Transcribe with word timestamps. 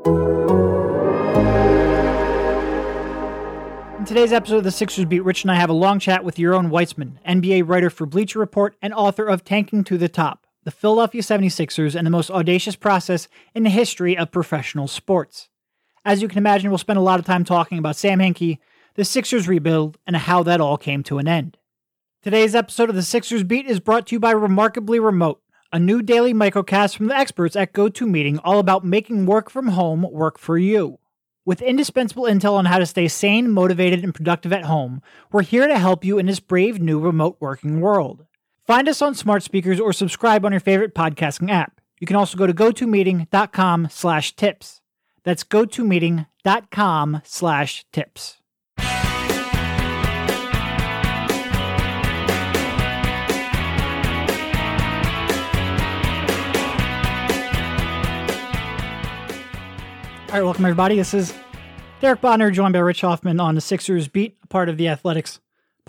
In 0.00 0.06
today's 4.04 4.32
episode 4.32 4.56
of 4.56 4.64
the 4.64 4.72
Sixers 4.72 5.04
Beat, 5.04 5.20
Rich 5.20 5.44
and 5.44 5.52
I 5.52 5.54
have 5.54 5.70
a 5.70 5.74
long 5.74 6.00
chat 6.00 6.24
with 6.24 6.34
Yaron 6.34 6.68
Weitzman, 6.68 7.22
NBA 7.24 7.68
writer 7.68 7.90
for 7.90 8.04
Bleacher 8.04 8.40
Report 8.40 8.74
and 8.82 8.92
author 8.92 9.24
of 9.24 9.44
Tanking 9.44 9.84
to 9.84 9.96
the 9.96 10.08
Top, 10.08 10.48
the 10.64 10.72
Philadelphia 10.72 11.22
76ers 11.22 11.94
and 11.94 12.04
the 12.04 12.10
most 12.10 12.28
audacious 12.28 12.74
process 12.74 13.28
in 13.54 13.62
the 13.62 13.70
history 13.70 14.18
of 14.18 14.32
professional 14.32 14.88
sports. 14.88 15.48
As 16.04 16.20
you 16.20 16.26
can 16.26 16.38
imagine, 16.38 16.70
we'll 16.70 16.78
spend 16.78 16.98
a 16.98 17.02
lot 17.02 17.20
of 17.20 17.24
time 17.24 17.44
talking 17.44 17.78
about 17.78 17.94
Sam 17.94 18.18
Hinkie, 18.18 18.58
the 18.96 19.04
Sixers 19.04 19.46
rebuild, 19.46 19.96
and 20.08 20.16
how 20.16 20.42
that 20.42 20.60
all 20.60 20.76
came 20.76 21.04
to 21.04 21.18
an 21.18 21.28
end. 21.28 21.56
Today's 22.20 22.56
episode 22.56 22.88
of 22.88 22.96
the 22.96 23.02
Sixers 23.02 23.44
Beat 23.44 23.66
is 23.66 23.78
brought 23.78 24.08
to 24.08 24.16
you 24.16 24.20
by 24.20 24.32
Remarkably 24.32 24.98
Remote, 24.98 25.40
a 25.74 25.78
new 25.80 26.00
daily 26.00 26.32
microcast 26.32 26.96
from 26.96 27.08
the 27.08 27.16
experts 27.16 27.56
at 27.56 27.72
GoToMeeting 27.72 28.38
all 28.44 28.60
about 28.60 28.84
making 28.84 29.26
work 29.26 29.50
from 29.50 29.66
home 29.66 30.06
work 30.08 30.38
for 30.38 30.56
you. 30.56 31.00
With 31.44 31.60
indispensable 31.60 32.24
intel 32.24 32.52
on 32.52 32.66
how 32.66 32.78
to 32.78 32.86
stay 32.86 33.08
sane, 33.08 33.50
motivated, 33.50 34.04
and 34.04 34.14
productive 34.14 34.52
at 34.52 34.66
home, 34.66 35.02
we're 35.32 35.42
here 35.42 35.66
to 35.66 35.76
help 35.76 36.04
you 36.04 36.16
in 36.16 36.26
this 36.26 36.38
brave 36.38 36.80
new 36.80 37.00
remote 37.00 37.38
working 37.40 37.80
world. 37.80 38.24
Find 38.64 38.88
us 38.88 39.02
on 39.02 39.16
smart 39.16 39.42
speakers 39.42 39.80
or 39.80 39.92
subscribe 39.92 40.46
on 40.46 40.52
your 40.52 40.60
favorite 40.60 40.94
podcasting 40.94 41.50
app. 41.50 41.80
You 41.98 42.06
can 42.06 42.14
also 42.14 42.38
go 42.38 42.46
to 42.46 42.54
gotomeeting.com 42.54 43.88
slash 43.90 44.36
tips. 44.36 44.80
That's 45.24 45.42
gotomeeting.com 45.42 47.20
slash 47.24 47.84
tips. 47.90 48.43
All 60.34 60.40
right, 60.40 60.46
welcome 60.46 60.64
everybody. 60.64 60.96
This 60.96 61.14
is 61.14 61.32
Derek 62.00 62.20
Bodner, 62.20 62.52
joined 62.52 62.72
by 62.72 62.80
Rich 62.80 63.02
Hoffman 63.02 63.38
on 63.38 63.54
the 63.54 63.60
Sixers 63.60 64.08
Beat, 64.08 64.36
part 64.48 64.68
of 64.68 64.76
the 64.76 64.88
Athletics 64.88 65.38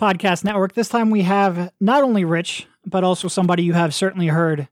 Podcast 0.00 0.44
Network. 0.44 0.72
This 0.72 0.88
time 0.88 1.10
we 1.10 1.22
have 1.22 1.72
not 1.80 2.04
only 2.04 2.24
Rich, 2.24 2.68
but 2.84 3.02
also 3.02 3.26
somebody 3.26 3.64
you 3.64 3.72
have 3.72 3.92
certainly 3.92 4.28
heard 4.28 4.68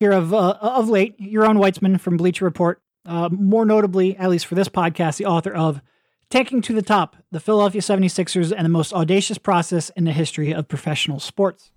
here 0.00 0.12
of 0.12 0.32
uh, 0.32 0.56
of 0.62 0.88
late, 0.88 1.20
Yaron 1.20 1.58
Weitzman 1.58 2.00
from 2.00 2.16
Bleacher 2.16 2.46
Report. 2.46 2.80
Uh, 3.04 3.28
more 3.30 3.66
notably, 3.66 4.16
at 4.16 4.30
least 4.30 4.46
for 4.46 4.54
this 4.54 4.70
podcast, 4.70 5.18
the 5.18 5.26
author 5.26 5.52
of 5.52 5.82
Tanking 6.30 6.62
to 6.62 6.72
the 6.72 6.80
Top, 6.80 7.14
the 7.30 7.38
Philadelphia 7.38 7.82
76ers 7.82 8.50
and 8.50 8.64
the 8.64 8.70
most 8.70 8.94
audacious 8.94 9.36
process 9.36 9.90
in 9.90 10.04
the 10.04 10.12
history 10.12 10.54
of 10.54 10.68
professional 10.68 11.20
sports. 11.20 11.70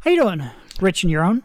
How 0.00 0.10
you 0.10 0.20
doing, 0.20 0.50
Rich 0.82 1.02
and 1.02 1.10
Yaron? 1.10 1.44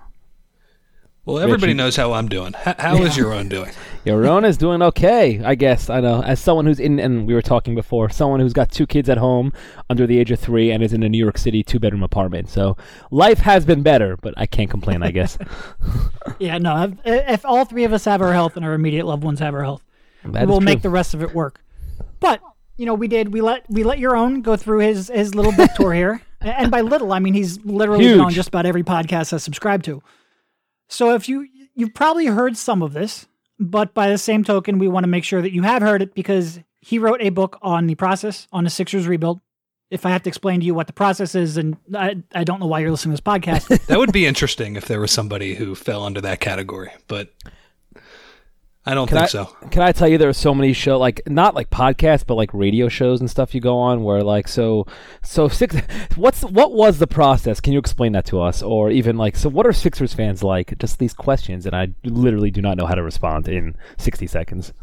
Well, 1.28 1.40
everybody 1.40 1.74
knows 1.74 1.98
how 1.98 2.14
I'm 2.14 2.30
doing. 2.30 2.54
H- 2.66 2.78
how 2.80 3.04
is 3.04 3.18
Yaron 3.18 3.50
doing? 3.50 3.70
Yaron 4.06 4.48
is 4.48 4.56
doing 4.56 4.82
okay, 4.82 5.44
I 5.44 5.56
guess. 5.56 5.90
I 5.90 6.00
know. 6.00 6.24
As 6.24 6.40
someone 6.40 6.66
who's 6.66 6.80
in, 6.80 7.02
and 7.02 7.28
we 7.28 7.34
were 7.34 7.42
talking 7.42 7.76
before, 7.76 8.08
someone 8.10 8.40
who's 8.40 8.54
got 8.54 8.72
two 8.72 8.88
kids 8.88 9.10
at 9.10 9.18
home 9.18 9.52
under 9.90 10.08
the 10.08 10.18
age 10.20 10.32
of 10.32 10.40
three 10.40 10.72
and 10.72 10.82
is 10.82 10.94
in 10.94 11.04
a 11.04 11.10
New 11.10 11.18
York 11.18 11.38
City 11.38 11.64
two 11.64 11.80
bedroom 11.80 12.02
apartment. 12.02 12.48
So 12.48 12.78
life 13.12 13.40
has 13.40 13.66
been 13.66 13.84
better, 13.84 14.16
but 14.16 14.36
I 14.38 14.46
can't 14.46 14.70
complain, 14.70 15.04
I 15.04 15.12
guess. 15.12 15.38
Yeah, 16.40 16.58
no. 16.60 16.94
If, 17.04 17.30
if 17.30 17.46
all 17.46 17.66
three 17.66 17.84
of 17.84 17.94
us 17.94 18.06
have 18.06 18.22
our 18.22 18.32
health 18.34 18.58
and 18.58 18.66
our 18.66 18.74
immediate 18.74 19.06
loved 19.06 19.24
ones 19.24 19.40
have 19.40 19.54
our 19.54 19.64
health, 19.64 19.84
That 20.24 20.44
is 20.44 20.48
we'll 20.50 20.62
make 20.62 20.82
the 20.82 20.90
rest 20.90 21.14
of 21.14 21.22
it 21.24 21.34
work. 21.34 21.62
But 22.20 22.42
you 22.78 22.86
know, 22.86 22.94
we 22.94 23.08
did. 23.08 23.34
We 23.34 23.42
let 23.42 23.66
we 23.70 23.84
let 23.84 23.98
Yaron 23.98 24.44
go 24.44 24.56
through 24.56 24.80
his 24.80 25.10
his 25.10 25.36
little 25.36 25.52
book 25.52 25.72
tour 25.76 25.94
here, 25.94 26.22
and 26.42 26.70
by 26.72 26.82
little, 26.82 27.12
I 27.12 27.20
mean 27.20 27.34
he's 27.34 27.64
literally 27.66 28.06
been 28.08 28.22
on 28.22 28.32
just 28.32 28.50
about 28.50 28.66
every 28.66 28.84
podcast 28.84 29.34
I 29.34 29.38
subscribe 29.38 29.84
to. 29.84 30.02
So 30.90 31.14
if 31.14 31.28
you 31.28 31.48
you've 31.76 31.94
probably 31.94 32.26
heard 32.26 32.58
some 32.58 32.82
of 32.82 32.94
this, 32.94 33.28
but 33.60 33.94
by 33.94 34.10
the 34.10 34.18
same 34.18 34.44
token, 34.44 34.80
we 34.80 34.88
want 34.88 35.04
to 35.04 35.10
make 35.10 35.24
sure 35.24 35.42
that 35.42 35.54
you 35.54 35.64
have 35.64 35.82
heard 35.82 36.02
it 36.02 36.14
because 36.14 36.60
he 36.82 37.00
wrote 37.00 37.22
a 37.22 37.30
book 37.30 37.58
on 37.62 37.88
the 37.88 37.96
process 37.96 38.48
on 38.52 38.64
the 38.64 38.70
Sixers 38.70 39.08
rebuild. 39.08 39.42
If 39.90 40.06
I 40.06 40.10
have 40.10 40.24
to 40.24 40.30
explain 40.30 40.60
to 40.60 40.66
you 40.66 40.74
what 40.74 40.88
the 40.88 40.94
process 40.94 41.34
is, 41.34 41.56
and 41.56 41.78
I, 41.96 42.22
I 42.36 42.44
don't 42.44 42.60
know 42.60 42.66
why 42.66 42.80
you're 42.80 42.92
listening 42.92 43.16
to 43.16 43.22
this 43.24 43.34
podcast, 43.34 43.86
That 43.88 44.00
would 44.00 44.12
be 44.12 44.26
interesting 44.26 44.76
if 44.76 44.86
there 44.86 45.00
was 45.00 45.12
somebody 45.12 45.56
who 45.56 45.76
fell 45.76 46.04
under 46.04 46.20
that 46.22 46.42
category, 46.42 46.92
but 47.08 47.34
I 48.88 48.94
don't 48.94 49.08
Can 49.08 49.18
think 49.18 49.24
I, 49.26 49.28
so. 49.28 49.46
can 49.70 49.82
I 49.82 49.92
tell 49.92 50.08
you 50.08 50.18
there 50.18 50.30
are 50.30 50.34
so 50.34 50.54
many 50.56 50.72
show 50.74 50.98
like 50.98 51.22
not 51.28 51.54
like 51.56 51.70
podcasts 51.70 52.26
but 52.26 52.36
like 52.36 52.54
radio 52.54 52.88
shows 52.88 53.20
and 53.20 53.30
stuff 53.30 53.54
you 53.54 53.60
go 53.62 53.78
on 53.78 54.04
where 54.04 54.24
like 54.24 54.48
so 54.48 54.86
so 55.22 55.48
six 55.50 55.76
what's 56.16 56.42
what 56.44 56.72
was 56.74 56.98
the 57.00 57.08
process? 57.08 57.60
Can 57.60 57.74
you 57.74 57.80
explain 57.80 58.14
that 58.14 58.26
to 58.28 58.40
us? 58.42 58.62
Or 58.64 58.90
even 58.90 59.18
like 59.18 59.36
so 59.36 59.50
what 59.50 59.68
are 59.68 59.74
Sixers 59.74 60.14
fans 60.14 60.42
like? 60.44 60.78
Just 60.80 61.00
these 61.00 61.14
questions 61.14 61.66
and 61.66 61.76
I 61.76 61.90
literally 62.06 62.50
do 62.50 62.62
not 62.62 62.78
know 62.78 62.86
how 62.86 62.96
to 62.96 63.04
respond 63.04 63.48
in 63.48 63.76
60 63.98 64.26
seconds. 64.28 64.74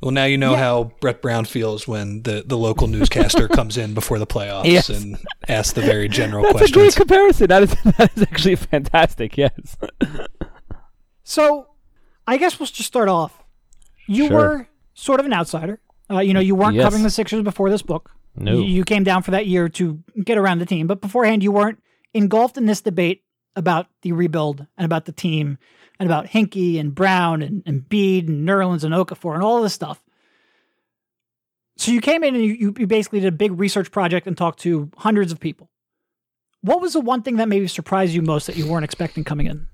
Well, 0.00 0.10
now 0.12 0.24
you 0.26 0.36
know 0.36 0.52
Yeah. 0.52 0.58
how 0.58 0.92
Brett 1.00 1.22
Brown 1.22 1.46
feels 1.46 1.88
when 1.88 2.22
the, 2.24 2.44
the 2.46 2.58
local 2.58 2.88
newscaster 2.88 3.48
comes 3.58 3.78
in 3.78 3.94
before 3.94 4.18
the 4.18 4.26
playoffs 4.26 4.66
Yes. 4.66 4.90
and 4.90 5.16
asks 5.48 5.72
the 5.72 5.80
very 5.80 6.08
general 6.08 6.44
That's 6.52 6.68
a 6.70 6.72
great 6.72 6.94
comparison. 6.94 7.46
That 7.48 7.62
is 7.62 7.70
that 7.98 8.12
is 8.16 8.22
actually 8.22 8.56
fantastic 8.56 9.36
yes. 9.38 9.76
So, 11.22 11.68
I 12.26 12.36
guess 12.38 12.58
we'll 12.58 12.66
just 12.66 12.86
start 12.86 13.08
off. 13.08 13.42
You 14.06 14.28
Sure. 14.28 14.36
were 14.36 14.68
sort 14.94 15.20
of 15.20 15.26
an 15.26 15.32
outsider. 15.32 15.80
Uh, 16.10 16.20
you 16.20 16.34
know, 16.34 16.40
you 16.40 16.54
weren't 16.54 16.74
Yes. 16.74 16.84
covering 16.84 17.02
the 17.02 17.10
Sixers 17.10 17.42
before 17.42 17.70
this 17.70 17.82
book. 17.82 18.10
No. 18.36 18.52
You, 18.52 18.62
you 18.64 18.84
came 18.84 19.04
down 19.04 19.22
for 19.22 19.30
that 19.30 19.46
year 19.46 19.68
to 19.70 20.02
get 20.24 20.36
around 20.38 20.58
the 20.58 20.66
team, 20.66 20.86
but 20.86 21.00
beforehand, 21.00 21.42
you 21.42 21.52
weren't 21.52 21.80
engulfed 22.12 22.56
in 22.56 22.66
this 22.66 22.80
debate 22.80 23.22
about 23.56 23.86
the 24.02 24.12
rebuild 24.12 24.66
and 24.76 24.84
about 24.84 25.04
the 25.04 25.12
team 25.12 25.56
and 26.00 26.08
about 26.08 26.26
Hinkie 26.26 26.78
and 26.80 26.94
Brown 26.94 27.40
and, 27.42 27.62
and 27.66 27.88
Embiid 27.88 28.26
and 28.28 28.46
Nerlens 28.48 28.82
and 28.84 28.92
Okafor 28.92 29.34
and 29.34 29.42
all 29.42 29.62
this 29.62 29.72
stuff. 29.72 30.02
So 31.76 31.90
you 31.92 32.00
came 32.00 32.22
in 32.24 32.34
and 32.34 32.44
you, 32.44 32.74
you 32.76 32.86
basically 32.86 33.20
did 33.20 33.28
a 33.28 33.36
big 33.36 33.58
research 33.58 33.90
project 33.90 34.26
and 34.26 34.36
talked 34.36 34.60
to 34.60 34.90
hundreds 34.96 35.32
of 35.32 35.40
people. 35.40 35.70
What 36.62 36.80
was 36.80 36.92
the 36.94 37.00
one 37.00 37.22
thing 37.22 37.36
that 37.36 37.48
maybe 37.48 37.66
surprised 37.68 38.12
you 38.14 38.22
most 38.22 38.46
that 38.46 38.56
you 38.56 38.66
weren't 38.66 38.84
expecting 38.84 39.22
coming 39.24 39.46
in? 39.46 39.66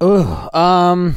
Ugh, 0.00 0.54
um 0.54 1.14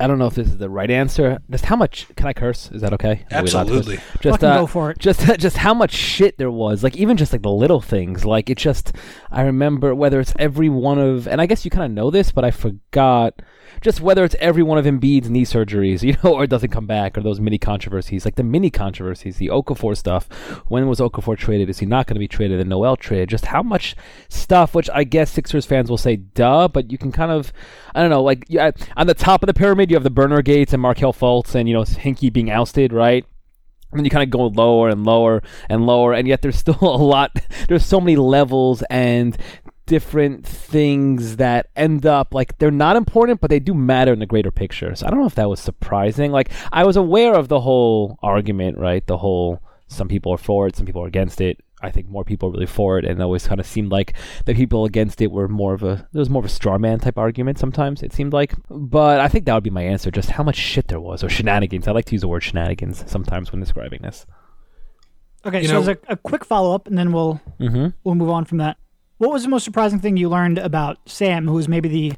I 0.00 0.06
don't 0.08 0.18
know 0.18 0.26
if 0.26 0.34
this 0.34 0.48
is 0.48 0.58
the 0.58 0.68
right 0.68 0.90
answer. 0.90 1.38
Just 1.50 1.64
how 1.64 1.76
much 1.76 2.08
can 2.16 2.26
I 2.26 2.32
curse? 2.32 2.70
Is 2.72 2.82
that 2.82 2.92
okay? 2.94 3.24
Are 3.30 3.42
we 3.44 3.50
allowed 3.50 3.64
to 3.64 3.70
curse? 3.70 3.88
Absolutely. 3.88 3.98
Just 4.20 4.44
uh, 4.44 4.60
go 4.60 4.66
for 4.66 4.90
it. 4.90 4.98
Just 4.98 5.20
just 5.38 5.56
how 5.58 5.72
much 5.72 5.92
shit 5.92 6.36
there 6.36 6.50
was. 6.50 6.82
Like 6.82 6.96
even 6.96 7.16
just 7.16 7.32
like 7.32 7.42
the 7.42 7.50
little 7.50 7.80
things. 7.80 8.24
Like 8.24 8.50
it 8.50 8.58
just 8.58 8.92
I 9.30 9.42
remember 9.42 9.94
whether 9.94 10.18
it's 10.18 10.32
every 10.38 10.68
one 10.68 10.98
of 10.98 11.28
and 11.28 11.40
I 11.40 11.46
guess 11.46 11.64
you 11.64 11.70
kind 11.70 11.84
of 11.84 11.92
know 11.92 12.10
this, 12.10 12.32
but 12.32 12.44
I 12.44 12.50
forgot 12.50 13.40
just 13.80 14.00
whether 14.00 14.24
it's 14.24 14.36
every 14.40 14.62
one 14.62 14.78
of 14.78 14.84
Embiid's 14.84 15.30
knee 15.30 15.44
surgeries, 15.44 16.02
you 16.08 16.16
know, 16.22 16.34
or 16.34 16.44
it 16.44 16.50
doesn't 16.50 16.70
come 16.70 16.86
back, 16.86 17.16
or 17.16 17.20
those 17.20 17.40
mini 17.40 17.58
controversies, 17.58 18.24
like 18.24 18.36
the 18.36 18.42
mini 18.42 18.70
controversies, 18.70 19.36
the 19.36 19.48
Okafor 19.48 19.96
stuff. 19.96 20.28
When 20.68 20.88
was 20.88 21.00
Okafor 21.00 21.36
traded? 21.36 21.68
Is 21.68 21.78
he 21.78 21.86
not 21.86 22.06
going 22.06 22.14
to 22.16 22.20
be 22.20 22.28
traded? 22.28 22.60
The 22.60 22.64
Noel 22.64 22.96
trade. 22.96 23.28
Just 23.28 23.46
how 23.46 23.62
much 23.62 23.94
stuff, 24.28 24.74
which 24.74 24.90
I 24.92 25.04
guess 25.04 25.30
Sixers 25.30 25.66
fans 25.66 25.90
will 25.90 25.98
say, 25.98 26.16
duh, 26.16 26.68
but 26.68 26.90
you 26.90 26.98
can 26.98 27.12
kind 27.12 27.30
of, 27.30 27.52
I 27.94 28.00
don't 28.00 28.10
know, 28.10 28.22
like 28.22 28.44
yeah, 28.48 28.70
on 28.96 29.06
the 29.06 29.14
top 29.14 29.42
of 29.42 29.46
the 29.46 29.54
pyramid, 29.54 29.67
you 29.74 29.96
have 29.96 30.04
the 30.04 30.10
Burner 30.10 30.42
Gates 30.42 30.72
and 30.72 30.82
Markelle 30.82 31.12
Fultz 31.12 31.54
and, 31.54 31.68
you 31.68 31.74
know, 31.74 31.82
Hinkie 31.82 32.32
being 32.32 32.50
ousted, 32.50 32.92
right? 32.92 33.24
And 33.90 33.98
then 33.98 34.04
you 34.04 34.10
kind 34.10 34.22
of 34.22 34.30
go 34.30 34.46
lower 34.46 34.88
and 34.90 35.04
lower 35.04 35.42
and 35.68 35.86
lower, 35.86 36.12
and 36.12 36.28
yet 36.28 36.42
there's 36.42 36.58
still 36.66 36.78
a 36.82 36.96
lot. 36.96 37.38
There's 37.68 37.86
so 37.86 38.00
many 38.00 38.16
levels 38.16 38.82
and 38.90 39.36
different 39.86 40.46
things 40.46 41.36
that 41.36 41.66
end 41.74 42.04
up 42.04 42.34
like 42.34 42.58
they're 42.58 42.70
not 42.70 42.94
important, 42.96 43.40
but 43.40 43.48
they 43.48 43.58
do 43.58 43.72
matter 43.72 44.12
in 44.12 44.18
the 44.18 44.26
greater 44.26 44.50
picture. 44.50 44.94
So 44.94 45.06
I 45.06 45.10
don't 45.10 45.18
know 45.18 45.26
if 45.26 45.34
that 45.36 45.48
was 45.48 45.60
surprising. 45.60 46.30
Like 46.30 46.50
I 46.70 46.84
was 46.84 46.96
aware 46.96 47.34
of 47.34 47.48
the 47.48 47.60
whole 47.60 48.18
argument, 48.22 48.76
right? 48.76 49.04
The 49.06 49.16
whole 49.16 49.62
some 49.86 50.06
people 50.06 50.32
are 50.32 50.38
for 50.38 50.66
it, 50.66 50.76
some 50.76 50.84
people 50.84 51.02
are 51.02 51.08
against 51.08 51.40
it. 51.40 51.58
I 51.80 51.90
think 51.90 52.08
more 52.08 52.24
people 52.24 52.48
are 52.48 52.52
really 52.52 52.66
for 52.66 52.98
it, 52.98 53.04
and 53.04 53.20
it 53.20 53.22
always 53.22 53.46
kind 53.46 53.60
of 53.60 53.66
seemed 53.66 53.90
like 53.92 54.14
the 54.46 54.54
people 54.54 54.84
against 54.84 55.20
it 55.20 55.30
were 55.30 55.46
more 55.48 55.74
of 55.74 55.82
a 55.84 56.08
there 56.12 56.18
was 56.20 56.28
more 56.30 56.40
of 56.40 56.46
a 56.46 56.48
straw 56.48 56.76
man 56.78 56.98
type 56.98 57.16
argument. 57.18 57.58
Sometimes 57.58 58.02
it 58.02 58.12
seemed 58.12 58.32
like, 58.32 58.54
but 58.68 59.20
I 59.20 59.28
think 59.28 59.44
that 59.44 59.54
would 59.54 59.62
be 59.62 59.70
my 59.70 59.82
answer. 59.82 60.10
Just 60.10 60.30
how 60.30 60.42
much 60.42 60.56
shit 60.56 60.88
there 60.88 61.00
was, 61.00 61.22
or 61.22 61.28
shenanigans. 61.28 61.86
I 61.86 61.92
like 61.92 62.06
to 62.06 62.12
use 62.14 62.22
the 62.22 62.28
word 62.28 62.42
shenanigans 62.42 63.04
sometimes 63.06 63.52
when 63.52 63.60
describing 63.60 64.02
this. 64.02 64.26
Okay, 65.46 65.62
You 65.62 65.68
so 65.68 65.74
know- 65.74 65.80
as 65.82 65.88
a, 65.88 65.98
a 66.08 66.16
quick 66.16 66.44
follow 66.44 66.74
up, 66.74 66.86
and 66.88 66.98
then 66.98 67.12
we'll 67.12 67.40
Mm-hmm. 67.60 67.88
we'll 68.04 68.14
move 68.16 68.30
on 68.30 68.44
from 68.44 68.58
that. 68.58 68.76
What 69.18 69.30
was 69.32 69.42
the 69.42 69.48
most 69.48 69.64
surprising 69.64 69.98
thing 70.00 70.16
you 70.16 70.28
learned 70.28 70.58
about 70.58 70.98
Sam, 71.06 71.46
who 71.46 71.54
was 71.54 71.68
maybe 71.68 71.88
the 71.88 72.12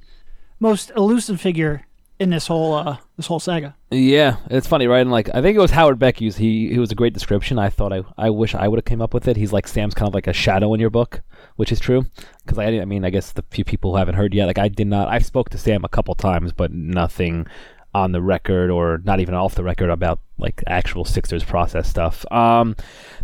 most 0.58 0.90
elusive 0.96 1.40
figure 1.40 1.86
in 2.20 2.30
this 2.30 2.46
whole 2.46 2.74
uh, 2.74 2.98
this 3.16 3.26
whole 3.26 3.40
saga? 3.40 3.74
Yeah, 3.90 4.36
it's 4.50 4.66
funny, 4.66 4.86
right? 4.86 5.00
And 5.00 5.10
like, 5.10 5.28
I 5.34 5.40
think 5.42 5.56
it 5.56 5.60
was 5.60 5.72
Howard 5.72 5.98
Beck. 5.98 6.18
He 6.18 6.30
he, 6.30 6.68
he 6.68 6.78
was 6.78 6.92
a 6.92 6.94
great 6.94 7.14
description. 7.14 7.58
I 7.58 7.70
thought 7.70 7.92
I, 7.92 8.02
I 8.16 8.30
wish 8.30 8.54
I 8.54 8.68
would 8.68 8.78
have 8.78 8.84
came 8.84 9.02
up 9.02 9.14
with 9.14 9.26
it. 9.26 9.36
He's 9.36 9.52
like 9.52 9.66
Sam's 9.66 9.94
kind 9.94 10.06
of 10.06 10.14
like 10.14 10.28
a 10.28 10.32
shadow 10.32 10.72
in 10.74 10.80
your 10.80 10.90
book, 10.90 11.22
which 11.56 11.72
is 11.72 11.80
true. 11.80 12.04
Because 12.44 12.58
I, 12.58 12.66
I 12.66 12.84
mean, 12.84 13.04
I 13.04 13.10
guess 13.10 13.32
the 13.32 13.44
few 13.50 13.64
people 13.64 13.92
who 13.92 13.96
haven't 13.96 14.14
heard 14.14 14.34
yet, 14.34 14.46
like 14.46 14.58
I 14.58 14.68
did 14.68 14.86
not. 14.86 15.08
I 15.08 15.18
spoke 15.18 15.48
to 15.50 15.58
Sam 15.58 15.84
a 15.84 15.88
couple 15.88 16.14
times, 16.14 16.52
but 16.52 16.70
nothing 16.70 17.46
on 17.92 18.12
the 18.12 18.22
record 18.22 18.70
or 18.70 19.00
not 19.04 19.20
even 19.20 19.34
off 19.34 19.54
the 19.54 19.64
record 19.64 19.90
about 19.90 20.20
like 20.38 20.62
actual 20.66 21.04
Sixers 21.04 21.44
process 21.44 21.88
stuff. 21.88 22.24
Um, 22.32 22.76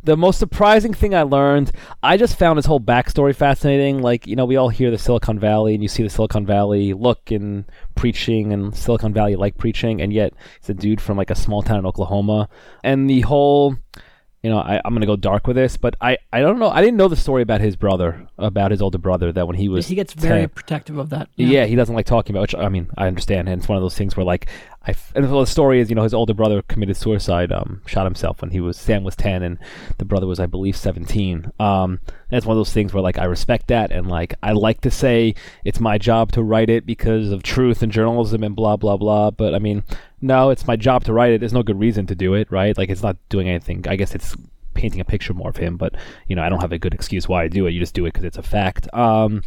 the 0.02 0.16
most 0.16 0.38
surprising 0.38 0.92
thing 0.92 1.14
I 1.14 1.22
learned, 1.22 1.72
I 2.02 2.16
just 2.16 2.38
found 2.38 2.56
his 2.56 2.66
whole 2.66 2.80
backstory 2.80 3.34
fascinating. 3.34 4.02
Like, 4.02 4.26
you 4.26 4.36
know, 4.36 4.44
we 4.44 4.56
all 4.56 4.68
hear 4.68 4.90
the 4.90 4.98
Silicon 4.98 5.38
Valley 5.38 5.74
and 5.74 5.82
you 5.82 5.88
see 5.88 6.02
the 6.02 6.10
Silicon 6.10 6.44
Valley 6.44 6.92
look 6.92 7.30
and 7.30 7.64
preaching 7.94 8.52
and 8.52 8.74
Silicon 8.74 9.12
Valley 9.12 9.36
like 9.36 9.56
preaching, 9.56 10.00
and 10.00 10.12
yet 10.12 10.34
it's 10.58 10.68
a 10.68 10.74
dude 10.74 11.00
from 11.00 11.16
like 11.16 11.30
a 11.30 11.36
small 11.36 11.62
town 11.62 11.78
in 11.78 11.86
Oklahoma. 11.86 12.48
And 12.82 13.08
the 13.08 13.20
whole 13.22 13.76
you 14.46 14.52
know, 14.52 14.58
I, 14.58 14.80
am 14.84 14.94
gonna 14.94 15.06
go 15.06 15.16
dark 15.16 15.48
with 15.48 15.56
this, 15.56 15.76
but 15.76 15.96
I, 16.00 16.18
I 16.32 16.38
don't 16.38 16.60
know. 16.60 16.68
I 16.68 16.80
didn't 16.80 16.98
know 16.98 17.08
the 17.08 17.16
story 17.16 17.42
about 17.42 17.60
his 17.60 17.74
brother, 17.74 18.28
about 18.38 18.70
his 18.70 18.80
older 18.80 18.96
brother, 18.96 19.32
that 19.32 19.48
when 19.48 19.56
he 19.56 19.68
was 19.68 19.88
he 19.88 19.96
gets 19.96 20.12
very 20.12 20.42
10, 20.42 20.48
protective 20.50 20.98
of 20.98 21.10
that. 21.10 21.28
Yeah. 21.34 21.64
he 21.64 21.74
doesn't 21.74 21.96
like 21.96 22.06
talking 22.06 22.32
about. 22.32 22.42
Which 22.42 22.54
I 22.54 22.68
mean, 22.68 22.88
I 22.96 23.08
understand, 23.08 23.48
and 23.48 23.58
it's 23.58 23.68
one 23.68 23.74
of 23.74 23.82
those 23.82 23.96
things 23.96 24.16
where 24.16 24.24
like 24.24 24.46
I 24.86 24.94
and 25.16 25.24
the 25.24 25.44
story 25.46 25.80
is, 25.80 25.90
you 25.90 25.96
know, 25.96 26.04
his 26.04 26.14
older 26.14 26.32
brother 26.32 26.62
committed 26.62 26.96
suicide, 26.96 27.50
um, 27.50 27.82
shot 27.86 28.04
himself 28.04 28.40
when 28.40 28.52
he 28.52 28.60
was 28.60 28.76
Sam 28.76 29.02
was 29.02 29.16
ten, 29.16 29.42
and 29.42 29.58
the 29.98 30.04
brother 30.04 30.28
was, 30.28 30.38
I 30.38 30.46
believe, 30.46 30.76
seventeen. 30.76 31.50
Um, 31.58 31.98
it's 32.30 32.46
one 32.46 32.56
of 32.56 32.60
those 32.60 32.72
things 32.72 32.94
where 32.94 33.02
like 33.02 33.18
I 33.18 33.24
respect 33.24 33.66
that, 33.66 33.90
and 33.90 34.06
like 34.06 34.34
I 34.44 34.52
like 34.52 34.82
to 34.82 34.92
say 34.92 35.34
it's 35.64 35.80
my 35.80 35.98
job 35.98 36.30
to 36.32 36.42
write 36.44 36.70
it 36.70 36.86
because 36.86 37.32
of 37.32 37.42
truth 37.42 37.82
and 37.82 37.90
journalism 37.90 38.44
and 38.44 38.54
blah 38.54 38.76
blah 38.76 38.96
blah. 38.96 39.32
But 39.32 39.56
I 39.56 39.58
mean, 39.58 39.82
no, 40.26 40.50
it's 40.50 40.66
my 40.66 40.76
job 40.76 41.04
to 41.04 41.12
write 41.12 41.32
it. 41.32 41.40
There's 41.40 41.52
no 41.52 41.62
good 41.62 41.78
reason 41.78 42.06
to 42.06 42.14
do 42.14 42.34
it, 42.34 42.50
right? 42.50 42.76
Like 42.76 42.90
it's 42.90 43.02
not 43.02 43.16
doing 43.28 43.48
anything. 43.48 43.84
I 43.88 43.96
guess 43.96 44.14
it's 44.14 44.36
painting 44.74 45.00
a 45.00 45.04
picture 45.04 45.32
more 45.34 45.50
of 45.50 45.56
him, 45.56 45.76
but 45.76 45.94
you 46.26 46.36
know, 46.36 46.42
I 46.42 46.48
don't 46.48 46.60
have 46.60 46.72
a 46.72 46.78
good 46.78 46.94
excuse 46.94 47.28
why 47.28 47.44
I 47.44 47.48
do 47.48 47.66
it. 47.66 47.72
You 47.72 47.80
just 47.80 47.94
do 47.94 48.04
it 48.04 48.12
because 48.12 48.24
it's 48.24 48.38
a 48.38 48.42
fact. 48.42 48.92
Um, 48.94 49.42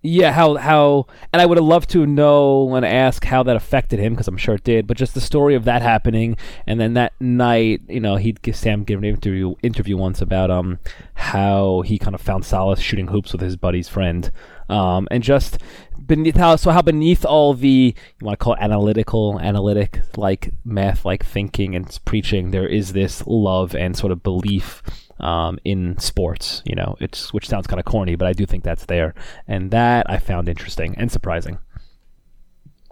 yeah, 0.00 0.30
how 0.30 0.54
how, 0.56 1.06
and 1.32 1.42
I 1.42 1.46
would 1.46 1.58
have 1.58 1.66
loved 1.66 1.90
to 1.90 2.06
know 2.06 2.72
and 2.76 2.86
ask 2.86 3.24
how 3.24 3.42
that 3.42 3.56
affected 3.56 3.98
him 3.98 4.12
because 4.12 4.28
I'm 4.28 4.36
sure 4.36 4.54
it 4.54 4.62
did. 4.62 4.86
But 4.86 4.96
just 4.96 5.14
the 5.14 5.20
story 5.20 5.56
of 5.56 5.64
that 5.64 5.82
happening, 5.82 6.36
and 6.68 6.80
then 6.80 6.94
that 6.94 7.14
night, 7.20 7.82
you 7.88 7.98
know, 7.98 8.14
he'd 8.14 8.40
give 8.42 8.54
Sam 8.54 8.84
give 8.84 9.00
an 9.00 9.04
interview 9.04 9.54
interview 9.62 9.96
once 9.96 10.20
about 10.20 10.52
um 10.52 10.78
how 11.14 11.82
he 11.84 11.98
kind 11.98 12.14
of 12.14 12.20
found 12.20 12.44
solace 12.44 12.78
shooting 12.78 13.08
hoops 13.08 13.32
with 13.32 13.40
his 13.40 13.56
buddy's 13.56 13.88
friend, 13.88 14.30
um, 14.68 15.08
and 15.10 15.22
just 15.22 15.58
beneath 16.06 16.36
how 16.36 16.56
so 16.56 16.70
how 16.70 16.80
beneath 16.82 17.24
all 17.24 17.54
the 17.54 17.94
you 18.20 18.24
want 18.24 18.38
to 18.38 18.42
call 18.42 18.54
it 18.54 18.60
analytical 18.60 19.38
analytic 19.40 20.00
like 20.16 20.50
math 20.64 21.04
like 21.04 21.24
thinking 21.24 21.74
and 21.74 21.98
preaching 22.04 22.50
there 22.50 22.66
is 22.66 22.92
this 22.92 23.26
love 23.26 23.74
and 23.74 23.96
sort 23.96 24.12
of 24.12 24.22
belief 24.22 24.82
um, 25.20 25.58
in 25.64 25.98
sports 25.98 26.62
you 26.64 26.74
know? 26.74 26.96
It's 27.00 27.32
which 27.32 27.48
sounds 27.48 27.66
kind 27.66 27.80
of 27.80 27.84
corny 27.84 28.14
but 28.14 28.28
i 28.28 28.32
do 28.32 28.46
think 28.46 28.64
that's 28.64 28.86
there. 28.86 29.14
And 29.46 29.70
that 29.70 30.08
i 30.08 30.18
found 30.18 30.48
interesting 30.48 30.94
and 30.96 31.10
surprising. 31.10 31.58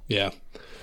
Yeah. 0.09 0.31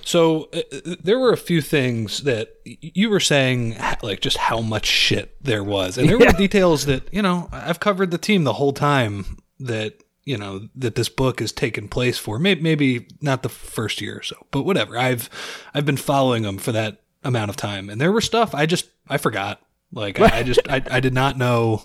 So 0.06 0.50
uh, 0.54 0.62
there 1.02 1.18
were 1.18 1.32
a 1.32 1.38
few 1.38 1.62
things 1.62 2.24
that 2.24 2.58
you 2.66 3.10
were 3.10 3.20
saying, 3.20 3.78
like 4.02 4.20
just 4.20 4.38
how 4.38 4.60
much 4.60 4.86
shit 4.86 5.36
there 5.42 5.64
was, 5.64 5.98
and 5.98 6.10
there 6.10 6.18
yeah. 6.20 6.32
were 6.32 6.38
details 6.38 6.86
that 6.86 7.08
you 7.14 7.22
know 7.22 7.48
I've 7.52 7.80
covered 7.80 8.12
the 8.12 8.18
team 8.18 8.44
the 8.44 8.54
whole 8.54 8.74
time 8.74 9.38
that 9.60 10.03
you 10.26 10.38
know 10.38 10.68
that 10.76 10.96
this 10.96 11.10
book 11.10 11.40
has 11.40 11.52
taken 11.52 11.88
place 11.88 12.18
for 12.18 12.40
maybe, 12.40 12.62
maybe 12.62 13.08
not 13.22 13.44
the 13.44 13.50
first 13.50 14.02
year 14.02 14.18
or 14.18 14.24
so 14.24 14.36
but 14.52 14.64
whatever 14.64 14.98
i've 14.98 15.30
i've 15.74 15.86
been 15.86 15.98
following 15.98 16.44
them 16.44 16.58
for 16.58 16.72
that 16.72 17.02
amount 17.24 17.50
of 17.50 17.56
time 17.56 17.90
and 17.90 18.00
there 18.00 18.12
were 18.12 18.22
stuff 18.22 18.54
i 18.56 18.66
just 18.66 18.90
i 19.08 19.18
forgot 19.18 19.62
like 19.94 20.20
I, 20.20 20.40
I, 20.40 20.44
just 20.52 20.62
I, 20.70 20.82
I 20.90 21.00
did 21.00 21.14
not 21.14 21.38
know 21.38 21.84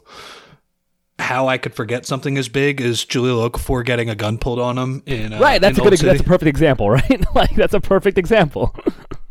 how 1.19 1.49
I 1.49 1.59
could 1.59 1.75
forget 1.75 2.07
something 2.07 2.39
as 2.39 2.49
big 2.49 2.81
as 2.81 3.05
Jahlil 3.05 3.49
Okafor 3.51 3.85
getting 3.85 4.09
a 4.09 4.15
gun 4.15 4.39
pulled 4.39 4.61
on 4.61 4.79
him 4.79 5.03
in 5.05 5.33
uh, 5.33 5.41
right. 5.41 5.61
That's 5.61 5.79
in 5.79 5.87
a 5.87 5.91
good. 5.91 5.99
City. 5.99 6.11
That's 6.11 6.21
a 6.21 6.25
perfect 6.25 6.49
example, 6.49 6.91
right? 6.91 7.35
like 7.35 7.55
that's 7.55 7.75
a 7.75 7.81
perfect 7.81 8.19
example. 8.19 8.75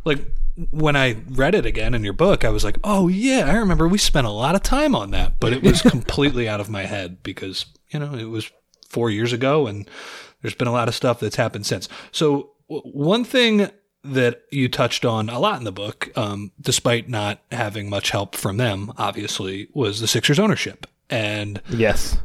like 0.05 0.19
when 0.71 0.95
I 0.95 1.17
read 1.29 1.55
it 1.55 1.65
again 1.65 1.93
in 1.93 2.03
your 2.03 2.13
book, 2.13 2.43
I 2.43 2.49
was 2.49 2.63
like, 2.63 2.77
oh 2.83 3.07
yeah, 3.07 3.45
I 3.47 3.55
remember 3.55 3.87
we 3.87 3.97
spent 3.97 4.27
a 4.27 4.31
lot 4.31 4.55
of 4.55 4.63
time 4.63 4.95
on 4.95 5.11
that, 5.11 5.39
but 5.39 5.53
it 5.53 5.63
was 5.63 5.81
completely 5.83 6.47
out 6.47 6.59
of 6.59 6.69
my 6.69 6.83
head 6.83 7.23
because 7.23 7.65
you 7.89 7.99
know 7.99 8.13
it 8.13 8.29
was 8.29 8.51
four 8.89 9.09
years 9.09 9.33
ago, 9.33 9.67
and 9.67 9.89
there's 10.41 10.55
been 10.55 10.67
a 10.67 10.73
lot 10.73 10.87
of 10.87 10.95
stuff 10.95 11.19
that's 11.19 11.35
happened 11.35 11.65
since. 11.65 11.89
So 12.11 12.51
one 12.67 13.23
thing 13.23 13.69
that 14.03 14.43
you 14.51 14.69
touched 14.69 15.05
on 15.05 15.29
a 15.29 15.39
lot 15.39 15.57
in 15.57 15.65
the 15.65 15.71
book, 15.71 16.11
um, 16.15 16.51
despite 16.61 17.09
not 17.09 17.39
having 17.51 17.89
much 17.89 18.11
help 18.11 18.35
from 18.35 18.57
them, 18.57 18.91
obviously, 18.97 19.67
was 19.73 19.99
the 19.99 20.07
Sixers 20.07 20.39
ownership. 20.39 20.87
And 21.09 21.61
yes, 21.69 22.17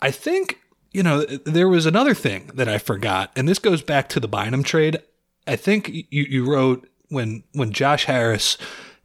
I 0.00 0.10
think 0.10 0.60
you 0.92 1.02
know 1.02 1.24
there 1.24 1.68
was 1.68 1.86
another 1.86 2.14
thing 2.14 2.50
that 2.54 2.68
I 2.68 2.78
forgot, 2.78 3.32
and 3.36 3.48
this 3.48 3.58
goes 3.58 3.82
back 3.82 4.08
to 4.10 4.20
the 4.20 4.28
Bynum 4.28 4.62
trade. 4.62 4.98
I 5.46 5.56
think 5.56 5.88
you, 5.88 6.04
you 6.10 6.50
wrote 6.50 6.88
when 7.08 7.42
when 7.52 7.72
Josh 7.72 8.04
Harris, 8.04 8.58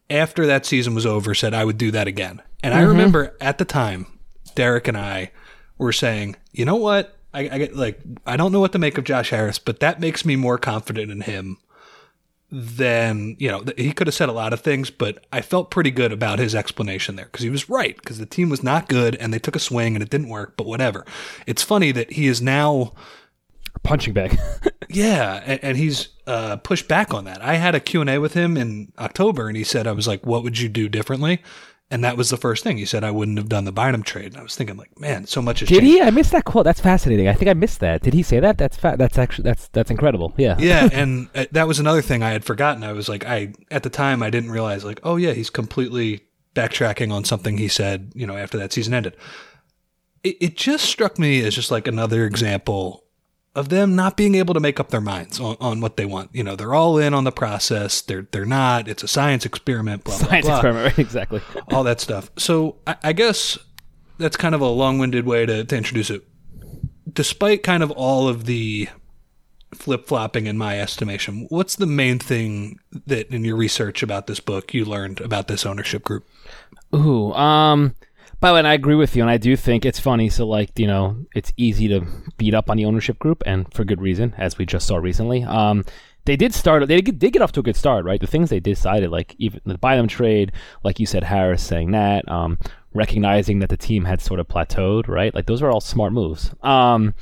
after 0.09 0.45
that 0.45 0.65
season 0.65 0.93
was 0.93 1.05
over, 1.05 1.33
said 1.33 1.53
I 1.53 1.65
would 1.65 1.77
do 1.77 1.91
that 1.91 2.07
again. 2.07 2.41
And 2.61 2.73
mm-hmm. 2.73 2.83
I 2.83 2.87
remember 2.87 3.35
at 3.41 3.57
the 3.57 3.65
time, 3.65 4.05
Derek 4.55 4.87
and 4.87 4.97
I 4.97 5.31
were 5.77 5.91
saying, 5.91 6.35
you 6.53 6.65
know 6.65 6.75
what? 6.75 7.17
I, 7.33 7.41
I 7.41 7.57
get 7.57 7.75
like 7.75 7.99
I 8.25 8.37
don't 8.37 8.51
know 8.51 8.59
what 8.59 8.71
to 8.73 8.79
make 8.79 8.97
of 8.97 9.03
Josh 9.03 9.31
Harris, 9.31 9.59
but 9.59 9.79
that 9.79 9.99
makes 9.99 10.23
me 10.23 10.35
more 10.35 10.57
confident 10.57 11.11
in 11.11 11.21
him 11.21 11.57
than 12.51 13.35
you 13.39 13.49
know 13.49 13.63
he 13.75 13.91
could 13.91 14.05
have 14.05 14.13
said 14.13 14.29
a 14.29 14.33
lot 14.33 14.53
of 14.53 14.61
things, 14.61 14.91
but 14.91 15.25
I 15.33 15.41
felt 15.41 15.71
pretty 15.71 15.89
good 15.89 16.11
about 16.11 16.37
his 16.37 16.53
explanation 16.53 17.15
there 17.15 17.25
because 17.25 17.43
he 17.43 17.49
was 17.49 17.67
right 17.69 17.95
because 17.97 18.19
the 18.19 18.27
team 18.27 18.49
was 18.49 18.63
not 18.63 18.87
good 18.87 19.15
and 19.15 19.33
they 19.33 19.39
took 19.39 19.55
a 19.55 19.59
swing 19.59 19.95
and 19.95 20.03
it 20.03 20.11
didn't 20.11 20.29
work. 20.29 20.55
But 20.55 20.67
whatever. 20.67 21.05
It's 21.47 21.63
funny 21.63 21.91
that 21.91 22.11
he 22.11 22.27
is 22.27 22.41
now 22.41 22.93
punching 23.81 24.13
bag. 24.13 24.37
yeah, 24.89 25.41
and, 25.45 25.63
and 25.63 25.77
he's 25.77 26.09
uh, 26.27 26.57
pushed 26.57 26.87
back 26.87 27.13
on 27.13 27.25
that. 27.25 27.41
I 27.41 27.55
had 27.55 27.73
a 27.73 27.79
Q 27.79 28.01
and 28.01 28.09
A 28.11 28.19
with 28.19 28.35
him 28.35 28.57
in 28.57 28.91
October, 28.99 29.47
and 29.47 29.57
he 29.57 29.63
said 29.63 29.87
I 29.87 29.91
was 29.91 30.07
like, 30.07 30.23
"What 30.23 30.43
would 30.43 30.59
you 30.59 30.69
do 30.69 30.87
differently?" 30.87 31.41
And 31.93 32.03
that 32.03 32.17
was 32.17 32.31
the 32.31 32.37
first 32.37 32.63
thing 32.63 32.77
he 32.77 32.85
said. 32.85 33.03
I 33.03 33.11
wouldn't 33.11 33.37
have 33.37 33.47
done 33.47 33.65
the 33.65 33.71
Bynum 33.71 34.01
trade. 34.01 34.31
And 34.33 34.37
I 34.37 34.41
was 34.41 34.55
thinking, 34.55 34.77
like, 34.77 34.99
man, 34.99 35.27
so 35.27 35.43
much 35.43 35.59
has 35.59 35.69
Did 35.69 35.81
changed. 35.81 35.93
he? 35.93 36.01
I 36.01 36.09
missed 36.09 36.31
that 36.31 36.43
quote. 36.43 36.63
That's 36.63 36.79
fascinating. 36.79 37.27
I 37.27 37.33
think 37.33 37.49
I 37.49 37.53
missed 37.53 37.81
that. 37.81 38.01
Did 38.01 38.15
he 38.15 38.23
say 38.23 38.39
that? 38.39 38.57
That's 38.57 38.75
fa- 38.75 38.95
That's 38.97 39.19
actually 39.19 39.43
that's 39.43 39.67
that's 39.67 39.91
incredible. 39.91 40.33
Yeah. 40.35 40.55
Yeah, 40.57 40.89
and 40.91 41.29
uh, 41.35 41.45
that 41.51 41.67
was 41.67 41.77
another 41.79 42.01
thing 42.01 42.23
I 42.23 42.31
had 42.31 42.43
forgotten. 42.43 42.83
I 42.83 42.93
was 42.93 43.07
like, 43.09 43.23
I 43.27 43.53
at 43.69 43.83
the 43.83 43.91
time 43.91 44.23
I 44.23 44.31
didn't 44.31 44.49
realize, 44.49 44.83
like, 44.83 45.01
oh 45.03 45.17
yeah, 45.17 45.33
he's 45.33 45.51
completely 45.51 46.21
backtracking 46.55 47.13
on 47.13 47.25
something 47.25 47.59
he 47.59 47.67
said. 47.67 48.11
You 48.15 48.25
know, 48.25 48.35
after 48.37 48.57
that 48.57 48.73
season 48.73 48.95
ended. 48.95 49.15
It, 50.23 50.37
it 50.41 50.57
just 50.57 50.85
struck 50.85 51.19
me 51.19 51.45
as 51.45 51.53
just 51.53 51.69
like 51.69 51.87
another 51.87 52.25
example 52.25 53.02
of 53.55 53.69
them 53.69 53.95
not 53.95 54.17
being 54.17 54.35
able 54.35 54.53
to 54.53 54.59
make 54.59 54.79
up 54.79 54.89
their 54.89 55.01
minds 55.01 55.39
on, 55.39 55.55
on 55.59 55.79
what 55.79 55.95
they 55.95 56.05
want. 56.05 56.29
You 56.33 56.43
know, 56.43 56.55
they're 56.55 56.73
all 56.73 56.97
in 56.97 57.13
on 57.13 57.23
the 57.23 57.31
process. 57.31 58.01
They're 58.01 58.27
they're 58.31 58.45
not. 58.45 58.87
It's 58.87 59.03
a 59.03 59.07
science 59.07 59.45
experiment. 59.45 60.03
Blah 60.03 60.15
science 60.15 60.45
blah, 60.45 60.61
blah. 60.61 60.69
experiment, 60.69 60.85
right? 60.97 60.99
Exactly. 60.99 61.41
all 61.71 61.83
that 61.83 61.99
stuff. 61.99 62.31
So 62.37 62.77
I, 62.87 62.95
I 63.03 63.13
guess 63.13 63.57
that's 64.17 64.37
kind 64.37 64.55
of 64.55 64.61
a 64.61 64.67
long-winded 64.67 65.25
way 65.25 65.45
to, 65.45 65.63
to 65.63 65.77
introduce 65.77 66.09
it. 66.09 66.23
Despite 67.11 67.63
kind 67.63 67.83
of 67.83 67.91
all 67.91 68.27
of 68.27 68.45
the 68.45 68.87
flip-flopping 69.73 70.45
in 70.45 70.57
my 70.57 70.79
estimation, 70.79 71.47
what's 71.49 71.75
the 71.75 71.85
main 71.85 72.19
thing 72.19 72.79
that 73.05 73.29
in 73.29 73.43
your 73.43 73.55
research 73.55 74.01
about 74.01 74.27
this 74.27 74.39
book 74.39 74.73
you 74.73 74.85
learned 74.85 75.19
about 75.21 75.47
this 75.47 75.65
ownership 75.65 76.03
group? 76.03 76.27
Ooh, 76.95 77.33
um 77.33 77.95
by 78.43 78.49
the 78.49 78.55
way, 78.55 78.59
and 78.59 78.67
I 78.67 78.73
agree 78.73 78.95
with 78.95 79.15
you, 79.15 79.23
and 79.23 79.31
I 79.31 79.37
do 79.37 79.55
think 79.55 79.85
it's 79.85 80.01
funny. 80.01 80.27
So, 80.27 80.45
like, 80.45 80.77
you 80.77 80.85
know, 80.85 81.15
it's 81.33 81.53
easy 81.55 81.87
to 81.87 82.05
beat 82.35 82.53
up 82.53 82.69
on 82.69 82.75
the 82.75 82.83
ownership 82.83 83.17
group, 83.17 83.41
and 83.45 83.73
for 83.73 83.85
good 83.85 84.01
reason, 84.01 84.35
as 84.37 84.57
we 84.57 84.65
just 84.65 84.85
saw 84.85 84.97
recently. 84.97 85.45
Um, 85.45 85.85
they 86.25 86.35
did 86.35 86.53
start. 86.53 86.85
They 86.89 86.99
did 86.99 87.31
get 87.31 87.41
off 87.41 87.53
to 87.53 87.61
a 87.61 87.63
good 87.63 87.77
start, 87.77 88.03
right? 88.03 88.19
The 88.19 88.27
things 88.27 88.49
they 88.49 88.59
decided, 88.59 89.11
like 89.11 89.33
even 89.37 89.61
the 89.65 89.77
Bynum 89.77 90.09
trade, 90.09 90.51
like 90.83 90.99
you 90.99 91.05
said, 91.05 91.23
Harris 91.23 91.63
saying 91.63 91.91
that, 91.91 92.29
um, 92.29 92.57
recognizing 92.93 93.59
that 93.59 93.69
the 93.69 93.77
team 93.77 94.03
had 94.03 94.19
sort 94.19 94.41
of 94.41 94.49
plateaued, 94.49 95.07
right? 95.07 95.33
Like 95.33 95.45
those 95.45 95.61
are 95.61 95.71
all 95.71 95.79
smart 95.79 96.11
moves. 96.11 96.53
Um, 96.63 97.13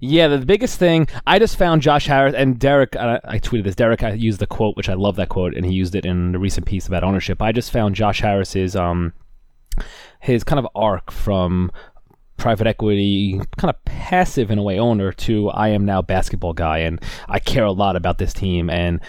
yeah, 0.00 0.28
the 0.28 0.38
biggest 0.38 0.78
thing 0.78 1.06
I 1.26 1.38
just 1.38 1.58
found 1.58 1.82
Josh 1.82 2.06
Harris 2.06 2.34
and 2.34 2.58
Derek. 2.58 2.96
I, 2.96 3.20
I 3.24 3.38
tweeted 3.40 3.64
this. 3.64 3.74
Derek, 3.74 4.02
I 4.02 4.12
used 4.12 4.38
the 4.38 4.46
quote, 4.46 4.78
which 4.78 4.88
I 4.88 4.94
love 4.94 5.16
that 5.16 5.28
quote, 5.28 5.54
and 5.54 5.66
he 5.66 5.72
used 5.74 5.94
it 5.94 6.06
in 6.06 6.32
the 6.32 6.38
recent 6.38 6.64
piece 6.64 6.86
about 6.86 7.04
ownership. 7.04 7.42
I 7.42 7.52
just 7.52 7.70
found 7.70 7.94
Josh 7.94 8.20
Harris's 8.22 8.74
um, 8.74 9.12
his 10.22 10.44
kind 10.44 10.60
of 10.60 10.68
arc 10.74 11.10
from 11.10 11.70
private 12.36 12.66
equity, 12.66 13.40
kind 13.58 13.70
of 13.70 13.84
passive 13.84 14.50
in 14.50 14.58
a 14.58 14.62
way 14.62 14.78
owner 14.78 15.12
to 15.12 15.50
I 15.50 15.68
am 15.68 15.84
now 15.84 16.00
basketball 16.00 16.52
guy 16.52 16.78
and 16.78 17.02
I 17.28 17.40
care 17.40 17.64
a 17.64 17.72
lot 17.72 17.96
about 17.96 18.18
this 18.18 18.32
team 18.32 18.70
and 18.70 19.00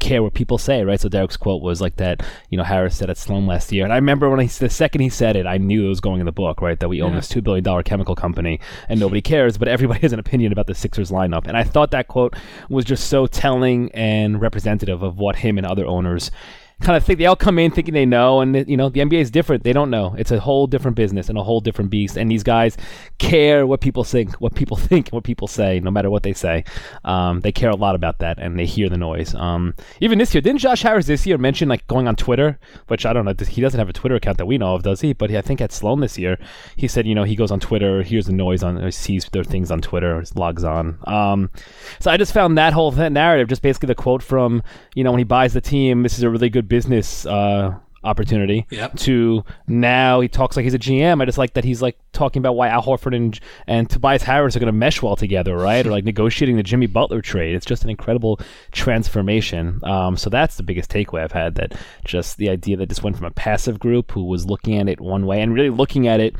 care 0.00 0.22
what 0.22 0.34
people 0.34 0.58
say, 0.58 0.82
right? 0.82 1.00
So 1.00 1.08
Derek's 1.08 1.36
quote 1.36 1.62
was 1.62 1.80
like 1.80 1.96
that, 1.96 2.24
you 2.50 2.58
know, 2.58 2.64
Harris 2.64 2.96
said 2.96 3.08
at 3.08 3.18
Sloan 3.18 3.46
last 3.46 3.70
year. 3.70 3.84
And 3.84 3.92
I 3.92 3.96
remember 3.96 4.28
when 4.28 4.40
he, 4.40 4.46
the 4.46 4.68
second 4.68 5.00
he 5.00 5.08
said 5.08 5.36
it, 5.36 5.46
I 5.46 5.58
knew 5.58 5.86
it 5.86 5.88
was 5.88 6.00
going 6.00 6.20
in 6.20 6.26
the 6.26 6.32
book, 6.32 6.60
right? 6.60 6.78
That 6.78 6.88
we 6.88 7.02
own 7.02 7.14
this 7.14 7.28
$2 7.28 7.42
billion 7.42 7.82
chemical 7.84 8.16
company 8.16 8.60
and 8.88 8.98
nobody 8.98 9.20
cares, 9.20 9.58
but 9.58 9.68
everybody 9.68 10.00
has 10.02 10.12
an 10.12 10.18
opinion 10.18 10.52
about 10.52 10.66
the 10.66 10.74
Sixers 10.74 11.12
lineup. 11.12 11.46
And 11.46 11.56
I 11.56 11.62
thought 11.62 11.92
that 11.92 12.08
quote 12.08 12.34
was 12.68 12.84
just 12.84 13.08
so 13.08 13.28
telling 13.28 13.92
and 13.92 14.40
representative 14.40 15.04
of 15.04 15.18
what 15.18 15.36
him 15.36 15.56
and 15.56 15.66
other 15.66 15.86
owners 15.86 16.32
kind 16.80 16.96
of 16.96 17.04
think 17.04 17.18
they 17.18 17.26
all 17.26 17.36
come 17.36 17.58
in 17.58 17.70
thinking 17.72 17.92
they 17.92 18.06
know, 18.06 18.40
and 18.40 18.68
you 18.68 18.76
know 18.76 18.88
the 18.88 19.00
NBA 19.00 19.20
is 19.20 19.30
different. 19.30 19.64
They 19.64 19.72
don't 19.72 19.90
know. 19.90 20.14
It's 20.16 20.30
a 20.30 20.38
whole 20.38 20.66
different 20.66 20.96
business 20.96 21.28
and 21.28 21.36
a 21.36 21.42
whole 21.42 21.60
different 21.60 21.90
beast. 21.90 22.16
And 22.16 22.30
these 22.30 22.44
guys 22.44 22.76
care 23.18 23.66
what 23.66 23.80
people 23.80 24.04
think, 24.04 24.34
what 24.34 24.54
people 24.54 24.76
think, 24.88 25.08
what 25.08 25.24
people 25.24 25.48
say, 25.48 25.80
no 25.80 25.90
matter 25.90 26.10
what 26.10 26.22
they 26.22 26.32
say. 26.32 26.64
Um, 27.04 27.40
they 27.40 27.52
care 27.52 27.70
a 27.70 27.76
lot 27.76 27.94
about 27.94 28.18
that, 28.18 28.38
and 28.38 28.58
they 28.58 28.66
hear 28.66 28.88
the 28.88 28.96
noise. 28.96 29.34
Um, 29.34 29.74
even 30.00 30.18
this 30.18 30.34
year, 30.34 30.40
didn't 30.40 30.60
Josh 30.60 30.82
Harris 30.82 31.06
this 31.06 31.26
year 31.26 31.36
mention 31.36 31.68
like 31.68 31.86
going 31.88 32.06
on 32.06 32.14
Twitter, 32.14 32.58
which 32.86 33.04
I 33.04 33.12
don't 33.12 33.24
know. 33.24 33.34
He 33.46 33.60
doesn't 33.60 33.78
have 33.78 33.88
a 33.88 33.92
Twitter 33.92 34.14
account 34.14 34.38
that 34.38 34.46
we 34.46 34.56
know 34.56 34.74
of, 34.74 34.82
does 34.82 35.00
he? 35.00 35.12
But 35.12 35.32
I 35.32 35.42
think 35.42 35.60
at 35.60 35.72
Sloan 35.72 36.00
this 36.00 36.16
year, 36.16 36.38
he 36.76 36.86
said 36.86 37.06
you 37.06 37.14
know 37.14 37.24
he 37.24 37.34
goes 37.34 37.50
on 37.50 37.58
Twitter, 37.58 38.02
hears 38.02 38.26
the 38.26 38.32
noise 38.32 38.62
on, 38.62 38.90
sees 38.92 39.26
their 39.32 39.44
things 39.44 39.72
on 39.72 39.80
Twitter, 39.80 40.22
logs 40.36 40.62
on. 40.62 40.98
Um, 41.04 41.50
so 41.98 42.10
I 42.10 42.16
just 42.16 42.32
found 42.32 42.56
that 42.56 42.72
whole 42.72 42.92
narrative, 42.92 43.48
just 43.48 43.62
basically 43.62 43.88
the 43.88 43.94
quote 43.96 44.22
from 44.22 44.62
you 44.94 45.02
know 45.02 45.10
when 45.10 45.18
he 45.18 45.24
buys 45.24 45.54
the 45.54 45.60
team, 45.60 46.04
this 46.04 46.16
is 46.16 46.22
a 46.22 46.30
really 46.30 46.48
good 46.48 46.67
business 46.68 47.26
uh, 47.26 47.74
opportunity. 48.04 48.66
Yep. 48.70 48.96
To 48.98 49.44
now 49.66 50.20
he 50.20 50.28
talks 50.28 50.56
like 50.56 50.64
he's 50.64 50.74
a 50.74 50.78
GM. 50.78 51.20
I 51.20 51.24
just 51.24 51.38
like 51.38 51.54
that 51.54 51.64
he's 51.64 51.82
like 51.82 51.98
talking 52.12 52.40
about 52.40 52.54
why 52.54 52.68
Al 52.68 52.82
Horford 52.82 53.14
and 53.14 53.38
and 53.66 53.88
Tobias 53.88 54.22
Harris 54.22 54.56
are 54.56 54.60
going 54.60 54.66
to 54.66 54.72
mesh 54.72 55.02
well 55.02 55.16
together, 55.16 55.56
right? 55.56 55.86
or 55.86 55.90
like 55.90 56.04
negotiating 56.12 56.56
the 56.56 56.62
Jimmy 56.62 56.86
Butler 56.86 57.20
trade. 57.20 57.54
It's 57.54 57.66
just 57.66 57.84
an 57.84 57.90
incredible 57.90 58.40
transformation. 58.72 59.80
Um, 59.84 60.16
so 60.16 60.30
that's 60.30 60.56
the 60.56 60.62
biggest 60.62 60.90
takeaway 60.90 61.22
I've 61.22 61.32
had. 61.32 61.56
That 61.56 61.74
just 62.04 62.36
the 62.36 62.48
idea 62.48 62.76
that 62.76 62.88
this 62.88 63.02
went 63.02 63.16
from 63.16 63.26
a 63.26 63.30
passive 63.30 63.78
group 63.78 64.12
who 64.12 64.24
was 64.24 64.46
looking 64.46 64.78
at 64.78 64.88
it 64.88 65.00
one 65.00 65.26
way 65.26 65.40
and 65.40 65.54
really 65.54 65.70
looking 65.70 66.06
at 66.06 66.20
it 66.20 66.36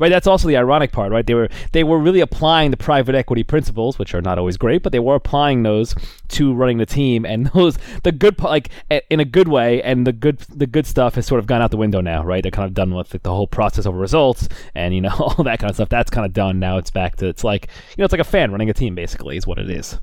right? 0.00 0.08
That's 0.08 0.26
also 0.26 0.48
the 0.48 0.56
ironic 0.56 0.90
part, 0.90 1.12
right? 1.12 1.24
They 1.24 1.34
were 1.34 1.48
they 1.70 1.84
were 1.84 1.98
really 1.98 2.20
applying 2.20 2.72
the 2.72 2.76
private 2.76 3.14
equity 3.14 3.44
principles, 3.44 3.98
which 3.98 4.14
are 4.14 4.22
not 4.22 4.38
always 4.38 4.56
great, 4.56 4.82
but 4.82 4.90
they 4.90 4.98
were 4.98 5.14
applying 5.14 5.62
those 5.62 5.94
to 6.28 6.52
running 6.52 6.78
the 6.78 6.86
team, 6.86 7.24
and 7.24 7.46
those 7.54 7.78
the 8.02 8.10
good 8.10 8.40
like 8.40 8.70
in 9.08 9.20
a 9.20 9.24
good 9.24 9.46
way, 9.46 9.80
and 9.82 10.06
the 10.06 10.12
good 10.12 10.38
the 10.48 10.66
good 10.66 10.86
stuff 10.86 11.14
has 11.14 11.26
sort 11.26 11.38
of 11.38 11.46
gone 11.46 11.62
out 11.62 11.70
the 11.70 11.76
window 11.76 12.00
now, 12.00 12.24
right? 12.24 12.42
They're 12.42 12.50
kind 12.50 12.66
of 12.66 12.74
done 12.74 12.94
with 12.94 13.10
the 13.10 13.30
whole 13.30 13.46
process 13.46 13.86
of 13.86 13.94
results 13.94 14.48
and 14.74 14.94
you 14.94 15.00
know 15.00 15.14
all 15.20 15.44
that 15.44 15.60
kind 15.60 15.70
of 15.70 15.76
stuff. 15.76 15.90
That's 15.90 16.10
kind 16.10 16.26
of 16.26 16.32
done 16.32 16.58
now. 16.58 16.78
It's 16.78 16.90
back 16.90 17.16
to 17.16 17.28
it's 17.28 17.44
like 17.44 17.68
you 17.90 17.96
know 17.98 18.04
it's 18.04 18.12
like 18.12 18.20
a 18.20 18.24
fan 18.24 18.50
running 18.50 18.70
a 18.70 18.74
team, 18.74 18.94
basically, 18.94 19.36
is 19.36 19.46
what 19.46 19.58
it 19.58 19.70
is. 19.70 19.98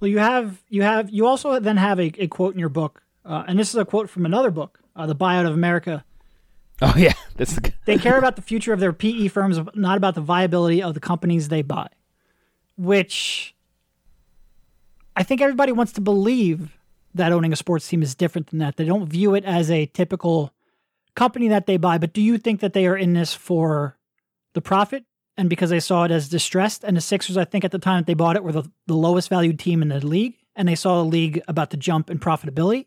Well, 0.00 0.08
you 0.08 0.18
have 0.18 0.62
you 0.68 0.82
have 0.82 1.10
you 1.10 1.26
also 1.26 1.60
then 1.60 1.76
have 1.76 2.00
a, 2.00 2.12
a 2.18 2.28
quote 2.28 2.54
in 2.54 2.60
your 2.60 2.68
book, 2.70 3.02
uh, 3.24 3.44
and 3.46 3.58
this 3.58 3.68
is 3.68 3.76
a 3.76 3.84
quote 3.84 4.08
from 4.08 4.24
another 4.24 4.50
book, 4.50 4.80
uh, 4.96 5.06
"The 5.06 5.14
Buyout 5.14 5.46
of 5.46 5.52
America." 5.52 6.04
Oh 6.80 6.94
yeah, 6.96 7.14
this 7.36 7.52
is 7.52 7.58
they 7.84 7.98
care 7.98 8.18
about 8.18 8.36
the 8.36 8.42
future 8.42 8.72
of 8.72 8.80
their 8.80 8.92
PE 8.92 9.28
firms, 9.28 9.58
not 9.74 9.96
about 9.96 10.14
the 10.14 10.20
viability 10.20 10.82
of 10.82 10.94
the 10.94 11.00
companies 11.00 11.48
they 11.48 11.62
buy. 11.62 11.88
Which 12.76 13.54
I 15.16 15.24
think 15.24 15.40
everybody 15.40 15.72
wants 15.72 15.92
to 15.94 16.00
believe 16.00 16.78
that 17.14 17.32
owning 17.32 17.52
a 17.52 17.56
sports 17.56 17.88
team 17.88 18.02
is 18.02 18.14
different 18.14 18.48
than 18.48 18.60
that. 18.60 18.76
They 18.76 18.84
don't 18.84 19.08
view 19.08 19.34
it 19.34 19.44
as 19.44 19.70
a 19.70 19.86
typical 19.86 20.52
company 21.16 21.48
that 21.48 21.66
they 21.66 21.76
buy. 21.76 21.98
But 21.98 22.12
do 22.12 22.22
you 22.22 22.38
think 22.38 22.60
that 22.60 22.72
they 22.72 22.86
are 22.86 22.96
in 22.96 23.14
this 23.14 23.34
for 23.34 23.98
the 24.54 24.60
profit 24.60 25.04
and 25.36 25.50
because 25.50 25.70
they 25.70 25.80
saw 25.80 26.04
it 26.04 26.10
as 26.10 26.28
distressed? 26.28 26.84
And 26.84 26.96
the 26.96 27.00
Sixers, 27.00 27.36
I 27.36 27.44
think, 27.44 27.64
at 27.64 27.72
the 27.72 27.78
time 27.78 27.98
that 27.98 28.06
they 28.06 28.14
bought 28.14 28.36
it, 28.36 28.44
were 28.44 28.52
the, 28.52 28.70
the 28.86 28.94
lowest 28.94 29.28
valued 29.28 29.58
team 29.58 29.82
in 29.82 29.88
the 29.88 30.06
league, 30.06 30.36
and 30.54 30.68
they 30.68 30.76
saw 30.76 31.02
the 31.02 31.08
league 31.08 31.42
about 31.48 31.70
to 31.70 31.76
jump 31.76 32.10
in 32.10 32.18
profitability. 32.18 32.86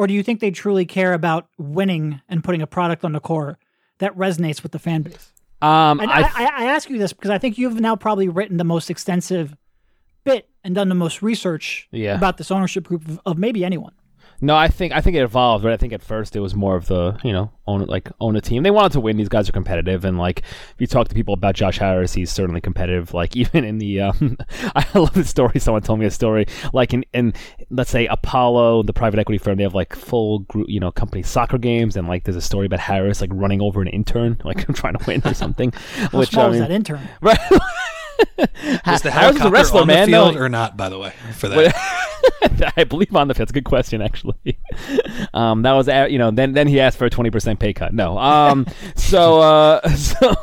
Or 0.00 0.06
do 0.06 0.14
you 0.14 0.22
think 0.22 0.40
they 0.40 0.50
truly 0.50 0.86
care 0.86 1.12
about 1.12 1.46
winning 1.58 2.22
and 2.26 2.42
putting 2.42 2.62
a 2.62 2.66
product 2.66 3.04
on 3.04 3.12
the 3.12 3.20
core 3.20 3.58
that 3.98 4.16
resonates 4.16 4.62
with 4.62 4.72
the 4.72 4.78
fan 4.78 5.02
base? 5.02 5.30
Um, 5.60 6.00
and 6.00 6.10
I, 6.10 6.22
I, 6.22 6.50
I 6.56 6.64
ask 6.68 6.88
you 6.88 6.96
this 6.96 7.12
because 7.12 7.28
I 7.30 7.36
think 7.36 7.58
you've 7.58 7.78
now 7.78 7.96
probably 7.96 8.26
written 8.26 8.56
the 8.56 8.64
most 8.64 8.88
extensive 8.88 9.54
bit 10.24 10.48
and 10.64 10.74
done 10.74 10.88
the 10.88 10.94
most 10.94 11.20
research 11.20 11.86
Yeah. 11.92 12.14
about 12.16 12.38
this 12.38 12.50
ownership 12.50 12.84
group 12.84 13.06
of, 13.06 13.20
of 13.26 13.36
maybe 13.36 13.62
anyone. 13.62 13.92
No, 14.42 14.56
I 14.56 14.68
think 14.68 14.92
I 14.92 15.00
think 15.00 15.16
it 15.16 15.22
evolved, 15.22 15.62
but 15.62 15.72
I 15.72 15.76
think 15.76 15.92
at 15.92 16.02
first 16.02 16.34
it 16.34 16.40
was 16.40 16.54
more 16.54 16.74
of 16.76 16.86
the 16.86 17.18
you 17.22 17.32
know 17.32 17.50
own 17.66 17.84
like 17.84 18.08
own 18.20 18.36
a 18.36 18.40
team. 18.40 18.62
They 18.62 18.70
wanted 18.70 18.92
to 18.92 19.00
win. 19.00 19.16
These 19.16 19.28
guys 19.28 19.48
are 19.48 19.52
competitive, 19.52 20.04
and 20.04 20.18
like 20.18 20.40
if 20.40 20.76
you 20.78 20.86
talk 20.86 21.08
to 21.08 21.14
people 21.14 21.34
about 21.34 21.54
Josh 21.54 21.78
Harris, 21.78 22.14
he's 22.14 22.30
certainly 22.30 22.60
competitive. 22.60 23.12
Like 23.12 23.36
even 23.42 23.64
in 23.64 23.78
the 23.78 24.00
um, 24.00 24.38
I 24.74 24.86
love 24.94 25.12
the 25.12 25.24
story. 25.24 25.60
Someone 25.60 25.82
told 25.82 25.98
me 25.98 26.06
a 26.06 26.10
story 26.10 26.46
like 26.72 26.94
in 26.94 27.04
in 27.12 27.34
let's 27.70 27.90
say 27.90 28.06
Apollo, 28.06 28.84
the 28.84 28.92
private 28.94 29.20
equity 29.20 29.38
firm, 29.38 29.56
they 29.56 29.62
have 29.62 29.74
like 29.74 29.94
full 29.94 30.40
group 30.40 30.68
you 30.68 30.80
know 30.80 30.90
company 30.90 31.22
soccer 31.22 31.58
games, 31.58 31.96
and 31.96 32.08
like 32.08 32.24
there's 32.24 32.36
a 32.36 32.40
story 32.40 32.66
about 32.66 32.80
Harris 32.80 33.20
like 33.20 33.30
running 33.32 33.60
over 33.60 33.82
an 33.82 33.88
intern, 33.88 34.40
like 34.44 34.66
trying 34.74 34.96
to 34.96 35.04
win 35.06 35.20
or 35.24 35.34
something. 35.34 35.72
How 35.72 36.18
which 36.18 36.30
small 36.30 36.46
I 36.46 36.50
mean, 36.50 36.60
that 36.60 36.70
intern? 36.70 37.06
right? 37.20 37.38
Is 38.38 38.48
the 38.84 38.84
was 38.86 39.02
helicopter 39.02 39.48
a 39.48 39.50
wrestler, 39.50 39.80
on 39.82 39.86
man. 39.86 40.06
the 40.06 40.12
No, 40.12 40.30
field 40.30 40.42
or 40.42 40.48
not? 40.48 40.76
By 40.76 40.88
the 40.88 40.98
way, 40.98 41.12
for 41.34 41.48
that. 41.48 42.72
I 42.76 42.84
believe 42.84 43.14
on 43.14 43.28
the 43.28 43.34
field. 43.34 43.48
That's 43.48 43.50
a 43.50 43.54
good 43.54 43.64
question, 43.64 44.02
actually. 44.02 44.34
Um, 45.32 45.62
that 45.62 45.72
was, 45.72 45.88
uh, 45.88 46.06
you 46.10 46.18
know, 46.18 46.30
then 46.30 46.52
then 46.52 46.66
he 46.66 46.80
asked 46.80 46.98
for 46.98 47.04
a 47.04 47.10
twenty 47.10 47.30
percent 47.30 47.60
pay 47.60 47.72
cut. 47.72 47.94
No, 47.94 48.18
um, 48.18 48.66
so 48.96 49.40
uh, 49.40 49.88
so 49.94 50.34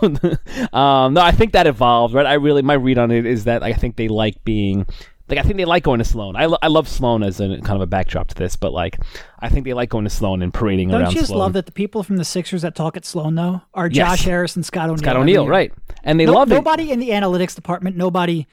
um, 0.72 1.14
no, 1.14 1.22
I 1.22 1.32
think 1.32 1.52
that 1.54 1.68
evolved, 1.68 2.14
right? 2.14 2.26
I 2.26 2.34
really 2.36 2.62
my 2.62 2.76
read 2.76 2.98
on 2.98 3.12
it 3.12 3.26
is 3.26 3.44
that 3.46 3.64
I 3.64 3.74
think 3.74 3.96
they 3.98 4.08
like 4.08 4.44
being. 4.44 4.86
Like 5.30 5.40
I 5.40 5.42
think 5.42 5.58
they 5.58 5.66
like 5.66 5.84
going 5.84 6.00
to 6.00 6.06
Sloan. 6.06 6.36
I, 6.38 6.46
lo- 6.46 6.58
I 6.62 6.68
love 6.68 6.88
Sloan 6.88 7.22
as 7.22 7.40
a 7.42 7.48
kind 7.60 7.72
of 7.76 7.82
a 7.82 7.86
backdrop 7.88 8.28
to 8.30 8.36
this, 8.36 8.56
but 8.56 8.72
like 8.72 8.98
I 9.40 9.50
think 9.50 9.66
they 9.66 9.74
like 9.74 9.90
going 9.90 10.06
to 10.06 10.10
Sloan 10.10 10.42
and 10.42 10.54
parading 10.54 10.92
around. 10.92 11.02
Don't 11.02 11.12
you 11.12 11.18
just 11.20 11.28
Sloan. 11.30 11.40
love 11.40 11.54
that 11.54 11.66
the 11.66 11.72
people 11.74 12.02
from 12.04 12.16
the 12.18 12.24
Sixers 12.26 12.62
that 12.62 12.76
talk 12.76 12.96
at 12.96 13.04
Sloan 13.06 13.36
though 13.36 13.62
are 13.74 13.88
Yes. 13.88 13.96
Josh 14.20 14.26
Harris 14.26 14.56
and 14.56 14.66
Scott 14.66 14.86
O'Neill? 14.90 14.98
Scott 15.00 15.16
O'Neill, 15.18 15.48
right? 15.48 15.74
And 16.04 16.20
they 16.20 16.26
No- 16.26 16.34
love 16.34 16.52
it. 16.52 16.56
nobody 16.56 16.92
in 16.92 17.00
the 17.00 17.10
analytics 17.10 17.56
department, 17.56 17.98
nobody 17.98 18.48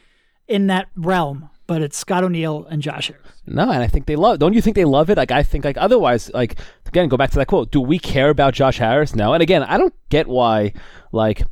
in 0.48 0.66
that 0.66 0.88
realm, 0.96 1.48
but 1.66 1.80
it's 1.80 1.96
Scott 1.96 2.24
O'Neill 2.24 2.66
and 2.68 2.82
Josh 2.82 3.06
Harris. 3.08 3.22
No, 3.46 3.70
and 3.70 3.82
I 3.82 3.86
think 3.86 4.06
they 4.06 4.16
love. 4.16 4.38
Don't 4.40 4.52
you 4.54 4.60
think 4.60 4.74
they 4.74 4.84
love 4.84 5.10
it? 5.10 5.16
Like 5.16 5.30
I 5.30 5.42
think, 5.44 5.64
like 5.64 5.76
otherwise, 5.78 6.30
like 6.34 6.56
again, 6.86 7.08
go 7.08 7.16
back 7.16 7.30
to 7.30 7.36
that 7.38 7.46
quote. 7.46 7.70
Do 7.70 7.80
we 7.80 7.98
care 8.00 8.30
about 8.30 8.52
Josh 8.54 8.78
Harris? 8.78 9.14
No. 9.14 9.32
And 9.32 9.42
again, 9.42 9.62
I 9.62 9.78
don't 9.78 9.94
get 10.08 10.26
why. 10.26 10.72
Like, 11.12 11.42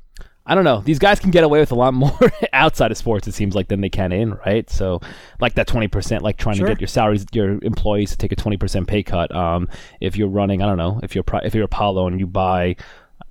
I 0.44 0.54
don't 0.56 0.64
know. 0.64 0.80
These 0.80 0.98
guys 0.98 1.20
can 1.20 1.30
get 1.30 1.44
away 1.44 1.60
with 1.60 1.70
a 1.70 1.76
lot 1.76 1.94
more 1.94 2.18
outside 2.52 2.90
of 2.90 2.96
sports. 2.96 3.28
It 3.28 3.32
seems 3.34 3.54
like 3.54 3.68
than 3.68 3.80
they 3.80 3.88
can 3.88 4.10
in, 4.10 4.34
right? 4.46 4.68
So, 4.68 5.00
like 5.40 5.54
that 5.54 5.68
twenty 5.68 5.86
percent, 5.88 6.22
like 6.24 6.36
trying 6.36 6.56
Sure. 6.56 6.66
to 6.66 6.72
get 6.74 6.80
your 6.80 6.88
salaries, 6.88 7.24
your 7.32 7.58
employees 7.62 8.10
to 8.10 8.16
take 8.16 8.32
a 8.32 8.36
twenty 8.36 8.56
percent 8.56 8.88
pay 8.88 9.02
cut. 9.04 9.32
Um, 9.34 9.68
if 10.00 10.16
you're 10.16 10.28
running, 10.28 10.60
I 10.60 10.66
don't 10.66 10.78
know, 10.78 10.98
if 11.02 11.14
you're 11.14 11.24
if 11.44 11.54
you're 11.54 11.64
Apollo 11.64 12.08
and 12.08 12.18
you 12.18 12.26
buy. 12.26 12.76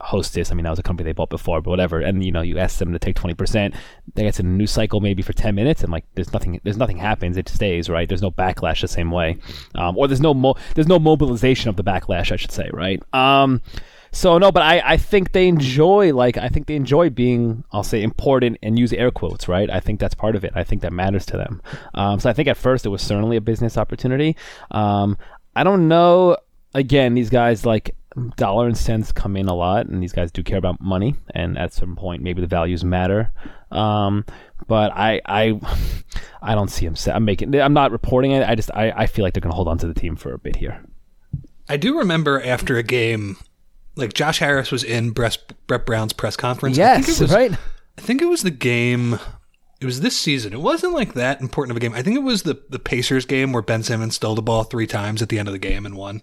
Hostess, 0.04 0.52
I 0.52 0.56
mean 0.56 0.64
that 0.64 0.72
was 0.72 0.80
a 0.80 0.84
company 0.84 1.08
they 1.08 1.12
bought 1.14 1.30
before, 1.30 1.62
but 1.62 1.70
whatever. 1.70 2.00
And 2.00 2.26
you 2.26 2.32
know, 2.32 2.42
you 2.42 2.58
ask 2.58 2.80
them 2.80 2.92
to 2.92 2.98
take 2.98 3.16
twenty 3.16 3.36
percent, 3.36 3.76
they 4.16 4.24
get 4.24 4.40
in 4.40 4.48
a 4.48 4.50
news 4.50 4.72
cycle 4.72 5.00
maybe 5.00 5.22
for 5.22 5.32
ten 5.34 5.54
minutes, 5.54 5.84
and 5.84 5.92
like 5.92 6.06
there's 6.16 6.34
nothing, 6.34 6.60
there's 6.64 6.78
nothing 6.78 6.98
happens. 6.98 7.38
It 7.38 7.48
stays 7.48 7.88
right. 7.88 8.08
There's 8.10 8.22
no 8.24 8.32
backlash 8.32 8.82
the 8.82 8.88
same 8.88 9.12
way, 9.12 9.38
um, 9.76 9.96
or 10.00 10.08
there's 10.08 10.22
no 10.22 10.34
mo- 10.34 10.56
there's 10.74 10.88
no 10.88 10.98
mobilization 10.98 11.70
of 11.70 11.76
the 11.76 11.84
backlash, 11.84 12.32
I 12.32 12.36
should 12.38 12.52
say, 12.52 12.68
right? 12.74 13.00
Um, 13.14 13.62
so 14.12 14.38
no, 14.38 14.52
but 14.52 14.64
I, 14.64 14.82
I 14.84 14.98
think 14.98 15.32
they 15.32 15.48
enjoy 15.48 16.14
like 16.14 16.38
I 16.38 16.50
think 16.50 16.68
they 16.68 16.76
enjoy 16.76 17.10
being 17.10 17.64
I'll 17.72 17.84
say 17.84 18.04
important 18.04 18.58
and 18.62 18.78
use 18.78 18.94
air 18.94 19.12
quotes, 19.12 19.48
right? 19.48 19.70
I 19.70 19.80
think 19.80 20.00
that's 20.00 20.16
part 20.16 20.36
of 20.36 20.44
it. 20.44 20.52
I 20.56 20.64
think 20.64 20.82
that 20.82 20.94
matters 20.94 21.26
to 21.28 21.38
them. 21.38 21.62
Um, 21.94 22.20
so 22.20 22.30
I 22.30 22.34
think 22.34 22.48
at 22.48 22.58
first 22.58 22.86
it 22.86 22.90
was 22.90 23.02
certainly 23.02 23.38
a 23.38 23.42
business 23.42 23.78
opportunity. 23.78 24.36
Um, 24.72 25.18
I 25.56 25.64
don't 25.64 25.88
know. 25.88 26.38
Again, 26.74 27.14
these 27.14 27.30
guys 27.30 27.66
like 27.66 27.96
dollar 28.36 28.68
and 28.68 28.78
cents 28.78 29.12
come 29.12 29.38
in 29.38 29.48
a 29.48 29.54
lot, 29.54 29.88
and 29.88 30.02
these 30.02 30.14
guys 30.14 30.32
do 30.32 30.44
care 30.44 30.58
about 30.58 30.82
money. 30.82 31.16
And 31.34 31.58
at 31.58 31.74
some 31.74 31.96
point, 31.96 32.22
maybe 32.22 32.42
the 32.42 32.48
values 32.48 32.84
matter. 32.84 33.32
Um, 33.72 34.26
but 34.68 34.92
I, 34.92 35.22
I, 35.26 35.60
I 36.42 36.56
don't 36.56 36.70
see 36.70 36.88
them. 36.88 36.96
I'm 37.14 37.26
making. 37.26 37.56
I'm 37.56 37.74
not 37.74 37.92
reporting 37.92 38.32
it. 38.32 38.48
I 38.48 38.56
just 38.56 38.72
I, 38.74 38.92
I 38.92 39.08
feel 39.08 39.24
like 39.24 39.34
they're 39.34 39.42
to 39.42 39.50
hold 39.50 39.68
on 39.68 39.78
to 39.80 39.88
the 39.88 39.94
team 39.94 40.16
for 40.16 40.34
a 40.34 40.38
bit 40.40 40.58
here. 40.58 40.84
I 41.70 41.78
do 41.78 41.98
remember 41.98 42.42
after 42.42 42.78
a 42.78 42.84
game, 42.84 43.38
like 43.96 44.14
Josh 44.14 44.40
Harris 44.40 44.72
was 44.72 44.84
in 44.84 45.12
Brett, 45.12 45.38
Brett 45.68 45.86
Brown's 45.86 46.14
press 46.14 46.36
conference. 46.36 46.78
I 46.80 46.96
think 46.96 47.08
Yes, 47.08 47.20
it 47.20 47.24
was, 47.24 47.34
right. 47.34 47.52
I 47.98 48.02
think 48.02 48.22
it 48.22 48.26
was 48.28 48.44
the 48.44 48.52
game. 48.52 49.20
It 49.80 49.86
was 49.86 50.02
this 50.02 50.16
season. 50.18 50.54
It 50.54 50.62
wasn't 50.62 50.94
like 50.94 51.14
that 51.16 51.42
important 51.42 51.72
of 51.72 51.78
a 51.78 51.80
game. 51.80 51.94
I 51.94 52.02
think 52.04 52.16
it 52.16 52.24
was 52.24 52.44
the 52.44 52.62
the 52.70 52.80
Pacers 52.80 53.26
game 53.26 53.52
where 53.52 53.62
Ben 53.64 53.84
Simmons 53.84 54.16
stole 54.16 54.36
the 54.36 54.42
ball 54.42 54.64
three 54.64 54.88
times 54.88 55.22
at 55.22 55.30
the 55.30 55.40
end 55.40 55.48
of 55.48 55.54
the 55.54 55.60
game 55.60 55.86
and 55.86 55.96
won. 55.96 56.22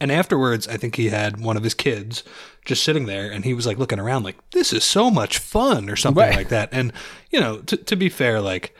And 0.00 0.10
afterwards, 0.10 0.66
I 0.66 0.76
think 0.76 0.96
he 0.96 1.08
had 1.10 1.40
one 1.40 1.56
of 1.56 1.62
his 1.62 1.72
kids 1.72 2.24
just 2.64 2.82
sitting 2.82 3.06
there, 3.06 3.30
and 3.30 3.44
he 3.44 3.54
was 3.54 3.64
like 3.66 3.78
looking 3.78 4.00
around, 4.00 4.22
like 4.24 4.36
"This 4.50 4.72
is 4.72 4.82
so 4.84 5.10
much 5.10 5.38
fun" 5.38 5.88
or 5.88 5.96
something 5.96 6.22
Right. 6.24 6.34
like 6.36 6.48
that. 6.48 6.70
And 6.72 6.92
you 7.30 7.40
know, 7.40 7.58
to 7.58 7.76
to 7.76 7.94
be 7.96 8.08
fair, 8.08 8.40
like 8.40 8.74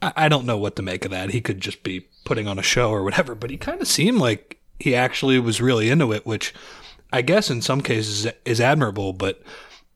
I, 0.00 0.12
I 0.16 0.28
don't 0.28 0.46
know 0.46 0.56
what 0.58 0.76
to 0.76 0.82
make 0.82 1.04
of 1.04 1.10
that. 1.10 1.30
He 1.30 1.40
could 1.40 1.60
just 1.60 1.82
be 1.82 2.06
putting 2.24 2.46
on 2.46 2.58
a 2.58 2.62
show 2.62 2.90
or 2.90 3.02
whatever, 3.02 3.34
but 3.34 3.50
he 3.50 3.56
kind 3.56 3.80
of 3.80 3.88
seemed 3.88 4.18
like 4.18 4.58
he 4.78 4.94
actually 4.94 5.38
was 5.40 5.60
really 5.60 5.88
into 5.90 6.12
it, 6.12 6.24
which 6.26 6.54
I 7.16 7.22
guess 7.22 7.50
in 7.50 7.62
some 7.62 7.80
cases 7.80 8.30
is 8.44 8.60
admirable. 8.60 9.14
But 9.14 9.42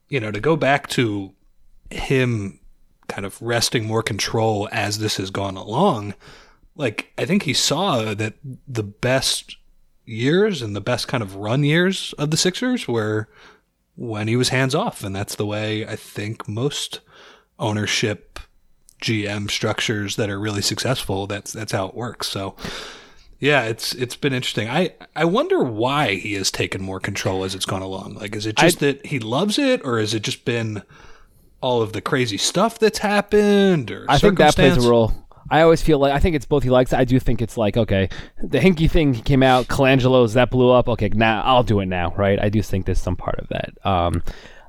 you 0.09 0.19
know, 0.19 0.31
to 0.31 0.39
go 0.39 0.55
back 0.55 0.87
to 0.89 1.33
him 1.91 2.59
kind 3.07 3.25
of 3.25 3.39
wresting 3.41 3.85
more 3.85 4.01
control 4.01 4.67
as 4.71 4.97
this 4.97 5.17
has 5.17 5.29
gone 5.29 5.55
along, 5.55 6.15
like 6.75 7.13
I 7.19 7.25
think 7.25 7.43
he 7.43 7.53
saw 7.53 8.15
that 8.15 8.33
the 8.67 8.83
best 8.83 9.57
years 10.03 10.63
and 10.63 10.75
the 10.75 10.81
best 10.81 11.07
kind 11.07 11.21
of 11.21 11.35
run 11.35 11.63
years 11.63 12.13
of 12.17 12.31
the 12.31 12.37
Sixers 12.37 12.87
were 12.87 13.29
when 13.95 14.27
he 14.27 14.35
was 14.35 14.49
hands 14.49 14.73
off, 14.73 15.03
and 15.03 15.15
that's 15.15 15.35
the 15.35 15.45
way 15.45 15.85
I 15.85 15.95
think 15.95 16.47
most 16.47 17.01
ownership 17.59 18.39
GM 18.99 19.51
structures 19.51 20.15
that 20.15 20.29
are 20.29 20.39
really 20.39 20.63
successful. 20.63 21.27
That's 21.27 21.53
that's 21.53 21.71
how 21.71 21.87
it 21.87 21.93
works. 21.93 22.27
So 22.27 22.55
Yeah, 23.41 23.63
it's 23.63 23.93
it's 23.95 24.15
been 24.15 24.33
interesting. 24.33 24.69
I 24.69 24.93
I 25.15 25.25
wonder 25.25 25.63
why 25.63 26.13
he 26.13 26.35
has 26.35 26.51
taken 26.51 26.79
more 26.79 26.99
control 26.99 27.43
as 27.43 27.55
it's 27.55 27.65
gone 27.65 27.81
along. 27.81 28.13
Like, 28.13 28.35
is 28.35 28.45
it 28.45 28.55
just 28.55 28.79
that 28.79 29.03
he 29.03 29.17
loves 29.17 29.57
it, 29.57 29.81
or 29.83 29.99
has 29.99 30.13
it 30.13 30.21
just 30.21 30.45
been 30.45 30.83
all 31.59 31.81
of 31.81 31.91
the 31.93 32.01
crazy 32.01 32.37
stuff 32.37 32.77
that's 32.77 32.99
happened? 32.99 33.89
Or 33.89 34.05
I 34.07 34.19
think 34.19 34.37
that 34.37 34.55
plays 34.55 34.77
a 34.77 34.87
role. 34.87 35.11
I 35.49 35.63
always 35.63 35.81
feel 35.81 35.97
like 35.97 36.13
I 36.13 36.19
think 36.19 36.35
it's 36.35 36.45
both 36.45 36.61
he 36.61 36.69
likes. 36.69 36.93
it. 36.93 36.99
I 36.99 37.03
do 37.03 37.19
think 37.19 37.41
it's 37.41 37.57
like 37.57 37.77
okay, 37.77 38.09
the 38.43 38.59
Hinkie 38.59 38.89
thing 38.89 39.15
came 39.15 39.41
out, 39.41 39.67
Colangelo's 39.67 40.33
that 40.35 40.51
blew 40.51 40.69
up. 40.69 40.87
Okay, 40.87 41.09
now 41.09 41.41
I'll 41.41 41.63
do 41.63 41.79
it 41.79 41.87
now, 41.87 42.13
right? 42.15 42.39
I 42.39 42.49
do 42.49 42.61
think 42.61 42.85
there's 42.85 43.01
some 43.01 43.15
part 43.15 43.39
of 43.39 43.47
that. 43.49 43.73
Um, 43.83 44.21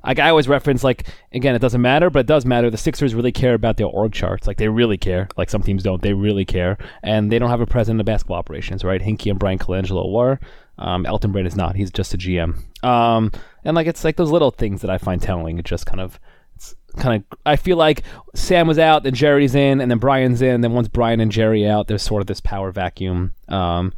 like 0.05 0.19
I 0.19 0.31
always 0.31 0.49
reference, 0.49 0.83
like 0.85 1.07
again, 1.33 1.55
it 1.55 1.61
doesn't 1.61 1.81
matter, 1.81 2.11
but 2.11 2.21
it 2.21 2.27
does 2.27 2.45
matter. 2.45 2.71
The 2.71 2.77
Sixers 2.77 3.15
really 3.15 3.33
care 3.33 3.55
about 3.55 3.77
their 3.77 3.87
org 3.87 4.13
charts. 4.13 4.47
Like 4.47 4.57
they 4.57 4.69
really 4.69 4.99
care. 4.99 5.29
Like 5.37 5.51
some 5.51 5.63
teams 5.63 5.83
don't. 5.83 6.03
They 6.03 6.13
really 6.13 6.45
care, 6.45 6.79
and 7.03 7.31
they 7.31 7.39
don't 7.39 7.51
have 7.51 7.61
a 7.61 7.67
president 7.67 8.01
of 8.01 8.07
basketball 8.07 8.39
operations, 8.39 8.85
right? 8.85 9.01
Hinkie 9.01 9.31
and 9.31 9.39
Bryan 9.39 9.59
Colangelo 9.59 10.11
were. 10.13 10.41
Um, 10.79 11.07
Elton 11.07 11.33
Brand 11.33 11.47
is 11.47 11.57
not. 11.57 11.77
He's 11.77 11.91
just 11.91 12.15
a 12.15 12.19
GM. 12.19 12.59
Um, 12.85 13.31
and 13.65 13.77
like 13.77 13.87
it's 13.87 14.05
like 14.05 14.17
those 14.17 14.31
little 14.31 14.51
things 14.51 14.81
that 14.81 14.91
I 14.91 14.99
find 14.99 15.21
telling. 15.21 15.59
It 15.59 15.65
just 15.65 15.87
kind 15.87 16.01
of 16.01 16.19
it's 16.57 16.75
kind 16.97 17.25
of 17.31 17.39
I 17.47 17.57
feel 17.57 17.77
like 17.77 18.03
Sam 18.35 18.67
was 18.67 18.79
out, 18.79 19.03
then 19.03 19.15
Jerry's 19.15 19.55
in, 19.55 19.81
and 19.81 19.91
then 19.91 19.99
Bryan's 19.99 20.43
in. 20.43 20.61
Then 20.61 20.73
once 20.73 20.89
Bryan 20.89 21.21
and 21.21 21.31
Jerry 21.31 21.67
out, 21.67 21.87
there's 21.89 22.03
sort 22.03 22.21
of 22.21 22.27
this 22.27 22.41
power 22.41 22.73
vacuum. 22.73 23.35
Um, 23.49 23.93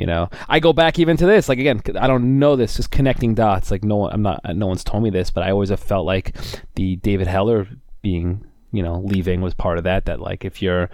you 0.00 0.06
know, 0.06 0.30
I 0.48 0.60
go 0.60 0.72
back 0.72 0.98
even 0.98 1.18
to 1.18 1.26
this. 1.26 1.46
Like 1.46 1.58
again, 1.58 1.82
I 2.00 2.06
don't 2.06 2.38
know 2.38 2.56
this, 2.56 2.76
just 2.76 2.90
connecting 2.90 3.34
dots. 3.34 3.70
Like 3.70 3.84
no 3.84 3.96
one, 3.96 4.14
I'm 4.14 4.22
not, 4.22 4.40
no 4.56 4.66
one's 4.66 4.82
told 4.82 5.02
me 5.02 5.10
this, 5.10 5.30
but 5.30 5.44
I 5.44 5.50
always 5.50 5.68
have 5.68 5.78
felt 5.78 6.06
like 6.06 6.34
the 6.74 6.96
David 6.96 7.26
Heller 7.26 7.68
being, 8.00 8.42
you 8.72 8.82
know, 8.82 9.00
leaving 9.00 9.42
was 9.42 9.52
part 9.52 9.76
of 9.76 9.84
that. 9.84 10.06
That 10.06 10.18
like 10.18 10.46
if 10.46 10.62
you're 10.62 10.88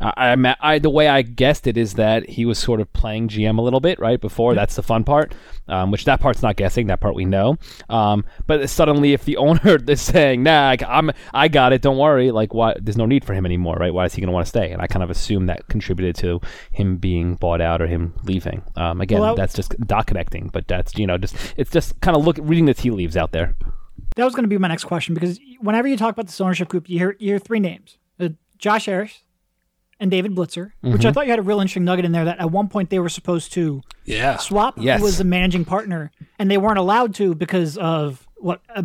I, 0.00 0.32
I, 0.32 0.56
I, 0.60 0.78
the 0.78 0.90
way 0.90 1.08
I 1.08 1.22
guessed 1.22 1.66
it 1.66 1.76
is 1.76 1.94
that 1.94 2.28
he 2.28 2.46
was 2.46 2.58
sort 2.58 2.80
of 2.80 2.92
playing 2.92 3.28
GM 3.28 3.58
a 3.58 3.62
little 3.62 3.80
bit 3.80 3.98
right 3.98 4.20
before. 4.20 4.54
That's 4.54 4.76
the 4.76 4.82
fun 4.82 5.04
part, 5.04 5.34
um, 5.68 5.90
which 5.90 6.04
that 6.06 6.20
part's 6.20 6.42
not 6.42 6.56
guessing. 6.56 6.86
That 6.86 7.00
part 7.00 7.14
we 7.14 7.24
know. 7.24 7.58
Um, 7.88 8.24
but 8.46 8.68
suddenly, 8.70 9.12
if 9.12 9.24
the 9.24 9.36
owner 9.36 9.78
is 9.86 10.00
saying, 10.00 10.42
"Nah, 10.42 10.70
I, 10.70 10.76
I'm, 10.88 11.10
I 11.34 11.48
got 11.48 11.72
it. 11.72 11.82
Don't 11.82 11.98
worry," 11.98 12.30
like, 12.30 12.54
why? 12.54 12.74
There's 12.80 12.96
no 12.96 13.06
need 13.06 13.24
for 13.24 13.34
him 13.34 13.44
anymore, 13.44 13.76
right? 13.76 13.92
Why 13.92 14.04
is 14.06 14.14
he 14.14 14.20
going 14.20 14.28
to 14.28 14.32
want 14.32 14.46
to 14.46 14.50
stay? 14.50 14.70
And 14.70 14.80
I 14.80 14.86
kind 14.86 15.02
of 15.02 15.10
assume 15.10 15.46
that 15.46 15.68
contributed 15.68 16.16
to 16.16 16.40
him 16.72 16.96
being 16.96 17.36
bought 17.36 17.60
out 17.60 17.82
or 17.82 17.86
him 17.86 18.14
leaving. 18.24 18.62
Um, 18.76 19.00
again, 19.00 19.20
Well, 19.20 19.34
that's 19.34 19.54
just 19.54 19.78
dot 19.86 20.06
connecting, 20.06 20.48
but 20.48 20.66
that's 20.68 20.96
you 20.98 21.06
know 21.06 21.18
just 21.18 21.36
it's 21.56 21.70
just 21.70 22.00
kind 22.00 22.16
of 22.16 22.24
look 22.24 22.38
reading 22.40 22.66
the 22.66 22.74
tea 22.74 22.90
leaves 22.90 23.16
out 23.16 23.32
there. 23.32 23.54
That 24.16 24.24
was 24.24 24.34
going 24.34 24.44
to 24.44 24.48
be 24.48 24.58
my 24.58 24.68
next 24.68 24.84
question 24.84 25.14
because 25.14 25.38
whenever 25.60 25.86
you 25.86 25.96
talk 25.96 26.12
about 26.12 26.26
this 26.26 26.40
ownership 26.40 26.68
group, 26.68 26.88
you 26.88 26.98
hear, 26.98 27.16
you 27.18 27.28
hear 27.28 27.38
three 27.38 27.60
names 27.60 27.98
uh, 28.18 28.30
Josh 28.58 28.86
Harris 28.86 29.22
and 30.00 30.10
David 30.10 30.34
Blitzer, 30.34 30.72
which 30.80 30.92
Mm-hmm. 30.94 31.06
I 31.06 31.12
thought 31.12 31.26
you 31.26 31.30
had 31.30 31.38
a 31.38 31.42
real 31.42 31.60
interesting 31.60 31.84
nugget 31.84 32.04
in 32.04 32.12
there 32.12 32.24
that 32.24 32.40
at 32.40 32.50
one 32.50 32.68
point 32.68 32.90
they 32.90 32.98
were 32.98 33.08
supposed 33.10 33.52
to 33.52 33.82
Yeah, 34.04 34.38
swap 34.38 34.74
Yes. 34.78 34.98
who 34.98 35.04
was 35.04 35.18
the 35.18 35.24
managing 35.24 35.64
partner, 35.64 36.10
and 36.38 36.50
they 36.50 36.58
weren't 36.58 36.78
allowed 36.78 37.14
to 37.16 37.34
because 37.34 37.76
of 37.78 38.26
what 38.38 38.60
uh, 38.74 38.82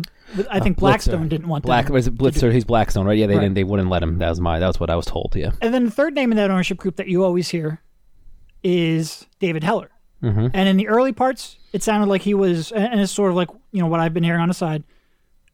I 0.50 0.60
think 0.60 0.76
Blackstone 0.76 1.24
Blitzer. 1.26 1.28
didn't 1.30 1.48
want 1.48 1.64
Black 1.64 1.86
them. 1.86 1.94
was 1.94 2.06
it 2.06 2.14
Blitzer? 2.14 2.52
He's 2.52 2.64
Blackstone, 2.64 3.06
right? 3.06 3.16
Yeah, 3.16 3.26
they 3.26 3.34
Right. 3.36 3.40
didn't. 3.40 3.54
They 3.54 3.64
wouldn't 3.64 3.88
let 3.88 4.02
him. 4.02 4.18
That 4.18 4.28
was 4.28 4.40
my. 4.40 4.58
That 4.58 4.66
was 4.66 4.78
what 4.78 4.90
I 4.90 4.96
was 4.96 5.06
told. 5.06 5.34
Yeah. 5.34 5.52
And 5.62 5.72
then 5.72 5.86
the 5.86 5.90
third 5.90 6.14
name 6.14 6.30
in 6.30 6.36
that 6.36 6.50
ownership 6.50 6.76
group 6.76 6.96
that 6.96 7.08
you 7.08 7.24
always 7.24 7.48
hear 7.48 7.80
is 8.62 9.26
David 9.40 9.64
Heller. 9.64 9.90
Mm-hmm. 10.22 10.48
And 10.54 10.68
in 10.68 10.76
the 10.76 10.88
early 10.88 11.12
parts, 11.12 11.56
it 11.72 11.82
sounded 11.82 12.06
like 12.08 12.22
he 12.22 12.34
was, 12.34 12.72
and 12.72 13.00
it's 13.00 13.12
sort 13.12 13.30
of 13.30 13.36
like 13.36 13.48
you 13.72 13.80
know 13.80 13.86
what 13.86 14.00
I've 14.00 14.14
been 14.14 14.24
hearing 14.24 14.40
on 14.40 14.48
the 14.48 14.54
side. 14.54 14.82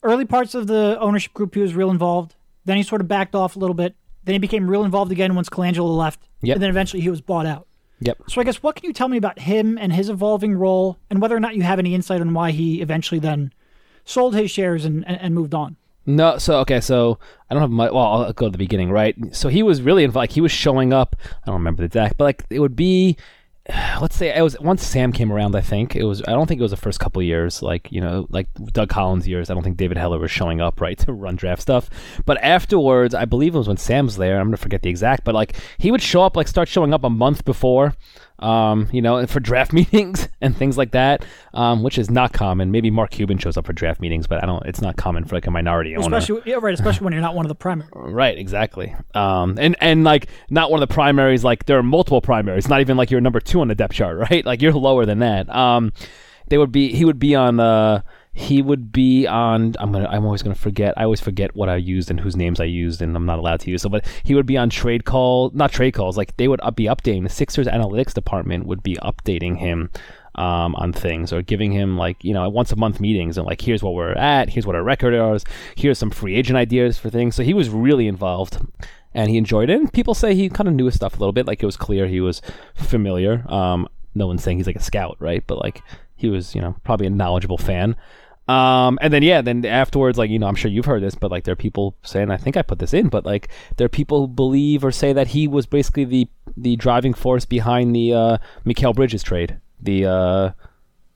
Early 0.02 0.24
parts 0.24 0.54
of 0.54 0.66
the 0.66 0.96
ownership 1.00 1.32
group, 1.34 1.54
he 1.54 1.60
was 1.60 1.74
real 1.74 1.90
involved. 1.90 2.34
Then 2.64 2.76
he 2.76 2.82
sort 2.82 3.00
of 3.00 3.08
backed 3.08 3.34
off 3.34 3.56
a 3.56 3.58
little 3.58 3.74
bit. 3.74 3.94
Then 4.24 4.34
he 4.34 4.38
became 4.38 4.68
real 4.68 4.84
involved 4.84 5.12
again 5.12 5.34
once 5.34 5.48
Colangelo 5.48 5.96
left. 5.96 6.28
Yep. 6.42 6.56
And 6.56 6.62
then 6.62 6.70
eventually 6.70 7.02
he 7.02 7.10
was 7.10 7.20
bought 7.20 7.46
out. 7.46 7.66
Yep. 8.00 8.22
So 8.28 8.40
I 8.40 8.44
guess 8.44 8.62
what 8.62 8.76
can 8.76 8.86
you 8.86 8.92
tell 8.92 9.08
me 9.08 9.16
about 9.16 9.38
him 9.38 9.78
and 9.78 9.92
his 9.92 10.08
evolving 10.08 10.54
role, 10.54 10.98
and 11.08 11.20
whether 11.20 11.36
or 11.36 11.40
not 11.40 11.54
you 11.54 11.62
have 11.62 11.78
any 11.78 11.94
insight 11.94 12.20
on 12.20 12.34
why 12.34 12.50
he 12.50 12.80
eventually 12.80 13.20
then 13.20 13.52
sold 14.04 14.34
his 14.34 14.50
shares 14.50 14.84
and, 14.84 15.06
and, 15.06 15.20
and 15.20 15.34
moved 15.34 15.54
on? 15.54 15.76
No, 16.04 16.36
so 16.38 16.58
okay, 16.60 16.80
so 16.80 17.20
I 17.48 17.54
don't 17.54 17.60
have 17.60 17.70
my. 17.70 17.88
Well, 17.90 18.04
I'll 18.04 18.32
go 18.32 18.46
to 18.46 18.50
the 18.50 18.58
beginning, 18.58 18.90
right? 18.90 19.16
So 19.30 19.48
he 19.48 19.62
was 19.62 19.82
really 19.82 20.02
involved. 20.02 20.22
Like 20.22 20.32
he 20.32 20.40
was 20.40 20.50
showing 20.50 20.92
up. 20.92 21.14
I 21.24 21.46
don't 21.46 21.54
remember 21.54 21.82
the 21.82 21.86
exact, 21.86 22.16
but 22.18 22.24
like 22.24 22.44
it 22.50 22.58
would 22.58 22.74
be. 22.74 23.16
Let's 24.00 24.16
say 24.16 24.36
it 24.36 24.42
was 24.42 24.58
once 24.60 24.84
Sam 24.84 25.12
came 25.12 25.32
around. 25.32 25.54
I 25.54 25.60
think 25.60 25.94
it 25.94 26.04
was. 26.04 26.20
I 26.22 26.32
don't 26.32 26.46
think 26.46 26.58
it 26.58 26.62
was 26.62 26.72
the 26.72 26.76
first 26.76 26.98
couple 26.98 27.22
years. 27.22 27.62
Like 27.62 27.90
you 27.92 28.00
know, 28.00 28.26
like 28.30 28.48
Doug 28.72 28.88
Collins 28.88 29.28
years. 29.28 29.50
I 29.50 29.54
don't 29.54 29.62
think 29.62 29.76
David 29.76 29.96
Heller 29.96 30.18
was 30.18 30.30
showing 30.30 30.60
up 30.60 30.80
right 30.80 30.98
to 31.00 31.12
run 31.12 31.36
draft 31.36 31.62
stuff. 31.62 31.88
But 32.26 32.42
afterwards, 32.42 33.14
I 33.14 33.24
believe 33.24 33.54
it 33.54 33.58
was 33.58 33.68
when 33.68 33.76
Sam's 33.76 34.16
there. 34.16 34.40
I'm 34.40 34.48
gonna 34.48 34.56
forget 34.56 34.82
the 34.82 34.90
exact, 34.90 35.24
but 35.24 35.34
like 35.34 35.56
he 35.78 35.90
would 35.90 36.02
show 36.02 36.22
up, 36.22 36.36
like 36.36 36.48
start 36.48 36.68
showing 36.68 36.92
up 36.92 37.04
a 37.04 37.10
month 37.10 37.44
before. 37.44 37.94
Um, 38.38 38.88
you 38.92 39.00
know, 39.00 39.24
for 39.26 39.38
draft 39.40 39.72
meetings 39.72 40.28
and 40.40 40.56
things 40.56 40.76
like 40.76 40.92
that, 40.92 41.24
um, 41.54 41.82
which 41.82 41.96
is 41.96 42.10
not 42.10 42.32
common. 42.32 42.70
Maybe 42.72 42.90
Mark 42.90 43.10
Cuban 43.12 43.38
shows 43.38 43.56
up 43.56 43.66
for 43.66 43.72
draft 43.72 44.00
meetings, 44.00 44.26
but 44.26 44.42
I 44.42 44.46
don't. 44.46 44.64
It's 44.66 44.80
not 44.80 44.96
common 44.96 45.24
for 45.24 45.36
like 45.36 45.46
a 45.46 45.50
minority 45.50 45.96
owner. 45.96 46.16
Especially, 46.16 46.42
yeah, 46.50 46.58
right. 46.60 46.74
Especially 46.74 47.04
when 47.04 47.12
you're 47.12 47.22
not 47.22 47.34
one 47.34 47.44
of 47.44 47.48
the 47.48 47.54
primary. 47.54 47.88
Right, 48.12 48.36
exactly. 48.36 48.94
Um, 49.14 49.56
and 49.58 49.76
and 49.80 50.04
like 50.04 50.28
not 50.50 50.70
one 50.70 50.82
of 50.82 50.88
the 50.88 50.92
primaries. 50.92 51.44
Like 51.44 51.66
there 51.66 51.78
are 51.78 51.82
multiple 51.82 52.20
primaries. 52.20 52.68
Not 52.68 52.80
even 52.80 52.96
like 52.96 53.10
you're 53.10 53.20
number 53.20 53.40
two 53.40 53.60
on 53.60 53.68
the 53.68 53.74
depth 53.74 53.94
chart, 53.94 54.18
right? 54.30 54.44
Like 54.44 54.60
you're 54.60 54.72
lower 54.72 55.06
than 55.06 55.20
that. 55.20 55.48
Um, 55.54 55.92
they 56.48 56.58
would 56.58 56.72
be. 56.72 56.92
He 56.92 57.04
would 57.04 57.18
be 57.18 57.34
on. 57.34 57.60
Uh, 57.60 58.02
he 58.34 58.62
would 58.62 58.92
be 58.92 59.26
on. 59.26 59.74
I'm 59.78 59.92
gonna. 59.92 60.08
I'm 60.08 60.24
always 60.24 60.42
gonna 60.42 60.54
forget. 60.54 60.94
I 60.96 61.04
always 61.04 61.20
forget 61.20 61.54
what 61.54 61.68
I 61.68 61.76
used 61.76 62.10
and 62.10 62.18
whose 62.18 62.34
names 62.34 62.60
I 62.60 62.64
used, 62.64 63.02
and 63.02 63.14
I'm 63.14 63.26
not 63.26 63.38
allowed 63.38 63.60
to 63.60 63.70
use. 63.70 63.82
So, 63.82 63.90
but 63.90 64.06
he 64.22 64.34
would 64.34 64.46
be 64.46 64.56
on 64.56 64.70
trade 64.70 65.04
call. 65.04 65.50
Not 65.52 65.70
trade 65.70 65.92
calls. 65.92 66.16
Like 66.16 66.36
they 66.38 66.48
would 66.48 66.60
be 66.74 66.84
updating. 66.84 67.24
The 67.24 67.28
Sixers 67.28 67.66
analytics 67.66 68.14
department 68.14 68.66
would 68.66 68.82
be 68.82 68.96
updating 68.96 69.58
him 69.58 69.90
um, 70.36 70.74
on 70.76 70.94
things 70.94 71.30
or 71.30 71.42
giving 71.42 71.72
him 71.72 71.98
like 71.98 72.24
you 72.24 72.32
know 72.32 72.48
once 72.48 72.72
a 72.72 72.76
month 72.76 73.00
meetings 73.00 73.36
and 73.36 73.46
like 73.46 73.60
here's 73.60 73.82
what 73.82 73.92
we're 73.92 74.12
at, 74.12 74.48
here's 74.48 74.66
what 74.66 74.76
our 74.76 74.82
record 74.82 75.12
is, 75.34 75.44
here's 75.76 75.98
some 75.98 76.10
free 76.10 76.34
agent 76.34 76.56
ideas 76.56 76.98
for 76.98 77.10
things. 77.10 77.34
So 77.34 77.42
he 77.42 77.54
was 77.54 77.68
really 77.68 78.08
involved. 78.08 78.58
And 79.14 79.28
he 79.28 79.36
enjoyed 79.36 79.68
it. 79.68 79.78
And 79.78 79.92
people 79.92 80.14
say 80.14 80.34
he 80.34 80.48
kind 80.48 80.68
of 80.68 80.74
knew 80.74 80.86
his 80.86 80.94
stuff 80.94 81.14
a 81.14 81.18
little 81.18 81.34
bit. 81.34 81.46
Like 81.46 81.62
it 81.62 81.66
was 81.66 81.76
clear 81.76 82.06
he 82.06 82.22
was 82.22 82.40
familiar. 82.72 83.44
Um, 83.46 83.86
no 84.14 84.26
one's 84.26 84.42
saying 84.42 84.56
he's 84.56 84.66
like 84.66 84.76
a 84.76 84.82
scout, 84.82 85.18
right? 85.20 85.46
But 85.46 85.58
like 85.58 85.82
he 86.16 86.30
was, 86.30 86.54
you 86.54 86.62
know, 86.62 86.76
probably 86.82 87.08
a 87.08 87.10
knowledgeable 87.10 87.58
fan. 87.58 87.94
Um, 88.48 88.98
and 89.00 89.12
then 89.12 89.22
yeah, 89.22 89.40
then 89.40 89.64
afterwards, 89.64 90.18
like 90.18 90.30
you 90.30 90.38
know, 90.38 90.48
I'm 90.48 90.54
sure 90.54 90.70
you've 90.70 90.84
heard 90.84 91.02
this, 91.02 91.14
but 91.14 91.30
like 91.30 91.44
there 91.44 91.52
are 91.52 91.56
people 91.56 91.96
saying, 92.02 92.30
I 92.30 92.36
think 92.36 92.56
I 92.56 92.62
put 92.62 92.78
this 92.80 92.92
in, 92.92 93.08
but 93.08 93.24
like 93.24 93.48
there 93.76 93.84
are 93.84 93.90
people 93.90 94.22
who 94.22 94.28
believe 94.28 94.84
or 94.84 94.90
say 94.90 95.12
that 95.12 95.28
he 95.28 95.46
was 95.46 95.66
basically 95.66 96.04
the 96.04 96.28
the 96.56 96.76
driving 96.76 97.14
force 97.14 97.44
behind 97.44 97.94
the 97.94 98.12
uh, 98.12 98.38
Mikal 98.66 98.94
Bridges 98.94 99.22
trade, 99.22 99.58
the 99.80 100.06
uh, 100.06 100.50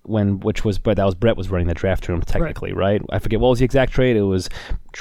when 0.02 0.40
which 0.40 0.64
was 0.64 0.78
but 0.78 0.96
that 0.96 1.04
was 1.04 1.14
Brett 1.14 1.36
was 1.36 1.50
running 1.50 1.66
the 1.66 1.74
draft 1.74 2.08
room 2.08 2.22
technically, 2.22 2.72
right? 2.72 3.02
I 3.10 3.18
forget 3.18 3.40
what 3.40 3.50
was 3.50 3.58
the 3.58 3.64
exact 3.64 3.92
trade. 3.92 4.16
It 4.16 4.22
was 4.22 4.48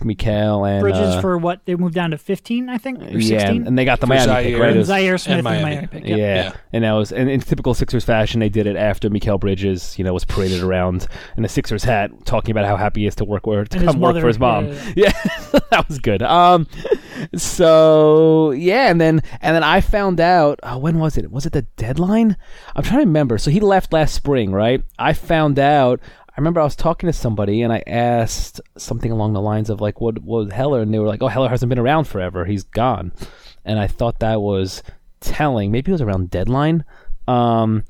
Mikal 0.04 0.70
and 0.70 0.82
Bridges 0.82 1.00
uh, 1.16 1.22
for 1.22 1.38
what 1.38 1.66
they 1.66 1.76
moved 1.76 1.96
down 1.96 2.12
to 2.12 2.18
15, 2.18 2.70
I 2.70 2.78
think, 2.78 3.02
or 3.02 3.18
yeah, 3.18 3.40
16. 3.40 3.68
and 3.68 3.78
they 3.78 3.86
got 3.86 4.00
the 4.02 4.08
For 4.08 4.14
Miami 4.14 4.32
Zhaire 4.32 4.44
pick, 4.44 4.60
right? 4.60 4.70
And 4.70 4.78
was- 4.80 4.90
Zhaire 4.90 5.20
Smith 5.20 5.36
and 5.38 5.44
Miami. 5.44 5.64
Miami 5.64 5.88
pick. 5.88 6.04
yeah. 6.06 6.16
Yep. 6.16 6.18
Yeah. 6.18 6.60
and 6.74 6.84
that 6.84 6.92
was 6.94 7.12
and 7.12 7.30
in 7.30 7.40
typical 7.40 7.74
Sixers 7.74 8.04
fashion, 8.04 8.40
they 8.40 8.50
did 8.50 8.68
it 8.68 8.76
after 8.76 9.10
Mikal 9.10 9.40
Bridges, 9.40 9.98
you 9.98 10.04
know, 10.04 10.14
was 10.14 10.26
paraded 10.26 10.62
around 10.62 11.08
in 11.38 11.46
a 11.46 11.50
Sixers 11.50 11.84
hat, 11.84 12.12
talking 12.26 12.52
about 12.52 12.66
how 12.66 12.76
happy 12.78 13.02
he 13.02 13.08
is 13.08 13.16
to 13.16 13.26
work 13.26 13.48
where 13.48 13.64
to 13.66 13.78
And 13.78 13.86
his 13.86 13.92
come 13.94 14.02
work 14.02 14.10
mother, 14.10 14.22
for 14.22 14.28
his 14.28 14.40
mom. 14.40 14.68
yeah, 14.68 14.82
Yeah, 14.96 15.12
that 15.72 15.88
was 15.88 16.00
good. 16.00 16.22
Um, 16.22 16.68
so 17.40 18.52
yeah, 18.52 18.90
and 18.90 19.00
then 19.00 19.22
and 19.42 19.56
then 19.56 19.64
I 19.64 19.82
found 19.82 20.20
out 20.20 20.60
uh, 20.64 20.78
when 20.78 21.00
was 21.00 21.18
it? 21.18 21.32
Was 21.32 21.46
it 21.46 21.54
the 21.54 21.64
deadline? 21.78 22.38
I'm 22.76 22.84
trying 22.84 23.00
to 23.02 23.06
remember. 23.06 23.38
So 23.38 23.52
he 23.52 23.60
left 23.60 23.94
last 23.94 24.14
spring, 24.14 24.52
right? 24.52 24.84
I 25.00 25.14
found 25.14 25.60
out. 25.60 26.00
I 26.38 26.42
remember 26.42 26.60
I 26.60 26.66
was 26.66 26.76
talking 26.76 27.08
to 27.08 27.14
somebody 27.14 27.62
and 27.62 27.72
I 27.72 27.82
asked 27.88 28.60
something 28.78 29.10
along 29.12 29.34
the 29.34 29.42
lines 29.42 29.70
of 29.70 29.80
like, 29.80 30.02
"What 30.02 30.22
was 30.22 30.52
Heller?" 30.52 30.82
And 30.82 30.94
they 30.94 31.00
were 31.00 31.08
like, 31.08 31.22
"Oh, 31.24 31.28
Heller 31.28 31.48
hasn't 31.50 31.70
been 31.70 31.80
around 31.80 32.06
forever. 32.06 32.44
He's 32.46 32.64
gone." 32.64 33.14
And 33.64 33.80
I 33.80 33.88
thought 33.88 34.20
that 34.20 34.42
was 34.42 34.84
telling. 35.22 35.72
Maybe 35.72 35.92
it 35.92 35.94
was 35.94 36.02
around 36.02 36.30
deadline. 36.30 36.84
Um, 37.28 37.86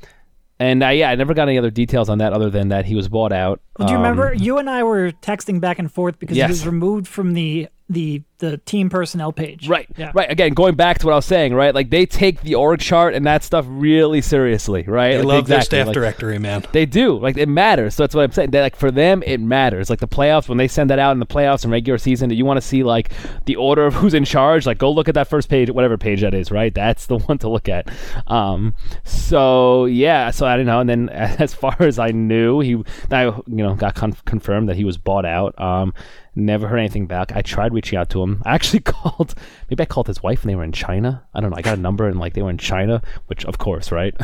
and 0.60 0.84
I, 0.84 0.92
yeah, 0.94 1.10
I 1.10 1.16
never 1.16 1.34
got 1.34 1.50
any 1.50 1.58
other 1.58 1.72
details 1.72 2.08
on 2.08 2.20
that 2.20 2.34
other 2.34 2.50
than 2.50 2.70
that 2.70 2.86
he 2.86 2.96
was 2.96 3.10
bought 3.10 3.34
out. 3.34 3.62
Well, 3.78 3.88
do 3.88 3.94
you 3.94 3.98
Um, 3.98 4.04
remember 4.04 4.34
you 4.34 4.58
and 4.58 4.70
I 4.70 4.84
were 4.84 5.12
texting 5.12 5.60
back 5.60 5.80
and 5.80 5.92
forth 5.92 6.18
because 6.20 6.38
Yes. 6.38 6.48
he 6.48 6.52
was 6.52 6.66
removed 6.68 7.08
from 7.08 7.34
the 7.34 7.68
the 7.90 8.24
the 8.40 8.58
team 8.58 8.90
personnel 8.90 9.32
page. 9.32 9.70
Right, 9.70 9.88
Yeah. 9.96 10.12
right. 10.14 10.30
Again, 10.30 10.54
going 10.54 10.76
back 10.76 11.00
to 11.00 11.06
what 11.06 11.14
I 11.14 11.16
was 11.16 11.26
saying, 11.26 11.54
right? 11.54 11.74
Like 11.74 11.90
they 11.90 12.06
take 12.06 12.42
the 12.42 12.56
org 12.56 12.82
chart 12.82 13.14
and 13.14 13.26
that 13.26 13.44
stuff 13.44 13.66
really 13.70 14.20
seriously, 14.22 14.84
right? 14.84 15.12
They 15.12 15.18
like, 15.20 15.26
love 15.26 15.48
their 15.48 15.58
exactly, 15.60 15.78
staff 15.78 15.88
like, 15.88 15.94
directory, 15.94 16.38
man. 16.38 16.66
They 16.74 16.86
do. 16.86 17.18
Like 17.18 17.38
it 17.38 17.48
matters. 17.48 17.96
So 17.96 18.04
that's 18.04 18.14
what 18.14 18.24
I'm 18.24 18.32
saying. 18.34 18.52
That, 18.52 18.62
like 18.62 18.76
for 18.76 18.92
them, 18.92 19.24
it 19.26 19.40
matters. 19.40 19.90
Like 19.90 20.00
the 20.00 20.08
playoffs, 20.08 20.50
when 20.50 20.58
they 20.58 20.68
send 20.68 20.90
that 20.90 21.00
out 21.00 21.12
in 21.12 21.20
the 21.20 21.26
playoffs 21.26 21.64
and 21.64 21.72
regular 21.72 21.98
season, 21.98 22.28
that 22.30 22.36
you 22.36 22.44
want 22.44 22.58
to 22.58 22.62
see 22.62 22.84
like 22.84 23.12
the 23.46 23.56
order 23.56 23.86
of 23.86 23.94
who's 23.96 24.14
in 24.14 24.26
charge. 24.26 24.66
Like 24.66 24.80
go 24.80 24.92
look 24.92 25.08
at 25.08 25.16
that 25.16 25.30
first 25.30 25.48
page, 25.48 25.70
whatever 25.70 25.98
page 25.98 26.20
that 26.22 26.34
is. 26.34 26.52
Right, 26.52 26.74
that's 26.74 27.06
the 27.06 27.18
one 27.20 27.38
to 27.38 27.48
look 27.50 27.70
at. 27.70 27.88
Um. 28.28 28.74
So 29.06 29.86
yeah. 29.86 30.32
So 30.32 30.46
I 30.46 30.58
don't 30.58 30.66
know. 30.66 30.82
And 30.82 30.90
then 30.90 31.10
as 31.10 31.54
far 31.54 31.76
as 31.80 32.00
I 32.00 32.12
knew, 32.12 32.60
he, 32.60 32.84
I 33.12 33.26
you 33.26 33.44
know 33.48 33.76
got 33.76 33.96
con- 33.96 34.18
confirmed 34.26 34.68
that 34.70 34.76
he 34.76 34.84
was 34.84 34.98
bought 34.98 35.26
out. 35.26 35.60
Um. 35.60 35.94
Never 36.38 36.68
heard 36.68 36.80
anything 36.80 37.08
back. 37.08 37.32
I 37.34 37.42
tried 37.42 37.74
reaching 37.74 37.98
out 37.98 38.10
to 38.10 38.22
him. 38.22 38.42
I 38.46 38.56
actually 38.56 38.80
called, 38.82 39.36
maybe 39.70 39.84
I 39.84 39.86
called 39.86 40.08
his 40.08 40.22
wife 40.22 40.42
and 40.42 40.50
they 40.50 40.56
were 40.56 40.64
in 40.64 40.74
China. 40.74 41.26
I 41.34 41.40
don't 41.40 41.50
know. 41.50 41.58
I 41.58 41.62
got 41.62 41.78
a 41.78 41.82
number 41.82 42.08
and 42.08 42.20
like 42.20 42.34
they 42.34 42.42
were 42.42 42.50
in 42.50 42.58
China, 42.58 43.02
which 43.28 43.46
of 43.46 43.58
course, 43.58 43.92
right? 43.92 44.16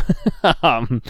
um, 0.64 1.02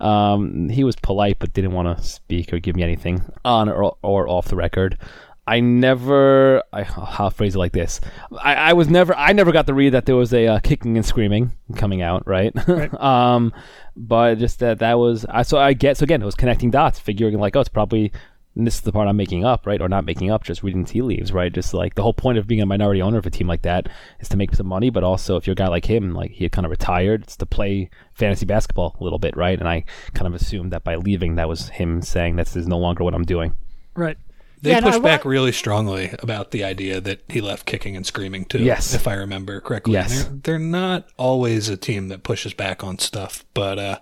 um, 0.00 0.68
he 0.68 0.82
was 0.82 0.96
polite 0.96 1.38
but 1.38 1.52
didn't 1.52 1.72
want 1.72 1.96
to 1.96 2.02
speak 2.04 2.52
or 2.52 2.58
give 2.58 2.74
me 2.74 2.82
anything 2.82 3.24
on 3.44 3.68
or, 3.68 3.96
or 4.02 4.28
off 4.28 4.48
the 4.48 4.56
record. 4.56 4.98
I 5.46 5.58
never, 5.58 6.62
I, 6.72 6.86
I'll 6.96 7.30
phrase 7.30 7.56
it 7.56 7.58
like 7.58 7.72
this. 7.72 8.00
I, 8.40 8.54
I 8.54 8.72
was 8.74 8.88
never, 8.88 9.14
I 9.14 9.32
never 9.32 9.50
got 9.50 9.66
to 9.66 9.74
read 9.74 9.90
that 9.90 10.06
there 10.06 10.14
was 10.14 10.32
a 10.32 10.46
uh, 10.46 10.60
kicking 10.60 10.96
and 10.96 11.04
screaming 11.04 11.52
coming 11.74 12.00
out, 12.00 12.26
right? 12.28 12.52
Right. 12.68 12.94
um, 13.00 13.52
but 13.96 14.36
just 14.36 14.60
that 14.60 14.78
that 14.78 14.98
was, 14.98 15.26
I 15.28 15.42
so 15.42 15.58
I 15.58 15.72
get, 15.72 15.96
so 15.96 16.04
again, 16.04 16.22
it 16.22 16.24
was 16.24 16.36
connecting 16.36 16.70
dots, 16.70 17.00
figuring 17.00 17.38
like, 17.38 17.56
oh, 17.56 17.60
it's 17.60 17.68
probably, 17.68 18.12
and 18.54 18.66
this 18.66 18.74
is 18.76 18.80
the 18.82 18.92
part 18.92 19.08
I'm 19.08 19.16
making 19.16 19.44
up, 19.44 19.66
right? 19.66 19.80
Or 19.80 19.88
not 19.88 20.04
making 20.04 20.30
up, 20.30 20.44
just 20.44 20.62
reading 20.62 20.84
tea 20.84 21.00
leaves, 21.02 21.32
right? 21.32 21.52
Just 21.52 21.72
like 21.72 21.94
the 21.94 22.02
whole 22.02 22.12
point 22.12 22.36
of 22.38 22.46
being 22.46 22.60
a 22.60 22.66
minority 22.66 23.00
owner 23.00 23.16
of 23.18 23.24
a 23.26 23.30
team 23.30 23.46
like 23.46 23.62
that 23.62 23.88
is 24.20 24.28
to 24.28 24.36
make 24.36 24.54
some 24.54 24.66
money, 24.66 24.90
but 24.90 25.02
also 25.02 25.36
if 25.36 25.46
you're 25.46 25.52
a 25.52 25.56
guy 25.56 25.68
like 25.68 25.86
him, 25.86 26.14
like 26.14 26.32
he 26.32 26.44
had 26.44 26.52
kind 26.52 26.66
of 26.66 26.70
retired, 26.70 27.22
it's 27.22 27.36
to 27.38 27.46
play 27.46 27.88
fantasy 28.12 28.44
basketball 28.44 28.96
a 29.00 29.04
little 29.04 29.18
bit, 29.18 29.36
right? 29.36 29.58
And 29.58 29.68
I 29.68 29.84
kind 30.14 30.26
of 30.26 30.34
assumed 30.34 30.70
that 30.72 30.84
by 30.84 30.96
leaving, 30.96 31.36
that 31.36 31.48
was 31.48 31.70
him 31.70 32.02
saying 32.02 32.36
this 32.36 32.54
is 32.54 32.66
no 32.68 32.78
longer 32.78 33.04
what 33.04 33.14
I'm 33.14 33.24
doing. 33.24 33.56
Right. 33.94 34.18
They 34.60 34.70
Yeah, 34.70 34.80
pushed 34.80 34.94
I 34.94 34.98
wa- 34.98 35.02
back 35.04 35.24
really 35.24 35.50
strongly 35.50 36.14
about 36.20 36.52
the 36.52 36.62
idea 36.62 37.00
that 37.00 37.22
he 37.28 37.40
left 37.40 37.66
kicking 37.66 37.96
and 37.96 38.06
screaming 38.06 38.44
too. 38.44 38.58
Yes. 38.62 38.94
if 38.94 39.08
I 39.08 39.14
remember 39.14 39.60
correctly. 39.60 39.94
Yes. 39.94 40.24
they're, 40.24 40.32
they're 40.42 40.58
not 40.58 41.08
always 41.16 41.68
a 41.68 41.76
team 41.76 42.08
that 42.08 42.22
pushes 42.22 42.54
back 42.54 42.84
on 42.84 42.98
stuff, 43.00 43.44
but 43.54 43.78
uh, 43.78 43.98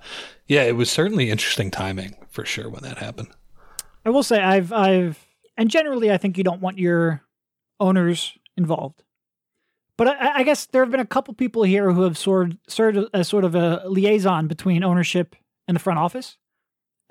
yeah, 0.48 0.64
it 0.64 0.76
was 0.76 0.90
certainly 0.90 1.30
interesting 1.30 1.70
timing 1.70 2.14
for 2.30 2.44
sure 2.44 2.68
when 2.68 2.82
that 2.82 2.98
happened. 2.98 3.28
I 4.04 4.10
will 4.10 4.22
say 4.22 4.40
I've 4.40 4.72
I've 4.72 5.26
and 5.56 5.70
generally 5.70 6.10
I 6.10 6.16
think 6.16 6.38
you 6.38 6.44
don't 6.44 6.60
want 6.60 6.78
your 6.78 7.22
owners 7.78 8.36
involved. 8.56 9.02
But 9.96 10.08
I, 10.08 10.38
I 10.38 10.42
guess 10.44 10.66
there 10.66 10.82
have 10.82 10.90
been 10.90 11.00
a 11.00 11.06
couple 11.06 11.34
people 11.34 11.62
here 11.62 11.92
who 11.92 12.02
have 12.02 12.16
sort 12.16 12.52
served 12.68 12.98
as 13.12 13.28
sort 13.28 13.44
of 13.44 13.54
a 13.54 13.82
liaison 13.86 14.46
between 14.46 14.82
ownership 14.82 15.36
and 15.68 15.74
the 15.74 15.80
front 15.80 15.98
office. 15.98 16.38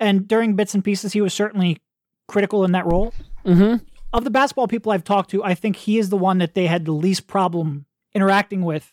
And 0.00 0.26
during 0.26 0.56
bits 0.56 0.74
and 0.74 0.82
pieces, 0.82 1.12
he 1.12 1.20
was 1.20 1.34
certainly 1.34 1.78
critical 2.26 2.64
in 2.64 2.72
that 2.72 2.86
role. 2.86 3.12
Mm-hmm. 3.44 3.84
Of 4.12 4.24
the 4.24 4.30
basketball 4.30 4.66
people 4.66 4.90
I've 4.90 5.04
talked 5.04 5.30
to, 5.30 5.44
I 5.44 5.54
think 5.54 5.76
he 5.76 5.98
is 5.98 6.08
the 6.08 6.16
one 6.16 6.38
that 6.38 6.54
they 6.54 6.66
had 6.66 6.84
the 6.84 6.92
least 6.92 7.26
problem 7.28 7.86
interacting 8.12 8.62
with, 8.62 8.92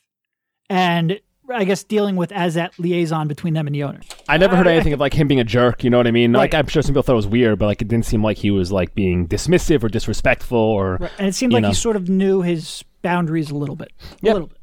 and 0.70 1.20
I 1.54 1.64
guess 1.64 1.84
dealing 1.84 2.16
with 2.16 2.32
as 2.32 2.56
that 2.56 2.78
liaison 2.78 3.28
between 3.28 3.54
them 3.54 3.68
and 3.68 3.74
the 3.76 3.84
owners. 3.84 4.06
I 4.28 4.38
never 4.38 4.56
heard 4.56 4.68
I- 4.68 4.72
I 4.72 4.74
anything 4.76 4.94
of 4.94 5.00
like 5.00 5.14
him 5.14 5.28
being 5.28 5.40
a 5.40 5.44
jerk. 5.46 5.84
You 5.84 5.90
know 5.90 5.98
what 5.98 6.08
I 6.08 6.12
mean? 6.12 6.34
Like 6.34 6.54
Right. 6.54 6.60
I'm 6.60 6.68
sure 6.68 6.82
some 6.82 6.92
people 6.94 7.04
thought 7.04 7.14
it 7.14 7.16
was 7.16 7.28
weird, 7.28 7.58
but 7.60 7.68
like 7.68 7.82
it 7.82 7.88
didn't 7.88 8.06
seem 8.06 8.24
like 8.24 8.38
he 8.38 8.52
was 8.52 8.72
like 8.72 8.94
being 8.96 9.28
dismissive 9.28 9.84
or 9.84 9.90
disrespectful 9.90 10.58
or. 10.58 10.96
And 11.18 11.28
it 11.28 11.36
seemed 11.36 11.54
like 11.54 11.62
know. 11.62 11.70
he 11.70 11.74
sort 11.74 11.96
of 11.96 12.10
knew 12.10 12.42
his 12.42 12.84
boundaries 13.02 13.50
a 13.50 13.56
little 13.56 13.76
bit, 13.76 13.92
a 14.00 14.16
Yep. 14.26 14.34
little 14.34 14.48
bit, 14.50 14.58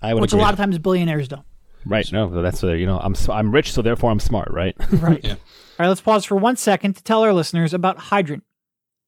I 0.00 0.14
would 0.14 0.20
which 0.20 0.32
a 0.32 0.36
lot 0.36 0.52
of 0.52 0.58
times 0.58 0.78
billionaires 0.78 1.28
don't. 1.28 1.44
right? 1.84 2.10
No, 2.12 2.42
that's 2.42 2.62
uh, 2.62 2.72
you 2.72 2.86
know 2.86 2.98
I'm 2.98 3.12
s- 3.12 3.28
I'm 3.28 3.50
rich, 3.52 3.72
so 3.72 3.82
therefore 3.82 4.10
I'm 4.10 4.20
smart, 4.20 4.50
right? 4.52 4.76
Right. 4.92 5.20
Yeah. 5.24 5.32
All 5.32 5.38
right, 5.80 5.88
let's 5.88 6.00
pause 6.00 6.24
for 6.24 6.36
one 6.36 6.56
second 6.56 6.94
to 6.94 7.02
tell 7.02 7.22
our 7.22 7.32
listeners 7.32 7.72
about 7.74 7.98
Hydrant. 7.98 8.44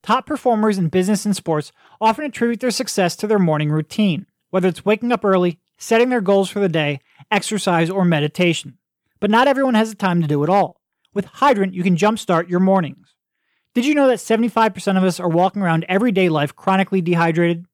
Top 0.03 0.25
performers 0.25 0.77
in 0.77 0.89
business 0.89 1.25
and 1.25 1.35
sports 1.35 1.71
often 2.01 2.25
attribute 2.25 2.59
their 2.59 2.71
success 2.71 3.15
to 3.17 3.27
their 3.27 3.39
morning 3.39 3.69
routine, 3.71 4.25
whether 4.49 4.67
it's 4.67 4.83
waking 4.85 5.11
up 5.11 5.23
early, 5.23 5.59
setting 5.77 6.09
their 6.09 6.21
goals 6.21 6.49
for 6.49 6.59
the 6.59 6.69
day, 6.69 6.99
exercise, 7.31 7.89
or 7.89 8.05
meditation. 8.05 8.77
But 9.19 9.31
not 9.31 9.47
everyone 9.47 9.75
has 9.75 9.89
the 9.89 9.95
time 9.95 10.21
to 10.21 10.27
do 10.27 10.43
it 10.43 10.49
all. 10.49 10.81
With 11.13 11.25
Hydrant, 11.25 11.73
you 11.73 11.83
can 11.83 11.95
jumpstart 11.95 12.49
your 12.49 12.59
mornings. 12.59 13.15
Did 13.73 13.85
you 13.85 13.93
know 13.93 14.07
that 14.07 14.19
75% 14.19 14.97
of 14.97 15.03
us 15.03 15.19
are 15.19 15.29
walking 15.29 15.61
around 15.61 15.85
everyday 15.89 16.29
life 16.29 16.55
chronically 16.55 17.01
dehydrated? 17.01 17.65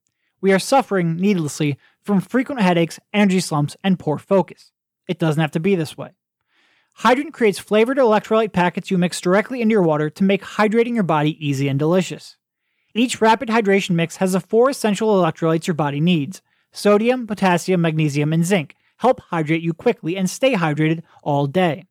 We 0.42 0.52
are 0.52 0.60
suffering 0.60 1.16
needlessly 1.16 1.78
from 2.02 2.22
frequent 2.22 2.62
headaches, 2.62 3.00
energy 3.14 3.40
slumps, 3.40 3.78
and 3.84 4.00
poor 4.00 4.18
focus. 4.18 4.72
It 5.08 5.20
doesn't 5.20 5.42
have 5.42 5.52
to 5.52 5.60
be 5.60 5.76
this 5.76 5.98
way. 5.98 6.12
Hydrant 6.94 7.34
creates 7.34 7.60
flavored 7.60 7.98
electrolyte 7.98 8.52
packets 8.52 8.92
you 8.92 8.98
mix 8.98 9.22
directly 9.22 9.62
into 9.62 9.74
your 9.74 9.84
water 9.84 10.10
to 10.10 10.24
make 10.24 10.44
hydrating 10.44 10.94
your 10.94 11.04
body 11.04 11.38
easy 11.46 11.68
and 11.68 11.80
delicious. 11.80 12.38
Each 12.94 13.22
rapid 13.22 13.50
hydration 13.50 13.92
mix 13.92 14.18
has 14.18 14.34
the 14.34 14.40
four 14.40 14.70
essential 14.70 15.10
electrolytes 15.10 15.68
your 15.68 15.74
body 15.76 16.02
needs 16.02 16.42
sodium, 16.72 17.28
potassium, 17.28 17.82
magnesium, 17.82 18.34
and 18.34 18.46
zinc. 18.46 18.76
Help 18.98 19.20
hydrate 19.30 19.64
you 19.64 19.74
quickly 19.74 20.16
and 20.16 20.30
stay 20.30 20.54
hydrated 20.54 21.02
all 21.24 21.48
day. 21.48 21.86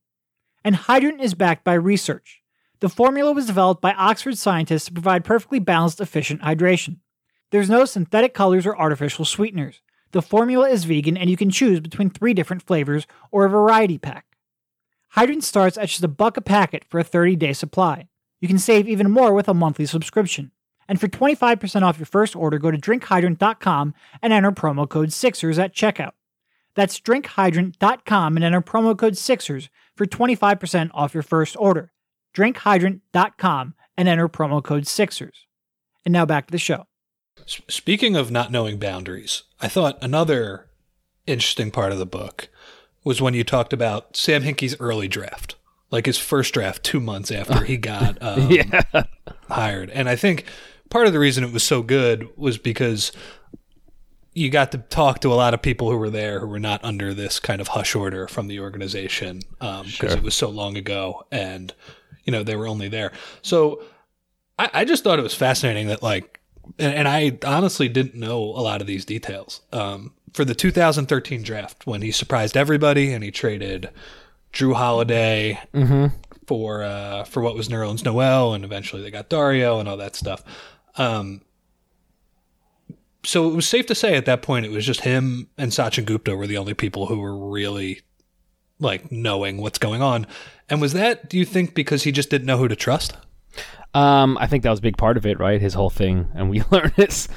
And 0.64 0.76
Hydrant 0.76 1.20
is 1.20 1.34
backed 1.34 1.64
by 1.64 1.74
research. 1.74 2.42
The 2.80 2.88
formula 2.88 3.32
was 3.32 3.46
developed 3.46 3.80
by 3.82 3.92
Oxford 3.92 4.38
scientists 4.38 4.86
to 4.86 4.92
provide 4.92 5.24
perfectly 5.24 5.58
balanced, 5.58 6.00
efficient 6.00 6.42
hydration. 6.42 6.98
There's 7.50 7.70
no 7.70 7.84
synthetic 7.84 8.32
colors 8.32 8.66
or 8.66 8.78
artificial 8.78 9.24
sweeteners. 9.24 9.80
The 10.12 10.22
formula 10.22 10.68
is 10.68 10.84
vegan 10.84 11.16
and 11.16 11.30
you 11.30 11.36
can 11.36 11.50
choose 11.50 11.80
between 11.80 12.10
three 12.10 12.34
different 12.34 12.62
flavors 12.62 13.06
or 13.30 13.44
a 13.44 13.50
variety 13.50 13.98
pack. 13.98 14.26
Hydrant 15.10 15.44
starts 15.44 15.76
at 15.76 15.88
just 15.88 16.04
a 16.04 16.08
buck 16.08 16.36
a 16.36 16.40
packet 16.40 16.84
for 16.88 17.00
a 17.00 17.04
30 17.04 17.36
day 17.36 17.52
supply. 17.52 18.08
You 18.40 18.48
can 18.48 18.58
save 18.58 18.88
even 18.88 19.10
more 19.10 19.34
with 19.34 19.48
a 19.48 19.54
monthly 19.54 19.86
subscription. 19.86 20.52
And 20.90 21.00
for 21.00 21.06
25% 21.06 21.82
off 21.82 22.00
your 22.00 22.06
first 22.06 22.34
order, 22.34 22.58
go 22.58 22.72
to 22.72 22.76
drinkhydrant.com 22.76 23.94
and 24.20 24.32
enter 24.32 24.50
promo 24.50 24.88
code 24.88 25.10
SIXERS 25.10 25.56
at 25.56 25.72
checkout. 25.72 26.14
That's 26.74 26.98
drinkhydrant.com 26.98 28.36
and 28.36 28.44
enter 28.44 28.60
promo 28.60 28.98
code 28.98 29.14
SIXERS 29.14 29.68
for 29.94 30.04
25% 30.04 30.90
off 30.92 31.14
your 31.14 31.22
first 31.22 31.56
order. 31.60 31.92
Drinkhydrant.com 32.34 33.74
and 33.96 34.08
enter 34.08 34.28
promo 34.28 34.60
code 34.60 34.82
SIXERS. 34.82 35.46
And 36.04 36.12
now 36.12 36.26
back 36.26 36.48
to 36.48 36.52
the 36.52 36.58
show. 36.58 36.86
Speaking 37.46 38.16
of 38.16 38.32
not 38.32 38.50
knowing 38.50 38.80
boundaries, 38.80 39.44
I 39.60 39.68
thought 39.68 39.96
another 40.02 40.66
interesting 41.24 41.70
part 41.70 41.92
of 41.92 41.98
the 41.98 42.06
book 42.06 42.48
was 43.04 43.22
when 43.22 43.34
you 43.34 43.44
talked 43.44 43.72
about 43.72 44.16
Sam 44.16 44.42
Hinkie's 44.42 44.74
early 44.80 45.06
draft, 45.06 45.54
like 45.92 46.06
his 46.06 46.18
first 46.18 46.52
draft 46.52 46.82
two 46.82 46.98
months 46.98 47.30
after 47.30 47.62
he 47.62 47.76
got 47.76 48.18
um, 48.20 48.50
yeah. 48.50 49.04
hired. 49.48 49.90
And 49.90 50.08
I 50.08 50.16
think 50.16 50.46
part 50.90 51.06
of 51.06 51.12
the 51.12 51.18
reason 51.18 51.42
it 51.44 51.52
was 51.52 51.62
so 51.64 51.82
good 51.82 52.28
was 52.36 52.58
because 52.58 53.10
you 54.34 54.48
got 54.50 54.70
to 54.72 54.78
talk 54.78 55.20
to 55.20 55.32
a 55.32 55.34
lot 55.34 55.54
of 55.54 55.62
people 55.62 55.90
who 55.90 55.96
were 55.96 56.10
there 56.10 56.38
who 56.40 56.46
were 56.46 56.60
not 56.60 56.84
under 56.84 57.12
this 57.12 57.40
kind 57.40 57.60
of 57.60 57.68
hush 57.68 57.94
order 57.94 58.28
from 58.28 58.46
the 58.46 58.60
organization 58.60 59.40
because 59.58 59.86
Sure. 59.90 60.10
it 60.10 60.22
was 60.22 60.34
so 60.34 60.48
long 60.48 60.76
ago 60.76 61.24
and 61.32 61.74
you 62.24 62.32
know 62.32 62.42
they 62.42 62.54
were 62.56 62.68
only 62.68 62.88
there. 62.88 63.10
So 63.42 63.82
I, 64.58 64.70
I 64.74 64.84
just 64.84 65.02
thought 65.02 65.18
it 65.18 65.22
was 65.22 65.34
fascinating 65.34 65.88
that 65.88 66.02
like, 66.02 66.38
and, 66.78 66.94
and 66.94 67.08
I 67.08 67.38
honestly 67.44 67.88
didn't 67.88 68.14
know 68.14 68.38
a 68.42 68.62
lot 68.62 68.80
of 68.80 68.86
these 68.86 69.04
details. 69.04 69.62
Um, 69.72 70.12
for 70.32 70.44
the 70.44 70.54
2013 70.54 71.42
draft, 71.42 71.86
when 71.88 72.02
he 72.02 72.12
surprised 72.12 72.56
everybody 72.56 73.12
and 73.12 73.24
he 73.24 73.32
traded 73.32 73.90
Jrue 74.52 74.74
Holiday 74.74 75.58
Mm-hmm. 75.74 76.14
for 76.46 76.84
uh, 76.84 77.24
for 77.24 77.40
what 77.42 77.56
was 77.56 77.68
Nerlens 77.68 78.04
Noel, 78.04 78.54
and 78.54 78.64
eventually 78.64 79.02
they 79.02 79.10
got 79.10 79.28
Dario 79.28 79.80
and 79.80 79.88
all 79.88 79.96
that 79.96 80.14
stuff. 80.14 80.44
Um, 81.00 81.40
so 83.24 83.50
it 83.50 83.54
was 83.54 83.66
safe 83.68 83.86
to 83.86 83.94
say 83.94 84.14
at 84.16 84.26
that 84.26 84.42
point 84.42 84.66
it 84.66 84.70
was 84.70 84.84
just 84.86 85.02
him 85.02 85.48
and 85.58 85.72
Sachin 85.72 86.04
Gupta 86.04 86.36
were 86.36 86.46
the 86.46 86.56
only 86.56 86.74
people 86.74 87.06
who 87.06 87.18
were 87.18 87.36
really 87.36 88.00
like 88.78 89.10
knowing 89.12 89.58
what's 89.58 89.78
going 89.78 90.00
on. 90.02 90.26
And 90.68 90.80
was 90.80 90.92
that, 90.94 91.28
do 91.28 91.36
you 91.38 91.44
think, 91.44 91.74
because 91.74 92.04
he 92.04 92.12
just 92.12 92.30
didn't 92.30 92.46
know 92.46 92.56
who 92.56 92.68
to 92.68 92.76
trust? 92.76 93.16
Um, 93.92 94.38
I 94.38 94.46
think 94.46 94.62
that 94.62 94.70
was 94.70 94.78
a 94.78 94.82
big 94.82 94.96
part 94.96 95.16
of 95.16 95.26
it, 95.26 95.38
right? 95.40 95.60
His 95.60 95.74
whole 95.74 95.90
thing, 95.90 96.28
and 96.34 96.48
we 96.48 96.62
learned 96.70 96.92
this. 96.96 97.28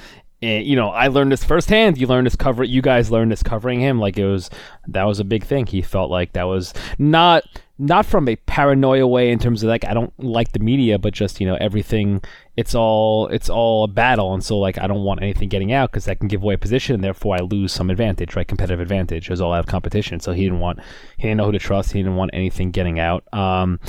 eh, 0.42 0.60
You 0.60 0.76
know, 0.76 0.90
I 0.90 1.08
learned 1.08 1.32
this 1.32 1.44
firsthand. 1.44 1.98
You 1.98 2.08
learned 2.08 2.28
this 2.28 2.36
cover. 2.36 2.64
You 2.64 2.82
guys 2.82 3.10
learned 3.12 3.32
this 3.32 3.44
covering 3.44 3.80
him. 3.80 4.00
Like 4.00 4.18
it 4.18 4.26
was 4.28 4.50
that 4.88 5.04
was 5.06 5.20
a 5.20 5.24
big 5.24 5.44
thing. 5.44 5.66
He 5.66 5.82
felt 5.82 6.12
like 6.12 6.34
that 6.34 6.44
was 6.44 6.74
not 7.00 7.44
not 7.84 8.06
from 8.06 8.30
a 8.30 8.36
paranoia 8.36 9.06
way 9.06 9.30
in 9.30 9.40
terms 9.40 9.62
of 9.62 9.70
like 9.70 9.84
I 9.86 9.94
don't 9.94 10.14
like 10.18 10.54
the 10.54 10.60
media, 10.60 10.98
but 10.98 11.14
just 11.14 11.42
you 11.42 11.48
know 11.48 11.58
everything. 11.60 12.22
It's 12.56 12.74
all 12.74 13.28
it's 13.28 13.50
all 13.50 13.84
a 13.84 13.88
battle, 13.88 14.34
and 14.34 14.44
so 14.44 14.58
like 14.58 14.78
I 14.78 14.88
don't 14.88 15.04
want 15.04 15.22
anything 15.22 15.50
getting 15.50 15.74
out 15.74 15.92
because 15.92 16.06
that 16.06 16.20
can 16.20 16.28
give 16.28 16.42
away 16.42 16.54
a 16.54 16.58
position, 16.58 16.96
and 16.96 17.04
therefore 17.04 17.36
I 17.36 17.40
lose 17.40 17.74
some 17.74 17.90
advantage, 17.90 18.36
right? 18.36 18.48
Competitive 18.48 18.80
advantage 18.80 19.30
is 19.30 19.42
all 19.42 19.54
out 19.54 19.60
of 19.60 19.66
competition. 19.66 20.20
So 20.20 20.32
he 20.32 20.44
didn't 20.44 20.60
want 20.60 20.80
he 21.18 21.24
didn't 21.24 21.38
know 21.38 21.46
who 21.46 21.52
to 21.52 21.60
trust. 21.60 21.92
He 21.92 22.00
didn't 22.00 22.16
want 22.16 22.32
anything 22.34 22.72
getting 22.72 23.00
out. 23.00 23.26
Um, 23.34 23.80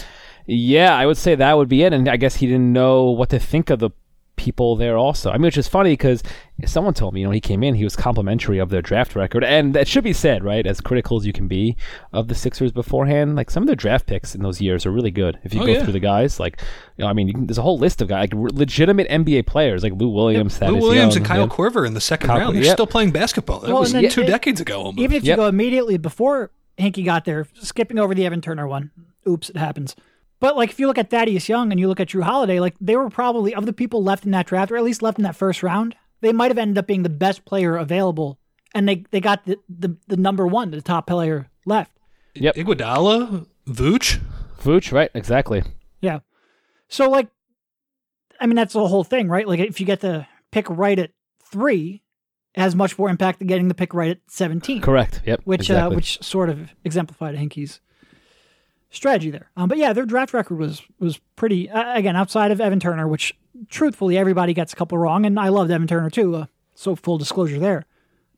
yeah, 0.47 0.97
I 0.97 1.07
would 1.07 1.17
say 1.17 1.35
that 1.35 1.57
would 1.57 1.69
be 1.69 1.85
it. 1.85 1.93
And 1.93 2.09
I 2.09 2.17
guess 2.17 2.37
he 2.37 2.47
didn't 2.47 2.73
know 2.73 3.11
what 3.11 3.31
to 3.31 3.39
think 3.39 3.71
of 3.71 3.79
the 3.79 3.91
people 4.37 4.75
there 4.77 4.97
also. 4.97 5.31
I 5.31 5.35
mean, 5.35 5.43
which 5.43 5.57
is 5.57 5.69
funny 5.69 5.93
because 5.93 6.23
someone 6.67 6.93
told 6.95 7.15
me, 7.15 7.21
you 7.21 7.27
know, 7.27 7.31
he 7.33 7.41
came 7.41 7.63
in, 7.63 7.75
he 7.75 7.85
was 7.85 7.95
complimentary 7.97 8.59
of 8.59 8.69
their 8.69 8.83
draft 8.83 9.15
record. 9.15 9.45
And 9.45 9.75
that 9.75 9.87
should 9.87 10.03
be 10.05 10.13
said, 10.13 10.43
right? 10.45 10.67
As 10.67 10.81
critical 10.81 11.17
as 11.17 11.25
you 11.27 11.33
can 11.33 11.47
be 11.49 11.77
of 12.13 12.29
the 12.29 12.35
Sixers 12.35 12.73
beforehand, 12.73 13.37
like 13.37 13.51
some 13.51 13.63
of 13.63 13.67
their 13.69 13.77
draft 13.77 14.07
picks 14.07 14.35
in 14.35 14.43
those 14.43 14.61
years 14.61 14.85
are 14.87 14.91
really 14.91 15.11
good. 15.13 15.39
If 15.45 15.55
you 15.55 15.63
Oh, 15.63 15.67
go 15.67 15.73
yeah. 15.73 15.85
through 15.85 15.93
the 15.93 16.01
guys, 16.01 16.41
like, 16.41 16.61
you 16.97 17.05
know, 17.05 17.09
I 17.09 17.13
mean, 17.13 17.29
you 17.29 17.35
can, 17.35 17.47
there's 17.47 17.59
a 17.59 17.63
whole 17.63 17.79
list 17.79 18.03
of 18.03 18.09
guys, 18.09 18.31
like 18.33 18.35
r- 18.35 18.49
legitimate 18.53 19.09
NBA 19.09 19.47
players, 19.47 19.83
like 19.83 19.93
Lou 19.93 20.09
Williams, 20.09 20.61
Lou 20.61 20.77
Williams 20.77 21.15
Young, 21.15 21.17
and 21.19 21.27
Kyle 21.27 21.41
yeah. 21.43 21.47
Korver 21.47 21.87
in 21.87 21.95
the 21.95 22.01
second 22.01 22.29
Kyle- 22.29 22.39
round. 22.41 22.57
They're 22.57 22.65
yep. 22.65 22.75
still 22.77 22.87
playing 22.87 23.13
basketball. 23.13 23.61
That 23.61 23.71
Well, 23.71 23.81
was 23.81 23.95
and 23.95 24.05
then 24.05 24.11
two 24.11 24.23
it- 24.23 24.27
decades 24.27 24.61
ago 24.61 24.79
almost. 24.83 24.99
Even 24.99 25.17
if 25.17 25.25
Yep. 25.25 25.37
you 25.37 25.43
go 25.43 25.47
immediately 25.49 25.97
before 25.99 26.51
Hinkie 26.79 27.05
got 27.05 27.25
there, 27.25 27.47
skipping 27.55 27.99
over 27.99 28.15
the 28.15 28.27
Evan 28.27 28.41
Turner 28.41 28.67
one. 28.67 28.91
Oops, 29.29 29.49
it 29.49 29.57
happens. 29.57 29.95
But 30.41 30.57
like 30.57 30.71
if 30.71 30.81
you 30.81 30.87
look 30.87 30.99
at 30.99 31.11
Thaddeus 31.11 31.49
Young 31.49 31.71
and 31.71 31.81
you 31.81 31.89
look 31.89 32.01
at 32.01 32.09
Jrue 32.09 32.23
Holiday, 32.23 32.61
like 32.61 32.75
they 32.81 32.97
were 32.97 33.11
probably 33.11 33.55
of 33.55 33.67
the 33.67 33.73
people 33.73 34.03
left 34.03 34.25
in 34.25 34.31
that 34.33 34.47
draft, 34.47 34.71
or 34.71 34.77
at 34.77 34.85
least 34.85 35.03
left 35.03 35.19
in 35.19 35.25
that 35.25 35.37
first 35.37 35.63
round, 35.63 35.97
they 36.21 36.33
might 36.33 36.51
have 36.51 36.59
ended 36.59 36.79
up 36.79 36.87
being 36.87 37.03
the 37.03 37.09
best 37.09 37.45
player 37.45 37.77
available, 37.77 38.39
and 38.75 38.89
they 38.89 39.05
they 39.11 39.21
got 39.21 39.45
the 39.47 39.59
the, 39.69 39.97
the 40.07 40.17
number 40.17 40.47
one, 40.47 40.71
the 40.71 40.83
top 40.83 41.07
player 41.07 41.49
left. 41.65 41.93
Yep. 42.35 42.57
Iguodala, 42.57 43.47
Vooch. 43.67 44.21
Vooch, 44.61 44.93
right? 44.93 45.11
Exactly. 45.15 45.63
Yeah. 46.01 46.21
So 46.89 47.09
like, 47.09 47.29
I 48.41 48.47
mean, 48.47 48.57
that's 48.57 48.73
the 48.73 48.87
whole 48.89 49.05
thing, 49.05 49.29
right? 49.29 49.47
Like, 49.47 49.61
if 49.61 49.79
you 49.81 49.87
get 49.87 50.01
the 50.01 50.27
pick 50.51 50.69
right 50.69 50.99
at 50.99 51.11
three, 51.45 52.03
it 52.55 52.61
has 52.61 52.75
much 52.75 52.99
more 52.99 53.09
impact 53.09 53.39
than 53.39 53.49
getting 53.49 53.69
the 53.69 53.75
pick 53.75 53.95
right 53.95 54.11
at 54.11 54.19
seventeen. 54.29 54.81
Correct. 54.81 55.23
Yep. 55.25 55.43
Which 55.45 55.71
uh, 55.71 55.91
which 55.91 56.23
sort 56.23 56.51
of 56.51 56.73
exemplified 56.85 57.37
Hinkie's 57.37 57.81
strategy 58.95 59.31
there. 59.31 59.51
Um, 59.57 59.69
but 59.69 59.79
yeah, 59.79 59.93
their 59.93 60.07
draft 60.07 60.33
record 60.33 60.59
was 60.59 60.83
was 60.99 61.19
pretty. 61.37 61.71
Uh, 61.71 61.97
again, 61.97 62.17
outside 62.17 62.51
of 62.51 62.61
Evan 62.61 62.81
Turner, 62.81 63.09
which 63.09 63.35
truthfully 63.69 64.17
everybody 64.19 64.55
gets 64.55 64.73
a 64.73 64.77
couple 64.77 64.99
wrong, 64.99 65.27
and 65.27 65.39
I 65.39 65.49
loved 65.49 65.71
Evan 65.71 65.87
Turner 65.87 66.11
too. 66.11 66.35
Uh, 66.37 66.47
so 66.75 66.97
full 66.97 67.19
disclosure 67.19 67.59
there. 67.59 67.87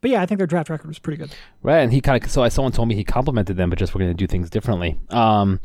But 0.01 0.11
yeah, 0.11 0.23
I 0.23 0.27
think 0.27 0.38
their 0.38 0.47
draft 0.47 0.69
record 0.69 0.88
was 0.88 0.99
pretty 0.99 1.16
good. 1.16 1.35
Right, 1.62 1.81
and 1.81 1.92
he 1.92 2.01
kind 2.01 2.23
of 2.23 2.31
so 2.31 2.42
I, 2.42 2.49
someone 2.49 2.73
told 2.73 2.88
me 2.88 2.95
he 2.95 3.05
complimented 3.05 3.57
them, 3.57 3.71
but 3.71 3.79
just 3.79 3.95
we're 3.95 4.01
going 4.01 4.11
to 4.11 4.14
do 4.14 4.27
things 4.27 4.51
differently. 4.51 4.99
Um, 5.11 5.61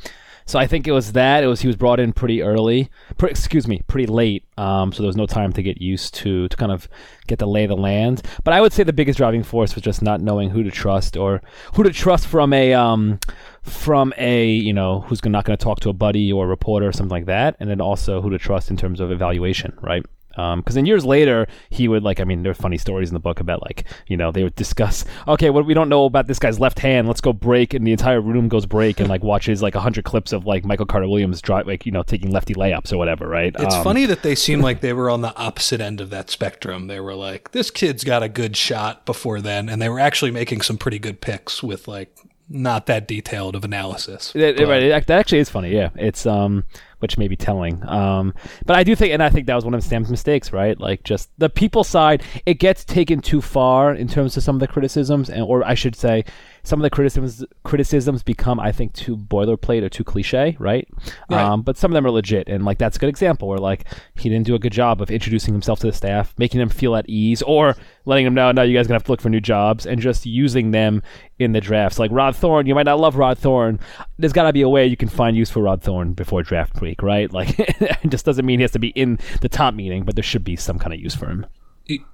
so 0.46 0.60
I 0.60 0.68
think 0.68 0.88
it 0.88 0.92
was 0.92 1.14
that 1.14 1.44
it 1.44 1.48
was 1.48 1.62
he 1.62 1.68
was 1.68 1.76
brought 1.76 2.00
in 2.00 2.14
pretty 2.14 2.42
early, 2.42 2.90
pre- 3.18 3.30
excuse 3.30 3.68
me, 3.68 3.84
pretty 3.88 4.08
late. 4.08 4.46
Um, 4.58 4.92
so 4.92 5.04
there 5.04 5.08
was 5.08 5.16
no 5.16 5.26
time 5.26 5.54
to 5.54 5.64
get 5.64 5.82
used 5.82 6.14
to 6.16 6.48
to 6.48 6.58
kind 6.58 6.72
of 6.72 6.90
get 7.28 7.40
the 7.40 7.48
lay 7.48 7.64
of 7.64 7.70
the 7.70 7.78
land. 7.78 8.24
But 8.44 8.54
I 8.54 8.62
would 8.62 8.74
say 8.74 8.84
the 8.84 8.94
biggest 8.94 9.18
driving 9.18 9.44
force 9.44 9.76
was 9.76 9.84
just 9.84 10.02
not 10.02 10.22
knowing 10.22 10.50
who 10.50 10.64
to 10.64 10.72
trust 10.72 11.16
or 11.16 11.42
who 11.76 11.84
to 11.84 11.92
trust 11.92 12.28
from 12.28 12.54
a 12.54 12.74
um, 12.74 13.20
from 13.64 14.14
a 14.18 14.48
you 14.48 14.74
know 14.74 15.02
who's 15.02 15.24
not 15.26 15.46
going 15.46 15.58
to 15.58 15.64
talk 15.64 15.80
to 15.82 15.90
a 15.90 15.94
buddy 15.94 16.32
or 16.32 16.46
a 16.46 16.48
reporter 16.48 16.88
or 16.88 16.92
something 16.92 17.10
like 17.16 17.26
that, 17.26 17.56
and 17.60 17.70
then 17.70 17.82
also 17.82 18.22
who 18.22 18.30
to 18.30 18.38
trust 18.38 18.70
in 18.72 18.78
terms 18.78 19.00
of 19.00 19.12
evaluation, 19.12 19.78
right? 19.82 20.06
because 20.34 20.76
then 20.76 20.86
years 20.86 21.04
later 21.04 21.46
he 21.72 21.90
would 21.90 22.04
like 22.04 22.22
i 22.22 22.24
mean 22.24 22.42
there 22.42 22.52
are 22.52 22.56
funny 22.56 22.78
stories 22.78 23.10
in 23.10 23.14
the 23.14 23.20
book 23.20 23.42
about 23.42 23.62
like 23.64 23.86
you 24.08 24.16
know 24.16 24.32
they 24.32 24.44
would 24.44 24.56
discuss 24.56 25.04
okay 25.28 25.50
what 25.50 25.66
we 25.66 25.74
don't 25.74 25.90
know 25.90 26.06
about 26.06 26.26
this 26.28 26.40
guy's 26.40 26.58
left 26.58 26.80
hand 26.80 27.06
let's 27.06 27.20
go 27.20 27.34
break 27.34 27.74
and 27.74 27.86
the 27.86 27.92
entire 27.92 28.22
room 28.22 28.48
goes 28.48 28.66
break 28.66 29.02
and 29.02 29.10
like 29.10 29.22
watches 29.24 29.62
like 29.62 29.76
100 29.76 30.06
clips 30.06 30.32
of 30.32 30.46
like 30.46 30.64
michael 30.64 30.86
carter 30.86 31.06
williams 31.06 31.42
drive 31.42 31.68
like 31.68 31.86
you 31.86 31.92
know 31.92 32.02
taking 32.02 32.32
lefty 32.32 32.54
layups 32.54 32.94
or 32.94 32.98
whatever 32.98 33.28
right 33.28 33.54
It's 33.60 33.76
Um, 33.76 33.84
funny 33.84 34.06
that 34.06 34.24
they 34.24 34.36
seem 34.36 34.62
like 34.62 34.80
they 34.80 34.94
were 34.94 35.10
on 35.10 35.20
the 35.20 35.36
opposite 35.36 35.82
end 35.82 36.00
of 36.00 36.10
that 36.12 36.30
spectrum. 36.30 36.88
They 36.88 37.02
were 37.02 37.14
like, 37.14 37.52
this 37.52 37.70
kid's 37.70 38.06
got 38.06 38.24
a 38.24 38.30
good 38.30 38.56
shot 38.56 39.06
before 39.06 39.42
then, 39.42 39.68
and 39.68 39.82
they 39.82 39.90
were 39.90 40.00
actually 40.00 40.32
making 40.32 40.62
some 40.62 40.78
pretty 40.78 40.98
good 40.98 41.20
picks 41.20 41.62
with 41.62 41.90
like 41.90 42.16
not 42.54 42.86
that 42.88 43.08
detailed 43.08 43.56
of 43.56 43.64
analysis. 43.64 44.32
It- 44.36 44.60
it- 44.60 44.68
right, 44.68 44.84
it- 44.84 45.08
that 45.08 45.20
actually 45.20 45.40
is 45.40 45.50
funny. 45.50 45.72
Yeah, 45.74 45.90
it's 45.96 46.26
um, 46.26 46.64
which 47.00 47.18
may 47.18 47.28
be 47.28 47.36
telling. 47.36 47.82
Um, 47.88 48.34
but 48.66 48.76
I 48.76 48.84
do 48.84 48.96
think, 48.96 49.14
and 49.14 49.24
I 49.24 49.30
think 49.30 49.48
that 49.48 49.56
was 49.56 49.66
one 49.66 49.74
of 49.74 49.84
Sam's 49.84 50.10
mistakes, 50.12 50.54
right? 50.54 50.80
Like 50.80 51.04
just 51.04 51.30
the 51.38 51.50
people 51.50 51.84
side, 51.84 52.24
it 52.46 52.56
gets 52.56 52.84
taken 52.86 53.22
too 53.22 53.42
far 53.42 53.94
in 53.94 54.08
terms 54.08 54.38
of 54.38 54.44
some 54.44 54.56
of 54.56 54.60
the 54.60 54.68
criticisms, 54.68 55.30
and 55.30 55.42
or 55.44 55.64
I 55.66 55.74
should 55.74 55.96
say, 55.96 56.26
some 56.64 56.80
of 56.80 56.84
the 56.84 56.90
criticisms 56.90 57.44
criticisms 57.64 58.24
become, 58.24 58.60
I 58.60 58.72
think, 58.72 58.94
too 58.94 59.18
boilerplate 59.18 59.84
or 59.84 59.90
too 59.90 60.04
cliche, 60.04 60.56
right? 60.60 60.88
Right. 61.30 61.42
Um, 61.42 61.62
but 61.62 61.78
some 61.78 61.92
of 61.92 61.94
them 61.94 62.06
are 62.06 62.12
legit, 62.12 62.48
and 62.48 62.66
like 62.66 62.78
that's 62.78 62.98
a 62.98 63.00
good 63.00 63.10
example 63.10 63.48
where 63.48 63.60
like 63.60 63.86
he 64.16 64.30
didn't 64.30 64.46
do 64.46 64.56
a 64.56 64.60
good 64.60 64.74
job 64.74 65.02
of 65.02 65.12
introducing 65.12 65.54
himself 65.54 65.80
to 65.80 65.88
the 65.88 65.94
staff, 65.94 66.34
making 66.38 66.60
them 66.60 66.70
feel 66.70 66.96
at 66.96 67.08
ease, 67.10 67.42
or 67.42 67.76
letting 68.06 68.26
them 68.26 68.34
know, 68.34 68.52
no, 68.52 68.62
you 68.62 68.76
guys 68.76 68.86
are 68.86 68.90
gonna 68.90 68.96
have 68.96 69.04
to 69.06 69.12
look 69.12 69.22
for 69.22 69.30
new 69.30 69.42
jobs, 69.42 69.86
and 69.86 70.02
just 70.02 70.26
using 70.26 70.72
them 70.72 71.02
in 71.40 71.52
the 71.54 71.62
drafts. 71.62 72.00
Like 72.00 72.12
Rod 72.12 72.36
Thorn, 72.36 72.68
you 72.68 72.76
might 72.76 72.84
not 72.84 73.00
love 73.00 73.16
Rod 73.16 73.38
Thorn. 73.38 73.80
There's 74.18 74.34
got 74.34 74.44
to 74.44 74.54
be 74.54 74.62
a 74.62 74.70
way 74.70 74.86
you 74.86 74.98
can 74.98 75.10
find 75.10 75.36
use 75.36 75.50
for 75.50 75.62
Rod 75.62 75.82
Thorn 75.82 76.14
before 76.14 76.44
draft 76.44 76.80
week, 76.82 77.02
right? 77.02 77.30
Like, 77.42 77.58
it 77.58 78.10
just 78.10 78.24
doesn't 78.24 78.46
mean 78.46 78.60
he 78.60 78.64
has 78.64 78.72
to 78.74 78.80
be 78.80 78.90
in 78.90 79.18
the 79.42 79.50
top 79.50 79.74
meeting, 79.74 80.04
but 80.04 80.16
there 80.16 80.24
should 80.24 80.44
be 80.44 80.56
some 80.56 80.78
kind 80.78 80.94
of 80.94 81.00
use 81.00 81.16
for 81.16 81.26
him. 81.26 81.48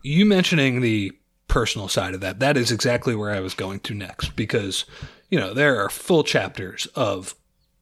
You 0.04 0.26
mentioning 0.26 0.80
the 0.80 1.12
personal 1.48 1.88
side 1.88 2.14
of 2.14 2.22
that. 2.22 2.40
That 2.40 2.58
is 2.58 2.72
exactly 2.72 3.16
where 3.16 3.32
i 3.32 3.40
was 3.40 3.54
going 3.54 3.80
to 3.82 3.94
next 3.94 4.36
because 4.36 4.86
you 5.30 5.40
know 5.40 5.54
there 5.54 5.84
are 5.84 5.90
full 5.90 6.24
chapters 6.24 6.88
of 6.96 7.36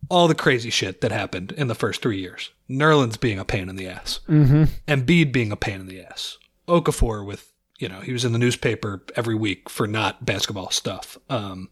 all 0.10 0.28
the 0.28 0.36
crazy 0.36 0.69
shit 0.69 1.01
that 1.01 1.12
happened 1.12 1.51
in 1.54 1.67
the 1.67 1.75
first 1.75 2.01
three 2.01 2.19
years. 2.19 2.51
Nerlens 2.69 3.19
being 3.19 3.39
a 3.39 3.45
pain 3.45 3.69
in 3.69 3.75
the 3.75 3.88
ass. 3.88 4.19
Mm-hmm. 4.30 4.65
and 4.88 5.08
Embiid 5.08 5.32
being 5.32 5.51
a 5.51 5.58
pain 5.58 5.82
in 5.82 5.88
the 5.88 6.01
ass. 6.01 6.38
Okafor 6.67 7.25
with 7.25 7.51
you 7.80 7.89
know 7.89 8.01
he 8.01 8.13
was 8.13 8.25
in 8.25 8.32
the 8.32 8.39
newspaper 8.39 9.04
every 9.15 9.36
week 9.36 9.69
for 9.69 9.88
not 9.88 10.25
basketball 10.25 10.71
stuff. 10.71 11.17
Um, 11.30 11.69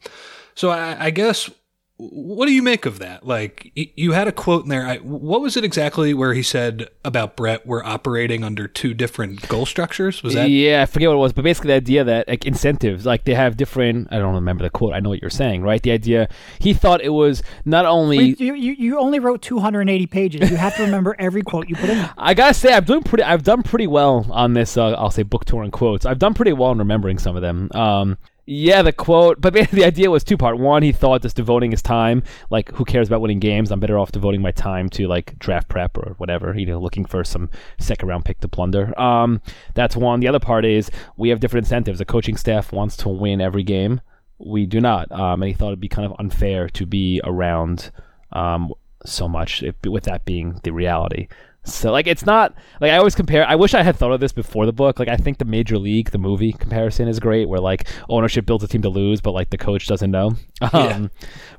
so 0.55 0.69
I, 0.69 1.05
I 1.05 1.09
guess 1.09 1.49
what 1.97 2.47
do 2.47 2.53
you 2.53 2.63
make 2.63 2.87
of 2.87 2.99
that? 2.99 3.25
Like, 3.25 3.71
you 3.75 4.13
had 4.13 4.27
a 4.27 4.31
quote 4.31 4.63
in 4.63 4.69
there. 4.69 4.85
I, 4.85 4.97
what 4.97 5.41
was 5.41 5.55
it 5.55 5.63
exactly 5.63 6.13
where 6.13 6.33
he 6.33 6.41
said 6.41 6.89
about 7.05 7.35
Brett? 7.35 7.67
We're 7.67 7.83
operating 7.83 8.43
under 8.43 8.67
two 8.67 8.95
different 8.95 9.47
goal 9.47 9.67
structures. 9.67 10.23
Was 10.23 10.33
that 10.33 10.49
yeah, 10.49 10.81
I 10.81 10.85
forget 10.87 11.09
what 11.09 11.15
it 11.15 11.19
was, 11.19 11.33
but 11.33 11.43
basically 11.43 11.69
the 11.69 11.75
idea 11.75 12.03
that 12.03 12.27
like 12.27 12.45
incentives, 12.45 13.05
like 13.05 13.25
they 13.25 13.35
have 13.35 13.57
different. 13.57 14.07
I 14.11 14.17
don't 14.17 14.33
remember 14.33 14.63
the 14.63 14.71
quote. 14.71 14.93
I 14.93 15.01
know 15.01 15.09
what 15.09 15.21
you're 15.21 15.29
saying, 15.29 15.61
right? 15.61 15.81
The 15.81 15.91
idea 15.91 16.29
he 16.57 16.73
thought 16.73 17.01
it 17.01 17.09
was 17.09 17.43
not 17.63 17.85
only. 17.85 18.17
Wait, 18.17 18.39
you, 18.39 18.55
you, 18.55 18.73
you 18.73 18.99
only 18.99 19.19
wrote 19.19 19.43
280 19.43 20.07
pages. 20.07 20.49
You 20.49 20.57
have 20.57 20.75
to 20.77 20.83
remember 20.83 21.15
every 21.19 21.43
quote 21.43 21.69
you 21.69 21.75
put 21.75 21.91
in. 21.91 22.09
I 22.17 22.33
gotta 22.33 22.55
say, 22.55 22.73
I've 22.73 22.87
done 22.87 23.03
pretty. 23.03 23.23
I've 23.23 23.43
done 23.43 23.61
pretty 23.61 23.87
well 23.87 24.25
on 24.31 24.53
this. 24.53 24.77
Uh, 24.77 24.93
I'll 24.93 25.11
say 25.11 25.23
book 25.23 25.45
tour 25.45 25.61
and 25.61 25.71
quotes. 25.71 26.07
I've 26.07 26.19
done 26.19 26.33
pretty 26.33 26.53
well 26.53 26.71
in 26.71 26.79
remembering 26.79 27.19
some 27.19 27.35
of 27.35 27.43
them. 27.43 27.69
Um, 27.75 28.17
yeah, 28.45 28.81
the 28.81 28.91
quote, 28.91 29.39
but 29.39 29.53
the 29.71 29.85
idea 29.85 30.11
was 30.11 30.23
two 30.23 30.37
part. 30.37 30.57
One, 30.57 30.83
he 30.83 30.91
thought 30.91 31.21
just 31.21 31.35
devoting 31.35 31.71
his 31.71 31.81
time, 31.81 32.23
like 32.49 32.71
who 32.73 32.83
cares 32.85 33.07
about 33.07 33.21
winning 33.21 33.39
games? 33.39 33.71
I'm 33.71 33.79
better 33.79 33.97
off 33.97 34.11
devoting 34.11 34.41
my 34.41 34.51
time 34.51 34.89
to 34.89 35.07
like 35.07 35.37
draft 35.39 35.69
prep 35.69 35.97
or 35.97 36.15
whatever. 36.17 36.57
You 36.57 36.65
know, 36.65 36.79
looking 36.79 37.05
for 37.05 37.23
some 37.23 37.49
second 37.79 38.09
round 38.09 38.25
pick 38.25 38.39
to 38.41 38.47
plunder. 38.47 38.99
Um, 38.99 39.41
that's 39.75 39.95
one. 39.95 40.19
The 40.19 40.27
other 40.27 40.39
part 40.39 40.65
is 40.65 40.91
we 41.15 41.29
have 41.29 41.39
different 41.39 41.65
incentives. 41.65 41.99
The 41.99 42.05
coaching 42.05 42.37
staff 42.37 42.71
wants 42.73 42.97
to 42.97 43.09
win 43.09 43.39
every 43.39 43.63
game. 43.63 44.01
We 44.39 44.65
do 44.65 44.81
not. 44.81 45.11
Um, 45.11 45.41
and 45.41 45.47
he 45.47 45.53
thought 45.53 45.67
it'd 45.67 45.79
be 45.79 45.87
kind 45.87 46.05
of 46.05 46.19
unfair 46.19 46.67
to 46.69 46.85
be 46.85 47.21
around 47.23 47.91
um, 48.33 48.73
so 49.05 49.29
much, 49.29 49.63
if, 49.63 49.75
with 49.85 50.03
that 50.03 50.25
being 50.25 50.59
the 50.63 50.71
reality. 50.71 51.27
So 51.65 51.91
like 51.93 52.07
it's 52.07 52.25
not 52.25 52.53
like 52.81 52.91
I 52.91 52.97
always 52.97 53.15
compare. 53.15 53.47
I 53.47 53.55
wish 53.55 53.73
I 53.73 53.83
had 53.83 53.95
thought 53.95 54.11
of 54.11 54.19
this 54.19 54.33
before 54.33 54.65
the 54.65 54.73
book. 54.73 54.99
Like 54.99 55.07
I 55.07 55.15
think 55.15 55.37
the 55.37 55.45
Major 55.45 55.77
League, 55.77 56.11
the 56.11 56.17
movie 56.17 56.51
comparison 56.51 57.07
is 57.07 57.19
great, 57.21 57.47
where 57.47 57.61
like 57.61 57.87
ownership 58.09 58.45
builds 58.45 58.63
a 58.65 58.67
team 58.67 58.81
to 58.81 58.89
lose, 58.89 59.21
but 59.21 59.31
like 59.31 59.49
the 59.49 59.57
coach 59.57 59.87
doesn't 59.87 60.11
know. 60.11 60.33
Um, 60.73 61.09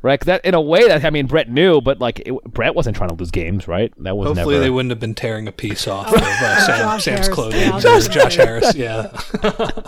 Right? 0.02 0.20
'Cause 0.20 0.26
that 0.26 0.44
in 0.44 0.52
a 0.54 0.60
way 0.60 0.86
that 0.88 1.04
I 1.04 1.10
mean 1.10 1.26
Brett 1.26 1.48
knew, 1.50 1.80
but 1.80 2.00
like 2.00 2.20
it, 2.26 2.32
Brett 2.44 2.74
wasn't 2.74 2.96
trying 2.96 3.08
to 3.10 3.14
lose 3.14 3.30
games, 3.30 3.66
right? 3.66 3.92
That 4.02 4.16
was 4.16 4.26
Hopefully, 4.28 4.56
never. 4.56 4.64
they 4.64 4.70
wouldn't 4.70 4.90
have 4.90 5.00
been 5.00 5.14
tearing 5.14 5.48
a 5.48 5.52
piece 5.52 5.88
off 5.88 6.08
of 6.08 6.14
uh, 6.20 6.60
Sam, 6.66 6.78
Josh 6.80 7.04
Sam's 7.04 7.04
Harris, 7.20 7.28
clothing. 7.34 7.60
yeah. 7.60 7.80
Josh, 7.80 8.08
Josh 8.08 8.36
Harris, 8.36 8.74
yeah. 8.74 9.08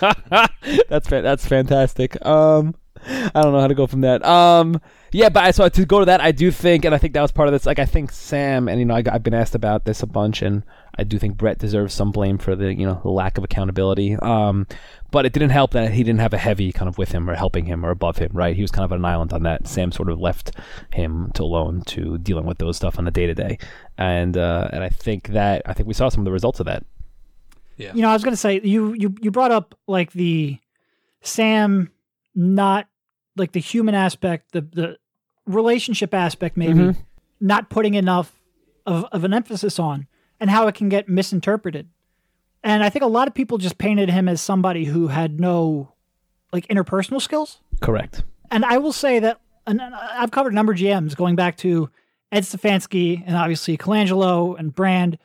that's 0.88 1.08
fa- 1.08 1.22
that's 1.22 1.46
fantastic. 1.46 2.24
Um, 2.24 2.74
I 3.34 3.42
don't 3.42 3.52
know 3.52 3.60
how 3.60 3.68
to 3.68 3.74
go 3.74 3.86
from 3.86 4.02
that. 4.02 4.22
Um, 4.24 4.80
yeah, 5.12 5.30
but 5.30 5.44
I, 5.44 5.50
so 5.52 5.66
to 5.66 5.86
go 5.86 6.00
to 6.00 6.04
that, 6.04 6.20
I 6.20 6.30
do 6.30 6.50
think, 6.50 6.84
and 6.84 6.94
I 6.94 6.98
think 6.98 7.14
that 7.14 7.22
was 7.22 7.32
part 7.32 7.48
of 7.48 7.52
this. 7.52 7.64
Like, 7.64 7.78
I 7.78 7.86
think 7.86 8.12
Sam, 8.12 8.68
and 8.68 8.78
you 8.78 8.84
know, 8.84 8.94
I, 8.94 9.02
have 9.10 9.22
been 9.22 9.32
asked 9.32 9.54
about 9.54 9.86
this 9.86 10.02
a 10.02 10.06
bunch, 10.06 10.42
and 10.42 10.62
I 10.98 11.04
do 11.04 11.18
think 11.18 11.38
Brett 11.38 11.58
deserves 11.58 11.94
some 11.94 12.10
blame 12.10 12.36
for 12.36 12.54
the 12.54 12.74
you 12.74 12.84
know 12.84 13.00
the 13.02 13.08
lack 13.08 13.38
of 13.38 13.44
accountability. 13.44 14.16
Um, 14.16 14.66
but 15.10 15.24
it 15.24 15.32
didn't 15.32 15.50
help 15.50 15.70
that 15.70 15.92
he 15.92 16.02
didn't 16.02 16.20
have 16.20 16.34
a 16.34 16.38
heavy 16.38 16.70
kind 16.70 16.88
of 16.88 16.98
with 16.98 17.12
him 17.12 17.30
or 17.30 17.34
helping 17.34 17.64
him 17.64 17.86
or 17.86 17.90
above 17.90 18.18
him. 18.18 18.30
Right, 18.34 18.54
he 18.54 18.60
was 18.60 18.70
kind 18.70 18.84
of 18.84 18.92
an 18.92 19.02
island 19.02 19.32
on 19.32 19.42
that. 19.44 19.66
Sam 19.66 19.90
sort 19.90 20.10
of 20.10 20.20
left 20.20 20.50
him 20.92 21.30
to 21.34 21.42
alone 21.42 21.82
to 21.86 22.18
dealing 22.18 22.44
with 22.44 22.58
those 22.58 22.76
stuff 22.76 22.98
on 22.98 23.06
the 23.06 23.10
day 23.10 23.26
to 23.26 23.34
day, 23.34 23.58
and 23.96 24.36
uh, 24.36 24.68
and 24.70 24.84
I 24.84 24.90
think 24.90 25.28
that 25.28 25.62
I 25.64 25.72
think 25.72 25.86
we 25.86 25.94
saw 25.94 26.10
some 26.10 26.20
of 26.20 26.24
the 26.26 26.32
results 26.32 26.60
of 26.60 26.66
that. 26.66 26.84
Yeah. 27.78 27.94
You 27.94 28.02
know, 28.02 28.10
I 28.10 28.12
was 28.12 28.24
going 28.24 28.32
to 28.32 28.36
say 28.36 28.60
you 28.62 28.92
you 28.92 29.14
you 29.22 29.30
brought 29.30 29.52
up 29.52 29.74
like 29.86 30.12
the 30.12 30.58
Sam 31.22 31.90
not 32.34 32.86
like 33.38 33.52
the 33.52 33.60
human 33.60 33.94
aspect, 33.94 34.52
the 34.52 34.60
the 34.62 34.96
relationship 35.46 36.12
aspect, 36.14 36.56
maybe 36.56 36.74
Mhm. 36.80 36.96
not 37.40 37.70
putting 37.70 37.94
enough 37.94 38.38
of, 38.86 39.04
of 39.12 39.24
an 39.24 39.32
emphasis 39.32 39.78
on, 39.78 40.06
and 40.40 40.50
how 40.50 40.66
it 40.66 40.74
can 40.74 40.88
get 40.88 41.08
misinterpreted. 41.08 41.88
And 42.62 42.82
I 42.82 42.90
think 42.90 43.02
a 43.04 43.08
lot 43.08 43.28
of 43.28 43.34
people 43.34 43.56
just 43.58 43.78
painted 43.78 44.10
him 44.10 44.28
as 44.28 44.40
somebody 44.40 44.84
who 44.86 45.08
had 45.08 45.40
no 45.40 45.92
like 46.52 46.66
interpersonal 46.68 47.20
skills. 47.22 47.60
Correct. 47.80 48.22
And 48.50 48.64
I 48.64 48.78
will 48.78 48.92
say 48.92 49.18
that 49.20 49.40
and 49.66 49.80
I've 49.82 50.30
covered 50.30 50.52
a 50.52 50.56
number 50.56 50.72
of 50.72 50.78
GMs 50.78 51.14
going 51.14 51.36
back 51.36 51.56
to 51.58 51.90
Ed 52.32 52.42
Stefanski 52.44 53.22
and 53.26 53.36
obviously 53.36 53.76
Colangelo 53.76 54.58
and 54.58 54.74
Brand. 54.74 55.18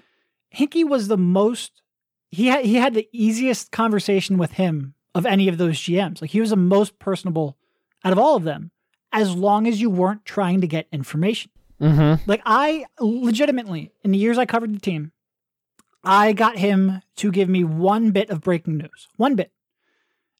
Hinkie 0.56 0.88
was 0.88 1.08
the 1.08 1.17
most 1.17 1.82
he 2.30 2.47
had 2.47 2.65
he 2.65 2.76
had 2.76 2.93
the 2.93 3.08
easiest 3.12 3.71
conversation 3.71 4.38
with 4.38 4.54
him 4.54 4.93
of 5.15 5.26
any 5.26 5.47
of 5.47 5.58
those 5.58 5.78
GMs. 5.78 6.21
Like 6.21 6.32
he 6.32 6.39
was 6.41 6.49
the 6.52 6.56
most 6.56 6.99
personable 6.99 7.58
out 8.04 8.13
of 8.13 8.20
all 8.20 8.36
of 8.36 8.44
them, 8.44 8.72
as 9.12 9.36
long 9.36 9.68
as 9.68 9.80
you 9.80 9.89
weren't 9.89 10.26
trying 10.26 10.62
to 10.62 10.68
get 10.68 10.88
information. 10.92 11.52
Mm-hmm. 11.82 12.30
Like 12.30 12.42
I 12.46 12.86
legitimately, 13.00 13.92
in 14.04 14.12
the 14.12 14.18
years 14.18 14.38
I 14.38 14.46
covered 14.46 14.74
the 14.74 14.80
team, 14.80 15.12
I 16.04 16.34
got 16.34 16.58
him 16.58 17.02
to 17.18 17.32
give 17.32 17.50
me 17.50 17.63
one 17.63 18.12
bit 18.12 18.30
of 18.30 18.42
breaking 18.42 18.78
news, 18.78 19.08
one 19.18 19.36
bit, 19.36 19.52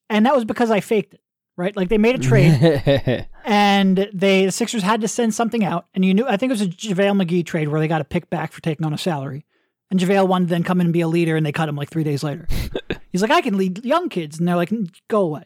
and 0.08 0.26
that 0.26 0.34
was 0.34 0.44
because 0.44 0.70
I 0.70 0.80
faked 0.80 1.14
it. 1.14 1.20
Right, 1.56 1.76
like 1.76 1.88
they 1.88 1.98
made 1.98 2.16
a 2.16 2.18
trade 2.18 3.28
and 3.44 4.10
they 4.12 4.46
the 4.46 4.50
Sixers 4.50 4.82
had 4.82 5.02
to 5.02 5.08
send 5.08 5.34
something 5.34 5.64
out, 5.64 5.86
and 5.94 6.04
you 6.04 6.12
knew 6.12 6.26
I 6.26 6.36
think 6.36 6.50
it 6.50 6.58
was 6.58 6.62
a 6.62 6.66
JaVale 6.66 7.22
McGee 7.22 7.46
trade 7.46 7.68
where 7.68 7.78
they 7.78 7.86
got 7.86 8.00
a 8.00 8.04
pick 8.04 8.28
back 8.28 8.52
for 8.52 8.60
taking 8.60 8.84
on 8.84 8.92
a 8.92 8.98
salary, 8.98 9.46
And 9.88 10.00
JaVale 10.00 10.26
wanted 10.26 10.46
to 10.46 10.50
then 10.50 10.64
come 10.64 10.80
in 10.80 10.88
and 10.88 10.92
be 10.92 11.02
a 11.02 11.06
leader, 11.06 11.36
and 11.36 11.46
they 11.46 11.52
cut 11.52 11.68
him 11.68 11.76
like 11.76 11.90
three 11.90 12.02
days 12.02 12.24
later. 12.24 12.48
He's 13.12 13.22
like, 13.22 13.30
I 13.30 13.40
can 13.40 13.56
lead 13.56 13.84
young 13.84 14.08
kids, 14.08 14.40
and 14.40 14.48
they're 14.48 14.56
like, 14.56 14.72
go 15.06 15.20
away. 15.20 15.44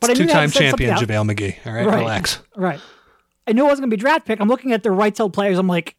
But 0.00 0.14
Two-time 0.16 0.50
champion 0.50 0.96
JaVale 0.96 1.30
McGee. 1.32 1.56
All 1.66 1.72
right, 1.72 1.86
Right. 1.86 1.98
relax. 1.98 2.40
Right. 2.56 2.80
I 3.46 3.52
knew 3.52 3.62
it 3.64 3.68
wasn't 3.68 3.82
gonna 3.84 3.90
be 3.90 3.96
draft 3.96 4.26
pick. 4.26 4.40
I'm 4.40 4.48
looking 4.48 4.72
at 4.72 4.82
the 4.82 4.90
right 4.90 5.16
held 5.16 5.32
players. 5.32 5.58
I'm 5.58 5.66
like, 5.66 5.96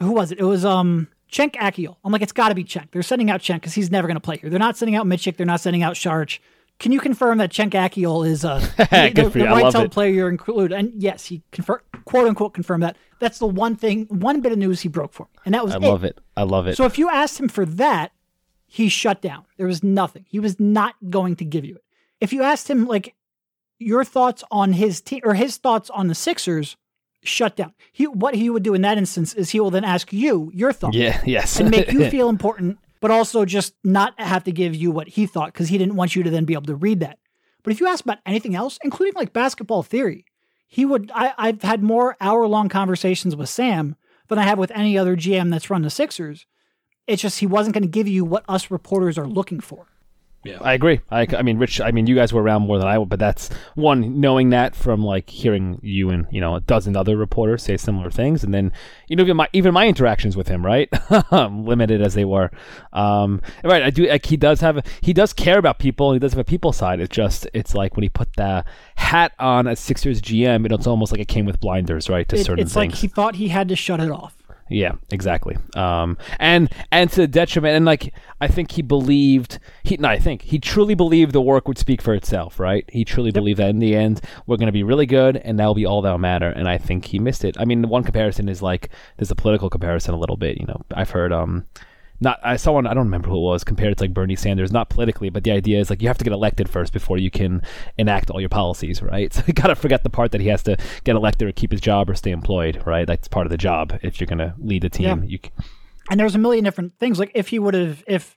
who 0.00 0.12
was 0.12 0.32
it? 0.32 0.38
It 0.38 0.44
was 0.44 0.64
um 0.64 1.08
Cenk 1.30 1.54
Akyol. 1.54 1.96
I'm 2.04 2.12
like, 2.12 2.22
it's 2.22 2.32
got 2.32 2.48
to 2.48 2.54
be 2.56 2.64
Cenk. 2.64 2.90
They're 2.90 3.02
sending 3.02 3.30
out 3.30 3.40
Cenk 3.40 3.56
because 3.56 3.74
he's 3.74 3.90
never 3.90 4.08
gonna 4.08 4.20
play 4.20 4.36
here. 4.38 4.50
They're 4.50 4.58
not 4.58 4.76
sending 4.76 4.96
out 4.96 5.06
Mitchik. 5.06 5.36
They're 5.36 5.46
not 5.46 5.60
sending 5.60 5.82
out 5.82 5.96
Sharch. 5.96 6.40
Can 6.78 6.92
you 6.92 7.00
confirm 7.00 7.38
that 7.38 7.50
Cenk 7.50 7.70
Akyol 7.72 8.26
is 8.26 8.44
uh, 8.44 8.58
the, 8.76 9.12
the, 9.14 9.28
the 9.28 9.44
right 9.44 9.74
it. 9.74 9.90
player 9.90 10.10
you're 10.10 10.28
included? 10.30 10.72
And 10.76 10.92
yes, 11.00 11.26
he 11.26 11.42
confirm, 11.52 11.80
quote 12.06 12.26
unquote 12.26 12.54
confirmed 12.54 12.82
that. 12.82 12.96
That's 13.18 13.38
the 13.38 13.46
one 13.46 13.76
thing, 13.76 14.06
one 14.06 14.40
bit 14.40 14.50
of 14.52 14.56
news 14.58 14.80
he 14.80 14.88
broke 14.88 15.12
for 15.12 15.24
me, 15.24 15.38
and 15.44 15.54
that 15.54 15.62
was 15.62 15.74
I 15.74 15.76
it. 15.76 15.82
love 15.82 16.04
it. 16.04 16.18
I 16.38 16.42
love 16.44 16.66
it. 16.66 16.76
So 16.76 16.86
if 16.86 16.98
you 16.98 17.10
asked 17.10 17.38
him 17.38 17.48
for 17.48 17.66
that, 17.66 18.12
he 18.66 18.88
shut 18.88 19.20
down. 19.20 19.44
There 19.58 19.66
was 19.66 19.84
nothing. 19.84 20.24
He 20.26 20.40
was 20.40 20.58
not 20.58 20.94
going 21.10 21.36
to 21.36 21.44
give 21.44 21.66
you 21.66 21.74
it. 21.76 21.84
If 22.18 22.32
you 22.32 22.42
asked 22.42 22.68
him 22.70 22.86
like 22.86 23.14
your 23.80 24.04
thoughts 24.04 24.44
on 24.50 24.74
his 24.74 25.00
team 25.00 25.22
or 25.24 25.34
his 25.34 25.56
thoughts 25.56 25.90
on 25.90 26.06
the 26.06 26.14
Sixers, 26.14 26.76
shut 27.24 27.56
down. 27.56 27.74
He 27.90 28.06
what 28.06 28.34
he 28.34 28.48
would 28.50 28.62
do 28.62 28.74
in 28.74 28.82
that 28.82 28.98
instance 28.98 29.34
is 29.34 29.50
he 29.50 29.60
will 29.60 29.70
then 29.70 29.84
ask 29.84 30.12
you 30.12 30.50
your 30.54 30.72
thoughts 30.72 30.96
yeah. 30.96 31.20
Yes. 31.26 31.58
and 31.58 31.70
make 31.70 31.90
you 31.90 32.08
feel 32.10 32.28
important, 32.28 32.78
but 33.00 33.10
also 33.10 33.44
just 33.44 33.74
not 33.82 34.18
have 34.20 34.44
to 34.44 34.52
give 34.52 34.74
you 34.74 34.90
what 34.90 35.08
he 35.08 35.26
thought 35.26 35.52
because 35.52 35.68
he 35.68 35.78
didn't 35.78 35.96
want 35.96 36.14
you 36.14 36.22
to 36.22 36.30
then 36.30 36.44
be 36.44 36.52
able 36.52 36.66
to 36.66 36.76
read 36.76 37.00
that. 37.00 37.18
But 37.62 37.72
if 37.72 37.80
you 37.80 37.88
ask 37.88 38.04
about 38.04 38.18
anything 38.24 38.54
else, 38.54 38.78
including 38.84 39.14
like 39.16 39.32
basketball 39.32 39.82
theory, 39.82 40.24
he 40.68 40.84
would. 40.84 41.10
I, 41.14 41.34
I've 41.36 41.62
had 41.62 41.82
more 41.82 42.16
hour 42.20 42.46
long 42.46 42.68
conversations 42.68 43.34
with 43.34 43.48
Sam 43.48 43.96
than 44.28 44.38
I 44.38 44.44
have 44.44 44.58
with 44.58 44.70
any 44.70 44.96
other 44.96 45.16
GM 45.16 45.50
that's 45.50 45.68
run 45.68 45.82
the 45.82 45.90
Sixers. 45.90 46.46
It's 47.06 47.20
just 47.20 47.40
he 47.40 47.46
wasn't 47.46 47.74
going 47.74 47.82
to 47.82 47.88
give 47.88 48.06
you 48.06 48.24
what 48.24 48.44
us 48.48 48.70
reporters 48.70 49.18
are 49.18 49.26
looking 49.26 49.58
for. 49.60 49.88
I 50.62 50.72
agree. 50.72 51.00
I, 51.10 51.26
I 51.36 51.42
mean, 51.42 51.58
Rich. 51.58 51.82
I 51.82 51.90
mean, 51.90 52.06
you 52.06 52.14
guys 52.14 52.32
were 52.32 52.42
around 52.42 52.62
more 52.62 52.78
than 52.78 52.86
I 52.88 52.96
would, 52.96 53.10
but 53.10 53.18
that's 53.18 53.50
one 53.74 54.20
knowing 54.20 54.50
that 54.50 54.74
from 54.74 55.04
like 55.04 55.28
hearing 55.28 55.78
you 55.82 56.08
and 56.08 56.26
you 56.30 56.40
know 56.40 56.54
a 56.56 56.60
dozen 56.60 56.96
other 56.96 57.16
reporters 57.16 57.62
say 57.62 57.76
similar 57.76 58.10
things, 58.10 58.42
and 58.42 58.54
then 58.54 58.72
you 59.08 59.16
know 59.16 59.22
even 59.22 59.36
my 59.36 59.48
even 59.52 59.74
my 59.74 59.86
interactions 59.86 60.36
with 60.38 60.48
him, 60.48 60.64
right, 60.64 60.88
limited 61.32 62.00
as 62.00 62.14
they 62.14 62.24
were. 62.24 62.50
Um, 62.94 63.42
right. 63.64 63.82
I 63.82 63.90
do. 63.90 64.06
Like, 64.06 64.24
he 64.24 64.36
does 64.38 64.60
have. 64.62 64.84
He 65.02 65.12
does 65.12 65.32
care 65.34 65.58
about 65.58 65.78
people. 65.78 66.12
He 66.14 66.18
does 66.18 66.32
have 66.32 66.40
a 66.40 66.44
people 66.44 66.72
side. 66.72 67.00
It's 67.00 67.14
just 67.14 67.46
it's 67.52 67.74
like 67.74 67.96
when 67.96 68.02
he 68.04 68.08
put 68.08 68.34
the 68.36 68.64
hat 68.96 69.32
on 69.38 69.66
as 69.66 69.78
Sixers 69.78 70.22
GM, 70.22 70.72
it's 70.72 70.86
almost 70.86 71.12
like 71.12 71.20
it 71.20 71.28
came 71.28 71.44
with 71.44 71.60
blinders, 71.60 72.08
right, 72.08 72.26
to 72.30 72.36
It- 72.36 72.46
certain 72.46 72.64
it's 72.64 72.76
like 72.76 72.92
things. 72.92 73.02
he 73.02 73.08
thought 73.08 73.34
he 73.36 73.48
had 73.48 73.68
to 73.68 73.76
shut 73.76 74.00
it 74.00 74.10
off. 74.10 74.36
Yeah, 74.70 74.92
exactly. 75.10 75.56
Um, 75.74 76.16
and 76.38 76.72
and 76.92 77.10
to 77.10 77.22
the 77.22 77.26
detriment, 77.26 77.76
and 77.76 77.84
like 77.84 78.14
I 78.40 78.46
think 78.46 78.70
he 78.70 78.82
believed 78.82 79.58
he. 79.82 79.96
No, 79.96 80.08
I 80.08 80.18
think 80.20 80.42
he 80.42 80.60
truly 80.60 80.94
believed 80.94 81.32
the 81.32 81.40
work 81.40 81.66
would 81.66 81.76
speak 81.76 82.00
for 82.00 82.14
itself. 82.14 82.60
Right? 82.60 82.88
He 82.88 83.04
truly 83.04 83.32
believed 83.32 83.58
that 83.58 83.70
in 83.70 83.80
the 83.80 83.96
end 83.96 84.20
we're 84.46 84.56
going 84.56 84.68
to 84.68 84.72
be 84.72 84.84
really 84.84 85.06
good, 85.06 85.38
and 85.38 85.58
that'll 85.58 85.74
be 85.74 85.86
all 85.86 86.02
that'll 86.02 86.18
matter. 86.18 86.48
And 86.48 86.68
I 86.68 86.78
think 86.78 87.06
he 87.06 87.18
missed 87.18 87.44
it. 87.44 87.56
I 87.58 87.64
mean, 87.64 87.88
one 87.88 88.04
comparison 88.04 88.48
is 88.48 88.62
like 88.62 88.90
there's 89.16 89.32
a 89.32 89.34
political 89.34 89.68
comparison 89.68 90.14
a 90.14 90.18
little 90.18 90.36
bit. 90.36 90.58
You 90.58 90.66
know, 90.66 90.80
I've 90.94 91.10
heard 91.10 91.32
um. 91.32 91.66
Not 92.20 92.38
I 92.42 92.56
saw 92.56 92.72
one 92.72 92.86
I 92.86 92.94
don't 92.94 93.04
remember 93.06 93.28
who 93.30 93.36
it 93.36 93.40
was 93.40 93.64
compared 93.64 93.96
to 93.96 94.04
like 94.04 94.12
Bernie 94.14 94.36
Sanders 94.36 94.70
not 94.72 94.90
politically 94.90 95.30
but 95.30 95.44
the 95.44 95.50
idea 95.52 95.80
is 95.80 95.88
like 95.90 96.02
you 96.02 96.08
have 96.08 96.18
to 96.18 96.24
get 96.24 96.32
elected 96.32 96.68
first 96.68 96.92
before 96.92 97.16
you 97.18 97.30
can 97.30 97.62
enact 97.98 98.30
all 98.30 98.40
your 98.40 98.48
policies 98.50 99.02
right 99.02 99.32
so 99.34 99.42
you 99.46 99.52
gotta 99.54 99.74
forget 99.74 100.02
the 100.02 100.10
part 100.10 100.32
that 100.32 100.40
he 100.40 100.48
has 100.48 100.62
to 100.64 100.76
get 101.04 101.16
elected 101.16 101.48
or 101.48 101.52
keep 101.52 101.70
his 101.72 101.80
job 101.80 102.10
or 102.10 102.14
stay 102.14 102.30
employed 102.30 102.82
right 102.86 103.06
that's 103.06 103.26
part 103.28 103.46
of 103.46 103.50
the 103.50 103.56
job 103.58 103.98
if 104.02 104.20
you're 104.20 104.26
gonna 104.26 104.54
lead 104.58 104.82
the 104.82 104.90
team 104.90 105.22
Yeah. 105.22 105.28
you 105.28 105.38
c- 105.42 105.50
And 106.10 106.18
there's 106.20 106.34
a 106.34 106.38
million 106.38 106.64
different 106.64 106.98
things. 106.98 107.18
Like 107.18 107.30
if 107.34 107.48
he 107.48 107.58
would 107.58 107.74
have, 107.74 108.02
if 108.06 108.36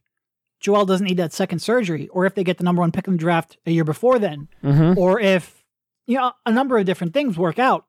Joel 0.59 0.85
doesn't 0.85 1.05
need 1.07 1.17
that 1.17 1.33
second 1.33 1.59
surgery, 1.59 2.07
or 2.09 2.25
if 2.25 2.35
they 2.35 2.43
get 2.43 2.57
the 2.57 2.63
number 2.63 2.81
one 2.81 2.91
pick 2.91 3.07
in 3.07 3.13
the 3.13 3.19
draft 3.19 3.57
a 3.65 3.71
year 3.71 3.83
before 3.83 4.17
then, 4.19 4.47
Mm-hmm. 4.63 4.97
or 4.97 5.19
if 5.19 5.63
you 6.05 6.17
know 6.17 6.31
a 6.45 6.51
number 6.51 6.77
of 6.77 6.85
different 6.85 7.13
things 7.13 7.37
work 7.37 7.57
out, 7.59 7.85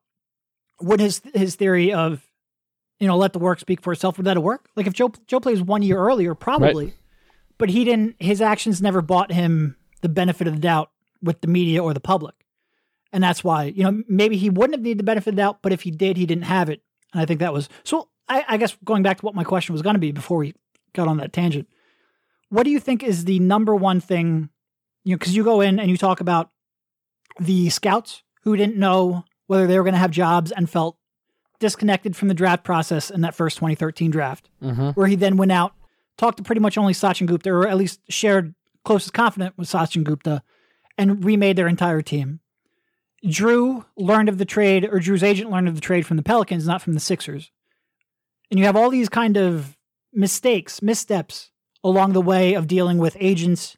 would 0.81 0.99
his 0.99 1.21
his 1.33 1.55
theory 1.55 1.93
of 1.93 2.25
you 2.99 3.07
know 3.07 3.17
let 3.17 3.33
the 3.33 3.39
work 3.39 3.59
speak 3.59 3.81
for 3.81 3.93
itself 3.93 4.17
would 4.17 4.25
that 4.25 4.41
work? 4.41 4.69
Like 4.75 4.87
if 4.87 4.93
Joe 4.93 5.11
Joe 5.27 5.39
plays 5.39 5.61
one 5.61 5.81
year 5.81 5.97
earlier, 5.97 6.35
probably, 6.35 6.93
but 7.57 7.69
he 7.69 7.83
didn't. 7.83 8.15
His 8.19 8.41
actions 8.41 8.81
never 8.81 9.01
bought 9.01 9.31
him 9.31 9.75
the 10.01 10.09
benefit 10.09 10.47
of 10.47 10.53
the 10.53 10.59
doubt 10.59 10.91
with 11.21 11.41
the 11.41 11.47
media 11.47 11.83
or 11.83 11.93
the 11.93 11.99
public, 11.99 12.35
and 13.11 13.23
that's 13.23 13.43
why 13.43 13.65
you 13.65 13.83
know 13.83 14.03
maybe 14.07 14.37
he 14.37 14.49
wouldn't 14.49 14.75
have 14.75 14.83
needed 14.83 14.99
the 14.99 15.03
benefit 15.03 15.29
of 15.29 15.35
the 15.35 15.41
doubt, 15.41 15.59
but 15.61 15.73
if 15.73 15.81
he 15.81 15.91
did, 15.91 16.17
he 16.17 16.25
didn't 16.25 16.45
have 16.45 16.69
it, 16.69 16.81
and 17.13 17.21
I 17.21 17.25
think 17.25 17.39
that 17.39 17.53
was 17.53 17.69
so. 17.83 18.09
I, 18.27 18.43
I 18.47 18.57
guess 18.57 18.75
going 18.83 19.03
back 19.03 19.19
to 19.19 19.25
what 19.25 19.35
my 19.35 19.43
question 19.43 19.73
was 19.73 19.83
going 19.83 19.93
to 19.93 19.99
be 19.99 20.11
before 20.11 20.39
we 20.39 20.55
got 20.93 21.07
on 21.07 21.17
that 21.17 21.31
tangent, 21.31 21.67
what 22.49 22.63
do 22.63 22.71
you 22.71 22.79
think 22.79 23.03
is 23.03 23.25
the 23.25 23.39
number 23.39 23.75
one 23.75 23.99
thing? 23.99 24.49
You 25.03 25.11
know, 25.11 25.17
because 25.19 25.35
you 25.35 25.43
go 25.43 25.61
in 25.61 25.79
and 25.79 25.91
you 25.91 25.97
talk 25.97 26.21
about 26.21 26.49
the 27.39 27.69
scouts 27.69 28.23
who 28.43 28.55
didn't 28.55 28.77
know 28.77 29.25
whether 29.47 29.67
they 29.67 29.77
were 29.77 29.83
going 29.83 29.93
to 29.93 29.99
have 29.99 30.11
jobs 30.11 30.51
and 30.51 30.67
felt 30.69 30.97
disconnected 31.59 32.15
from 32.15 32.27
the 32.27 32.33
draft 32.33 32.63
process 32.63 33.09
in 33.09 33.21
that 33.21 33.35
first 33.35 33.57
2013 33.57 34.11
draft, 34.11 34.49
Mm-hmm. 34.61 34.89
where 34.89 35.07
he 35.07 35.15
then 35.15 35.37
went 35.37 35.51
out, 35.51 35.73
talked 36.17 36.37
to 36.37 36.43
pretty 36.43 36.61
much 36.61 36.77
only 36.77 36.93
Sachin 36.93 37.25
Gupta, 37.27 37.49
or 37.51 37.67
at 37.67 37.77
least 37.77 37.99
shared 38.09 38.53
closest 38.83 39.13
confidant 39.13 39.57
with 39.57 39.69
Sachin 39.69 40.03
Gupta, 40.03 40.41
and 40.97 41.23
remade 41.25 41.55
their 41.57 41.67
entire 41.67 42.01
team. 42.01 42.39
Jrue 43.25 43.85
learned 43.97 44.29
of 44.29 44.37
the 44.37 44.45
trade, 44.45 44.85
or 44.85 44.99
Jrue's 44.99 45.23
agent 45.23 45.49
learned 45.49 45.67
of 45.67 45.75
the 45.75 45.81
trade 45.81 46.05
from 46.05 46.17
the 46.17 46.23
Pelicans, 46.23 46.67
not 46.67 46.81
from 46.81 46.93
the 46.93 46.99
Sixers. 46.99 47.51
And 48.51 48.59
you 48.59 48.65
have 48.65 48.75
all 48.75 48.89
these 48.89 49.09
kind 49.09 49.35
of 49.37 49.75
mistakes, 50.13 50.81
missteps 50.81 51.51
along 51.83 52.13
the 52.13 52.21
way 52.21 52.53
of 52.53 52.67
dealing 52.67 52.97
with 52.99 53.17
agents 53.19 53.77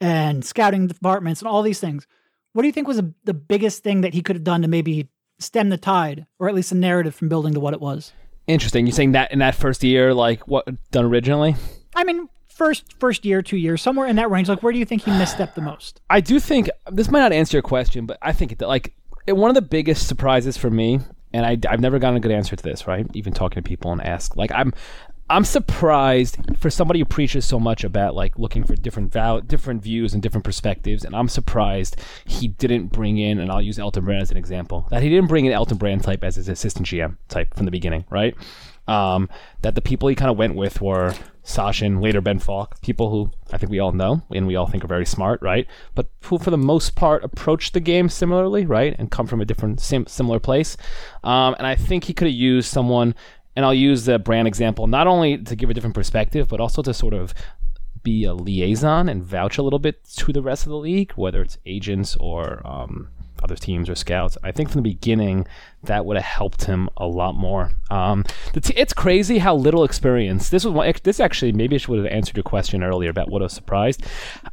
and 0.00 0.44
scouting 0.44 0.86
departments 0.86 1.40
and 1.40 1.48
all 1.48 1.62
these 1.62 1.80
things. 1.80 2.06
What 2.52 2.62
do 2.62 2.68
you 2.68 2.72
think 2.72 2.86
was 2.86 2.98
a, 2.98 3.10
the 3.24 3.34
biggest 3.34 3.82
thing 3.82 4.02
that 4.02 4.12
he 4.14 4.22
could 4.22 4.36
have 4.36 4.44
done 4.44 4.62
to 4.62 4.68
maybe 4.68 5.08
stem 5.38 5.68
the 5.68 5.76
tide, 5.76 6.26
or 6.38 6.48
at 6.48 6.54
least 6.54 6.70
the 6.70 6.76
narrative 6.76 7.14
from 7.14 7.28
building 7.28 7.54
to 7.54 7.60
what 7.60 7.74
it 7.74 7.80
was? 7.80 8.12
interesting 8.46 8.86
You're 8.86 8.92
saying 8.92 9.12
that 9.12 9.32
in 9.32 9.38
that 9.38 9.54
first 9.54 9.82
year 9.82 10.12
like 10.12 10.46
what 10.46 10.68
done 10.90 11.06
originally 11.06 11.56
I 11.94 12.04
mean, 12.04 12.28
first 12.48 12.98
first 12.98 13.24
year, 13.24 13.42
two 13.42 13.56
years, 13.56 13.82
somewhere 13.82 14.06
in 14.06 14.16
that 14.16 14.30
range. 14.30 14.48
Like, 14.48 14.62
where 14.62 14.72
do 14.72 14.78
you 14.78 14.84
think 14.84 15.02
he 15.02 15.10
misstepped 15.10 15.54
the 15.54 15.60
most? 15.60 16.00
I 16.10 16.20
do 16.20 16.40
think 16.40 16.70
this 16.90 17.10
might 17.10 17.20
not 17.20 17.32
answer 17.32 17.56
your 17.56 17.62
question, 17.62 18.06
but 18.06 18.18
I 18.22 18.32
think 18.32 18.52
it, 18.52 18.60
like 18.60 18.94
it, 19.26 19.34
one 19.34 19.50
of 19.50 19.54
the 19.54 19.62
biggest 19.62 20.06
surprises 20.08 20.56
for 20.56 20.70
me, 20.70 21.00
and 21.32 21.46
I, 21.46 21.58
I've 21.68 21.80
never 21.80 21.98
gotten 21.98 22.16
a 22.16 22.20
good 22.20 22.32
answer 22.32 22.56
to 22.56 22.62
this, 22.62 22.86
right? 22.86 23.06
Even 23.14 23.32
talking 23.32 23.62
to 23.62 23.68
people 23.68 23.92
and 23.92 24.02
ask, 24.02 24.36
like 24.36 24.52
I'm, 24.52 24.72
I'm 25.28 25.44
surprised 25.44 26.36
for 26.58 26.68
somebody 26.68 26.98
who 26.98 27.06
preaches 27.06 27.46
so 27.46 27.58
much 27.58 27.82
about 27.82 28.14
like 28.14 28.38
looking 28.38 28.64
for 28.64 28.74
different 28.76 29.10
val- 29.10 29.40
different 29.40 29.82
views 29.82 30.12
and 30.12 30.22
different 30.22 30.44
perspectives, 30.44 31.04
and 31.04 31.16
I'm 31.16 31.28
surprised 31.28 31.96
he 32.26 32.48
didn't 32.48 32.88
bring 32.88 33.16
in, 33.18 33.38
and 33.38 33.50
I'll 33.50 33.62
use 33.62 33.78
Elton 33.78 34.04
Brand 34.04 34.22
as 34.22 34.30
an 34.30 34.36
example, 34.36 34.86
that 34.90 35.02
he 35.02 35.08
didn't 35.08 35.28
bring 35.28 35.46
in 35.46 35.52
Elton 35.52 35.78
Brand 35.78 36.02
type 36.02 36.22
as 36.24 36.36
his 36.36 36.48
assistant 36.48 36.86
GM 36.86 37.16
type 37.28 37.54
from 37.54 37.64
the 37.64 37.70
beginning, 37.70 38.04
right? 38.10 38.34
Um, 38.86 39.30
that 39.62 39.74
the 39.74 39.80
people 39.80 40.10
he 40.10 40.14
kind 40.14 40.30
of 40.30 40.36
went 40.36 40.56
with 40.56 40.82
were 40.82 41.14
Sachin, 41.42 42.02
later 42.02 42.20
Ben 42.20 42.38
Falk, 42.38 42.80
people 42.82 43.10
who 43.10 43.30
I 43.50 43.56
think 43.56 43.70
we 43.70 43.78
all 43.78 43.92
know 43.92 44.22
and 44.30 44.46
we 44.46 44.56
all 44.56 44.66
think 44.66 44.84
are 44.84 44.88
very 44.88 45.06
smart, 45.06 45.40
right? 45.40 45.66
But 45.94 46.08
who, 46.24 46.38
for 46.38 46.50
the 46.50 46.58
most 46.58 46.94
part, 46.94 47.24
approach 47.24 47.72
the 47.72 47.80
game 47.80 48.10
similarly, 48.10 48.66
right? 48.66 48.94
And 48.98 49.10
come 49.10 49.26
from 49.26 49.40
a 49.40 49.46
different, 49.46 49.80
sim- 49.80 50.06
similar 50.06 50.38
place. 50.38 50.76
Um, 51.22 51.54
and 51.56 51.66
I 51.66 51.76
think 51.76 52.04
he 52.04 52.12
could 52.12 52.26
have 52.26 52.34
used 52.34 52.70
someone, 52.70 53.14
and 53.56 53.64
I'll 53.64 53.74
use 53.74 54.04
the 54.04 54.18
brand 54.18 54.48
example, 54.48 54.86
not 54.86 55.06
only 55.06 55.38
to 55.38 55.56
give 55.56 55.70
a 55.70 55.74
different 55.74 55.94
perspective, 55.94 56.48
but 56.48 56.60
also 56.60 56.82
to 56.82 56.94
sort 56.94 57.14
of 57.14 57.34
be 58.02 58.24
a 58.24 58.34
liaison 58.34 59.08
and 59.08 59.24
vouch 59.24 59.58
a 59.58 59.62
little 59.62 59.78
bit 59.78 60.04
to 60.04 60.32
the 60.32 60.42
rest 60.42 60.64
of 60.64 60.70
the 60.70 60.76
league, 60.76 61.12
whether 61.12 61.40
it's 61.42 61.58
agents 61.64 62.16
or 62.20 62.64
um, 62.66 63.08
other 63.42 63.56
teams 63.56 63.88
or 63.88 63.94
scouts. 63.94 64.36
I 64.42 64.52
think 64.52 64.70
from 64.70 64.82
the 64.82 64.90
beginning 64.90 65.46
that 65.86 66.04
would 66.04 66.16
have 66.16 66.24
helped 66.24 66.64
him 66.64 66.88
a 66.96 67.06
lot 67.06 67.34
more. 67.34 67.70
Um, 67.90 68.24
t- 68.52 68.74
it's 68.76 68.92
crazy 68.92 69.38
how 69.38 69.54
little 69.54 69.84
experience. 69.84 70.50
This 70.50 70.64
was 70.64 71.00
this 71.02 71.20
actually 71.20 71.52
maybe 71.52 71.76
I 71.76 71.80
would 71.88 71.98
have 71.98 72.12
answered 72.12 72.36
your 72.36 72.44
question 72.44 72.82
earlier 72.82 73.10
about 73.10 73.30
what 73.30 73.42
I 73.42 73.44
was 73.44 73.52
surprised. 73.52 74.04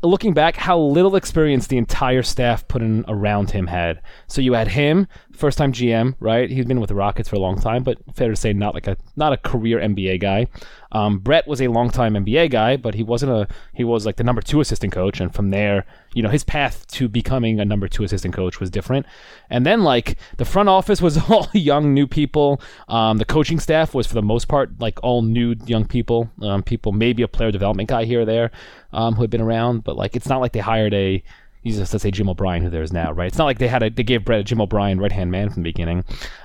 Looking 0.04 0.34
back, 0.34 0.56
how 0.56 0.80
little 0.80 1.16
experience 1.16 1.68
the 1.68 1.78
entire 1.78 2.24
staff 2.24 2.68
put 2.68 2.82
in 2.82 3.06
around 3.08 3.52
him 3.52 3.68
had. 3.68 4.02
So 4.28 4.42
you 4.42 4.54
had 4.54 4.68
him, 4.68 5.08
first 5.32 5.58
time 5.58 5.72
GM, 5.74 6.16
right? 6.20 6.50
He's 6.50 6.66
been 6.66 6.80
with 6.80 6.90
the 6.90 6.96
Rockets 6.96 7.30
for 7.30 7.36
a 7.36 7.40
long 7.40 7.60
time, 7.60 7.84
but 7.84 7.98
fair 8.16 8.30
to 8.30 8.36
say 8.36 8.54
not 8.54 8.74
like 8.74 8.88
a 8.88 8.98
not 9.16 9.34
a 9.34 9.38
career 9.38 9.80
NBA 9.80 10.20
guy. 10.22 10.48
Um, 10.92 11.20
Brett 11.20 11.48
was 11.48 11.62
a 11.62 11.68
longtime 11.68 12.14
NBA 12.14 12.52
guy, 12.52 12.78
but 12.78 12.96
he 12.96 13.04
wasn't 13.04 13.32
a 13.32 13.48
he 13.74 13.84
was 13.84 14.06
like 14.06 14.18
the 14.18 14.24
number 14.24 14.42
two 14.42 14.60
assistant 14.62 14.94
coach, 14.94 15.20
and 15.20 15.34
from 15.34 15.50
there, 15.50 15.86
you 16.14 16.22
know, 16.22 16.30
his 16.30 16.44
path 16.44 16.86
to 16.88 17.08
becoming 17.08 17.60
a 17.60 17.66
number 17.66 17.88
two 17.88 18.04
assistant 18.04 18.34
coach 18.34 18.60
was 18.60 18.70
different. 18.70 19.06
And 19.50 19.66
then 19.66 19.84
like 19.84 20.18
the 20.38 20.46
front 20.46 20.70
office 20.70 21.02
was 21.02 21.18
all 21.30 21.48
young 21.54 21.94
new 21.94 22.08
people. 22.08 22.62
Um, 22.88 23.18
the 23.18 23.26
coaching 23.26 23.60
staff 23.60 23.94
was 23.94 24.08
for 24.08 24.16
the 24.16 24.22
most 24.22 24.48
part 24.48 24.80
like 24.80 25.00
all 25.04 25.22
new 25.22 25.56
young 25.66 25.86
people. 25.86 26.30
Um, 26.42 26.64
people 26.64 26.92
maybe 26.92 27.24
a 27.24 27.28
player 27.28 27.52
development 27.52 27.90
guy 27.90 28.06
here 28.06 28.22
or 28.22 28.26
there 28.26 28.52
um, 28.94 29.16
who 29.16 29.22
had 29.22 29.30
been 29.30 29.42
around, 29.42 29.84
but 29.84 29.96
like 29.96 30.16
it's 30.16 30.28
not 30.28 30.42
like 30.42 30.54
they 30.54 30.60
hired 30.60 30.94
a 30.94 31.24
use 31.64 31.78
this, 31.78 31.94
let's 31.94 32.04
say 32.04 32.12
Jim 32.12 32.30
O'Brien, 32.30 32.64
who 32.64 32.70
there 32.70 32.82
is 32.82 32.92
now, 32.92 33.12
right? 33.12 33.28
It's 33.28 33.38
not 33.38 33.46
like 33.46 33.60
they 33.60 33.68
had 33.68 33.84
a, 33.84 33.90
they 33.90 34.04
gave 34.04 34.26
Brett 34.26 34.40
a 34.40 34.44
Jim 34.44 34.62
O'Brien 34.62 35.00
right 35.00 35.12
hand 35.12 35.32
man 35.32 35.50
from 35.50 35.64
the 35.64 35.70
beginning. 35.70 36.04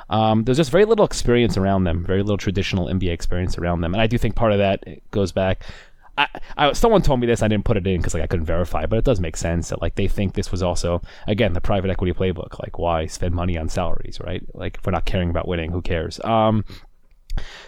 Um, 0.09 0.45
there's 0.45 0.59
just 0.59 0.71
very 0.71 0.85
little 0.85 1.05
experience 1.05 1.57
around 1.57 1.85
them, 1.85 2.05
very 2.05 2.23
little 2.23 2.37
traditional 2.37 2.87
NBA 2.87 3.13
experience 3.13 3.59
around 3.59 3.81
them, 3.81 3.95
and 3.95 4.01
I 4.01 4.07
do 4.07 4.19
think 4.19 4.35
part 4.37 4.53
of 4.53 4.59
that 4.59 4.85
goes 5.11 5.33
back. 5.33 5.65
I, 6.19 6.29
I 6.57 6.73
someone 6.73 7.03
told 7.03 7.21
me 7.21 7.27
this, 7.27 7.43
I 7.43 7.49
didn't 7.49 7.65
put 7.65 7.77
it 7.77 7.87
in 7.87 7.99
because 7.99 8.15
like 8.15 8.23
I 8.23 8.27
couldn't 8.27 8.47
verify, 8.47 8.87
but 8.87 8.99
it 8.99 9.05
does 9.05 9.21
make 9.21 9.37
sense 9.37 9.69
that 9.69 9.83
like 9.83 9.97
they 9.97 10.09
think 10.09 10.35
this 10.35 10.51
was 10.51 10.63
also 10.63 11.03
again 11.27 11.53
the 11.53 11.61
private 11.61 11.91
equity 11.91 12.13
playbook. 12.13 12.59
Like 12.59 12.79
why 12.79 13.07
spend 13.07 13.35
money 13.35 13.59
on 13.59 13.69
salaries, 13.69 14.19
right? 14.21 14.43
Like 14.55 14.77
if 14.79 14.87
we're 14.87 14.93
not 14.93 15.05
caring 15.05 15.31
about 15.31 15.49
winning, 15.49 15.73
who 15.73 15.83
cares? 15.83 16.19
Um, 16.25 16.65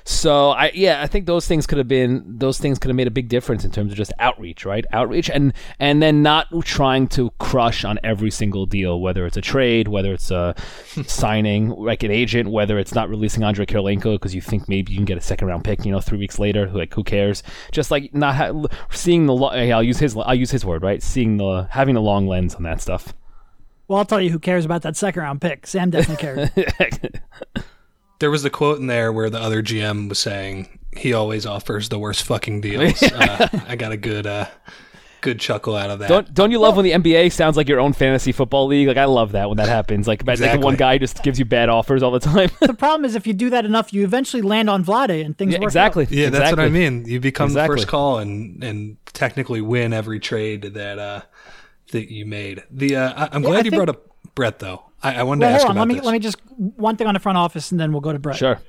so 0.04 0.50
I 0.50 0.70
yeah, 0.74 1.02
I 1.02 1.06
think 1.06 1.26
those 1.26 1.46
things 1.46 1.66
could 1.66 1.78
have 1.78 1.88
been 1.88 2.24
those 2.38 2.58
things 2.58 2.78
could 2.78 2.88
have 2.88 2.96
made 2.96 3.06
a 3.06 3.10
big 3.12 3.28
difference 3.28 3.64
in 3.64 3.70
terms 3.70 3.92
of 3.92 3.98
just 3.98 4.12
outreach, 4.18 4.64
right? 4.64 4.84
Outreach 4.92 5.30
and 5.30 5.52
and 5.78 6.02
then 6.02 6.22
not 6.22 6.46
trying 6.64 7.08
to 7.08 7.30
crush 7.38 7.84
on 7.84 7.98
every 8.02 8.30
single 8.30 8.66
deal, 8.66 9.00
whether 9.00 9.26
it's 9.26 9.36
a 9.36 9.40
trade, 9.40 9.88
whether 9.88 10.12
it's 10.12 10.30
a 10.30 10.54
signing 11.06 11.70
like 11.70 12.02
an 12.02 12.10
agent, 12.10 12.50
whether 12.50 12.78
it's 12.78 12.94
not 12.94 13.08
releasing 13.08 13.44
Andre 13.44 13.66
Kirilenko 13.66 14.14
because 14.14 14.34
you 14.34 14.40
think 14.40 14.68
maybe 14.68 14.92
you 14.92 14.98
can 14.98 15.04
get 15.04 15.18
a 15.18 15.22
second 15.22 15.48
round 15.48 15.64
pick, 15.64 15.84
you 15.84 15.92
know, 15.92 16.00
three 16.00 16.18
weeks 16.18 16.38
later. 16.38 16.66
Who 16.66 16.78
like 16.78 16.94
who 16.94 17.04
cares? 17.04 17.42
Just 17.72 17.90
like 17.90 18.14
not 18.14 18.34
ha- 18.34 18.66
seeing 18.90 19.26
the 19.26 19.34
lo- 19.34 19.48
I'll 19.48 19.82
use 19.82 19.98
his 19.98 20.16
I'll 20.16 20.34
use 20.34 20.50
his 20.50 20.64
word, 20.64 20.82
right? 20.82 21.02
Seeing 21.02 21.36
the 21.36 21.68
having 21.70 21.94
the 21.94 22.02
long 22.02 22.26
lens 22.26 22.54
on 22.54 22.62
that 22.62 22.80
stuff. 22.80 23.12
Well, 23.88 23.98
I'll 23.98 24.04
tell 24.04 24.20
you 24.20 24.30
who 24.30 24.38
cares 24.38 24.66
about 24.66 24.82
that 24.82 24.96
second 24.96 25.22
round 25.22 25.40
pick. 25.40 25.66
Sam 25.66 25.90
definitely 25.90 26.50
cares. 26.50 26.50
There 28.18 28.30
was 28.30 28.42
the 28.42 28.50
quote 28.50 28.78
in 28.78 28.86
there 28.88 29.12
where 29.12 29.30
the 29.30 29.40
other 29.40 29.62
GM 29.62 30.08
was 30.08 30.18
saying 30.18 30.78
he 30.96 31.12
always 31.12 31.46
offers 31.46 31.88
the 31.88 31.98
worst 31.98 32.24
fucking 32.24 32.60
deals. 32.60 33.02
uh, 33.12 33.48
I 33.68 33.76
got 33.76 33.92
a 33.92 33.96
good 33.96 34.26
uh, 34.26 34.46
good 35.20 35.38
chuckle 35.40 35.76
out 35.76 35.90
of 35.90 35.98
that. 36.00 36.08
Don't 36.08 36.34
don't 36.34 36.50
you 36.50 36.58
love 36.58 36.76
when 36.76 36.84
the 36.84 36.92
NBA 36.92 37.32
sounds 37.32 37.56
like 37.56 37.68
your 37.68 37.80
own 37.80 37.92
fantasy 37.92 38.32
football 38.32 38.66
league? 38.66 38.88
Like 38.88 38.96
I 38.96 39.04
love 39.04 39.32
that 39.32 39.48
when 39.48 39.58
that 39.58 39.68
happens. 39.68 40.08
Like, 40.08 40.22
exactly. 40.22 40.48
like 40.48 40.64
one 40.64 40.76
guy 40.76 40.98
just 40.98 41.22
gives 41.22 41.38
you 41.38 41.44
bad 41.44 41.68
offers 41.68 42.02
all 42.02 42.10
the 42.10 42.20
time. 42.20 42.50
the 42.60 42.74
problem 42.74 43.04
is 43.04 43.14
if 43.14 43.26
you 43.26 43.34
do 43.34 43.50
that 43.50 43.64
enough, 43.64 43.92
you 43.92 44.04
eventually 44.04 44.42
land 44.42 44.68
on 44.68 44.84
Vlade 44.84 45.24
and 45.24 45.36
things 45.36 45.52
yeah, 45.52 45.60
work 45.60 45.68
exactly. 45.68 46.04
Out. 46.04 46.10
Yeah, 46.10 46.26
exactly. 46.28 46.38
that's 46.38 46.56
what 46.56 46.66
I 46.66 46.68
mean. 46.68 47.04
You 47.06 47.20
become 47.20 47.46
exactly. 47.48 47.76
the 47.76 47.80
first 47.82 47.88
call 47.88 48.18
and 48.18 48.62
and 48.64 48.96
technically 49.06 49.60
win 49.60 49.92
every 49.92 50.20
trade 50.20 50.62
that 50.62 50.98
uh, 50.98 51.22
that 51.92 52.10
you 52.12 52.26
made. 52.26 52.62
The 52.70 52.96
uh, 52.96 53.28
I, 53.30 53.36
am 53.36 53.42
Yeah, 53.42 53.48
glad 53.48 53.54
I 53.54 53.58
you 53.58 53.62
think- 53.70 53.74
brought 53.74 53.88
up 53.90 54.06
Brett 54.34 54.58
though. 54.58 54.84
I, 55.02 55.16
I 55.16 55.22
wanted 55.22 55.42
Well, 55.42 55.50
to 55.50 55.54
ask 55.54 55.66
hold 55.66 55.70
on. 55.70 55.76
about 55.76 55.80
Let 55.82 55.88
me 55.88 55.94
this. 55.94 56.04
let 56.04 56.12
me 56.12 56.18
just 56.18 56.36
one 56.56 56.96
thing 56.96 57.06
on 57.06 57.14
the 57.14 57.20
front 57.20 57.38
office, 57.38 57.70
and 57.70 57.78
then 57.80 57.92
we'll 57.92 58.00
go 58.00 58.12
to 58.12 58.18
Brett. 58.18 58.36
Sure. 58.36 58.60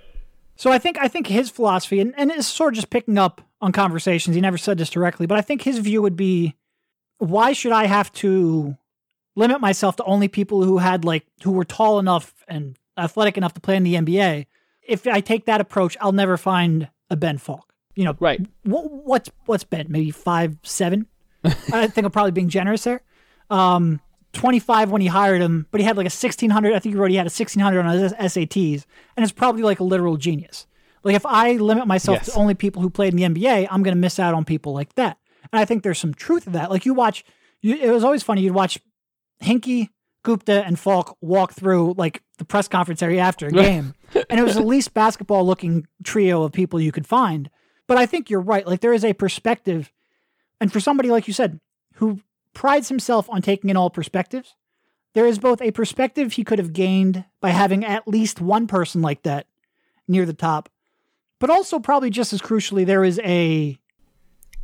So 0.56 0.72
I 0.72 0.78
think 0.78 0.98
I 1.00 1.08
think 1.08 1.28
his 1.28 1.50
philosophy, 1.50 2.00
and, 2.00 2.14
and 2.18 2.32
it's 2.32 2.48
sort 2.48 2.74
of 2.74 2.76
just 2.76 2.90
picking 2.90 3.18
up 3.18 3.42
on 3.62 3.72
conversations. 3.72 4.36
He 4.36 4.42
never 4.42 4.58
said 4.58 4.78
this 4.78 4.90
directly, 4.90 5.26
but 5.26 5.38
I 5.38 5.42
think 5.42 5.62
his 5.64 5.80
view 5.80 6.02
would 6.02 6.16
be, 6.16 6.56
why 7.18 7.54
should 7.54 7.72
I 7.72 7.86
have 7.88 8.12
to 8.14 8.78
limit 9.36 9.62
myself 9.62 9.96
to 9.98 10.04
only 10.04 10.28
people 10.28 10.64
who 10.64 10.78
had 10.80 11.06
like 11.06 11.26
who 11.44 11.52
were 11.52 11.66
tall 11.66 11.98
enough 12.00 12.34
and 12.48 12.78
athletic 12.98 13.38
enough 13.38 13.54
to 13.56 13.62
play 13.62 13.76
in 13.76 13.84
the 13.84 13.96
NBA? 13.96 14.46
If 14.88 15.08
I 15.08 15.22
take 15.22 15.46
that 15.46 15.62
approach, 15.62 15.96
I'll 16.02 16.12
never 16.12 16.36
find 16.38 16.90
a 17.10 17.16
Ben 17.16 17.38
Falk. 17.38 17.74
You 17.96 18.06
know, 18.06 18.16
Right. 18.20 18.40
what, 18.64 18.92
what's 18.92 19.30
what's 19.46 19.64
Ben? 19.64 19.88
Maybe 19.90 20.12
five 20.12 20.58
seven. 20.64 21.08
I 21.44 21.88
think 21.88 22.06
I'm 22.06 22.12
probably 22.12 22.32
being 22.32 22.50
generous 22.50 22.84
there. 22.84 23.02
Um, 23.50 24.02
25 24.34 24.92
when 24.92 25.02
he 25.02 25.08
hired 25.08 25.42
him, 25.42 25.66
but 25.72 25.82
he 25.82 25.86
had 25.86 25.98
like 25.98 26.06
a 26.06 26.14
1600. 26.14 26.74
I 26.74 26.80
think 26.80 26.94
he 26.96 27.00
wrote 27.00 27.10
he 27.12 27.18
had 27.18 27.26
a 27.26 27.34
1600 27.34 27.80
on 27.86 27.98
his 27.98 28.14
SATs, 28.14 28.86
and 29.18 29.24
it's 29.24 29.32
probably 29.32 29.64
like 29.64 29.80
a 29.80 29.84
literal 29.84 30.18
genius. 30.18 30.68
Like 31.04 31.16
if 31.16 31.26
I 31.26 31.54
limit 31.54 31.88
myself 31.88 32.20
Yes. 32.20 32.26
to 32.28 32.34
only 32.40 32.54
people 32.54 32.82
who 32.82 32.90
played 32.90 33.14
in 33.14 33.34
the 33.34 33.42
NBA, 33.42 33.68
I'm 33.72 33.84
going 33.84 33.96
to 33.96 34.00
miss 34.00 34.20
out 34.20 34.34
on 34.34 34.46
people 34.46 34.74
like 34.74 34.94
that. 34.96 35.18
And 35.52 35.60
I 35.60 35.66
think 35.66 35.82
there's 35.84 35.98
some 36.00 36.14
truth 36.14 36.44
to 36.44 36.50
that. 36.52 36.70
Like 36.70 36.86
you 36.86 36.94
watch, 36.94 37.24
you, 37.62 37.76
it 37.76 37.90
was 37.92 38.04
always 38.04 38.22
funny. 38.22 38.42
You'd 38.42 38.54
watch 38.54 38.78
Hinkie, 39.42 39.90
Gupta, 40.24 40.64
and 40.66 40.78
Falk 40.78 41.18
walk 41.22 41.54
through 41.54 41.96
like 41.98 42.22
the 42.38 42.46
press 42.46 42.68
conference 42.68 43.02
area 43.02 43.22
after 43.22 43.48
a 43.48 43.52
game, 43.66 43.96
and 44.30 44.40
it 44.40 44.44
was 44.44 44.56
the 44.56 44.62
least 44.64 44.94
basketball 44.94 45.46
looking 45.46 45.88
trio 46.04 46.44
of 46.44 46.52
people 46.52 46.80
you 46.80 46.92
could 46.92 47.08
find. 47.08 47.50
But 47.88 47.98
I 47.98 48.06
think 48.06 48.30
you're 48.30 48.42
right. 48.42 48.68
Like 48.68 48.82
there 48.82 48.94
is 48.94 49.04
a 49.06 49.14
perspective, 49.14 49.92
and 50.62 50.72
for 50.72 50.80
somebody 50.80 51.10
like 51.10 51.28
you 51.28 51.34
said, 51.34 51.60
who 51.96 52.20
prides 52.54 52.90
himself 52.90 53.30
on 53.30 53.42
taking 53.42 53.70
in 53.70 53.78
all 53.78 53.90
perspectives, 53.90 54.56
there 55.14 55.26
is 55.26 55.40
both 55.40 55.62
a 55.62 55.72
perspective 55.72 56.34
he 56.34 56.44
could 56.44 56.60
have 56.60 56.74
gained 56.74 57.26
by 57.42 57.50
having 57.50 57.84
at 57.84 58.08
least 58.08 58.42
one 58.42 58.68
person 58.68 59.02
like 59.02 59.24
that 59.24 59.48
near 60.08 60.26
the 60.26 60.34
top, 60.34 60.70
but 61.40 61.50
also 61.50 61.80
probably 61.80 62.10
just 62.10 62.34
as 62.34 62.42
crucially, 62.42 62.86
there 62.86 63.04
is 63.04 63.20
a 63.24 63.80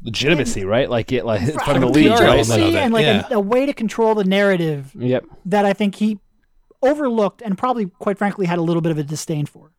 Legitimacy, 0.04 0.66
right? 0.66 0.88
Like 0.88 1.12
it, 1.12 1.26
like 1.26 1.42
from 1.64 1.82
the 1.82 1.88
a 1.88 1.90
league, 1.90 2.16
PR 2.16 2.24
right? 2.24 2.40
of 2.40 2.52
and 2.52 2.94
like 2.94 3.06
yeah. 3.06 3.28
a, 3.32 3.38
a 3.38 3.40
way 3.40 3.66
to 3.66 3.74
control 3.74 4.14
the 4.14 4.24
narrative 4.24 4.92
yep. 4.96 5.26
that 5.46 5.66
I 5.66 5.74
think 5.74 5.96
he 5.96 6.20
overlooked 6.84 7.42
and 7.42 7.58
probably, 7.58 7.88
quite 7.88 8.20
frankly, 8.20 8.46
had 8.46 8.60
a 8.60 8.62
little 8.62 8.82
bit 8.82 8.92
of 8.92 9.00
a 9.00 9.04
disdain 9.04 9.48
for. 9.48 9.72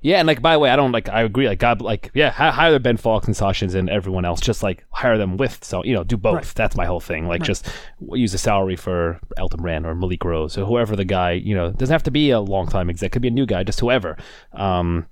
Yeah, 0.00 0.18
and 0.18 0.26
like 0.28 0.40
by 0.40 0.52
the 0.52 0.58
way, 0.60 0.70
I 0.70 0.76
don't 0.76 0.92
like. 0.92 1.08
I 1.08 1.22
agree. 1.22 1.48
Like 1.48 1.58
God, 1.58 1.80
like 1.82 2.10
yeah, 2.14 2.30
hi- 2.30 2.50
hire 2.52 2.78
Ben 2.78 2.96
Falks 2.96 3.24
and 3.26 3.36
Sachins 3.36 3.74
and 3.74 3.90
everyone 3.90 4.24
else. 4.24 4.40
Just 4.40 4.62
like 4.62 4.84
hire 4.90 5.18
them 5.18 5.36
with. 5.36 5.64
So 5.64 5.84
you 5.84 5.92
know, 5.94 6.04
do 6.04 6.16
both. 6.16 6.34
Right. 6.34 6.52
That's 6.54 6.76
my 6.76 6.86
whole 6.86 7.00
thing. 7.00 7.26
Like 7.26 7.42
just 7.42 7.68
use 8.12 8.30
the 8.32 8.38
salary 8.38 8.76
for 8.76 9.18
Elton 9.36 9.60
Brand 9.60 9.86
or 9.86 9.94
Malik 9.96 10.24
Rose 10.24 10.56
or 10.56 10.64
whoever 10.66 10.94
the 10.94 11.04
guy. 11.04 11.32
You 11.32 11.54
know, 11.54 11.72
doesn't 11.72 11.92
have 11.92 12.04
to 12.04 12.10
be 12.12 12.30
a 12.30 12.40
long 12.40 12.68
time 12.68 12.88
exec. 12.90 13.10
Could 13.12 13.22
be 13.22 13.28
a 13.28 13.32
new 13.32 13.46
guy. 13.46 13.64
Just 13.64 13.80
whoever. 13.80 14.16
Um, 14.52 15.06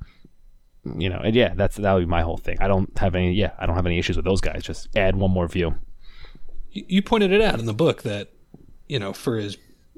you 0.97 1.09
know, 1.09 1.19
and 1.19 1.35
yeah, 1.35 1.53
that's 1.55 1.77
that 1.77 1.93
would 1.93 2.01
be 2.01 2.07
my 2.07 2.23
whole 2.23 2.37
thing. 2.37 2.59
I 2.61 2.69
don't 2.69 2.97
have 2.99 3.17
any. 3.17 3.33
Yeah, 3.33 3.53
I 3.59 3.67
don't 3.67 3.75
have 3.75 3.87
any 3.87 3.99
issues 3.99 4.15
with 4.17 4.25
those 4.25 4.41
guys. 4.41 4.63
Just 4.63 4.89
add 4.97 5.17
one 5.17 5.33
more 5.33 5.49
view. 5.49 5.75
you 6.71 6.85
you 6.87 7.03
pointed 7.03 7.33
it 7.33 7.41
out 7.43 7.59
in 7.59 7.67
the 7.67 7.75
book 7.75 8.03
that 8.03 8.31
you 8.87 9.01
know 9.01 9.13
for 9.13 9.37
as 9.37 9.57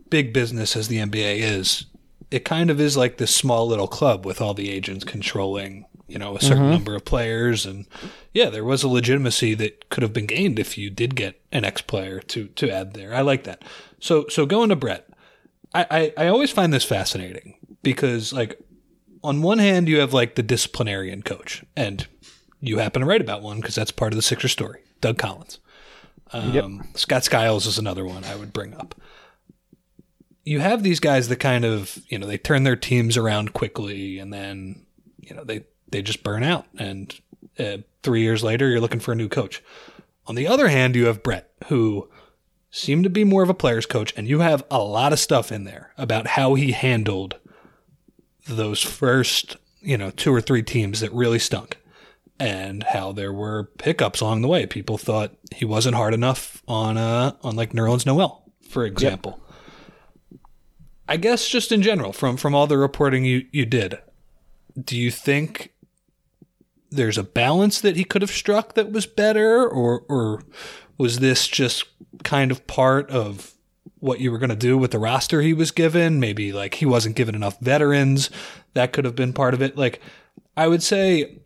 big 0.08 0.32
business 0.32 0.74
as 0.76 0.88
the 0.88 0.96
NBA 0.96 1.40
is, 1.40 1.84
it 2.30 2.44
kind 2.44 2.70
of 2.70 2.80
is 2.80 2.96
like 2.96 3.16
this 3.16 3.34
small 3.34 3.66
little 3.66 3.88
club 3.88 4.26
with 4.26 4.40
all 4.40 4.54
the 4.54 4.70
agents 4.70 5.04
controlling 5.04 5.86
you 6.06 6.18
know 6.18 6.36
a 6.36 6.40
certain 6.40 6.70
number 6.70 6.94
of 6.94 7.04
players. 7.04 7.66
And 7.66 7.86
yeah 8.32 8.50
there 8.50 8.64
was 8.64 8.82
a 8.82 8.88
legitimacy 8.88 9.54
that 9.54 9.90
could 9.90 10.02
have 10.02 10.12
been 10.12 10.26
gained 10.26 10.58
if 10.58 10.78
you 10.78 10.90
did 10.90 11.14
get 11.14 11.40
an 11.52 11.64
ex 11.64 11.82
player 11.82 12.20
to 12.20 12.48
to 12.48 12.70
add 12.70 12.94
there. 12.94 13.14
I 13.14 13.20
like 13.20 13.44
that. 13.44 13.62
So 14.00 14.26
so 14.28 14.46
going 14.46 14.70
to 14.70 14.76
brett 14.76 15.08
I, 15.74 15.86
I 15.90 16.24
i 16.24 16.28
always 16.28 16.50
find 16.50 16.72
this 16.72 16.84
fascinating 16.84 17.54
because 17.82 18.32
like 18.32 18.58
on 19.22 19.42
one 19.42 19.58
hand 19.58 19.88
you 19.88 19.98
have 19.98 20.14
like 20.14 20.34
the 20.34 20.42
disciplinarian 20.42 21.22
coach 21.22 21.62
and 21.76 22.06
you 22.60 22.78
happen 22.78 23.00
to 23.00 23.06
write 23.06 23.20
about 23.20 23.42
one 23.42 23.60
because 23.60 23.74
that's 23.74 23.90
part 23.90 24.12
of 24.12 24.16
the 24.16 24.22
sixer 24.22 24.48
story 24.48 24.80
doug 25.00 25.18
collins. 25.18 25.58
Um, 26.32 26.88
Scott 26.94 27.24
Skiles 27.24 27.66
is 27.66 27.78
another 27.78 28.04
one 28.04 28.24
I 28.24 28.36
would 28.36 28.52
bring 28.52 28.74
up. 28.74 28.94
You 30.48 30.60
have 30.60 30.82
these 30.82 31.00
guys 31.00 31.28
that 31.28 31.36
kind 31.36 31.64
of, 31.64 31.98
you 32.08 32.18
know, 32.18 32.26
they 32.26 32.38
turn 32.38 32.64
their 32.64 32.76
teams 32.76 33.16
around 33.16 33.52
quickly 33.52 34.18
and 34.18 34.32
then, 34.32 34.86
you 35.20 35.34
know, 35.36 35.44
they, 35.44 35.64
they 35.90 36.00
just 36.00 36.22
burn 36.22 36.42
out. 36.42 36.66
And 36.78 37.14
uh, 37.58 37.78
three 38.02 38.22
years 38.22 38.42
later, 38.42 38.68
you're 38.68 38.80
looking 38.80 39.00
for 39.00 39.12
a 39.12 39.16
new 39.16 39.28
coach. 39.28 39.62
On 40.26 40.34
the 40.34 40.46
other 40.46 40.68
hand, 40.68 40.96
you 40.96 41.06
have 41.06 41.22
Brett, 41.22 41.50
who 41.66 42.08
seemed 42.70 43.04
to 43.04 43.10
be 43.10 43.24
more 43.24 43.42
of 43.42 43.50
a 43.50 43.54
player's 43.54 43.86
coach, 43.86 44.14
and 44.16 44.26
you 44.26 44.40
have 44.40 44.64
a 44.70 44.78
lot 44.78 45.12
of 45.12 45.18
stuff 45.18 45.52
in 45.52 45.64
there 45.64 45.92
about 45.98 46.28
how 46.28 46.54
he 46.54 46.72
handled 46.72 47.36
those 48.46 48.82
first, 48.82 49.56
you 49.80 49.98
know, 49.98 50.10
two 50.10 50.34
or 50.34 50.40
three 50.40 50.62
teams 50.62 51.00
that 51.00 51.12
really 51.12 51.38
stunk 51.38 51.76
and 52.40 52.84
how 52.84 53.12
there 53.12 53.32
were 53.32 53.64
pickups 53.78 54.20
along 54.20 54.42
the 54.42 54.48
way. 54.48 54.66
People 54.66 54.96
thought 54.96 55.34
he 55.54 55.64
wasn't 55.64 55.96
hard 55.96 56.14
enough 56.14 56.62
on 56.68 56.96
uh 56.96 57.32
on 57.42 57.56
like 57.56 57.72
Nerlens 57.72 58.06
Noel, 58.06 58.44
for 58.68 58.84
example. 58.86 59.40
I 61.08 61.16
guess 61.16 61.48
just 61.48 61.72
in 61.72 61.82
general, 61.82 62.12
from 62.12 62.36
from 62.36 62.54
all 62.54 62.66
the 62.66 62.78
reporting 62.78 63.24
you 63.24 63.46
you 63.50 63.66
did, 63.66 63.98
do 64.78 64.96
you 64.96 65.10
think 65.10 65.72
there's 66.90 67.18
a 67.18 67.22
balance 67.22 67.80
that 67.80 67.96
he 67.96 68.04
could 68.04 68.22
have 68.22 68.30
struck 68.30 68.74
that 68.74 68.92
was 68.92 69.06
better, 69.06 69.66
or 69.66 70.04
or 70.08 70.42
was 70.96 71.20
this 71.20 71.48
just 71.48 71.84
kind 72.24 72.50
of 72.50 72.66
part 72.66 73.10
of 73.10 73.54
what 74.00 74.20
you 74.20 74.30
were 74.30 74.38
going 74.38 74.50
to 74.50 74.56
do 74.56 74.76
with 74.78 74.90
the 74.90 74.98
roster 74.98 75.40
he 75.40 75.52
was 75.52 75.70
given? 75.70 76.20
Maybe 76.20 76.52
like 76.52 76.74
he 76.74 76.86
wasn't 76.86 77.16
given 77.16 77.34
enough 77.34 77.58
veterans. 77.60 78.30
That 78.74 78.92
could 78.92 79.04
have 79.04 79.16
been 79.16 79.32
part 79.32 79.54
of 79.54 79.62
it. 79.62 79.76
Like 79.76 80.00
I 80.56 80.68
would 80.68 80.82
say 80.82 81.20
it 81.20 81.42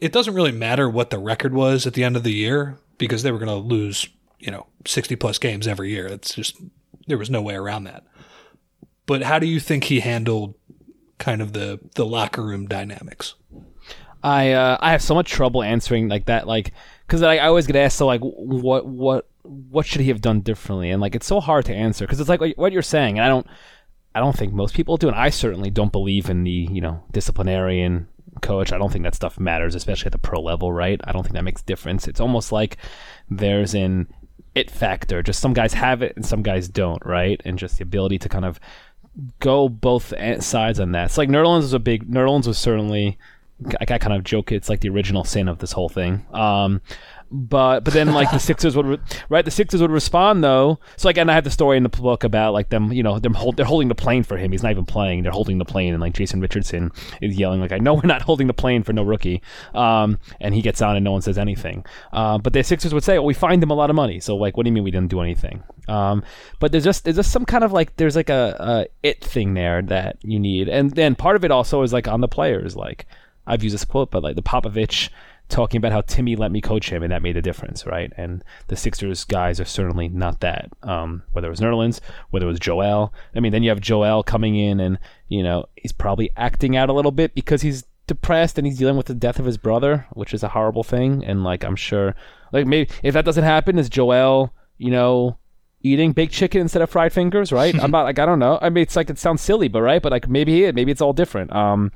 it 0.00 0.12
doesn't 0.12 0.34
really 0.34 0.52
matter 0.52 0.88
what 0.88 1.10
the 1.10 1.18
record 1.18 1.54
was 1.54 1.86
at 1.86 1.94
the 1.94 2.04
end 2.04 2.16
of 2.16 2.22
the 2.22 2.32
year 2.32 2.78
because 2.98 3.22
they 3.22 3.32
were 3.32 3.38
going 3.38 3.48
to 3.48 3.54
lose, 3.54 4.06
you 4.38 4.50
know, 4.50 4.66
60 4.86 5.16
plus 5.16 5.38
games 5.38 5.66
every 5.66 5.90
year. 5.90 6.06
It's 6.06 6.34
just, 6.34 6.60
there 7.06 7.16
was 7.16 7.30
no 7.30 7.40
way 7.40 7.54
around 7.54 7.84
that. 7.84 8.04
But 9.08 9.22
how 9.22 9.40
do 9.40 9.46
you 9.46 9.58
think 9.58 9.84
he 9.84 10.00
handled 10.00 10.54
kind 11.18 11.42
of 11.42 11.52
the, 11.54 11.80
the 11.96 12.06
locker 12.06 12.44
room 12.44 12.68
dynamics? 12.68 13.34
I 14.22 14.52
uh, 14.52 14.76
I 14.80 14.90
have 14.92 15.02
so 15.02 15.14
much 15.14 15.30
trouble 15.30 15.62
answering 15.62 16.08
like 16.08 16.26
that, 16.26 16.46
like 16.46 16.72
because 17.06 17.22
I, 17.22 17.36
I 17.36 17.46
always 17.46 17.66
get 17.66 17.76
asked, 17.76 17.96
so 17.96 18.06
like 18.06 18.20
what 18.20 18.86
what 18.86 19.26
what 19.44 19.86
should 19.86 20.00
he 20.02 20.08
have 20.08 20.20
done 20.20 20.40
differently, 20.40 20.90
and 20.90 21.00
like 21.00 21.14
it's 21.14 21.26
so 21.26 21.40
hard 21.40 21.64
to 21.66 21.74
answer 21.74 22.04
because 22.04 22.20
it's 22.20 22.28
like 22.28 22.40
what- 22.56 22.72
you're 22.72 22.82
saying, 22.82 23.18
and 23.18 23.24
I 23.24 23.28
don't 23.28 23.46
I 24.14 24.20
don't 24.20 24.36
think 24.36 24.52
most 24.52 24.74
people 24.74 24.96
do, 24.96 25.08
and 25.08 25.16
I 25.16 25.30
certainly 25.30 25.70
don't 25.70 25.92
believe 25.92 26.28
in 26.28 26.44
the 26.44 26.50
you 26.70 26.80
know 26.80 27.02
disciplinarian 27.12 28.08
coach. 28.42 28.72
I 28.72 28.78
don't 28.78 28.92
think 28.92 29.04
that 29.04 29.14
stuff 29.14 29.38
matters, 29.38 29.74
especially 29.74 30.06
at 30.06 30.12
the 30.12 30.18
pro 30.18 30.40
level, 30.40 30.72
right? 30.72 31.00
I 31.04 31.12
don't 31.12 31.22
think 31.22 31.34
that 31.34 31.44
makes 31.44 31.62
a 31.62 31.64
difference. 31.66 32.08
It's 32.08 32.20
almost 32.20 32.50
like 32.52 32.76
there's 33.30 33.74
an 33.74 34.12
it 34.54 34.70
factor. 34.70 35.22
Just 35.22 35.40
some 35.40 35.52
guys 35.52 35.74
have 35.74 36.02
it 36.02 36.16
and 36.16 36.26
some 36.26 36.42
guys 36.42 36.68
don't, 36.68 37.04
right? 37.06 37.40
And 37.44 37.58
just 37.58 37.78
the 37.78 37.84
ability 37.84 38.18
to 38.18 38.28
kind 38.28 38.44
of 38.44 38.58
go 39.40 39.68
both 39.68 40.12
sides 40.40 40.80
on 40.80 40.92
that. 40.92 41.06
It's 41.06 41.18
like 41.18 41.28
Nerlens 41.28 41.62
was 41.62 41.72
a 41.72 41.78
big 41.78 42.08
Nerlens 42.08 42.46
was 42.46 42.58
certainly 42.58 43.18
I, 43.80 43.94
I 43.94 43.98
kind 43.98 44.12
of 44.12 44.24
joke 44.24 44.52
it's 44.52 44.68
like 44.68 44.80
the 44.80 44.88
original 44.88 45.24
sin 45.24 45.48
of 45.48 45.58
this 45.58 45.72
whole 45.72 45.88
thing. 45.88 46.24
Um, 46.32 46.80
but 47.30 47.84
but 47.84 47.92
then 47.94 48.12
like 48.12 48.30
the 48.30 48.38
Sixers 48.48 48.76
would 48.76 48.86
re- 48.86 48.98
right 49.28 49.44
the 49.44 49.50
Sixers 49.50 49.80
would 49.80 49.90
respond 49.90 50.42
though. 50.42 50.78
So 50.96 51.08
like 51.08 51.18
and 51.18 51.30
I 51.30 51.34
have 51.34 51.44
the 51.44 51.50
story 51.50 51.76
in 51.76 51.82
the 51.82 51.88
book 51.88 52.24
about 52.24 52.52
like 52.52 52.70
them 52.70 52.92
you 52.92 53.02
know 53.02 53.18
they're 53.18 53.32
hold, 53.32 53.56
they're 53.56 53.66
holding 53.66 53.88
the 53.88 53.94
plane 53.94 54.22
for 54.22 54.36
him. 54.36 54.52
He's 54.52 54.62
not 54.62 54.72
even 54.72 54.84
playing. 54.84 55.22
They're 55.22 55.32
holding 55.32 55.58
the 55.58 55.64
plane 55.64 55.92
and 55.92 56.00
like 56.00 56.14
Jason 56.14 56.40
Richardson 56.40 56.90
is 57.20 57.38
yelling 57.38 57.60
like 57.60 57.72
I 57.72 57.78
know 57.78 57.94
we're 57.94 58.02
not 58.02 58.22
holding 58.22 58.46
the 58.46 58.54
plane 58.54 58.82
for 58.82 58.92
no 58.92 59.02
rookie. 59.02 59.42
Um, 59.74 60.18
and 60.40 60.54
he 60.54 60.62
gets 60.62 60.80
on 60.80 60.96
and 60.96 61.04
no 61.04 61.12
one 61.12 61.22
says 61.22 61.38
anything. 61.38 61.84
Uh, 62.12 62.38
but 62.38 62.52
the 62.52 62.62
Sixers 62.62 62.94
would 62.94 63.04
say, 63.04 63.18
well, 63.18 63.26
we 63.26 63.34
fined 63.34 63.62
him 63.62 63.70
a 63.70 63.74
lot 63.74 63.90
of 63.90 63.96
money. 63.96 64.20
So 64.20 64.36
like 64.36 64.56
what 64.56 64.64
do 64.64 64.68
you 64.68 64.74
mean 64.74 64.84
we 64.84 64.90
didn't 64.90 65.10
do 65.10 65.20
anything? 65.20 65.62
Um, 65.88 66.22
but 66.60 66.72
there's 66.72 66.84
just 66.84 67.04
there's 67.04 67.16
just 67.16 67.32
some 67.32 67.44
kind 67.44 67.64
of 67.64 67.72
like 67.72 67.96
there's 67.96 68.16
like 68.16 68.30
a, 68.30 68.56
a 68.58 68.86
it 69.02 69.24
thing 69.24 69.54
there 69.54 69.82
that 69.82 70.16
you 70.22 70.38
need, 70.38 70.68
and 70.68 70.90
then 70.90 71.14
part 71.14 71.36
of 71.36 71.44
it 71.44 71.50
also 71.50 71.82
is 71.82 71.92
like 71.92 72.08
on 72.08 72.20
the 72.20 72.28
players 72.28 72.76
like. 72.76 73.06
I've 73.50 73.62
used 73.62 73.72
this 73.72 73.86
quote, 73.86 74.10
but 74.10 74.22
like 74.22 74.36
the 74.36 74.42
Popovich 74.42 75.08
talking 75.48 75.78
about 75.78 75.92
how 75.92 76.02
Timmy 76.02 76.36
let 76.36 76.52
me 76.52 76.60
coach 76.60 76.90
him 76.90 77.02
and 77.02 77.10
that 77.10 77.22
made 77.22 77.36
a 77.36 77.42
difference, 77.42 77.86
right? 77.86 78.12
And 78.16 78.44
the 78.66 78.76
Sixers 78.76 79.24
guys 79.24 79.60
are 79.60 79.64
certainly 79.64 80.08
not 80.08 80.40
that. 80.40 80.70
Um, 80.82 81.22
whether 81.32 81.48
it 81.48 81.50
was 81.50 81.60
Nerlens, 81.60 82.00
whether 82.30 82.46
it 82.46 82.50
was 82.50 82.60
Joel. 82.60 83.12
I 83.34 83.40
mean, 83.40 83.52
then 83.52 83.62
you 83.62 83.70
have 83.70 83.80
Joel 83.80 84.22
coming 84.22 84.56
in 84.56 84.78
and, 84.80 84.98
you 85.28 85.42
know, 85.42 85.66
he's 85.76 85.92
probably 85.92 86.30
acting 86.36 86.76
out 86.76 86.90
a 86.90 86.92
little 86.92 87.12
bit 87.12 87.34
because 87.34 87.62
he's 87.62 87.84
depressed 88.06 88.58
and 88.58 88.66
he's 88.66 88.78
dealing 88.78 88.96
with 88.96 89.06
the 89.06 89.14
death 89.14 89.38
of 89.38 89.46
his 89.46 89.56
brother, 89.56 90.06
which 90.12 90.34
is 90.34 90.42
a 90.42 90.48
horrible 90.48 90.84
thing. 90.84 91.24
And 91.24 91.44
like, 91.44 91.64
I'm 91.64 91.76
sure, 91.76 92.14
like, 92.52 92.66
maybe 92.66 92.90
if 93.02 93.14
that 93.14 93.24
doesn't 93.24 93.44
happen, 93.44 93.78
is 93.78 93.88
Joel, 93.88 94.52
you 94.76 94.90
know, 94.90 95.38
eating 95.80 96.12
baked 96.12 96.32
chicken 96.32 96.60
instead 96.60 96.82
of 96.82 96.90
fried 96.90 97.12
fingers, 97.12 97.52
right? 97.52 97.74
I'm 97.82 97.90
not 97.90 98.02
like, 98.02 98.18
I 98.18 98.26
don't 98.26 98.38
know. 98.38 98.58
I 98.60 98.68
mean, 98.68 98.82
it's 98.82 98.96
like, 98.96 99.08
it 99.08 99.18
sounds 99.18 99.40
silly, 99.40 99.68
but 99.68 99.80
right. 99.80 100.02
But 100.02 100.12
like, 100.12 100.28
maybe, 100.28 100.70
maybe 100.72 100.92
it's 100.92 101.00
all 101.00 101.12
different. 101.12 101.54
Um, 101.54 101.92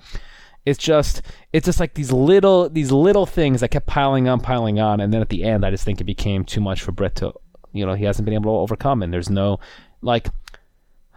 it's 0.65 0.79
just 0.79 1.23
it's 1.53 1.67
just 1.67 1.81
like 1.81 1.95
these 1.95 2.13
little 2.13 2.69
these 2.69 2.93
little 2.93 3.27
things 3.27 3.61
that 3.61 3.69
kept 3.69 3.87
piling 3.87 4.29
on, 4.29 4.41
piling 4.41 4.79
on, 4.79 5.01
and 5.01 5.13
then 5.13 5.21
at 5.21 5.29
the 5.29 5.45
end, 5.45 5.65
I 5.65 5.71
just 5.71 5.85
think 5.85 6.01
it 6.01 6.05
became 6.05 6.45
too 6.45 6.61
much 6.61 6.83
for 6.83 6.93
Brett 6.93 7.17
to, 7.17 7.33
you 7.73 7.85
know, 7.85 7.95
he 7.95 8.05
hasn't 8.05 8.25
been 8.25 8.35
able 8.35 8.57
to 8.57 8.63
overcome, 8.63 9.03
and 9.03 9.13
there's 9.13 9.31
no 9.31 9.59
like. 10.01 10.29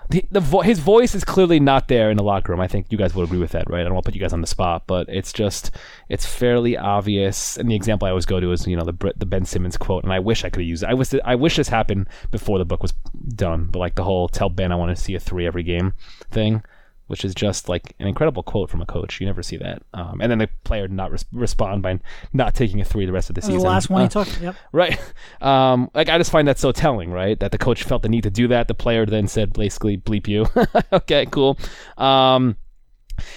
The, 0.08 0.24
the 0.30 0.40
vo- 0.40 0.62
his 0.62 0.78
voice 0.78 1.16
is 1.16 1.24
clearly 1.24 1.60
not 1.60 1.88
there 1.88 2.12
in 2.12 2.18
the 2.18 2.22
locker 2.22 2.52
room. 2.52 2.62
I 2.62 2.68
think 2.68 2.92
you 2.92 2.98
guys 2.98 3.16
would 3.16 3.24
agree 3.24 3.40
with 3.40 3.54
that, 3.54 3.68
right? 3.72 3.82
I 3.82 3.86
don't 3.86 3.96
want 3.96 4.04
to 4.04 4.12
put 4.12 4.14
you 4.14 4.22
guys 4.22 4.34
on 4.34 4.42
the 4.42 4.46
spot, 4.46 4.84
but 4.86 5.10
it's 5.10 5.34
just 5.34 5.72
it's 6.10 6.28
fairly 6.28 6.78
obvious. 6.78 7.58
And 7.58 7.72
the 7.72 7.76
example 7.76 8.06
I 8.06 8.12
always 8.12 8.28
go 8.28 8.40
to 8.40 8.52
is 8.52 8.68
you 8.68 8.78
know 8.78 8.84
the 8.84 9.14
the 9.18 9.26
Ben 9.26 9.46
Simmons 9.46 9.78
quote, 9.78 10.04
and 10.04 10.14
I 10.14 10.20
wish 10.20 10.46
I 10.46 10.52
could 10.52 10.62
have 10.62 10.70
used 10.70 10.84
it. 10.84 10.90
I 10.90 10.94
wish 10.94 11.12
I 11.26 11.34
wish 11.34 11.56
this 11.56 11.70
happened 11.70 12.08
before 12.30 12.60
the 12.60 12.66
book 12.66 12.84
was 12.84 12.94
done, 13.30 13.70
but 13.72 13.80
like 13.80 13.96
the 13.96 14.04
whole 14.04 14.28
"tell 14.28 14.50
Ben 14.50 14.72
I 14.72 14.76
want 14.76 14.96
to 14.96 15.04
see 15.04 15.16
a 15.16 15.20
three 15.20 15.48
every 15.48 15.64
game" 15.64 15.96
thing 16.30 16.62
which 17.08 17.24
is 17.24 17.36
just 17.36 17.70
like 17.70 17.96
an 18.00 18.08
incredible 18.08 18.44
quote 18.44 18.70
from 18.70 18.82
a 18.82 18.86
coach. 18.86 19.20
You 19.20 19.28
never 19.28 19.44
see 19.44 19.58
that. 19.58 19.84
Um, 19.94 20.20
and 20.22 20.32
then 20.32 20.40
the 20.40 20.50
player 20.64 20.88
did 20.88 20.96
not 20.96 21.12
res- 21.12 21.26
respond 21.32 21.84
by 21.84 22.00
not 22.34 22.56
taking 22.56 22.82
a 22.82 22.86
three 22.86 23.06
the 23.06 23.12
rest 23.12 23.30
of 23.30 23.36
the 23.36 23.42
season. 23.42 23.60
The 23.60 23.66
last 23.66 23.90
one 23.90 24.02
uh, 24.02 24.06
he 24.06 24.10
took. 24.10 24.42
Yep. 24.42 24.56
Right. 24.72 25.00
Um, 25.42 25.90
like 25.94 26.10
I 26.10 26.18
just 26.18 26.32
find 26.32 26.48
that 26.48 26.60
so 26.60 26.72
telling, 26.72 27.12
right? 27.12 27.40
That 27.40 27.52
the 27.52 27.58
coach 27.58 27.84
felt 27.84 28.02
the 28.02 28.10
need 28.10 28.24
to 28.24 28.30
do 28.30 28.48
that. 28.50 28.68
The 28.68 28.74
player 28.74 29.06
then 29.06 29.28
said, 29.28 29.54
basically, 29.54 29.98
bleep 29.98 30.28
you. 30.28 30.48
okay, 30.94 31.26
cool. 31.28 31.58
Um, 31.98 32.58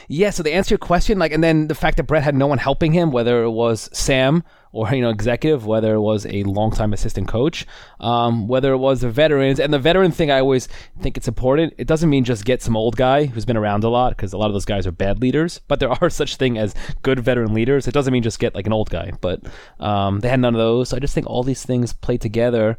yeah, 0.09 0.31
so 0.31 0.43
to 0.43 0.53
answer 0.53 0.73
your 0.73 0.79
question, 0.79 1.19
like, 1.19 1.33
and 1.33 1.43
then 1.43 1.69
the 1.69 1.75
fact 1.75 1.97
that 1.97 2.05
Brett 2.05 2.23
had 2.23 2.35
no 2.35 2.47
one 2.47 2.59
helping 2.59 2.93
him, 2.93 3.11
whether 3.11 3.43
it 3.43 3.51
was 3.51 3.89
Sam 3.93 4.45
or 4.73 4.93
you 4.93 5.01
know 5.01 5.11
executive, 5.11 5.67
whether 5.67 5.95
it 5.95 6.01
was 6.01 6.27
a 6.27 6.43
longtime 6.45 6.93
assistant 6.93 7.27
coach, 7.27 7.67
um, 8.01 8.49
whether 8.49 8.73
it 8.73 8.79
was 8.79 9.01
the 9.01 9.11
veterans, 9.11 9.59
and 9.59 9.73
the 9.73 9.79
veteran 9.79 10.13
thing, 10.13 10.31
I 10.31 10.41
always 10.41 10.69
think 11.01 11.17
it's 11.17 11.29
important. 11.29 11.75
It 11.79 11.87
doesn't 11.87 12.11
mean 12.11 12.25
just 12.25 12.45
get 12.45 12.63
some 12.63 12.77
old 12.77 12.97
guy 12.97 13.27
who's 13.27 13.45
been 13.45 13.57
around 13.57 13.85
a 13.85 13.89
lot, 13.89 14.17
because 14.17 14.33
a 14.33 14.39
lot 14.39 14.47
of 14.47 14.53
those 14.53 14.65
guys 14.65 14.87
are 14.87 14.93
bad 14.93 15.21
leaders. 15.21 15.61
But 15.69 15.81
there 15.81 15.91
are 16.03 16.11
such 16.11 16.37
thing 16.37 16.59
as 16.59 16.75
good 17.03 17.21
veteran 17.21 17.55
leaders. 17.55 17.89
It 17.89 17.95
doesn't 17.95 18.13
mean 18.13 18.23
just 18.23 18.39
get 18.39 18.55
like 18.55 18.67
an 18.67 18.73
old 18.73 18.91
guy, 18.91 19.13
but 19.21 19.43
um, 19.81 20.21
they 20.21 20.29
had 20.29 20.41
none 20.41 20.55
of 20.55 20.59
those. 20.59 20.91
So 20.91 20.97
I 20.97 21.01
just 21.01 21.15
think 21.15 21.27
all 21.27 21.43
these 21.43 21.65
things 21.65 21.93
play 21.93 22.19
together 22.19 22.77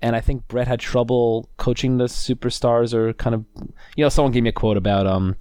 and 0.00 0.14
I 0.14 0.20
think 0.20 0.46
Brett 0.48 0.68
had 0.68 0.80
trouble 0.80 1.48
coaching 1.56 1.98
the 1.98 2.04
superstars 2.04 2.94
or 2.94 3.12
kind 3.14 3.34
of 3.34 3.44
you 3.96 4.04
know 4.04 4.08
someone 4.08 4.32
gave 4.32 4.42
me 4.42 4.50
a 4.50 4.52
quote 4.52 4.76
about 4.76 5.06
um 5.06 5.36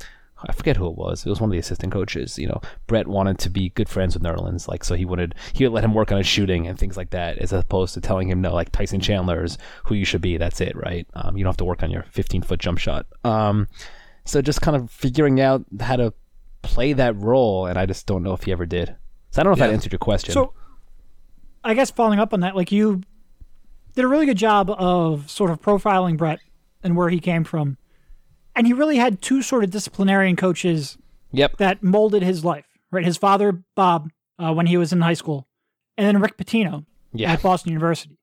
I 0.48 0.52
forget 0.54 0.78
who 0.78 0.88
it 0.88 0.96
was. 0.96 1.26
It 1.26 1.30
was 1.30 1.42
one 1.42 1.50
of 1.50 1.52
the 1.54 1.58
assistant 1.58 1.92
coaches. 1.92 2.38
You 2.38 2.48
know, 2.48 2.62
Brett 2.86 3.08
wanted 3.08 3.40
to 3.40 3.50
be 3.50 3.70
good 3.70 3.90
friends 3.90 4.14
with 4.14 4.24
Nerlens, 4.24 4.68
like 4.68 4.84
so 4.84 4.96
he 4.96 5.06
wanted 5.06 5.34
he 5.54 5.64
would 5.64 5.74
let 5.74 5.84
him 5.84 5.94
work 5.94 6.12
on 6.12 6.18
his 6.20 6.28
shooting 6.28 6.68
and 6.68 6.78
things 6.78 6.96
like 6.98 7.10
that, 7.10 7.38
as 7.40 7.52
opposed 7.54 7.94
to 7.96 8.02
telling 8.02 8.30
him 8.30 8.42
no, 8.42 8.54
like 8.54 8.72
Tyson 8.72 9.00
Chandler 9.00 9.44
is 9.44 9.58
who 9.86 9.96
you 9.96 10.06
should 10.06 10.22
be. 10.22 10.38
That's 10.38 10.62
it, 10.62 10.76
right? 10.76 11.08
Um, 11.16 11.38
you 11.38 11.44
don't 11.44 11.50
have 11.52 11.58
to 11.58 11.66
work 11.66 11.82
on 11.84 11.90
your 11.92 12.04
15 12.12 12.42
foot 12.44 12.60
jump 12.60 12.78
shot. 12.78 13.06
Um, 13.24 13.68
so 14.26 14.42
just 14.42 14.62
kind 14.62 14.76
of 14.78 14.92
figuring 14.92 15.42
out 15.42 15.66
how 15.80 15.96
to 15.96 16.14
play 16.62 16.94
that 16.94 17.16
role, 17.16 17.66
and 17.66 17.80
I 17.80 17.86
just 17.86 18.06
don't 18.06 18.24
know 18.24 18.34
if 18.34 18.44
he 18.44 18.52
ever 18.52 18.66
did. 18.66 18.96
So 19.32 19.42
I 19.42 19.44
don't 19.44 19.52
know 19.52 19.54
if 19.54 19.60
Yeah. 19.60 19.68
that 19.68 19.74
answered 19.74 19.92
your 19.92 20.00
question. 20.00 20.34
So, 20.34 20.54
I 21.64 21.74
guess 21.74 21.92
following 21.92 22.20
up 22.20 22.34
on 22.34 22.42
that, 22.42 22.56
like 22.56 22.72
you 22.72 23.02
did 23.96 24.06
a 24.06 24.08
really 24.08 24.26
good 24.26 24.38
job 24.38 24.70
of 24.70 25.30
sort 25.30 25.50
of 25.50 25.62
profiling 25.62 26.18
Brett 26.18 26.40
and 26.84 26.96
where 26.96 27.10
he 27.10 27.20
came 27.20 27.44
from. 27.44 27.78
And 28.58 28.66
he 28.66 28.74
really 28.74 28.98
had 28.98 29.22
two 29.22 29.44
sort 29.44 29.64
of 29.64 29.70
disciplinarian 29.70 30.36
coaches 30.36 30.98
yep. 31.32 31.58
that 31.58 31.84
molded 31.84 32.24
his 32.24 32.44
life, 32.44 32.66
right? 32.92 33.06
His 33.06 33.16
father, 33.16 33.64
Bob, 33.76 34.10
uh, 34.40 34.52
when 34.52 34.66
he 34.66 34.78
was 34.78 34.92
in 34.92 35.00
high 35.00 35.14
school, 35.14 35.48
and 35.96 36.08
then 36.08 36.20
Rick 36.20 36.38
Pitino 36.38 36.86
Yeah. 37.14 37.32
at 37.34 37.44
Boston 37.44 37.72
University. 37.72 38.18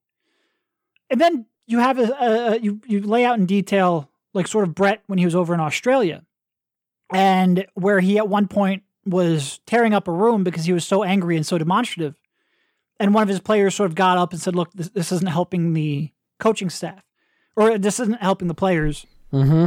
And 1.08 1.20
then 1.20 1.46
you 1.66 1.78
have 1.78 1.98
a, 1.98 2.12
a, 2.20 2.58
you 2.58 2.80
you 2.86 3.00
lay 3.00 3.24
out 3.24 3.38
in 3.38 3.46
detail 3.46 4.10
like 4.32 4.48
sort 4.48 4.66
of 4.66 4.74
Brett 4.74 5.02
when 5.06 5.18
he 5.18 5.24
was 5.24 5.36
over 5.36 5.54
in 5.54 5.60
Australia, 5.60 6.24
and 7.12 7.66
where 7.74 8.00
he 8.00 8.18
at 8.18 8.28
one 8.28 8.48
point 8.48 8.82
was 9.06 9.60
tearing 9.66 9.94
up 9.94 10.08
a 10.08 10.12
room 10.12 10.42
because 10.42 10.64
he 10.64 10.72
was 10.72 10.84
so 10.84 11.04
angry 11.04 11.36
and 11.36 11.46
so 11.46 11.58
demonstrative, 11.58 12.16
and 12.98 13.14
one 13.14 13.22
of 13.22 13.28
his 13.28 13.40
players 13.40 13.74
sort 13.74 13.90
of 13.90 13.94
got 13.94 14.18
up 14.18 14.32
and 14.32 14.42
said, 14.42 14.56
"Look, 14.56 14.72
this, 14.72 14.88
this 14.88 15.12
isn't 15.12 15.28
helping 15.28 15.74
the 15.74 16.10
coaching 16.40 16.70
staff, 16.70 17.04
or 17.54 17.78
this 17.78 18.00
isn't 18.00 18.20
helping 18.20 18.48
the 18.48 18.54
players." 18.54 19.06
Mm-hmm. 19.32 19.66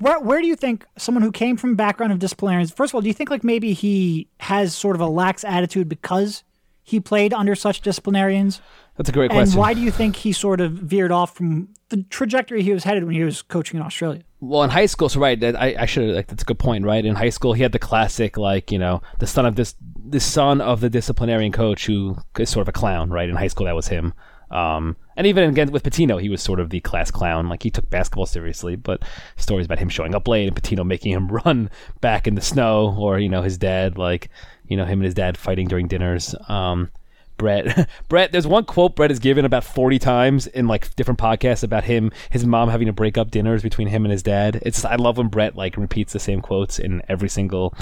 Where 0.00 0.20
where 0.20 0.40
do 0.40 0.46
you 0.46 0.56
think 0.56 0.86
someone 0.96 1.22
who 1.22 1.32
came 1.32 1.56
from 1.56 1.72
a 1.72 1.74
background 1.74 2.12
of 2.12 2.18
disciplinarians? 2.18 2.70
First 2.70 2.92
of 2.92 2.96
all, 2.96 3.00
do 3.00 3.08
you 3.08 3.14
think 3.14 3.30
like 3.30 3.44
maybe 3.44 3.72
he 3.72 4.28
has 4.40 4.74
sort 4.74 4.94
of 4.94 5.00
a 5.00 5.06
lax 5.06 5.44
attitude 5.44 5.88
because 5.88 6.44
he 6.82 7.00
played 7.00 7.34
under 7.34 7.54
such 7.54 7.80
disciplinarians? 7.80 8.60
That's 8.96 9.08
a 9.08 9.12
great 9.12 9.30
And 9.30 9.38
question. 9.38 9.52
And 9.52 9.58
why 9.58 9.74
do 9.74 9.80
you 9.80 9.90
think 9.90 10.16
he 10.16 10.32
sort 10.32 10.60
of 10.60 10.72
veered 10.72 11.12
off 11.12 11.36
from 11.36 11.68
the 11.88 12.02
trajectory 12.04 12.62
he 12.62 12.72
was 12.72 12.84
headed 12.84 13.04
when 13.04 13.14
he 13.14 13.22
was 13.22 13.42
coaching 13.42 13.78
in 13.78 13.86
Australia? 13.86 14.22
Well, 14.40 14.62
in 14.62 14.70
high 14.70 14.86
school, 14.86 15.08
so 15.08 15.20
right, 15.20 15.38
that 15.40 15.60
I, 15.60 15.74
I 15.80 15.86
should 15.86 16.14
like 16.14 16.28
that's 16.28 16.42
a 16.42 16.46
good 16.46 16.58
point, 16.58 16.84
right? 16.84 17.04
In 17.04 17.16
high 17.16 17.30
school, 17.30 17.52
he 17.52 17.62
had 17.62 17.72
the 17.72 17.78
classic, 17.78 18.36
like 18.36 18.70
you 18.70 18.78
know, 18.78 19.02
the 19.18 19.26
son 19.26 19.46
of 19.46 19.56
this, 19.56 19.74
the 20.08 20.20
son 20.20 20.60
of 20.60 20.80
the 20.80 20.88
disciplinarian 20.88 21.52
coach 21.52 21.86
who 21.86 22.16
is 22.38 22.48
sort 22.48 22.62
of 22.62 22.68
a 22.68 22.72
clown, 22.72 23.10
right? 23.10 23.28
In 23.28 23.36
high 23.36 23.48
school, 23.48 23.66
that 23.66 23.74
was 23.74 23.88
him. 23.88 24.14
Um, 24.50 24.96
and 25.18 25.26
even 25.26 25.50
again 25.50 25.72
with 25.72 25.82
Pitino, 25.82 26.20
he 26.20 26.28
was 26.28 26.40
sort 26.40 26.60
of 26.60 26.70
the 26.70 26.78
class 26.80 27.10
clown. 27.10 27.48
Like 27.48 27.64
he 27.64 27.70
took 27.70 27.90
basketball 27.90 28.24
seriously, 28.24 28.76
but 28.76 29.02
stories 29.36 29.66
about 29.66 29.80
him 29.80 29.88
showing 29.88 30.14
up 30.14 30.28
late 30.28 30.46
and 30.46 30.56
Pitino 30.56 30.86
making 30.86 31.12
him 31.12 31.28
run 31.44 31.70
back 32.00 32.28
in 32.28 32.36
the 32.36 32.40
snow, 32.40 32.94
or 32.96 33.18
you 33.18 33.28
know, 33.28 33.42
his 33.42 33.58
dad, 33.58 33.98
like 33.98 34.30
you 34.68 34.76
know, 34.76 34.84
him 34.84 35.00
and 35.00 35.04
his 35.04 35.14
dad 35.14 35.36
fighting 35.36 35.66
during 35.66 35.88
dinners. 35.88 36.36
Um, 36.48 36.90
Brett, 37.36 37.88
Brett, 38.08 38.30
there's 38.30 38.46
one 38.46 38.64
quote 38.64 38.94
Brett 38.94 39.10
has 39.10 39.18
given 39.18 39.44
about 39.44 39.64
40 39.64 39.98
times 39.98 40.46
in 40.46 40.68
like 40.68 40.94
different 40.94 41.18
podcasts 41.18 41.64
about 41.64 41.84
him, 41.84 42.12
his 42.30 42.46
mom 42.46 42.68
having 42.68 42.86
to 42.86 42.92
break 42.92 43.18
up 43.18 43.32
dinners 43.32 43.62
between 43.62 43.88
him 43.88 44.04
and 44.04 44.12
his 44.12 44.22
dad. 44.22 44.60
It's 44.62 44.84
I 44.84 44.94
love 44.94 45.18
when 45.18 45.28
Brett 45.28 45.56
like 45.56 45.76
repeats 45.76 46.12
the 46.12 46.20
same 46.20 46.40
quotes 46.40 46.78
in 46.78 47.02
every 47.08 47.28
single 47.28 47.74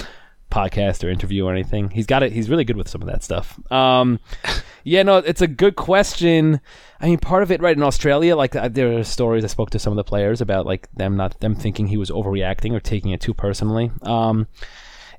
podcast 0.49 1.03
or 1.03 1.09
interview 1.09 1.45
or 1.45 1.51
anything. 1.51 1.89
He's 1.89 2.05
got 2.05 2.23
it. 2.23 2.31
He's 2.31 2.49
really 2.49 2.63
good 2.63 2.77
with 2.77 2.87
some 2.87 3.01
of 3.01 3.07
that 3.07 3.23
stuff. 3.23 3.59
Um, 3.71 4.19
yeah, 4.83 5.03
no, 5.03 5.17
it's 5.17 5.41
a 5.41 5.47
good 5.47 5.75
question. 5.75 6.61
I 6.99 7.07
mean, 7.07 7.19
part 7.19 7.43
of 7.43 7.51
it, 7.51 7.61
right 7.61 7.75
in 7.75 7.83
Australia, 7.83 8.35
like 8.35 8.55
uh, 8.55 8.69
there 8.69 8.97
are 8.97 9.03
stories 9.03 9.43
I 9.43 9.47
spoke 9.47 9.69
to 9.71 9.79
some 9.79 9.93
of 9.93 9.97
the 9.97 10.03
players 10.03 10.41
about, 10.41 10.65
like 10.65 10.89
them 10.93 11.17
not 11.17 11.39
them 11.39 11.55
thinking 11.55 11.87
he 11.87 11.97
was 11.97 12.09
overreacting 12.09 12.73
or 12.73 12.79
taking 12.79 13.11
it 13.11 13.21
too 13.21 13.33
personally. 13.33 13.91
Um, 14.01 14.47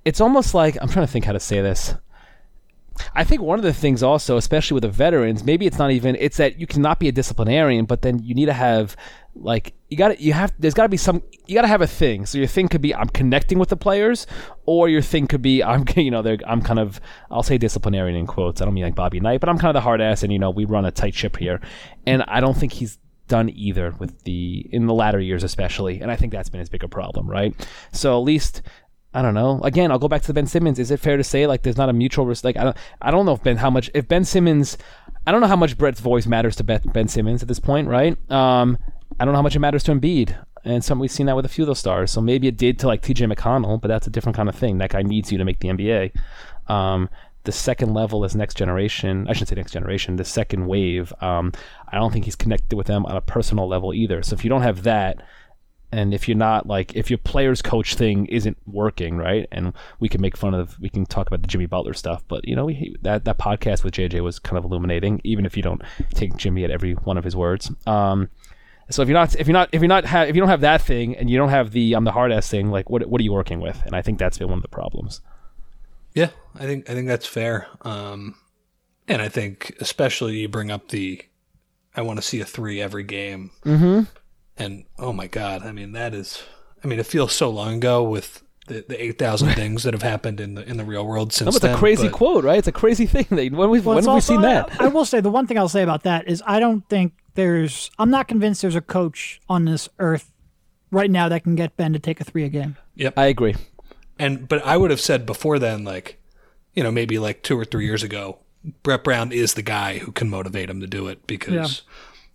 it's 0.05 0.21
almost 0.21 0.55
like 0.55 0.77
I'm 0.81 0.89
trying 0.89 1.07
to 1.07 1.13
think 1.13 1.25
how 1.25 1.33
to 1.33 1.41
say 1.41 1.61
this. 1.61 1.95
I 3.15 3.25
think 3.25 3.43
one 3.43 3.59
of 3.59 3.65
the 3.65 3.73
things 3.73 4.03
also, 4.03 4.37
especially 4.37 4.75
with 4.75 4.83
the 4.83 4.89
veterans, 4.89 5.45
maybe 5.45 5.67
it's 5.67 5.79
not 5.79 5.91
even 5.93 6.17
it's 6.19 6.37
that 6.39 6.59
you 6.59 6.67
cannot 6.67 6.99
be 6.99 7.09
a 7.09 7.13
disciplinarian, 7.13 7.85
but 7.85 8.03
then 8.03 8.19
you 8.21 8.35
need 8.35 8.47
to 8.47 8.53
have 8.53 8.97
like 9.41 9.75
you 9.89 9.97
got 9.97 10.21
you 10.21 10.33
have 10.33 10.53
there's 10.59 10.75
got 10.75 10.83
to 10.85 10.89
be 10.89 10.97
some 10.97 11.23
you 11.47 11.55
got 11.55 11.63
to 11.63 11.69
have 11.69 11.83
a 11.83 11.87
thing. 11.87 12.27
So 12.27 12.39
your 12.39 12.47
thing 12.47 12.69
could 12.69 12.81
be 12.81 12.95
I'm 12.95 13.09
connecting 13.09 13.59
with 13.59 13.69
the 13.69 13.77
players, 13.77 14.27
or 14.67 14.89
your 14.89 15.03
thing 15.03 15.27
could 15.27 15.43
be 15.43 15.63
I'm 15.63 15.85
you 15.97 16.11
know 16.11 16.23
I'm 16.47 16.63
kind 16.63 16.79
of 16.79 17.01
I'll 17.31 17.43
say 17.43 17.59
disciplinarian 17.59 18.17
in 18.17 18.27
quotes. 18.27 18.61
I 18.61 18.65
don't 18.65 18.75
mean 18.75 18.85
like 18.85 18.95
Bobby 18.95 19.21
Knight, 19.21 19.41
but 19.41 19.49
I'm 19.49 19.59
kind 19.59 19.71
of 19.71 19.75
the 19.75 19.85
hard 19.85 20.01
ass, 20.01 20.23
and 20.23 20.33
you 20.33 20.39
know 20.39 20.51
we 20.51 20.65
run 20.65 20.85
a 20.85 20.91
tight 20.91 21.15
ship 21.15 21.37
here, 21.37 21.61
and 22.07 22.23
I 22.29 22.41
don't 22.41 22.57
think 22.57 22.73
he's 22.73 22.99
done 23.29 23.51
either 23.51 23.95
with 23.99 24.25
the 24.25 24.67
in 24.73 24.87
the 24.87 24.95
latter 24.95 25.21
years 25.21 25.45
especially, 25.45 26.01
and 26.01 26.11
I 26.11 26.17
think 26.17 26.33
that's 26.33 26.49
been 26.49 26.61
his 26.61 26.69
bigger 26.69 26.89
problem, 26.89 27.29
right? 27.29 27.55
So 27.93 28.19
at 28.19 28.25
least 28.25 28.63
I 29.15 29.23
don't 29.23 29.35
know. 29.35 29.61
Again, 29.63 29.91
I'll 29.91 29.99
go 29.99 30.09
back 30.09 30.23
to 30.23 30.35
Ben 30.35 30.47
Simmons. 30.47 30.79
Is 30.79 30.91
it 30.91 31.01
fair 31.01 31.17
to 31.17 31.25
say 31.25 31.47
like 31.47 31.63
there's 31.63 31.77
not 31.77 31.89
a 31.89 31.93
mutual 31.95 32.27
respect? 32.27 32.57
Like, 32.57 32.63
I 32.63 32.65
don't. 32.65 32.77
I 33.01 33.11
don't 33.11 33.27
know 33.27 33.33
if 33.33 33.43
Ben 33.43 33.57
how 33.57 33.71
much 33.71 33.91
if 33.95 34.07
Ben 34.07 34.25
Simmons. 34.25 34.77
I 35.27 35.33
don't 35.33 35.41
know 35.41 35.47
how 35.47 35.57
much 35.57 35.77
Brett's 35.77 36.01
voice 36.01 36.27
matters 36.27 36.57
to 36.57 36.65
Ben, 36.65 36.81
ben 36.93 37.09
Simmons 37.09 37.43
at 37.43 37.49
this 37.49 37.61
point, 37.61 37.89
right? 37.89 38.17
Um, 38.31 38.79
I 39.19 39.25
don't 39.25 39.33
know 39.33 39.39
how 39.39 39.43
much 39.43 39.57
it 39.57 39.61
matters 39.61 39.83
to 39.85 39.93
Embiid, 39.93 40.37
and 40.65 40.85
some 40.85 40.99
we've 40.99 41.11
seen 41.11 41.27
that 41.27 41.37
with 41.37 41.45
a 41.45 41.49
few 41.49 41.65
of 41.65 41.67
those 41.67 41.79
stars. 41.79 42.11
So 42.11 42.21
maybe 42.21 42.49
it 42.49 42.57
did 42.57 42.79
to 42.81 42.87
like 42.87 43.03
T.J. 43.03 43.27
McConnell, 43.27 43.81
but 43.81 43.89
that's 43.89 44.07
a 44.07 44.11
different 44.11 44.37
kind 44.37 44.49
of 44.49 44.55
thing. 44.55 44.79
That 44.79 44.91
guy 44.91 45.03
needs 45.03 45.33
you 45.33 45.39
to 45.39 45.45
make 45.45 45.61
the 45.61 45.69
NBA. 45.69 46.13
Um, 46.69 47.09
the 47.45 47.53
second 47.53 47.95
level 47.95 48.25
is 48.25 48.37
next 48.37 48.57
generation. 48.57 49.27
I 49.29 49.33
shouldn't 49.33 49.49
say 49.49 49.55
next 49.55 49.73
generation. 49.73 50.17
The 50.17 50.25
second 50.25 50.67
wave. 50.67 51.13
Um, 51.21 51.53
I 51.91 51.97
don't 51.97 52.13
think 52.13 52.27
he's 52.27 52.37
connected 52.37 52.77
with 52.77 52.87
them 52.87 53.07
on 53.07 53.17
a 53.17 53.21
personal 53.21 53.67
level 53.67 53.95
either. 53.95 54.23
So 54.23 54.35
if 54.35 54.45
you 54.45 54.51
don't 54.51 54.63
have 54.63 54.83
that, 54.83 55.23
and 55.91 56.13
if 56.13 56.29
you're 56.29 56.37
not 56.37 56.67
like 56.67 56.95
if 56.95 57.11
your 57.11 57.19
players 57.19 57.63
coach 57.63 57.95
thing 57.95 58.27
isn't 58.27 58.59
working 58.67 59.17
right 59.17 59.49
and 59.51 59.73
we 60.01 60.09
can 60.09 60.21
make 60.21 60.37
fun 60.37 60.55
of 60.55 60.79
we 60.81 60.89
can 60.89 61.07
talk 61.07 61.27
about 61.27 61.41
the 61.41 61.49
jimmy 61.49 61.67
butler 61.67 61.95
stuff 61.95 62.23
but 62.29 62.47
you 62.47 62.55
know 62.55 62.67
we, 62.67 62.95
that 63.03 63.25
that 63.25 63.39
podcast 63.39 63.85
with 63.85 63.95
jj 63.95 64.21
was 64.23 64.39
kind 64.39 64.59
of 64.59 64.65
illuminating 64.65 65.21
even 65.25 65.47
if 65.47 65.57
you 65.57 65.63
don't 65.63 65.83
take 66.13 66.37
jimmy 66.37 66.65
at 66.65 66.71
every 66.71 66.93
one 66.93 67.17
of 67.17 67.25
his 67.25 67.35
words 67.35 67.71
um 67.87 68.29
so 68.91 69.03
if 69.03 69.09
you're 69.09 69.19
not 69.19 69.35
if 69.37 69.47
you're 69.47 69.53
not 69.53 69.69
if 69.73 69.81
you're 69.83 69.89
not 69.89 70.05
ha- 70.05 70.23
if 70.23 70.35
you 70.35 70.41
don't 70.41 70.49
have 70.49 70.61
that 70.63 70.81
thing 70.83 71.17
and 71.17 71.29
you 71.31 71.37
don't 71.39 71.51
have 71.51 71.71
the 71.73 71.93
i'm 71.95 72.05
the 72.05 72.13
hard 72.13 72.33
ass 72.33 72.49
thing 72.49 72.71
like 72.71 72.89
what 72.91 73.07
what 73.07 73.21
are 73.21 73.25
you 73.25 73.33
working 73.33 73.61
with 73.61 73.83
and 73.85 73.95
i 73.95 74.03
think 74.03 74.19
that's 74.19 74.39
been 74.39 74.49
one 74.49 74.59
of 74.59 74.63
the 74.63 74.69
problems 74.69 75.21
Yeah, 76.15 76.31
I 76.57 76.65
think 76.67 76.89
I 76.91 76.95
think 76.95 77.07
that's 77.07 77.27
fair. 77.27 77.67
Um, 77.83 78.35
and 79.07 79.23
I 79.23 79.29
think 79.29 79.77
especially 79.81 80.39
you 80.39 80.49
bring 80.49 80.71
up 80.71 80.89
the 80.89 81.23
I 81.95 82.03
want 82.03 82.19
to 82.19 82.23
see 82.23 82.41
a 82.41 82.45
three 82.45 82.81
every 82.81 83.05
game. 83.05 83.51
mm-hmm 83.65 84.03
And 84.57 84.85
oh 84.99 85.13
my 85.13 85.27
god, 85.29 85.63
I 85.65 85.73
mean 85.73 85.93
that 85.93 86.15
is 86.15 86.43
I 86.83 86.89
mean 86.89 86.99
it 86.99 87.07
feels 87.07 87.33
so 87.33 87.51
long 87.51 87.75
ago 87.77 88.03
with 88.03 88.43
the, 88.67 88.85
the 88.89 89.03
eight 89.03 89.19
thousand 89.19 89.55
things 89.61 89.83
that 89.85 89.95
have 89.95 90.03
happened 90.03 90.41
in 90.41 90.55
the 90.55 90.69
in 90.69 90.77
the 90.77 90.85
real 90.85 91.07
world 91.07 91.33
since 91.33 91.55
it's 91.57 91.63
then. 91.65 91.75
a 91.75 91.79
crazy 91.79 92.09
but- 92.09 92.13
quote 92.17 92.45
right 92.45 92.59
it's 92.59 92.69
a 92.69 92.73
crazy 92.73 93.07
thing 93.15 93.27
that 93.31 93.53
when, 93.53 93.71
we, 93.71 93.79
Well, 93.81 93.95
when 93.95 93.99
it's 93.99 94.07
have 94.07 94.15
we 94.17 94.21
seen 94.21 94.41
that 94.43 94.81
I, 94.81 94.87
I 94.87 94.89
will 94.89 95.05
say 95.05 95.21
the 95.21 95.31
one 95.31 95.47
thing 95.47 95.59
I'll 95.59 95.69
say 95.69 95.83
about 95.83 96.03
that 96.05 96.27
is 96.27 96.43
I 96.47 96.59
don't 96.59 96.83
think 96.89 97.13
there's. 97.39 97.91
I'm 98.01 98.11
not 98.11 98.27
convinced 98.27 98.63
there's 98.63 98.75
a 98.75 98.81
coach 98.81 99.41
on 99.49 99.65
this 99.65 99.89
earth 100.01 100.33
right 100.91 101.09
now 101.11 101.29
that 101.29 101.45
can 101.45 101.55
get 101.55 101.77
Ben 101.77 101.93
to 101.93 102.01
take 102.01 102.21
a 102.21 102.25
three 102.25 102.45
a 102.45 102.49
game. 102.49 102.77
i 103.17 103.27
agree 103.27 103.55
And 104.19 104.49
but 104.49 104.67
I 104.67 104.77
would 104.77 104.91
have 104.91 105.01
said 105.01 105.25
before 105.25 105.61
then, 105.61 105.85
like, 105.85 106.21
you 106.75 106.83
know, 106.83 106.91
maybe 106.91 107.19
like 107.21 107.45
two 107.45 107.57
or 107.57 107.65
three 107.65 107.85
years 107.87 108.03
ago, 108.03 108.41
Brett 108.83 109.05
Brown 109.05 109.31
is 109.31 109.55
the 109.55 109.63
guy 109.63 109.99
who 109.99 110.11
can 110.11 110.29
motivate 110.29 110.69
him 110.69 110.81
to 110.81 110.89
do 110.89 111.07
it 111.07 111.29
because, 111.29 111.83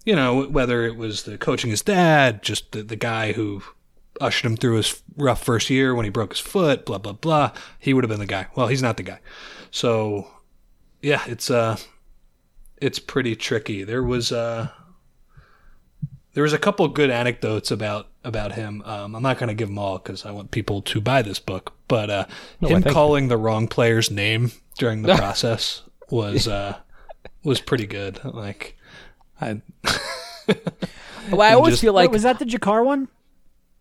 you 0.05 0.15
know, 0.15 0.45
whether 0.45 0.85
it 0.85 0.95
was 0.95 1.23
the 1.23 1.37
coaching 1.37 1.69
his 1.69 1.81
dad, 1.81 2.41
just 2.41 2.71
the, 2.71 2.81
the 2.81 2.95
guy 2.95 3.33
who 3.33 3.61
ushered 4.21 4.49
him 4.51 4.55
through 4.55 4.77
his 4.77 5.03
rough 5.17 5.43
first 5.43 5.69
year 5.69 5.93
when 5.93 6.05
he 6.05 6.09
broke 6.11 6.31
his 6.31 6.39
foot, 6.39 6.85
blah 6.85 6.97
blah 6.97 7.11
blah, 7.11 7.51
he 7.77 7.93
would 7.93 8.05
have 8.05 8.09
been 8.09 8.19
the 8.21 8.25
guy. 8.25 8.47
Well, 8.55 8.67
he's 8.67 8.81
not 8.81 8.95
the 8.95 9.03
guy. 9.03 9.19
So, 9.69 10.27
yeah, 11.01 11.23
it's 11.27 11.51
uh, 11.51 11.75
it's 12.77 12.99
pretty 12.99 13.35
tricky. 13.35 13.83
There 13.83 14.01
was 14.03 14.31
uh. 14.31 14.69
There 16.33 16.43
was 16.43 16.53
a 16.53 16.57
couple 16.57 16.87
good 16.87 17.09
anecdotes 17.09 17.71
about 17.71 18.07
about 18.23 18.53
him. 18.53 18.81
Um, 18.85 19.15
I'm 19.15 19.21
not 19.23 19.37
going 19.37 19.49
to 19.49 19.53
give 19.53 19.67
them 19.67 19.77
all 19.77 19.97
because 19.97 20.25
I 20.25 20.31
want 20.31 20.51
people 20.51 20.81
to 20.81 21.01
buy 21.01 21.21
this 21.21 21.39
book. 21.39 21.73
But 21.87 22.09
uh, 22.09 22.25
No, 22.61 22.69
him 22.69 22.83
calling 22.83 23.27
the 23.27 23.37
wrong 23.37 23.67
player's 23.67 24.09
name 24.09 24.51
during 24.77 25.03
the 25.03 25.15
process 25.17 25.83
was 26.09 26.47
uh, 26.47 26.77
was 27.43 27.61
pretty 27.61 27.85
good. 27.85 28.23
Like, 28.23 28.77
I 29.39 29.61
well, 31.31 31.41
i 31.41 31.53
always 31.53 31.73
just- 31.73 31.81
feel 31.81 31.93
Wait, 31.93 32.03
like 32.03 32.11
was 32.11 32.23
that 32.23 32.39
the 32.39 32.45
Jakarr 32.45 32.83
one? 32.83 33.09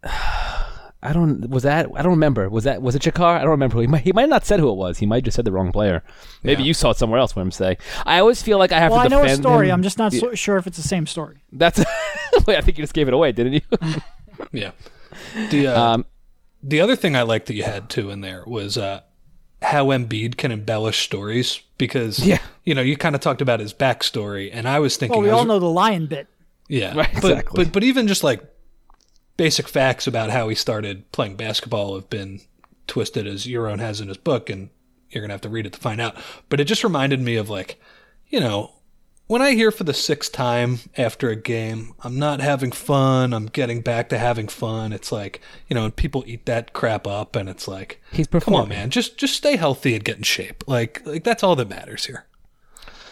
I 1.04 1.12
don't. 1.12 1.50
Was 1.50 1.64
that? 1.64 1.88
I 1.96 2.02
don't 2.02 2.12
remember. 2.12 2.48
Was 2.48 2.62
that? 2.64 2.80
Was 2.80 2.94
it 2.94 3.02
Jakarr? 3.02 3.36
I 3.36 3.40
don't 3.40 3.50
remember. 3.50 3.80
He 3.80 3.86
might. 3.88 4.02
He 4.02 4.12
might 4.12 4.22
have 4.22 4.30
not 4.30 4.46
said 4.46 4.60
who 4.60 4.70
it 4.70 4.74
was. 4.76 4.98
He 4.98 5.06
might 5.06 5.16
have 5.16 5.24
just 5.24 5.34
said 5.36 5.44
the 5.44 5.50
wrong 5.50 5.72
player. 5.72 6.02
Maybe 6.44 6.62
Yeah. 6.62 6.68
you 6.68 6.74
saw 6.74 6.90
it 6.90 6.96
somewhere 6.96 7.18
else. 7.18 7.34
What 7.34 7.42
I'm 7.42 7.50
saying. 7.50 7.78
I 8.06 8.20
always 8.20 8.40
feel 8.40 8.58
like 8.58 8.70
I 8.70 8.78
have 8.78 8.92
Well, 8.92 9.00
to 9.00 9.06
I 9.06 9.08
know 9.08 9.24
a 9.24 9.34
story. 9.34 9.68
him. 9.68 9.74
I'm 9.74 9.82
just 9.82 9.98
not 9.98 10.12
Yeah. 10.12 10.20
so 10.20 10.34
sure 10.34 10.58
if 10.58 10.66
it's 10.68 10.76
the 10.76 10.86
same 10.86 11.06
story. 11.06 11.38
That's. 11.52 11.78
Wait, 12.46 12.56
I 12.56 12.60
think 12.60 12.78
you 12.78 12.82
just 12.84 12.94
gave 12.94 13.08
it 13.08 13.14
away, 13.14 13.32
didn't 13.32 13.54
you? 13.54 13.60
yeah. 14.52 14.70
The 15.50 15.66
uh, 15.68 15.80
um, 15.82 16.04
the 16.62 16.80
other 16.80 16.94
thing 16.94 17.16
I 17.16 17.22
liked 17.22 17.46
that 17.46 17.54
you 17.54 17.64
had 17.64 17.88
too 17.90 18.10
in 18.10 18.20
there 18.20 18.44
was 18.46 18.78
uh, 18.78 19.00
how 19.60 19.86
Embiid 19.86 20.36
can 20.36 20.52
embellish 20.52 21.00
stories 21.04 21.60
because 21.78 22.24
Yeah. 22.24 22.38
you 22.64 22.74
know 22.76 22.80
you 22.82 22.96
kind 22.96 23.14
of 23.16 23.20
talked 23.20 23.40
about 23.42 23.58
his 23.60 23.74
backstory, 23.74 24.50
and 24.52 24.68
I 24.68 24.78
was 24.78 24.96
thinking 24.96 25.16
Well, 25.16 25.22
we 25.22 25.30
was- 25.30 25.38
all 25.40 25.44
know 25.46 25.58
the 25.58 25.66
lion 25.66 26.06
bit. 26.06 26.28
Yeah, 26.68 26.94
Right, 26.96 27.10
but, 27.20 27.24
exactly. 27.32 27.64
but 27.64 27.72
but 27.72 27.82
even 27.82 28.06
just 28.06 28.22
like 28.24 28.40
basic 29.36 29.68
facts 29.68 30.06
about 30.06 30.30
how 30.30 30.48
he 30.48 30.54
started 30.54 31.10
playing 31.12 31.36
basketball 31.36 31.94
have 31.94 32.10
been 32.10 32.40
twisted 32.86 33.26
as 33.26 33.46
Yaron 33.46 33.78
has 33.80 34.00
in 34.00 34.08
his 34.08 34.16
book, 34.18 34.50
and 34.50 34.70
you're 35.10 35.22
gonna 35.22 35.34
have 35.34 35.40
to 35.42 35.48
read 35.48 35.66
it 35.66 35.72
to 35.74 35.80
find 35.80 36.00
out. 36.00 36.16
But 36.48 36.60
it 36.60 36.64
just 36.64 36.84
reminded 36.84 37.20
me 37.20 37.36
of 37.36 37.48
like, 37.50 37.80
you 38.28 38.40
know, 38.40 38.72
when 39.28 39.40
I 39.40 39.52
hear 39.52 39.70
for 39.70 39.84
the 39.84 39.94
sixth 39.94 40.32
time 40.32 40.80
after 40.98 41.30
a 41.30 41.36
game, 41.36 41.94
I'm 42.00 42.18
not 42.18 42.40
having 42.40 42.72
fun. 42.72 43.32
I'm 43.32 43.46
getting 43.46 43.80
back 43.80 44.08
to 44.10 44.18
having 44.18 44.48
fun. 44.48 44.92
It's 44.92 45.10
like 45.12 45.40
you 45.68 45.74
know, 45.74 45.84
and 45.84 45.96
people 45.96 46.24
eat 46.26 46.44
that 46.46 46.72
crap 46.72 47.06
up, 47.06 47.34
and 47.36 47.48
it's 47.48 47.66
like, 47.66 48.02
He's 48.12 48.26
come 48.26 48.54
on, 48.54 48.68
man, 48.68 48.90
just 48.90 49.16
just 49.16 49.34
stay 49.34 49.56
healthy 49.56 49.94
and 49.94 50.04
get 50.04 50.16
in 50.18 50.22
shape. 50.22 50.64
Like 50.66 51.00
like 51.06 51.24
that's 51.24 51.42
all 51.42 51.56
that 51.56 51.68
matters 51.70 52.04
here. 52.06 52.26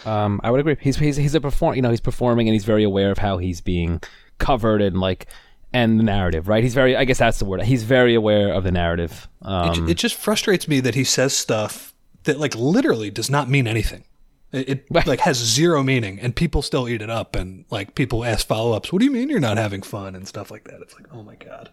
um, 0.05 0.39
I 0.43 0.51
would 0.51 0.59
agree. 0.59 0.77
He's 0.79 0.97
he's 0.97 1.15
he's 1.15 1.33
a 1.33 1.41
perform. 1.41 1.75
You 1.75 1.81
know, 1.81 1.89
he's 1.89 2.01
performing, 2.01 2.47
and 2.47 2.53
he's 2.53 2.65
very 2.65 2.83
aware 2.83 3.11
of 3.11 3.17
how 3.19 3.37
he's 3.37 3.61
being 3.61 4.01
covered 4.37 4.81
and 4.81 4.99
like 4.99 5.27
and 5.73 5.99
the 5.99 6.03
narrative. 6.03 6.47
Right. 6.47 6.63
He's 6.63 6.73
very. 6.73 6.95
I 6.95 7.05
guess 7.05 7.17
that's 7.19 7.39
the 7.39 7.45
word. 7.45 7.61
He's 7.63 7.83
very 7.83 8.13
aware 8.15 8.53
of 8.53 8.63
the 8.63 8.71
narrative. 8.71 9.27
It, 9.41 9.47
Um, 9.47 9.89
it 9.89 9.95
just 9.97 10.15
frustrates 10.15 10.67
me 10.67 10.79
that 10.81 10.95
he 10.95 11.03
says 11.03 11.33
stuff 11.33 11.93
that 12.23 12.39
like 12.39 12.55
literally 12.55 13.09
does 13.09 13.29
not 13.29 13.49
mean 13.49 13.67
anything. 13.67 14.03
It, 14.51 14.69
it 14.69 14.85
Right. 14.91 15.07
like 15.07 15.21
has 15.21 15.37
zero 15.37 15.81
meaning, 15.81 16.19
and 16.19 16.35
people 16.35 16.61
still 16.61 16.89
eat 16.89 17.01
it 17.01 17.09
up. 17.09 17.35
And 17.35 17.65
like 17.69 17.95
people 17.95 18.25
ask 18.25 18.45
follow 18.45 18.73
ups, 18.73 18.91
"What 18.91 18.99
do 18.99 19.05
you 19.05 19.11
mean 19.11 19.29
you're 19.29 19.39
not 19.39 19.57
having 19.57 19.81
fun?" 19.81 20.13
and 20.15 20.27
stuff 20.27 20.51
like 20.51 20.65
that. 20.65 20.81
It's 20.81 20.93
like, 20.93 21.07
oh 21.13 21.23
my 21.23 21.35
god. 21.35 21.69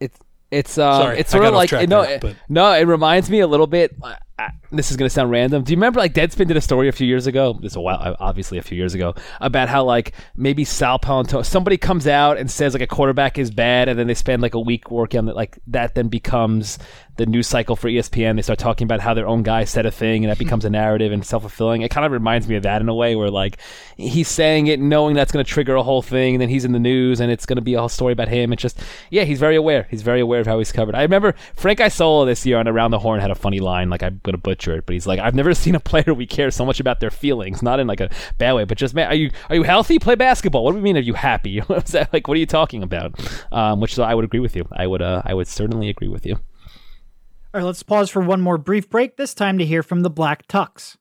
it's 0.00 0.18
it's 0.50 0.78
uh 0.78 0.98
Sorry, 1.00 1.18
it's 1.18 1.30
sort 1.30 1.44
of 1.44 1.54
like 1.54 1.72
no 1.88 2.02
it- 2.02 2.22
no 2.48 2.72
it 2.72 2.84
reminds 2.86 3.30
me 3.30 3.40
a 3.40 3.46
little 3.46 3.66
bit 3.66 3.94
I, 4.38 4.42
I, 4.42 4.50
this 4.70 4.90
is 4.90 4.96
gonna 4.96 5.10
sound 5.10 5.30
random. 5.30 5.62
Do 5.62 5.72
you 5.72 5.76
remember 5.76 6.00
like 6.00 6.14
Deadspin 6.14 6.46
did 6.46 6.56
a 6.56 6.60
story 6.60 6.88
a 6.88 6.92
few 6.92 7.06
years 7.06 7.26
ago? 7.26 7.58
This 7.60 7.72
is 7.72 7.76
a 7.76 7.80
while 7.80 7.98
uh, 8.00 8.16
obviously 8.20 8.58
a 8.58 8.62
few 8.62 8.76
years 8.76 8.94
ago 8.94 9.14
about 9.40 9.68
how 9.68 9.84
like 9.84 10.12
maybe 10.36 10.64
Sal 10.64 10.98
Paolantonio 10.98 11.44
somebody 11.44 11.76
comes 11.76 12.06
out 12.06 12.38
and 12.38 12.50
says 12.50 12.72
like 12.74 12.82
a 12.82 12.86
quarterback 12.86 13.38
is 13.38 13.50
bad 13.50 13.88
and 13.88 13.98
then 13.98 14.06
they 14.06 14.14
spend 14.14 14.42
like 14.42 14.54
a 14.54 14.60
week 14.60 14.90
working 14.90 15.18
on 15.18 15.28
it 15.28 15.36
like 15.36 15.58
that 15.66 15.94
then 15.94 16.08
becomes 16.08 16.78
the 17.16 17.26
news 17.26 17.46
cycle 17.46 17.76
for 17.76 17.88
ESPN 17.88 18.36
they 18.36 18.42
start 18.42 18.58
talking 18.58 18.86
about 18.86 19.00
how 19.00 19.12
their 19.12 19.26
own 19.26 19.42
guy 19.42 19.64
said 19.64 19.84
a 19.84 19.90
thing 19.90 20.24
and 20.24 20.30
that 20.30 20.38
becomes 20.38 20.64
a 20.64 20.70
narrative 20.70 21.12
and 21.12 21.24
self-fulfilling. 21.26 21.82
It 21.82 21.90
kind 21.90 22.06
of 22.06 22.12
reminds 22.12 22.48
me 22.48 22.56
of 22.56 22.62
that 22.62 22.80
in 22.80 22.88
a 22.88 22.94
way 22.94 23.16
where 23.16 23.30
like 23.30 23.58
he's 23.96 24.28
saying 24.28 24.68
it 24.68 24.80
knowing 24.80 25.14
that's 25.14 25.30
going 25.30 25.44
to 25.44 25.50
trigger 25.50 25.74
a 25.74 25.82
whole 25.82 26.00
thing 26.00 26.34
and 26.34 26.42
then 26.42 26.48
he's 26.48 26.64
in 26.64 26.72
the 26.72 26.78
news 26.78 27.20
and 27.20 27.30
it's 27.30 27.44
going 27.44 27.56
to 27.56 27.62
be 27.62 27.74
a 27.74 27.78
whole 27.78 27.88
story 27.88 28.12
about 28.12 28.28
him. 28.28 28.52
It's 28.52 28.62
just 28.62 28.80
yeah 29.10 29.24
he's 29.24 29.38
very 29.38 29.56
aware. 29.56 29.86
He's 29.90 30.02
very 30.02 30.20
aware 30.20 30.40
of 30.40 30.46
how 30.46 30.58
he's 30.58 30.72
covered. 30.72 30.94
I 30.94 31.02
remember 31.02 31.34
frank 31.54 31.80
isola 31.80 32.26
this 32.26 32.44
year 32.46 32.58
on 32.58 32.68
around 32.68 32.90
the 32.90 32.98
horn 32.98 33.20
had 33.20 33.30
a 33.30 33.34
funny 33.34 33.60
line 33.60 33.90
like 33.90 34.02
i'm 34.02 34.20
going 34.32 34.32
to 34.32 34.38
butcher 34.38 34.74
it 34.74 34.86
but 34.86 34.92
he's 34.92 35.06
like 35.06 35.20
i've 35.20 35.34
never 35.34 35.54
seen 35.62 35.74
a 35.74 35.80
player 35.80 36.14
we 36.14 36.26
care 36.26 36.50
so 36.50 36.64
much 36.64 36.80
about 36.80 37.00
their 37.00 37.10
feelings 37.10 37.62
not 37.62 37.78
in 37.78 37.86
like 37.86 38.00
a 38.00 38.10
bad 38.38 38.54
way 38.54 38.64
but 38.64 38.78
just 38.78 38.94
man 38.94 39.08
are 39.08 39.14
you 39.14 39.30
are 39.50 39.56
you 39.56 39.62
healthy 39.62 39.98
play 39.98 40.14
basketball 40.14 40.64
what 40.64 40.72
do 40.72 40.76
we 40.76 40.82
mean 40.82 40.96
are 40.96 41.00
you 41.00 41.14
happy 41.14 41.58
what 41.66 41.86
that 41.86 42.12
like 42.12 42.26
what 42.28 42.36
are 42.36 42.40
you 42.40 42.46
talking 42.46 42.82
about 42.82 43.12
um, 43.52 43.80
which 43.80 43.98
i 43.98 44.14
would 44.14 44.24
agree 44.24 44.40
with 44.40 44.56
you 44.56 44.66
i 44.72 44.86
would 44.86 45.02
uh, 45.02 45.22
i 45.24 45.34
would 45.34 45.46
certainly 45.46 45.88
agree 45.88 46.08
with 46.08 46.26
you 46.26 46.34
All 46.34 47.60
right, 47.60 47.64
let's 47.64 47.82
pause 47.82 48.08
for 48.08 48.22
one 48.22 48.40
more 48.40 48.56
brief 48.58 48.88
break, 48.88 49.16
this 49.16 49.34
time 49.34 49.58
to 49.58 49.66
hear 49.66 49.82
from 49.82 50.00
the 50.00 50.08
Black 50.08 50.48
Tux. 50.48 50.96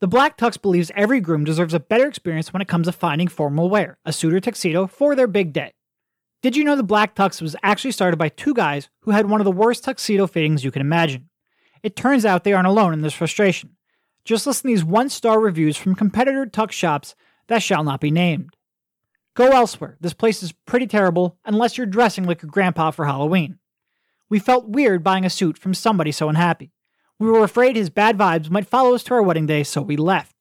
The 0.00 0.08
Black 0.08 0.36
Tux 0.36 0.60
believes 0.60 0.90
every 0.96 1.20
groom 1.20 1.44
deserves 1.44 1.74
a 1.74 1.78
better 1.78 2.08
experience 2.08 2.52
when 2.52 2.60
it 2.60 2.66
comes 2.66 2.88
to 2.88 2.92
finding 2.92 3.28
formal 3.28 3.70
wear, 3.70 3.98
a 4.04 4.12
suit 4.12 4.34
or 4.34 4.40
tuxedo, 4.40 4.88
for 4.88 5.14
their 5.14 5.28
big 5.28 5.52
day. 5.52 5.70
Did 6.42 6.56
you 6.56 6.64
know 6.64 6.74
the 6.74 6.82
Black 6.82 7.14
Tux 7.14 7.40
was 7.40 7.54
actually 7.62 7.92
started 7.92 8.16
by 8.16 8.28
two 8.30 8.52
guys 8.52 8.88
who 9.02 9.12
had 9.12 9.30
one 9.30 9.40
of 9.40 9.44
the 9.44 9.52
worst 9.52 9.84
tuxedo 9.84 10.26
fittings 10.26 10.64
you 10.64 10.72
can 10.72 10.82
imagine? 10.82 11.28
It 11.82 11.96
turns 11.96 12.24
out 12.24 12.44
they 12.44 12.52
aren't 12.52 12.68
alone 12.68 12.92
in 12.92 13.02
this 13.02 13.14
frustration. 13.14 13.76
Just 14.24 14.46
listen 14.46 14.62
to 14.62 14.68
these 14.68 14.84
one 14.84 15.08
star 15.08 15.40
reviews 15.40 15.76
from 15.76 15.94
competitor 15.94 16.46
tux 16.46 16.72
shops 16.72 17.14
that 17.48 17.62
shall 17.62 17.82
not 17.82 18.00
be 18.00 18.10
named. 18.10 18.56
Go 19.34 19.48
elsewhere. 19.48 19.96
This 20.00 20.12
place 20.12 20.42
is 20.42 20.52
pretty 20.52 20.86
terrible 20.86 21.38
unless 21.44 21.76
you're 21.76 21.86
dressing 21.86 22.24
like 22.24 22.42
your 22.42 22.50
grandpa 22.50 22.90
for 22.90 23.06
Halloween. 23.06 23.58
We 24.28 24.38
felt 24.38 24.68
weird 24.68 25.02
buying 25.02 25.24
a 25.24 25.30
suit 25.30 25.58
from 25.58 25.74
somebody 25.74 26.12
so 26.12 26.28
unhappy. 26.28 26.72
We 27.18 27.30
were 27.30 27.44
afraid 27.44 27.76
his 27.76 27.90
bad 27.90 28.16
vibes 28.16 28.50
might 28.50 28.66
follow 28.66 28.94
us 28.94 29.02
to 29.04 29.14
our 29.14 29.22
wedding 29.22 29.46
day, 29.46 29.62
so 29.62 29.80
we 29.82 29.96
left. 29.96 30.36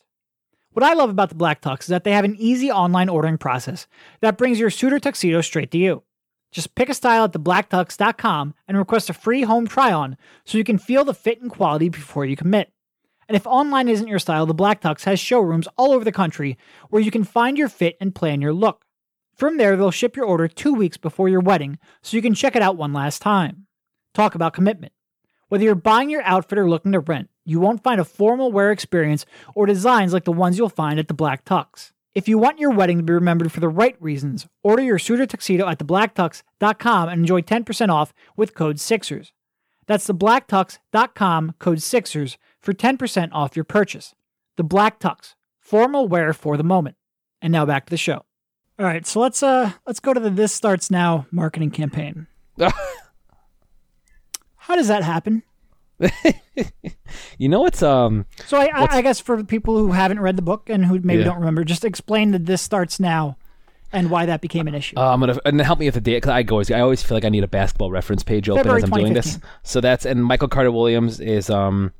What 0.73 0.83
I 0.83 0.93
love 0.93 1.09
about 1.09 1.29
the 1.29 1.35
Black 1.35 1.61
Tux 1.61 1.81
is 1.81 1.87
that 1.87 2.03
they 2.03 2.13
have 2.13 2.23
an 2.23 2.37
easy 2.37 2.71
online 2.71 3.09
ordering 3.09 3.37
process 3.37 3.87
that 4.21 4.37
brings 4.37 4.59
your 4.59 4.69
suit 4.69 4.93
or 4.93 4.99
tuxedo 4.99 5.41
straight 5.41 5.71
to 5.71 5.77
you. 5.77 6.03
Just 6.51 6.75
pick 6.75 6.89
a 6.89 6.93
style 6.93 7.23
at 7.25 7.31
theblacktux.com 7.31 8.53
and 8.67 8.77
request 8.77 9.09
a 9.09 9.13
free 9.13 9.43
home 9.43 9.67
try 9.67 9.91
on 9.91 10.17
so 10.45 10.57
you 10.57 10.63
can 10.63 10.77
feel 10.77 11.05
the 11.05 11.13
fit 11.13 11.41
and 11.41 11.49
quality 11.49 11.89
before 11.89 12.25
you 12.25 12.35
commit. 12.35 12.71
And 13.29 13.35
if 13.37 13.47
online 13.47 13.87
isn't 13.87 14.09
your 14.09 14.19
style, 14.19 14.45
the 14.45 14.53
Black 14.53 14.81
Tux 14.81 15.05
has 15.05 15.17
showrooms 15.17 15.67
all 15.77 15.93
over 15.93 16.03
the 16.03 16.11
country 16.11 16.57
where 16.89 17.01
you 17.01 17.11
can 17.11 17.23
find 17.23 17.57
your 17.57 17.69
fit 17.69 17.95
and 18.01 18.13
plan 18.13 18.41
your 18.41 18.51
look. 18.51 18.83
From 19.33 19.57
there, 19.57 19.77
they'll 19.77 19.91
ship 19.91 20.17
your 20.17 20.25
order 20.25 20.49
two 20.49 20.73
weeks 20.73 20.97
before 20.97 21.29
your 21.29 21.39
wedding 21.39 21.79
so 22.01 22.17
you 22.17 22.21
can 22.21 22.33
check 22.33 22.57
it 22.57 22.61
out 22.61 22.75
one 22.75 22.91
last 22.91 23.21
time. 23.21 23.67
Talk 24.13 24.35
about 24.35 24.53
commitment. 24.53 24.91
Whether 25.47 25.63
you're 25.63 25.75
buying 25.75 26.09
your 26.09 26.23
outfit 26.23 26.57
or 26.57 26.69
looking 26.69 26.91
to 26.91 26.99
rent, 26.99 27.29
you 27.45 27.59
won't 27.61 27.83
find 27.83 28.01
a 28.01 28.05
formal 28.05 28.51
wear 28.51 28.71
experience 28.71 29.25
or 29.55 29.65
designs 29.65 30.11
like 30.11 30.25
the 30.25 30.31
ones 30.31 30.57
you'll 30.57 30.69
find 30.69 30.99
at 30.99 31.07
the 31.07 31.13
Black 31.13 31.45
Tux. 31.45 31.93
If 32.13 32.27
you 32.27 32.37
want 32.37 32.59
your 32.59 32.71
wedding 32.71 32.97
to 32.97 33.03
be 33.03 33.13
remembered 33.13 33.53
for 33.53 33.61
the 33.61 33.69
right 33.69 33.95
reasons, 34.01 34.45
order 34.63 34.83
your 34.83 34.99
suit 34.99 35.21
or 35.21 35.25
tuxedo 35.25 35.67
at 35.67 35.79
theblacktux.com 35.79 37.09
and 37.09 37.21
enjoy 37.21 37.41
10% 37.41 37.89
off 37.89 38.13
with 38.35 38.53
code 38.53 38.77
SIXERS. 38.77 39.31
That's 39.87 40.07
theblacktux.com, 40.07 41.55
code 41.59 41.77
SIXERS, 41.77 42.37
for 42.59 42.73
10% 42.73 43.29
off 43.31 43.55
your 43.55 43.63
purchase. 43.63 44.13
The 44.57 44.63
Black 44.63 44.99
Tux, 44.99 45.35
formal 45.59 46.09
wear 46.09 46.33
for 46.33 46.57
the 46.57 46.63
moment. 46.63 46.97
And 47.41 47.53
now 47.53 47.65
back 47.65 47.85
to 47.85 47.89
the 47.89 47.97
show. 47.97 48.25
All 48.77 48.85
right, 48.85 49.05
so 49.05 49.19
let's 49.19 49.41
uh 49.41 49.71
let's 49.85 49.99
go 49.99 50.13
to 50.13 50.19
the 50.19 50.29
This 50.29 50.53
Starts 50.53 50.91
Now 50.91 51.27
marketing 51.31 51.71
campaign. 51.71 52.27
How 54.57 54.75
does 54.75 54.87
that 54.87 55.03
happen? 55.03 55.43
you 57.37 57.49
know 57.49 57.61
what's 57.61 57.83
um 57.83 58.25
So 58.47 58.57
I, 58.57 58.69
I, 58.73 58.87
I 58.97 59.01
guess 59.01 59.19
for 59.19 59.43
people 59.43 59.77
who 59.77 59.91
haven't 59.91 60.19
read 60.19 60.35
the 60.35 60.41
book 60.41 60.69
and 60.69 60.85
who 60.85 60.99
maybe 60.99 61.19
Yeah. 61.19 61.25
don't 61.25 61.39
remember, 61.39 61.63
just 61.63 61.85
explain 61.85 62.31
that 62.31 62.45
this 62.45 62.61
starts 62.61 62.99
now 62.99 63.37
and 63.93 64.09
why 64.09 64.25
that 64.25 64.41
became 64.41 64.67
an 64.67 64.75
issue. 64.75 64.97
Uh, 64.97 65.13
I'm 65.13 65.19
gonna 65.19 65.37
and 65.45 65.59
help 65.61 65.79
me 65.79 65.85
with 65.87 65.95
the 65.95 66.01
date 66.01 66.17
because 66.17 66.29
I 66.29 66.43
always 66.51 66.71
I 66.71 66.79
always 66.79 67.01
feel 67.03 67.15
like 67.17 67.25
I 67.25 67.29
need 67.29 67.43
a 67.43 67.47
basketball 67.47 67.91
reference 67.91 68.23
page 68.23 68.49
open 68.49 68.59
February 68.63 68.83
as 68.83 68.89
I'm 68.91 68.97
doing 68.99 69.13
this. 69.13 69.39
So 69.63 69.81
that's 69.81 70.05
and 70.05 70.23
Michael 70.23 70.47
Carter 70.47 70.71
Williams 70.71 71.19
is 71.19 71.49
um 71.49 71.91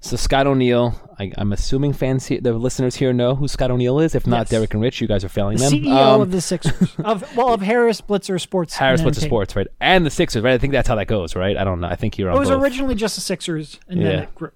so 0.00 0.16
Scott 0.16 0.46
O'Neill. 0.46 0.94
I, 1.18 1.32
I'm 1.38 1.52
assuming 1.52 1.92
fans 1.94 2.26
here, 2.26 2.40
the 2.40 2.52
listeners 2.52 2.96
here 2.96 3.12
know 3.14 3.34
who 3.36 3.48
Scott 3.48 3.70
O'Neill 3.70 4.00
is. 4.00 4.14
If 4.14 4.26
not, 4.26 4.40
Yes. 4.40 4.48
Derek 4.50 4.74
and 4.74 4.82
Rich, 4.82 5.00
you 5.00 5.06
guys 5.06 5.24
are 5.24 5.28
failing 5.30 5.56
the 5.56 5.64
them. 5.70 5.72
CEO 5.84 5.96
Um, 6.14 6.20
of 6.20 6.30
the 6.30 6.40
Sixers 6.40 6.94
of 7.04 7.36
well 7.36 7.54
of 7.54 7.62
Harris 7.62 8.00
Blitzer 8.00 8.38
Sports. 8.40 8.74
Harris 8.76 9.00
Blitzer 9.00 9.20
Sports, 9.22 9.56
right? 9.56 9.66
And 9.80 10.04
the 10.04 10.10
Sixers, 10.10 10.42
right? 10.42 10.52
I 10.54 10.58
think 10.58 10.72
that's 10.72 10.88
how 10.88 10.96
that 10.96 11.06
goes, 11.06 11.34
right? 11.36 11.56
I 11.56 11.64
don't 11.64 11.80
know. 11.80 11.88
I 11.88 11.96
think 11.96 12.18
you're 12.18 12.30
on 12.30 12.36
It 12.36 12.40
was 12.40 12.50
both. 12.50 12.62
originally 12.62 12.94
just 12.94 13.14
the 13.14 13.20
Sixers, 13.22 13.78
and 13.88 14.00
then 14.04 14.18
it 14.24 14.34
grew. 14.34 14.50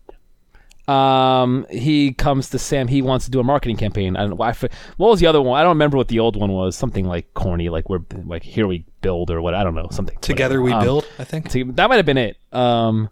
Um, 0.89 1.67
he 1.71 2.13
comes 2.15 2.51
to 2.51 2.59
Sam. 2.59 2.89
He 2.89 3.03
wants 3.03 3.27
to 3.27 3.31
do 3.31 3.41
a 3.41 3.45
marketing 3.45 3.77
campaign. 3.77 4.17
I 4.17 4.27
don't. 4.27 4.41
I, 4.41 4.51
f- 4.51 4.65
what 4.97 5.11
was 5.11 5.21
the 5.21 5.27
other 5.27 5.43
one? 5.43 5.59
I 5.61 5.63
don't 5.63 5.71
remember 5.77 5.97
what 5.97 6.09
the 6.09 6.19
old 6.21 6.37
one 6.37 6.53
was. 6.53 6.77
Something 6.77 7.05
like 7.07 7.33
corny, 7.35 7.69
like 7.69 7.89
we're 7.91 8.01
like 8.25 8.43
here 8.43 8.67
we 8.67 8.85
build 9.03 9.31
or 9.31 9.41
what? 9.43 9.55
I 9.55 9.63
don't 9.65 9.75
know. 9.75 9.89
Something 9.91 10.17
Together 10.21 10.63
whatever. 10.63 10.65
we 10.65 10.73
Um, 10.81 10.85
build, 10.85 11.07
I 11.19 11.25
think. 11.25 11.51
to- 11.51 11.73
that 11.73 11.89
might 11.89 11.97
have 11.97 12.07
been 12.07 12.19
it. 12.19 12.37
Um, 12.53 13.11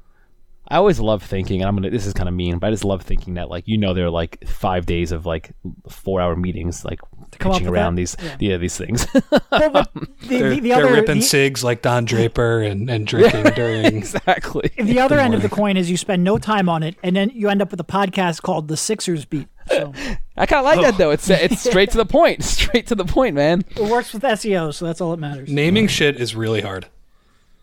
I 0.69 0.77
always 0.77 0.99
love 0.99 1.23
thinking, 1.23 1.61
and 1.61 1.69
I'm 1.69 1.77
gonna. 1.77 1.91
This 1.91 2.07
is 2.07 2.13
kind 2.13 2.29
of 2.29 2.35
mean, 2.35 2.59
but 2.59 2.67
I 2.67 2.71
just 2.71 2.85
love 2.85 3.03
thinking 3.03 3.35
that 3.35 3.49
like 3.49 3.69
you 3.69 3.79
know 3.79 3.95
there 3.95 4.07
are 4.07 4.11
like 4.11 4.47
five 4.49 4.85
days 4.85 5.13
of 5.13 5.25
like 5.25 5.53
four 5.89 6.21
hour 6.21 6.35
meetings 6.35 6.85
like 6.85 7.01
come 7.39 7.53
pitching 7.53 7.69
around 7.69 7.95
that? 7.95 8.01
these 8.01 8.17
Yeah. 8.21 8.37
yeah. 8.41 8.57
these 8.57 8.77
things. 8.77 9.07
Well, 9.51 9.71
but 9.71 9.91
um, 9.97 10.09
the, 10.23 10.27
They're, 10.39 10.51
the, 10.51 10.61
the 10.61 10.69
they're 10.69 10.93
ripping 10.93 11.21
the, 11.21 11.25
cigs 11.25 11.65
like 11.65 11.81
Don 11.81 12.05
Draper 12.05 12.61
and, 12.61 12.91
and 12.91 13.07
drinking 13.07 13.45
during. 13.55 13.85
exactly. 13.87 14.71
the 14.79 14.99
other 14.99 15.19
end 15.19 15.35
of 15.35 15.43
the 15.43 15.49
coin 15.49 15.77
is 15.77 15.91
you 15.91 15.97
spend 15.97 16.25
no 16.25 16.37
time 16.37 16.69
on 16.69 16.83
it, 16.83 16.97
and 17.03 17.17
then 17.17 17.31
you 17.33 17.49
end 17.49 17.63
up 17.63 17.71
with 17.71 17.81
a 17.81 17.85
podcast 17.85 18.43
called 18.43 18.69
the 18.69 18.77
Sixers 18.77 19.25
Beat. 19.25 19.49
So 19.69 19.93
I 20.37 20.47
kind 20.47 20.61
of 20.61 20.65
like 20.65 20.81
that 20.83 20.99
though. 20.99 21.11
It's 21.11 21.31
it's 21.31 21.63
straight 21.63 21.91
to 21.93 21.97
the 21.97 22.07
point. 22.07 22.43
Straight 22.45 22.89
to 22.89 22.95
the 22.95 23.05
point, 23.05 23.35
man. 23.35 23.65
it 23.77 23.89
works 23.91 24.13
with 24.13 24.23
SEO, 24.23 24.75
so 24.75 24.85
that's 24.85 25.01
all 25.01 25.13
that 25.13 25.19
matters. 25.19 25.51
Naming 25.51 25.87
shit 25.87 26.17
is 26.17 26.35
really 26.35 26.61
hard. 26.61 26.87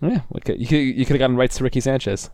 Yeah, 0.01 0.21
we 0.31 0.41
could, 0.41 0.59
you 0.59 0.67
could 0.67 0.77
you 0.77 1.05
could 1.05 1.15
have 1.15 1.19
gotten 1.19 1.35
rights 1.35 1.57
to 1.57 1.63
Ricky 1.63 1.79
Sanchez. 1.81 2.29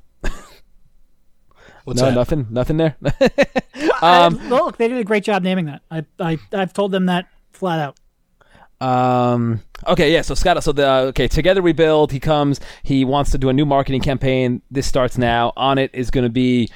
What's 1.89 2.01
no, 2.01 2.09
that? 2.09 2.15
nothing, 2.15 2.45
nothing 2.51 2.77
there. 2.77 2.95
I- 4.01 4.25
um, 4.25 4.37
look, 4.47 4.77
they 4.77 4.87
did 4.87 4.99
a 4.99 5.03
great 5.03 5.23
job 5.23 5.41
naming 5.41 5.65
that. 5.65 5.81
I, 5.89 6.05
I 6.19 6.37
I've 6.53 6.71
told 6.71 6.91
them 6.91 7.07
that 7.07 7.27
flat 7.51 7.79
out. 7.79 8.87
Um. 8.87 9.61
Okay. 9.87 10.13
Yeah. 10.13 10.21
So 10.21 10.35
Scott. 10.35 10.63
So 10.63 10.71
the 10.71 10.87
okay. 10.87 11.27
Together 11.27 11.63
we 11.63 11.73
build. 11.73 12.11
He 12.11 12.19
comes. 12.19 12.59
He 12.83 13.03
wants 13.05 13.31
to 13.31 13.39
do 13.39 13.49
a 13.49 13.53
new 13.53 13.65
marketing 13.65 14.01
campaign. 14.01 14.61
This 14.69 14.85
starts 14.85 15.17
now. 15.17 15.51
On 15.57 15.79
it 15.79 15.89
is 15.95 16.11
going 16.11 16.25
to 16.25 16.29
be 16.29 16.69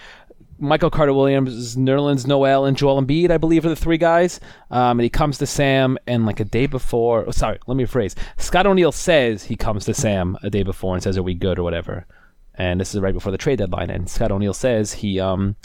Michael 0.58 0.90
Carter 0.90 1.14
Williams, 1.14 1.76
Nerlens 1.76 2.26
Noel, 2.26 2.66
and 2.66 2.76
Joel 2.76 3.00
Embiid. 3.02 3.30
I 3.30 3.38
believe 3.38 3.66
are 3.66 3.70
the 3.70 3.76
three 3.76 4.00
guys. 4.00 4.40
Um. 4.72 5.00
And 5.00 5.04
he 5.04 5.10
comes 5.12 5.38
to 5.38 5.46
Sam, 5.46 6.00
and 6.08 6.26
like 6.26 6.40
a 6.40 6.46
day 6.46 6.66
before. 6.66 7.24
Oh, 7.28 7.32
sorry. 7.32 7.60
Let 7.68 7.78
me 7.78 7.86
rephrase. 7.86 8.16
Scott 8.38 8.66
O'Neill 8.66 8.92
says 8.92 9.44
he 9.44 9.56
comes 9.56 9.86
to 9.86 9.94
Sam 9.94 10.38
a 10.42 10.50
day 10.50 10.64
before 10.64 10.96
and 10.96 11.04
says, 11.04 11.20
"Are 11.20 11.24
we 11.24 11.36
good 11.36 11.60
or 11.60 11.64
whatever?" 11.64 12.08
And 12.56 12.80
this 12.80 12.94
is 12.94 13.02
right 13.02 13.14
before 13.14 13.32
the 13.32 13.38
trade 13.38 13.58
deadline. 13.60 13.90
And 13.90 14.10
Scott 14.10 14.32
O'Neill 14.32 14.54
says 14.54 14.94
he 14.94 15.20
um 15.20 15.56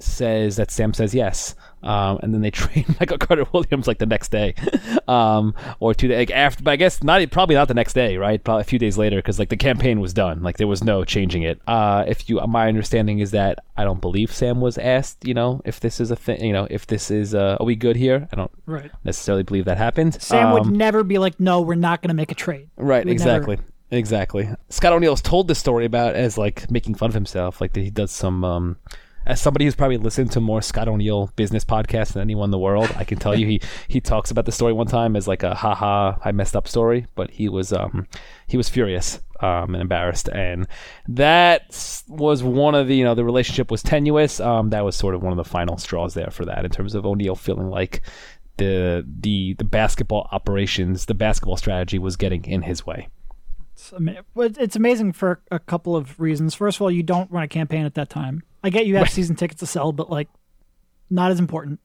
says 0.00 0.56
that 0.56 0.70
Sam 0.72 0.92
says 0.92 1.14
yes, 1.14 1.54
um, 1.84 2.18
and 2.20 2.34
then 2.34 2.40
they 2.40 2.50
trade 2.62 2.86
Michael 2.98 3.18
Carter 3.18 3.44
Williams 3.52 3.86
like 3.86 3.98
the 3.98 4.06
next 4.06 4.30
day, 4.32 4.54
um, 5.08 5.54
or 5.78 5.94
two 5.94 6.08
days 6.08 6.18
like 6.18 6.30
after. 6.32 6.64
But 6.64 6.72
I 6.72 6.76
guess 6.76 7.02
not 7.04 7.30
probably 7.30 7.54
not 7.54 7.68
the 7.68 7.74
next 7.74 7.92
day, 7.92 8.16
right? 8.16 8.42
Probably 8.42 8.62
a 8.62 8.64
few 8.64 8.78
days 8.80 8.98
later 8.98 9.16
because 9.18 9.38
like 9.38 9.48
the 9.48 9.56
campaign 9.56 10.00
was 10.00 10.12
done, 10.12 10.42
like 10.42 10.56
there 10.56 10.66
was 10.66 10.82
no 10.82 11.04
changing 11.04 11.42
it. 11.42 11.60
Uh, 11.68 12.04
if 12.06 12.28
you, 12.28 12.40
my 12.48 12.66
understanding 12.66 13.20
is 13.20 13.30
that 13.30 13.60
I 13.76 13.84
don't 13.84 14.00
believe 14.00 14.32
Sam 14.32 14.60
was 14.60 14.76
asked, 14.76 15.24
you 15.24 15.34
know, 15.34 15.62
if 15.64 15.78
this 15.78 16.00
is 16.00 16.10
a 16.10 16.16
thing, 16.16 16.44
you 16.44 16.52
know, 16.52 16.66
if 16.68 16.86
this 16.88 17.10
is 17.10 17.32
uh, 17.34 17.56
are 17.60 17.64
we 17.66 17.76
good 17.76 17.96
here? 17.96 18.28
I 18.32 18.36
don't 18.36 18.50
Right. 18.66 18.90
necessarily 19.04 19.44
believe 19.44 19.66
that 19.66 19.78
happened. 19.78 20.20
Sam 20.20 20.50
would 20.52 20.62
Um, 20.62 20.72
never 20.76 21.04
be 21.04 21.18
like, 21.18 21.38
"No, 21.38 21.60
we're 21.60 21.76
not 21.76 22.02
going 22.02 22.08
to 22.08 22.14
make 22.14 22.32
a 22.32 22.34
trade." 22.34 22.68
Right, 22.76 23.04
We'd 23.06 23.12
exactly. 23.12 23.58
Exactly. 23.90 24.48
Scott 24.68 24.92
O'Neill's 24.92 25.22
told 25.22 25.48
this 25.48 25.58
story 25.58 25.84
about 25.84 26.16
as 26.16 26.36
like 26.36 26.70
making 26.70 26.94
fun 26.94 27.10
of 27.10 27.14
himself, 27.14 27.60
like 27.60 27.72
that 27.74 27.80
he 27.80 27.90
does 27.90 28.10
some 28.10 28.44
um 28.44 28.76
as 29.26 29.40
somebody 29.40 29.64
who's 29.64 29.74
probably 29.74 29.96
listened 29.96 30.30
to 30.32 30.40
more 30.40 30.62
Scott 30.62 30.86
O'Neill 30.86 31.32
business 31.34 31.64
podcasts 31.64 32.12
than 32.12 32.22
anyone 32.22 32.46
in 32.46 32.50
the 32.52 32.58
world, 32.58 32.92
I 32.96 33.02
can 33.02 33.18
tell 33.18 33.36
you 33.36 33.46
he 33.46 33.60
he 33.88 34.00
talks 34.00 34.30
about 34.30 34.44
the 34.44 34.52
story 34.52 34.72
one 34.72 34.86
time 34.86 35.16
as 35.16 35.28
like 35.28 35.42
a 35.42 35.54
haha 35.54 36.16
I 36.24 36.32
messed 36.32 36.56
up 36.56 36.66
story, 36.68 37.06
but 37.14 37.30
he 37.30 37.48
was 37.48 37.72
um 37.72 38.06
he 38.46 38.56
was 38.56 38.68
furious 38.68 39.20
um 39.40 39.74
and 39.74 39.82
embarrassed. 39.82 40.28
And 40.28 40.66
that 41.08 42.02
was 42.08 42.42
one 42.42 42.74
of 42.74 42.88
the 42.88 42.96
you 42.96 43.04
know 43.04 43.14
the 43.14 43.24
relationship 43.24 43.70
was 43.70 43.82
tenuous. 43.82 44.40
Um 44.40 44.70
that 44.70 44.84
was 44.84 44.96
sort 44.96 45.14
of 45.14 45.22
one 45.22 45.32
of 45.32 45.36
the 45.36 45.48
final 45.48 45.78
straws 45.78 46.14
there 46.14 46.30
for 46.30 46.44
that 46.44 46.64
in 46.64 46.70
terms 46.72 46.96
of 46.96 47.06
O'Neill 47.06 47.36
feeling 47.36 47.70
like 47.70 48.02
the 48.56 49.06
the 49.20 49.54
the 49.54 49.64
basketball 49.64 50.28
operations 50.32 51.06
the 51.06 51.14
basketball 51.14 51.56
strategy 51.56 51.98
was 51.98 52.16
getting 52.16 52.44
in 52.46 52.62
his 52.62 52.86
way 52.86 53.08
It's, 53.76 53.92
ama- 53.92 54.22
it's 54.36 54.74
amazing 54.74 55.12
for 55.12 55.40
a 55.50 55.58
couple 55.58 55.94
of 55.96 56.18
reasons. 56.18 56.54
First 56.54 56.78
of 56.78 56.82
all, 56.82 56.90
you 56.90 57.02
don't 57.02 57.30
run 57.30 57.42
a 57.42 57.48
campaign 57.48 57.84
at 57.84 57.94
that 57.94 58.08
time. 58.08 58.42
I 58.64 58.70
get 58.70 58.86
you 58.86 58.96
have 58.96 59.10
season 59.10 59.36
tickets 59.36 59.60
to 59.60 59.66
sell, 59.66 59.92
but 59.92 60.08
like, 60.10 60.28
not 61.10 61.30
as 61.30 61.38
important. 61.38 61.78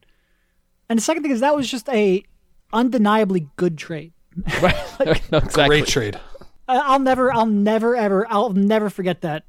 And 0.90 0.98
the 0.98 1.04
second 1.04 1.24
thing 1.24 1.32
is 1.32 1.42
that 1.42 1.56
was 1.56 1.70
just 1.70 1.90
a 1.90 2.24
undeniably 2.72 3.50
good 3.58 3.78
trade. 3.78 4.14
Right. 4.62 4.76
no, 5.32 5.38
exactly. 5.40 5.68
Great 5.68 5.86
trade. 5.88 6.20
I- 6.68 6.78
I'll 6.78 7.00
never, 7.00 7.34
I'll 7.34 7.46
never, 7.46 7.96
ever, 7.96 8.26
I'll 8.30 8.54
never 8.54 8.90
forget 8.90 9.22
that 9.22 9.44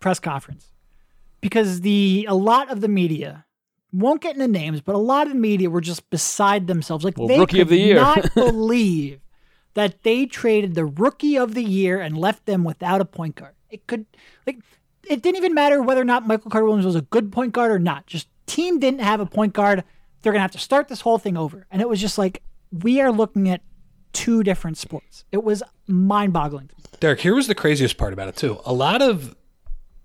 press 0.00 0.18
conference 0.18 0.72
because 1.42 1.82
the 1.82 2.26
a 2.28 2.34
lot 2.34 2.70
of 2.70 2.80
the 2.80 2.88
media 2.88 3.44
won't 3.92 4.22
get 4.22 4.34
into 4.34 4.48
names, 4.48 4.80
but 4.80 4.94
a 4.94 4.98
lot 4.98 5.26
of 5.26 5.34
the 5.34 5.38
media 5.38 5.68
were 5.70 5.80
just 5.82 6.08
beside 6.10 6.66
themselves. 6.66 7.04
Like 7.04 7.18
Well, 7.18 7.28
they 7.28 7.38
rookie 7.38 7.60
of 7.60 7.68
could 7.68 7.76
the 7.76 7.80
year. 7.80 7.96
not 7.96 8.34
believe 8.34 9.20
that 9.74 10.02
they 10.02 10.26
traded 10.26 10.74
the 10.74 10.84
rookie 10.84 11.36
of 11.36 11.54
the 11.54 11.62
year 11.62 12.00
and 12.00 12.16
left 12.16 12.46
them 12.46 12.64
without 12.64 13.00
a 13.00 13.04
point 13.04 13.36
guard. 13.36 13.54
It 13.70 13.86
could 13.86 14.06
like 14.46 14.58
it 15.08 15.22
didn't 15.22 15.36
even 15.36 15.54
matter 15.54 15.82
whether 15.82 16.00
or 16.00 16.04
not 16.04 16.26
Michael 16.26 16.50
Carter 16.50 16.66
Williams 16.66 16.86
was 16.86 16.94
a 16.94 17.02
good 17.02 17.32
point 17.32 17.52
guard 17.52 17.70
or 17.70 17.78
not. 17.78 18.06
Just 18.06 18.28
team 18.46 18.78
didn't 18.78 19.00
have 19.00 19.20
a 19.20 19.26
point 19.26 19.52
guard. 19.52 19.84
They're 20.22 20.32
gonna 20.32 20.42
have 20.42 20.52
to 20.52 20.58
start 20.58 20.88
this 20.88 21.02
whole 21.02 21.18
thing 21.18 21.36
over. 21.36 21.66
And 21.70 21.82
it 21.82 21.88
was 21.88 22.00
just 22.00 22.18
like 22.18 22.42
we 22.72 23.00
are 23.00 23.12
looking 23.12 23.48
at 23.48 23.60
two 24.12 24.42
different 24.42 24.78
sports. 24.78 25.24
It 25.32 25.44
was 25.44 25.62
mind 25.86 26.32
boggling. 26.32 26.70
Derek, 27.00 27.20
here 27.20 27.34
was 27.34 27.48
the 27.48 27.54
craziest 27.54 27.98
part 27.98 28.12
about 28.12 28.28
it 28.28 28.36
too. 28.36 28.60
A 28.64 28.72
lot 28.72 29.02
of 29.02 29.34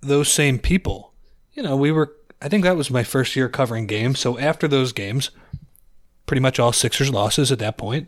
those 0.01 0.29
same 0.29 0.59
people, 0.59 1.13
you 1.53 1.63
know, 1.63 1.75
we 1.75 1.91
were. 1.91 2.15
I 2.41 2.47
think 2.47 2.63
that 2.63 2.77
was 2.77 2.89
my 2.89 3.03
first 3.03 3.35
year 3.35 3.49
covering 3.49 3.85
games. 3.85 4.19
So 4.19 4.39
after 4.39 4.67
those 4.67 4.93
games, 4.93 5.29
pretty 6.29 6.41
much 6.41 6.59
all 6.59 6.71
Sixers 6.71 7.09
losses 7.09 7.51
at 7.51 7.57
that 7.57 7.75
point, 7.75 8.07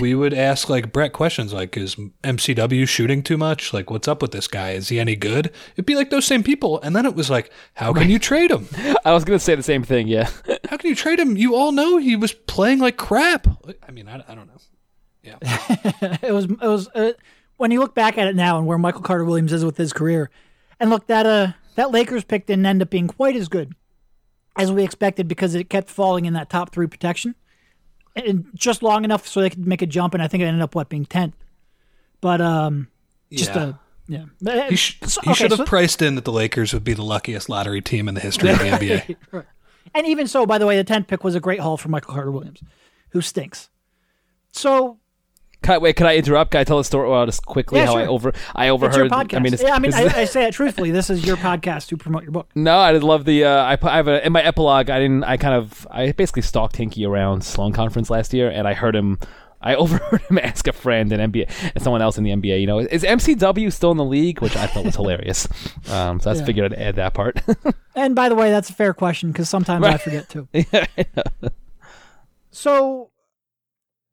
we 0.00 0.14
would 0.16 0.34
ask 0.34 0.68
like 0.68 0.90
Brett 0.90 1.12
questions 1.12 1.52
like, 1.52 1.76
"Is 1.76 1.94
MCW 2.24 2.88
shooting 2.88 3.22
too 3.22 3.38
much? 3.38 3.72
Like, 3.72 3.88
what's 3.88 4.08
up 4.08 4.20
with 4.20 4.32
this 4.32 4.48
guy? 4.48 4.72
Is 4.72 4.88
he 4.88 4.98
any 4.98 5.14
good?" 5.14 5.52
It'd 5.74 5.86
be 5.86 5.94
like 5.94 6.10
those 6.10 6.24
same 6.24 6.42
people, 6.42 6.80
and 6.80 6.96
then 6.96 7.06
it 7.06 7.14
was 7.14 7.30
like, 7.30 7.52
"How 7.74 7.92
can 7.92 8.10
you 8.10 8.18
trade 8.18 8.50
him? 8.50 8.66
I 9.04 9.12
was 9.12 9.24
gonna 9.24 9.38
say 9.38 9.54
the 9.54 9.62
same 9.62 9.84
thing. 9.84 10.08
Yeah. 10.08 10.28
How 10.68 10.76
can 10.76 10.90
you 10.90 10.96
trade 10.96 11.20
him? 11.20 11.36
You 11.36 11.54
all 11.54 11.70
know 11.70 11.98
he 11.98 12.16
was 12.16 12.32
playing 12.32 12.80
like 12.80 12.96
crap." 12.96 13.46
I 13.86 13.92
mean, 13.92 14.08
I, 14.08 14.24
I 14.26 14.34
don't 14.34 14.48
know. 14.48 14.58
Yeah, 15.22 15.36
it 16.20 16.32
was 16.32 16.46
it 16.46 16.60
was 16.62 16.88
uh, 16.96 17.12
when 17.58 17.70
you 17.70 17.78
look 17.78 17.94
back 17.94 18.18
at 18.18 18.26
it 18.26 18.34
now 18.34 18.58
and 18.58 18.66
where 18.66 18.76
Michael 18.76 19.02
Carter 19.02 19.24
Williams 19.24 19.52
is 19.52 19.64
with 19.64 19.76
his 19.76 19.92
career, 19.92 20.30
and 20.80 20.90
look 20.90 21.06
that 21.06 21.26
uh 21.26 21.52
that 21.76 21.92
Lakers 21.92 22.24
pick 22.24 22.46
didn't 22.46 22.66
end 22.66 22.82
up 22.82 22.90
being 22.90 23.06
quite 23.06 23.36
as 23.36 23.46
good 23.46 23.76
as 24.56 24.72
we 24.72 24.82
expected 24.82 25.28
because 25.28 25.54
it 25.54 25.70
kept 25.70 25.88
falling 25.88 26.24
in 26.24 26.34
that 26.34 26.50
top 26.50 26.72
three 26.72 26.88
protection, 26.88 27.36
and 28.16 28.46
just 28.54 28.82
long 28.82 29.04
enough 29.04 29.26
so 29.26 29.40
they 29.40 29.50
could 29.50 29.66
make 29.66 29.82
a 29.82 29.86
jump, 29.86 30.14
and 30.14 30.22
I 30.22 30.28
think 30.28 30.42
it 30.42 30.46
ended 30.46 30.62
up 30.62 30.74
what 30.74 30.88
being 30.88 31.04
tenth, 31.06 31.34
but 32.20 32.40
um 32.40 32.88
just 33.32 33.54
yeah. 33.54 33.72
a 34.08 34.24
yeah 34.44 34.68
He, 34.68 34.76
sh- 34.76 34.98
so- 35.04 35.20
he 35.22 35.30
okay, 35.30 35.38
should 35.38 35.50
have 35.50 35.58
so- 35.58 35.64
priced 35.64 36.02
in 36.02 36.14
that 36.16 36.24
the 36.24 36.32
Lakers 36.32 36.72
would 36.74 36.84
be 36.84 36.92
the 36.94 37.04
luckiest 37.04 37.48
lottery 37.48 37.80
team 37.80 38.08
in 38.08 38.14
the 38.14 38.20
history 38.20 38.50
of 38.50 38.58
the 38.58 38.64
NBA. 38.70 39.16
Right. 39.30 39.44
And 39.94 40.06
even 40.06 40.26
so, 40.26 40.46
by 40.46 40.58
the 40.58 40.66
way, 40.66 40.76
the 40.80 40.84
10th 40.84 41.06
pick 41.08 41.24
was 41.24 41.34
a 41.34 41.40
great 41.40 41.60
haul 41.60 41.76
for 41.76 41.88
Michael 41.88 42.14
Carter 42.14 42.30
Williams, 42.30 42.62
who 43.10 43.20
stinks. 43.20 43.68
So 44.52 44.98
Can 45.62 45.74
I, 45.74 45.78
wait, 45.78 45.96
can 45.96 46.06
I 46.06 46.16
interrupt? 46.16 46.50
Can 46.50 46.60
I 46.60 46.64
tell 46.64 46.78
a 46.78 46.84
story? 46.84 47.08
Well, 47.08 47.24
just 47.26 47.46
quickly 47.46 47.78
Yeah, 47.78 47.86
how 47.86 47.96
I 47.96 48.06
over 48.06 48.32
I 48.54 48.66
It's 48.66 48.72
overheard. 48.72 48.96
your 48.96 49.08
podcast. 49.08 49.36
I 49.36 49.38
mean, 49.40 49.54
it's, 49.54 49.62
yeah, 49.62 49.74
I 49.74 49.78
mean, 49.78 49.94
I, 49.94 50.04
I 50.14 50.24
say 50.24 50.44
it 50.46 50.54
truthfully. 50.54 50.90
This 50.90 51.08
is 51.10 51.24
your 51.24 51.36
podcast 51.36 51.88
to 51.88 51.96
promote 51.96 52.22
your 52.24 52.32
book. 52.32 52.48
No, 52.54 52.78
I 52.78 52.92
love 52.92 53.24
the. 53.24 53.44
Uh, 53.44 53.62
I, 53.64 53.78
I 53.82 53.96
have 53.96 54.08
a 54.08 54.24
in 54.26 54.32
my 54.32 54.42
epilogue. 54.42 54.90
I 54.90 54.98
didn't. 54.98 55.24
I 55.24 55.36
kind 55.36 55.54
of. 55.54 55.86
I 55.90 56.12
basically 56.12 56.42
stalked 56.42 56.76
Hinkie 56.76 57.06
around 57.08 57.44
Sloan 57.44 57.72
Conference 57.72 58.10
last 58.10 58.32
year, 58.34 58.50
and 58.50 58.66
I 58.68 58.74
heard 58.74 58.94
him. 58.96 59.18
I 59.64 59.74
overheard 59.82 60.22
him 60.22 60.38
ask 60.38 60.66
a 60.66 60.72
friend 60.72 61.12
in 61.12 61.20
NBA 61.32 61.48
and 61.74 61.84
someone 61.84 62.02
else 62.02 62.18
in 62.18 62.24
the 62.24 62.30
NBA. 62.32 62.60
You 62.60 62.66
know, 62.66 62.80
is 62.80 63.04
MCW 63.04 63.72
still 63.72 63.92
in 63.92 63.96
the 63.96 64.04
league? 64.04 64.40
Which 64.42 64.56
I 64.56 64.66
thought 64.66 64.84
was 64.84 64.96
hilarious. 64.96 65.46
Um, 65.88 66.18
so 66.20 66.30
I 66.30 66.34
Yeah. 66.34 66.44
figured 66.44 66.72
I'd 66.72 66.78
add 66.80 66.96
that 66.96 67.14
part. 67.14 67.40
And 67.94 68.14
by 68.16 68.28
the 68.28 68.34
way, 68.34 68.50
that's 68.50 68.70
a 68.70 68.72
fair 68.72 68.92
question 68.94 69.30
because 69.30 69.48
sometimes 69.48 69.84
I 69.86 69.98
forget 69.98 70.28
too. 70.28 70.48
yeah, 70.52 70.86
So, 72.50 73.10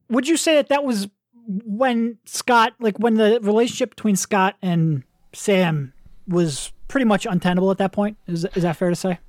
would 0.10 0.28
you 0.28 0.38
say 0.38 0.56
that 0.56 0.70
that 0.70 0.84
was 0.84 1.08
when 1.50 2.18
Scott, 2.26 2.74
like 2.80 3.00
when 3.00 3.16
the 3.16 3.39
relationship 3.41 3.89
between 3.91 4.16
Scott 4.16 4.56
and 4.62 5.04
Sam 5.34 5.93
was 6.28 6.72
pretty 6.88 7.06
much 7.06 7.26
untenable 7.26 7.72
at 7.72 7.78
that 7.80 7.91
point? 7.91 8.18
Is 8.28 8.45
is 8.56 8.64
that 8.64 8.78
fair 8.78 8.89
to 8.89 8.95
say? 8.95 9.20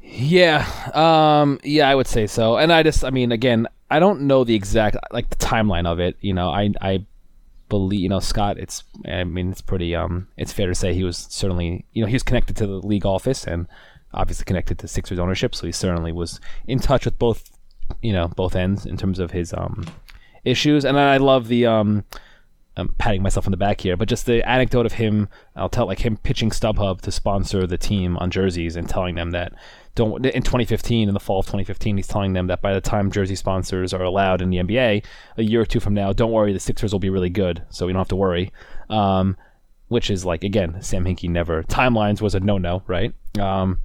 yeah, 0.00 0.66
um, 0.94 1.60
yeah. 1.62 1.88
I 1.88 1.94
would 1.94 2.06
say 2.06 2.26
so. 2.26 2.56
And 2.56 2.72
I 2.72 2.82
just, 2.82 3.04
I 3.04 3.10
mean, 3.10 3.32
again, 3.32 3.66
I 3.90 3.98
don't 3.98 4.22
know 4.22 4.44
the 4.44 4.54
exact 4.54 4.96
like 5.12 5.30
the 5.30 5.36
timeline 5.36 5.86
of 5.86 6.00
it. 6.00 6.16
You 6.20 6.34
know, 6.34 6.48
I 6.48 6.70
I 6.80 7.06
believe 7.68 8.00
you 8.00 8.08
know 8.08 8.20
Scott. 8.20 8.58
It's 8.58 8.84
I 9.06 9.24
mean 9.24 9.50
it's 9.50 9.60
pretty 9.60 9.94
um 9.94 10.28
it's 10.36 10.52
fair 10.52 10.66
to 10.66 10.74
say 10.74 10.94
he 10.94 11.04
was 11.04 11.16
certainly 11.16 11.84
you 11.92 12.02
know 12.02 12.06
he 12.06 12.14
was 12.14 12.22
connected 12.22 12.56
to 12.56 12.66
the 12.66 12.74
league 12.86 13.06
office 13.06 13.46
and 13.46 13.66
obviously 14.14 14.44
connected 14.44 14.78
to 14.78 14.88
Sixers 14.88 15.18
ownership, 15.18 15.54
so 15.54 15.66
he 15.66 15.72
certainly 15.72 16.12
was 16.12 16.40
in 16.66 16.78
touch 16.78 17.04
with 17.04 17.18
both 17.18 17.50
you 18.00 18.12
know 18.12 18.28
both 18.28 18.56
ends 18.56 18.86
in 18.86 18.96
terms 18.96 19.18
of 19.18 19.30
his 19.30 19.52
um 19.54 19.86
issues. 20.44 20.84
And 20.84 20.98
I 20.98 21.16
love 21.18 21.48
the 21.48 21.66
um. 21.66 22.04
I'm 22.74 22.88
patting 22.94 23.22
myself 23.22 23.46
on 23.46 23.50
the 23.50 23.58
back 23.58 23.82
here, 23.82 23.98
but 23.98 24.08
just 24.08 24.24
the 24.24 24.48
anecdote 24.48 24.86
of 24.86 24.94
him, 24.94 25.28
I'll 25.54 25.68
tell 25.68 25.84
like 25.84 25.98
him 25.98 26.16
pitching 26.16 26.48
StubHub 26.48 27.02
to 27.02 27.12
sponsor 27.12 27.66
the 27.66 27.76
team 27.76 28.16
on 28.16 28.30
jerseys 28.30 28.76
and 28.76 28.88
telling 28.88 29.14
them 29.14 29.32
that 29.32 29.52
don't 29.94 30.24
in 30.24 30.42
2015 30.42 31.08
in 31.08 31.14
the 31.14 31.20
fall 31.20 31.40
of 31.40 31.46
2015 31.46 31.96
he's 31.96 32.06
telling 32.06 32.32
them 32.32 32.46
that 32.46 32.62
by 32.62 32.72
the 32.72 32.80
time 32.80 33.10
jersey 33.10 33.34
sponsors 33.34 33.92
are 33.92 34.02
allowed 34.02 34.40
in 34.40 34.50
the 34.50 34.56
NBA 34.58 35.04
a 35.36 35.42
year 35.42 35.60
or 35.60 35.66
two 35.66 35.80
from 35.80 35.94
now 35.94 36.12
don't 36.12 36.32
worry 36.32 36.52
the 36.52 36.60
Sixers 36.60 36.92
will 36.92 36.98
be 36.98 37.10
really 37.10 37.30
good 37.30 37.62
so 37.68 37.86
we 37.86 37.92
don't 37.92 38.00
have 38.00 38.08
to 38.08 38.16
worry 38.16 38.52
um, 38.88 39.36
which 39.88 40.10
is 40.10 40.24
like 40.24 40.44
again 40.44 40.80
Sam 40.80 41.04
Hinkie 41.04 41.28
never 41.28 41.62
timelines 41.64 42.20
was 42.20 42.34
a 42.34 42.40
no 42.40 42.58
no 42.58 42.82
right 42.86 43.12
um, 43.38 43.80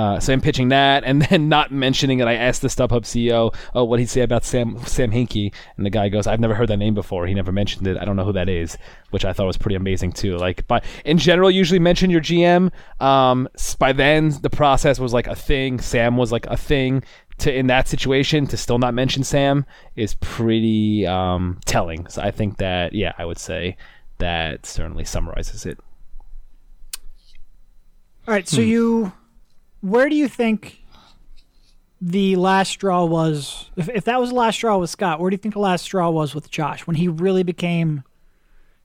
uh, 0.00 0.18
so 0.18 0.32
I'm 0.32 0.40
pitching 0.40 0.68
that, 0.68 1.04
and 1.04 1.20
then 1.30 1.50
not 1.50 1.70
mentioning 1.70 2.18
that 2.18 2.28
I 2.28 2.34
asked 2.34 2.62
the 2.62 2.68
StubHub 2.68 3.02
CEO, 3.02 3.54
"Oh, 3.74 3.84
what 3.84 3.90
would 3.90 4.00
he 4.00 4.06
say 4.06 4.22
about 4.22 4.44
Sam 4.44 4.78
Sam 4.86 5.10
Hinkie?" 5.10 5.52
And 5.76 5.84
the 5.84 5.90
guy 5.90 6.08
goes, 6.08 6.26
"I've 6.26 6.40
never 6.40 6.54
heard 6.54 6.68
that 6.70 6.78
name 6.78 6.94
before. 6.94 7.26
He 7.26 7.34
never 7.34 7.52
mentioned 7.52 7.86
it. 7.86 7.98
I 7.98 8.06
don't 8.06 8.16
know 8.16 8.24
who 8.24 8.32
that 8.32 8.48
is." 8.48 8.78
Which 9.10 9.26
I 9.26 9.34
thought 9.34 9.46
was 9.46 9.58
pretty 9.58 9.74
amazing 9.74 10.12
too. 10.12 10.38
Like, 10.38 10.66
but 10.68 10.84
in 11.04 11.18
general, 11.18 11.50
usually 11.50 11.80
mention 11.80 12.08
your 12.08 12.22
GM. 12.22 12.70
Um, 13.00 13.48
by 13.78 13.92
then, 13.92 14.30
the 14.40 14.50
process 14.50 14.98
was 14.98 15.12
like 15.12 15.26
a 15.26 15.36
thing. 15.36 15.80
Sam 15.80 16.16
was 16.16 16.32
like 16.32 16.46
a 16.46 16.56
thing. 16.56 17.04
To 17.38 17.54
in 17.54 17.68
that 17.68 17.88
situation, 17.88 18.46
to 18.48 18.56
still 18.56 18.78
not 18.78 18.94
mention 18.94 19.24
Sam 19.24 19.66
is 19.96 20.14
pretty 20.16 21.06
um, 21.06 21.58
telling. 21.64 22.06
So 22.08 22.22
I 22.22 22.30
think 22.30 22.58
that, 22.58 22.92
yeah, 22.92 23.12
I 23.16 23.24
would 23.24 23.38
say 23.38 23.78
that 24.18 24.66
certainly 24.66 25.04
summarizes 25.04 25.64
it. 25.64 25.78
All 28.28 28.34
right, 28.34 28.46
so 28.46 28.60
you, 28.60 29.12
where 29.80 30.08
do 30.08 30.16
you 30.16 30.28
think 30.28 30.82
the 32.00 32.36
last 32.36 32.70
straw 32.70 33.04
was? 33.04 33.70
If, 33.76 33.88
if 33.88 34.04
that 34.04 34.20
was 34.20 34.30
the 34.30 34.36
last 34.36 34.56
straw 34.56 34.78
with 34.78 34.90
Scott, 34.90 35.20
where 35.20 35.30
do 35.30 35.34
you 35.34 35.38
think 35.38 35.54
the 35.54 35.60
last 35.60 35.82
straw 35.82 36.10
was 36.10 36.34
with 36.34 36.50
Josh 36.50 36.86
when 36.86 36.96
he 36.96 37.08
really 37.08 37.42
became 37.42 38.02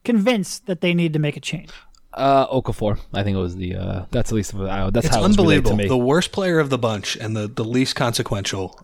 convinced 0.04 0.66
that 0.66 0.80
they 0.80 0.94
needed 0.94 1.12
to 1.14 1.18
make 1.18 1.36
a 1.36 1.40
change? 1.40 1.70
Uh, 2.12 2.46
Okafor. 2.48 2.98
I 3.12 3.22
think 3.22 3.36
it 3.36 3.40
was 3.40 3.56
the. 3.56 3.76
Uh, 3.76 4.04
that's 4.10 4.32
at 4.32 4.34
least 4.36 4.54
uh, 4.54 4.90
that's 4.90 5.06
It's 5.06 5.14
how 5.14 5.22
it 5.22 5.26
unbelievable. 5.26 5.72
to 5.72 5.76
me. 5.76 5.88
The 5.88 5.96
worst 5.98 6.32
player 6.32 6.58
of 6.58 6.70
the 6.70 6.78
bunch 6.78 7.16
and 7.16 7.36
the, 7.36 7.46
the 7.46 7.64
least 7.64 7.94
consequential 7.94 8.80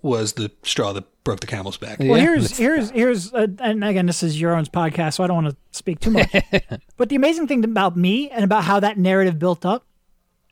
was 0.00 0.34
the 0.34 0.52
straw 0.62 0.92
that 0.92 1.04
broke 1.24 1.40
the 1.40 1.48
camel's 1.48 1.76
back. 1.76 1.98
Well, 1.98 2.10
Yeah, 2.16 2.18
here's 2.18 2.56
here's 2.56 2.90
here's 2.90 3.34
uh, 3.34 3.48
and 3.58 3.82
again, 3.82 4.06
this 4.06 4.22
is 4.22 4.40
your 4.40 4.54
own 4.54 4.64
podcast, 4.66 5.14
so 5.14 5.24
I 5.24 5.26
don't 5.26 5.42
want 5.42 5.56
to 5.56 5.56
speak 5.76 5.98
too 5.98 6.12
much. 6.12 6.30
but 6.96 7.08
the 7.08 7.16
amazing 7.16 7.48
thing 7.48 7.64
about 7.64 7.96
me 7.96 8.30
and 8.30 8.44
about 8.44 8.62
how 8.62 8.78
that 8.78 8.96
narrative 8.96 9.40
built 9.40 9.66
up, 9.66 9.84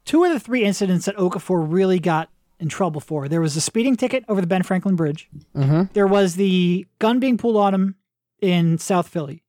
two 0.06 0.24
of 0.24 0.32
the 0.32 0.40
three 0.40 0.64
incidents 0.64 1.04
that 1.04 1.16
Okafor 1.16 1.66
really 1.70 1.98
got 1.98 2.30
in 2.58 2.70
trouble 2.70 3.02
for. 3.02 3.28
There 3.28 3.42
was 3.42 3.54
a 3.56 3.60
speeding 3.60 3.96
ticket 3.96 4.24
over 4.28 4.40
the 4.40 4.46
Ben 4.46 4.62
Franklin 4.62 4.96
Bridge. 4.96 5.28
Mhm. 5.54 5.92
There 5.92 6.06
was 6.06 6.36
the 6.36 6.86
gun 6.98 7.20
being 7.20 7.36
pulled 7.36 7.56
on 7.58 7.74
him 7.74 7.96
in 8.40 8.78
South 8.78 9.08
Philly, 9.08 9.42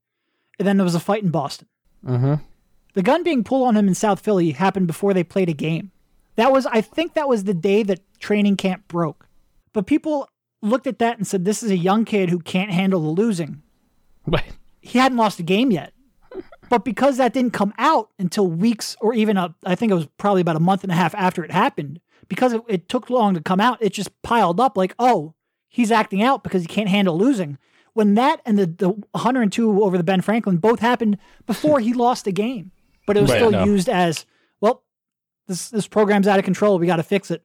and 0.59 0.67
then 0.67 0.75
there 0.75 0.83
was 0.83 0.95
a 0.95 0.99
fight 0.99 1.23
in 1.23 1.29
Boston. 1.29 1.69
Mm-hmm. 2.05 2.35
The 2.93 3.01
gun 3.03 3.23
being 3.23 3.43
pulled 3.45 3.67
on 3.67 3.77
him 3.77 3.87
in 3.87 3.95
South 3.95 4.19
Philly 4.19 4.51
happened 4.51 4.87
before 4.87 5.13
they 5.13 5.23
played 5.23 5.47
a 5.49 5.53
game. 5.53 5.91
That 6.35 6.51
was, 6.51 6.65
I 6.65 6.81
think, 6.81 7.13
that 7.13 7.29
was 7.29 7.45
the 7.45 7.53
day 7.53 7.83
that 7.83 8.01
training 8.19 8.57
camp 8.57 8.87
broke. 8.87 9.27
But 9.73 9.87
people 9.87 10.27
looked 10.61 10.87
at 10.87 10.99
that 10.99 11.17
and 11.17 11.25
said, 11.25 11.45
"This 11.45 11.63
is 11.63 11.71
a 11.71 11.77
young 11.77 12.05
kid 12.05 12.29
who 12.29 12.39
can't 12.39 12.71
handle 12.71 13.01
the 13.01 13.21
losing." 13.21 13.61
Right. 14.25 14.53
He 14.81 14.99
hadn't 14.99 15.17
lost 15.17 15.39
a 15.39 15.43
game 15.43 15.71
yet, 15.71 15.93
but 16.69 16.83
because 16.85 17.17
that 17.17 17.33
didn't 17.33 17.51
come 17.53 17.73
out 17.77 18.09
until 18.19 18.47
weeks 18.47 18.95
or 19.01 19.13
even 19.13 19.37
a, 19.37 19.55
I 19.65 19.75
think 19.75 19.91
it 19.91 19.95
was 19.95 20.07
probably 20.17 20.41
about 20.41 20.55
a 20.55 20.59
month 20.61 20.83
and 20.83 20.91
a 20.91 20.95
half 20.95 21.13
after 21.15 21.43
it 21.43 21.51
happened, 21.51 21.99
because 22.27 22.53
it, 22.53 22.61
it 22.67 22.89
took 22.89 23.09
long 23.09 23.33
to 23.35 23.41
come 23.41 23.59
out, 23.59 23.77
it 23.81 23.93
just 23.93 24.21
piled 24.21 24.59
up. 24.59 24.75
Like, 24.77 24.93
oh, 24.99 25.33
he's 25.67 25.91
acting 25.91 26.21
out 26.21 26.43
because 26.43 26.61
he 26.61 26.67
can't 26.67 26.89
handle 26.89 27.17
losing. 27.17 27.57
When 27.93 28.13
that 28.15 28.41
and 28.45 28.59
the 28.59 28.65
the 28.67 28.89
102 28.89 29.83
over 29.83 29.97
the 29.97 30.03
Ben 30.03 30.21
Franklin 30.21 30.57
both 30.57 30.79
happened 30.79 31.17
before 31.45 31.79
he 31.79 31.93
lost 31.93 32.27
a 32.27 32.31
game, 32.31 32.71
but 33.07 33.17
it 33.17 33.21
was 33.21 33.31
Right, 33.31 33.37
still 33.37 33.51
no. 33.51 33.63
used 33.65 33.89
as 33.89 34.25
well. 34.61 34.83
This 35.47 35.69
this 35.69 35.87
program's 35.87 36.27
out 36.27 36.37
of 36.37 36.45
control. 36.45 36.77
We 36.77 36.85
got 36.85 36.97
to 36.97 37.03
fix 37.03 37.31
it. 37.31 37.43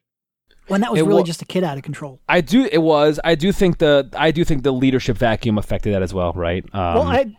When 0.68 0.80
that 0.82 0.92
was 0.92 1.00
It 1.00 1.06
really 1.06 1.22
just 1.24 1.40
a 1.42 1.44
kid 1.44 1.64
out 1.64 1.76
of 1.76 1.82
control. 1.82 2.20
I 2.28 2.40
do. 2.40 2.68
It 2.70 2.78
was. 2.78 3.18
I 3.24 3.34
do 3.34 3.50
think 3.50 3.78
the. 3.78 4.08
I 4.16 4.30
do 4.30 4.44
think 4.44 4.62
the 4.62 4.72
leadership 4.72 5.16
vacuum 5.16 5.56
affected 5.58 5.94
that 5.94 6.02
as 6.02 6.12
well. 6.14 6.32
Right. 6.34 6.64
Um, 6.74 6.94
Well, 6.94 7.02
I, 7.02 7.36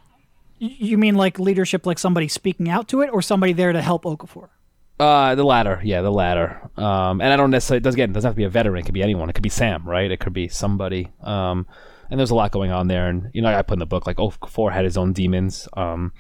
you 0.60 0.98
mean 0.98 1.16
like 1.16 1.40
leadership, 1.40 1.86
like 1.86 2.00
somebody 2.00 2.28
speaking 2.28 2.70
out 2.70 2.88
to 2.90 3.02
it, 3.02 3.10
or 3.12 3.22
somebody 3.22 3.54
there 3.54 3.72
to 3.72 3.82
help 3.82 4.04
Okafor? 4.04 4.50
Uh, 5.00 5.36
the 5.36 5.44
latter, 5.44 5.82
yeah, 5.84 6.02
the 6.02 6.12
latter. 6.12 6.70
Um, 6.78 7.20
and 7.20 7.34
I 7.34 7.36
don't 7.36 7.50
necessarily. 7.52 7.80
It 7.80 7.84
does 7.84 7.96
again, 7.96 8.12
it 8.12 8.14
doesn't 8.14 8.28
have 8.30 8.36
to 8.36 8.38
be 8.38 8.44
a 8.44 8.50
veteran. 8.50 8.80
It 8.82 8.86
could 8.86 8.94
be 8.94 9.04
anyone. 9.04 9.30
It 9.30 9.34
could 9.34 9.44
be 9.44 9.50
Sam, 9.50 9.84
right? 9.88 10.10
It 10.10 10.20
could 10.20 10.34
be 10.34 10.48
somebody. 10.48 11.12
Um, 11.22 11.68
and 12.10 12.20
there's 12.20 12.30
a 12.32 12.36
lot 12.36 12.52
going 12.52 12.72
on 12.72 12.88
there. 12.88 13.10
And 13.10 13.30
you 13.34 13.42
know, 13.42 13.50
I 13.54 13.62
put 13.64 13.74
in 13.74 13.80
the 13.80 13.86
book 13.86 14.06
like 14.08 14.18
Okafor 14.18 14.72
had 14.72 14.86
his 14.86 14.96
own 14.98 15.12
demons. 15.14 15.68
Um, 15.74 16.14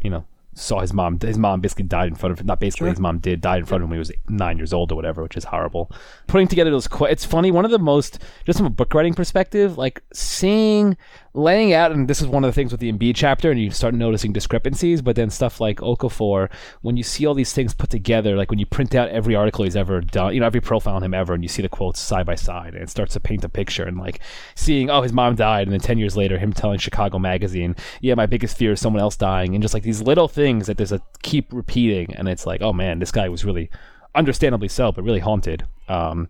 you 0.00 0.10
know, 0.10 0.24
saw 0.54 0.80
his 0.80 0.92
mom. 0.94 1.18
His 1.20 1.38
mom 1.38 1.60
basically 1.60 1.84
died 1.86 2.06
in 2.08 2.14
front 2.14 2.38
of. 2.38 2.46
Not 2.46 2.60
basically, 2.60 2.86
Sure. 2.86 2.90
his 2.90 3.00
mom 3.00 3.18
did 3.18 3.40
died 3.40 3.58
in 3.58 3.64
front 3.66 3.82
of 3.82 3.86
him 3.86 3.90
when 3.90 3.96
he 3.96 3.98
was 3.98 4.12
nine 4.28 4.56
years 4.58 4.72
old 4.72 4.92
or 4.92 4.94
whatever, 4.94 5.22
which 5.24 5.36
is 5.36 5.44
horrible. 5.44 5.90
Putting 6.28 6.46
together 6.46 6.70
those. 6.70 6.86
Qu- 6.86 7.06
it's 7.06 7.24
funny. 7.24 7.50
One 7.50 7.64
of 7.64 7.72
the 7.72 7.78
most, 7.80 8.20
just 8.46 8.58
from 8.58 8.66
a 8.66 8.70
book 8.70 8.94
writing 8.94 9.12
perspective, 9.14 9.76
like 9.76 10.02
seeing, 10.12 10.96
laying 11.32 11.72
out, 11.72 11.92
and 11.92 12.08
this 12.08 12.20
is 12.20 12.26
one 12.26 12.44
of 12.44 12.48
the 12.48 12.52
things 12.52 12.72
with 12.72 12.80
the 12.80 12.92
Embiid 12.92 13.14
chapter, 13.14 13.50
and 13.50 13.60
you 13.60 13.70
start 13.70 13.94
noticing 13.94 14.32
discrepancies. 14.32 15.02
But 15.02 15.16
then 15.16 15.30
stuff 15.30 15.60
like 15.60 15.78
Okafor, 15.78 16.50
when 16.82 16.96
you 16.96 17.02
see 17.02 17.26
all 17.26 17.34
these 17.34 17.52
things 17.52 17.74
put 17.74 17.90
together, 17.90 18.36
like 18.36 18.50
when 18.50 18.58
you 18.58 18.66
print 18.66 18.94
out 18.94 19.08
every 19.10 19.34
article 19.34 19.64
he's 19.64 19.76
ever 19.76 20.00
done, 20.00 20.34
you 20.34 20.40
know, 20.40 20.46
every 20.46 20.60
profile 20.60 20.96
on 20.96 21.02
him 21.02 21.14
ever, 21.14 21.34
and 21.34 21.42
you 21.42 21.48
see 21.48 21.62
the 21.62 21.68
quotes 21.68 22.00
side 22.00 22.26
by 22.26 22.34
side, 22.34 22.74
and 22.74 22.82
it 22.82 22.90
starts 22.90 23.12
to 23.14 23.20
paint 23.20 23.44
a 23.44 23.48
picture. 23.48 23.84
And 23.84 23.98
like 23.98 24.20
seeing, 24.54 24.90
oh, 24.90 25.02
his 25.02 25.12
mom 25.12 25.34
died, 25.36 25.66
and 25.66 25.72
then 25.72 25.80
ten 25.80 25.98
years 25.98 26.16
later, 26.16 26.38
him 26.38 26.52
telling 26.52 26.78
Chicago 26.78 27.18
Magazine, 27.18 27.76
yeah, 28.00 28.14
my 28.14 28.26
biggest 28.26 28.56
fear 28.56 28.72
is 28.72 28.80
someone 28.80 29.02
else 29.02 29.16
dying, 29.16 29.54
and 29.54 29.62
just 29.62 29.74
like 29.74 29.82
these 29.82 30.02
little 30.02 30.28
things 30.28 30.66
that 30.66 30.76
there's 30.76 30.92
a 30.92 31.00
keep 31.22 31.52
repeating, 31.52 32.14
and 32.14 32.28
it's 32.28 32.46
like, 32.46 32.62
oh 32.62 32.72
man, 32.72 32.98
this 32.98 33.12
guy 33.12 33.28
was 33.28 33.44
really, 33.44 33.70
understandably 34.14 34.68
so, 34.68 34.90
but 34.92 35.04
really 35.04 35.20
haunted. 35.20 35.64
Um, 35.88 36.28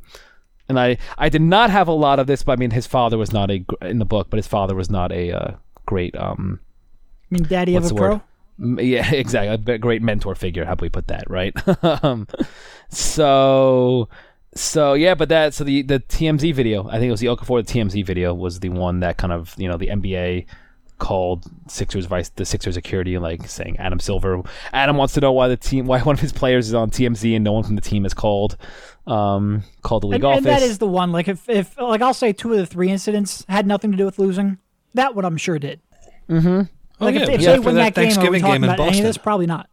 and 0.71 0.79
I, 0.79 0.99
I 1.19 1.29
did 1.29 1.43
not 1.43 1.69
have 1.71 1.89
a 1.89 1.93
lot 1.93 2.21
of 2.21 2.29
this, 2.29 2.45
but 2.45 2.53
I 2.53 2.57
mean, 2.57 2.71
his 2.71 2.87
father 2.87 3.19
was 3.19 3.33
not 3.33 3.51
a 3.51 3.65
in 3.83 3.99
the 3.99 4.05
book, 4.05 4.29
but 4.31 4.37
his 4.37 4.47
father 4.47 4.77
was 4.77 4.89
not 4.89 5.11
a 5.11 5.33
uh, 5.33 5.51
great 5.85 6.17
um, 6.17 6.61
I 7.31 7.35
mean, 7.35 7.43
daddy 7.43 7.75
of 7.75 7.91
a 7.91 7.95
pro. 7.95 8.23
Yeah, 8.79 9.11
exactly. 9.13 9.75
A 9.75 9.79
great 9.79 10.01
mentor 10.01 10.37
figure. 10.37 10.65
How 10.65 10.77
do 10.77 10.83
we 10.83 10.89
put 10.89 11.09
that, 11.09 11.29
right? 11.29 11.53
um, 12.05 12.29
so, 12.89 14.09
so 14.55 14.95
yeah, 14.95 15.17
but 15.17 15.29
that 15.29 15.55
so 15.55 15.65
the 15.65 15.83
the 15.83 15.99
TMZ 15.99 16.55
video. 16.55 16.89
I 16.89 16.93
think 16.93 17.09
it 17.09 17.11
was 17.11 17.21
the 17.21 17.27
Okafor 17.27 17.67
the 17.67 17.73
TMZ 17.73 18.07
video 18.07 18.33
was 18.33 18.61
the 18.61 18.69
one 18.69 19.01
that 19.01 19.17
kind 19.17 19.33
of 19.33 19.53
you 19.59 19.69
know 19.69 19.77
the 19.77 19.89
NBA 19.89 20.47
called 21.01 21.45
Sixers 21.67 22.07
vice 22.07 22.29
the 22.29 22.45
Sixers 22.45 22.75
security 22.75 23.15
and 23.17 23.23
like 23.25 23.49
saying 23.49 23.77
Adam 23.79 23.99
Silver. 23.99 24.41
Adam 24.73 24.97
wants 24.97 25.15
to 25.15 25.21
know 25.21 25.33
why 25.33 25.49
the 25.49 25.57
team 25.57 25.87
why 25.87 26.01
one 26.03 26.15
of 26.15 26.21
his 26.21 26.33
players 26.33 26.69
is 26.69 26.75
on 26.75 26.91
TMZ 26.91 27.35
and 27.35 27.43
no 27.43 27.53
one 27.53 27.65
from 27.65 27.75
the 27.75 27.83
team 27.83 28.07
is 28.07 28.15
called 28.15 28.57
um 29.09 29.65
called 29.83 30.05
the 30.05 30.07
league 30.07 30.17
And, 30.17 30.25
office. 30.27 30.39
and 30.39 30.47
that 30.47 30.63
is 30.63 30.79
the 30.79 30.87
one. 30.87 31.11
Like 31.11 31.27
if, 31.27 31.49
if 31.49 31.77
like 31.79 32.01
I'll 32.03 32.15
say 32.15 32.33
two 32.33 32.53
of 32.53 32.59
the 32.59 32.67
three 32.67 32.91
incidents 32.91 33.45
had 33.49 33.67
nothing 33.67 33.91
to 33.91 33.97
do 33.97 34.05
with 34.05 34.19
losing. 34.21 34.59
That 34.95 35.15
one 35.17 35.25
I'm 35.25 35.37
sure 35.37 35.59
did. 35.59 35.81
mm-hmm. 36.29 36.63
Like 37.03 37.15
yeah, 37.15 37.23
if, 37.23 37.29
it 37.29 37.33
if 37.33 37.37
was 37.39 37.47
they 37.47 37.59
win 37.61 37.75
that 37.77 37.95
that 37.95 37.95
game, 37.95 38.05
are 38.05 38.07
we 38.07 38.13
Thanksgiving 38.15 38.41
talking 38.43 38.55
game 38.61 38.65
in 38.65 38.71
about 38.71 38.79
any 38.81 38.89
of 38.89 38.93
Boston. 38.93 39.05
this? 39.07 39.17
Probably 39.19 39.47
not. 39.47 39.69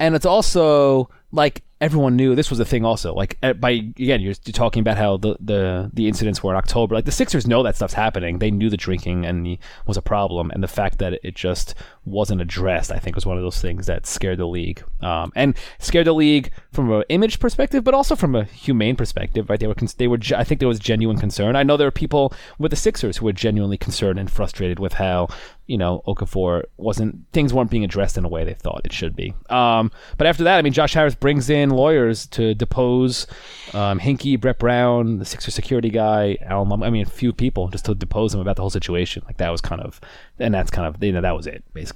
and 0.00 0.14
it's 0.14 0.26
also 0.26 1.10
like 1.32 1.62
everyone 1.80 2.16
knew 2.16 2.34
this 2.34 2.50
was 2.50 2.60
a 2.60 2.64
thing. 2.64 2.84
Also, 2.84 3.14
like 3.14 3.38
eh, 3.42 3.52
by 3.52 3.70
again, 3.70 4.20
you're, 4.20 4.34
you're 4.44 4.52
talking 4.52 4.80
about 4.80 4.96
how 4.96 5.16
the, 5.16 5.36
the 5.40 5.90
the 5.92 6.08
incidents 6.08 6.42
were 6.42 6.52
in 6.52 6.56
October. 6.56 6.94
Like 6.94 7.04
the 7.04 7.12
Sixers 7.12 7.46
know 7.46 7.62
that 7.62 7.76
stuff's 7.76 7.94
happening. 7.94 8.38
They 8.38 8.50
knew 8.50 8.70
the 8.70 8.76
drinking 8.76 9.26
and 9.26 9.44
the, 9.44 9.58
was 9.86 9.96
a 9.96 10.02
problem, 10.02 10.50
and 10.50 10.62
the 10.62 10.68
fact 10.68 10.98
that 10.98 11.18
it 11.22 11.34
just 11.34 11.74
wasn't 12.06 12.40
addressed, 12.40 12.92
I 12.92 12.98
think, 12.98 13.16
was 13.16 13.26
one 13.26 13.36
of 13.36 13.42
those 13.42 13.60
things 13.60 13.86
that 13.86 14.06
scared 14.06 14.38
the 14.38 14.46
league, 14.46 14.82
um, 15.00 15.32
and 15.34 15.56
scared 15.78 16.06
the 16.06 16.14
league 16.14 16.52
from 16.72 16.90
an 16.92 17.02
image 17.08 17.40
perspective, 17.40 17.84
but 17.84 17.94
also 17.94 18.14
from 18.14 18.34
a 18.34 18.44
humane 18.44 18.96
perspective. 18.96 19.50
Right? 19.50 19.58
They 19.58 19.66
were 19.66 19.74
they 19.98 20.06
were. 20.08 20.18
I 20.34 20.44
think 20.44 20.60
there 20.60 20.68
was 20.68 20.78
genuine 20.78 21.18
concern. 21.18 21.56
I 21.56 21.64
know 21.64 21.76
there 21.76 21.88
are 21.88 21.92
people 21.92 22.32
with 22.58 22.70
the 22.70 22.76
Sixers 22.76 23.16
who 23.16 23.26
were 23.26 23.32
genuinely 23.32 23.76
concerned 23.76 24.18
and 24.18 24.30
frustrated 24.30 24.78
with 24.78 24.94
how 24.94 25.28
you 25.66 25.76
know 25.76 26.02
Okafor 26.06 26.62
wasn't 26.76 27.30
things 27.32 27.52
weren't 27.52 27.70
being 27.70 27.84
addressed 27.84 28.16
in 28.16 28.24
a 28.24 28.28
way 28.28 28.44
they 28.44 28.54
thought 28.54 28.82
it 28.84 28.92
should 28.92 29.16
be. 29.16 29.34
Um, 29.50 29.90
but 30.16 30.26
after 30.26 30.44
that, 30.44 30.58
I 30.58 30.62
mean, 30.62 30.72
Josh 30.72 30.94
Harris 30.94 31.16
brings 31.16 31.50
in 31.50 31.70
lawyers 31.70 32.26
to 32.28 32.54
depose 32.54 33.26
um, 33.74 33.98
Hinkie, 33.98 34.40
Brett 34.40 34.58
Brown, 34.58 35.18
the 35.18 35.24
Sixer 35.24 35.50
security 35.50 35.90
guy, 35.90 36.38
Al. 36.42 36.64
Mum- 36.64 36.84
I 36.84 36.90
mean, 36.90 37.02
a 37.02 37.10
few 37.10 37.32
people 37.32 37.68
just 37.68 37.86
to 37.86 37.94
depose 37.94 38.32
him 38.32 38.40
about 38.40 38.56
the 38.56 38.62
whole 38.62 38.70
situation. 38.70 39.22
Like 39.26 39.38
that 39.38 39.50
was 39.50 39.60
kind 39.60 39.80
of, 39.80 40.00
and 40.38 40.54
that's 40.54 40.70
kind 40.70 40.86
of 40.86 41.02
you 41.02 41.12
know 41.12 41.20
that 41.20 41.36
was 41.36 41.46
it 41.46 41.64
basically. 41.74 41.95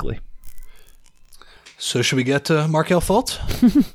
So 1.79 2.03
should 2.03 2.17
we 2.17 2.25
get 2.25 2.45
to 2.47 2.69
Markelle 2.69 3.01
Fultz? 3.01 3.39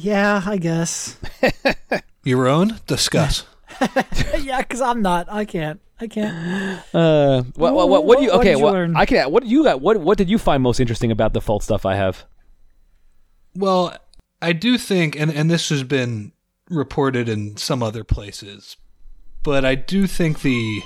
Yeah, 0.00 0.40
I 0.46 0.58
guess. 0.58 1.16
Yaron? 2.24 2.86
Discuss. 2.86 3.44
yeah, 4.38 4.58
because 4.60 4.80
I'm 4.80 5.02
not. 5.02 5.26
I 5.28 5.44
can't. 5.44 5.80
I 6.00 6.06
can't. 6.06 6.80
Uh, 6.94 7.42
what, 7.56 7.74
what, 7.74 7.88
what, 7.88 8.04
what 8.04 8.18
do 8.18 8.22
you? 8.24 8.30
What- 8.30 8.36
what 8.36 8.40
Okay, 8.42 8.50
did 8.52 8.58
you 8.58 8.64
what, 8.64 8.72
learn? 8.74 8.96
I 8.96 9.06
can. 9.06 9.32
What 9.32 9.42
did 9.42 9.50
you 9.50 9.64
got? 9.64 9.80
What 9.80 9.96
what 9.96 10.16
did 10.16 10.30
you 10.30 10.38
find 10.38 10.62
most 10.62 10.78
interesting 10.78 11.10
about 11.10 11.32
the 11.32 11.40
Fultz 11.40 11.64
stuff 11.64 11.84
I 11.84 11.96
have? 11.96 12.24
Well, 13.56 13.92
I 14.40 14.52
do 14.52 14.78
think, 14.78 15.18
and, 15.18 15.32
and 15.32 15.50
this 15.50 15.68
has 15.70 15.82
been 15.82 16.30
reported 16.70 17.28
in 17.28 17.56
some 17.56 17.82
other 17.82 18.04
places, 18.04 18.76
but 19.42 19.64
I 19.64 19.74
do 19.74 20.06
think 20.06 20.42
the 20.42 20.82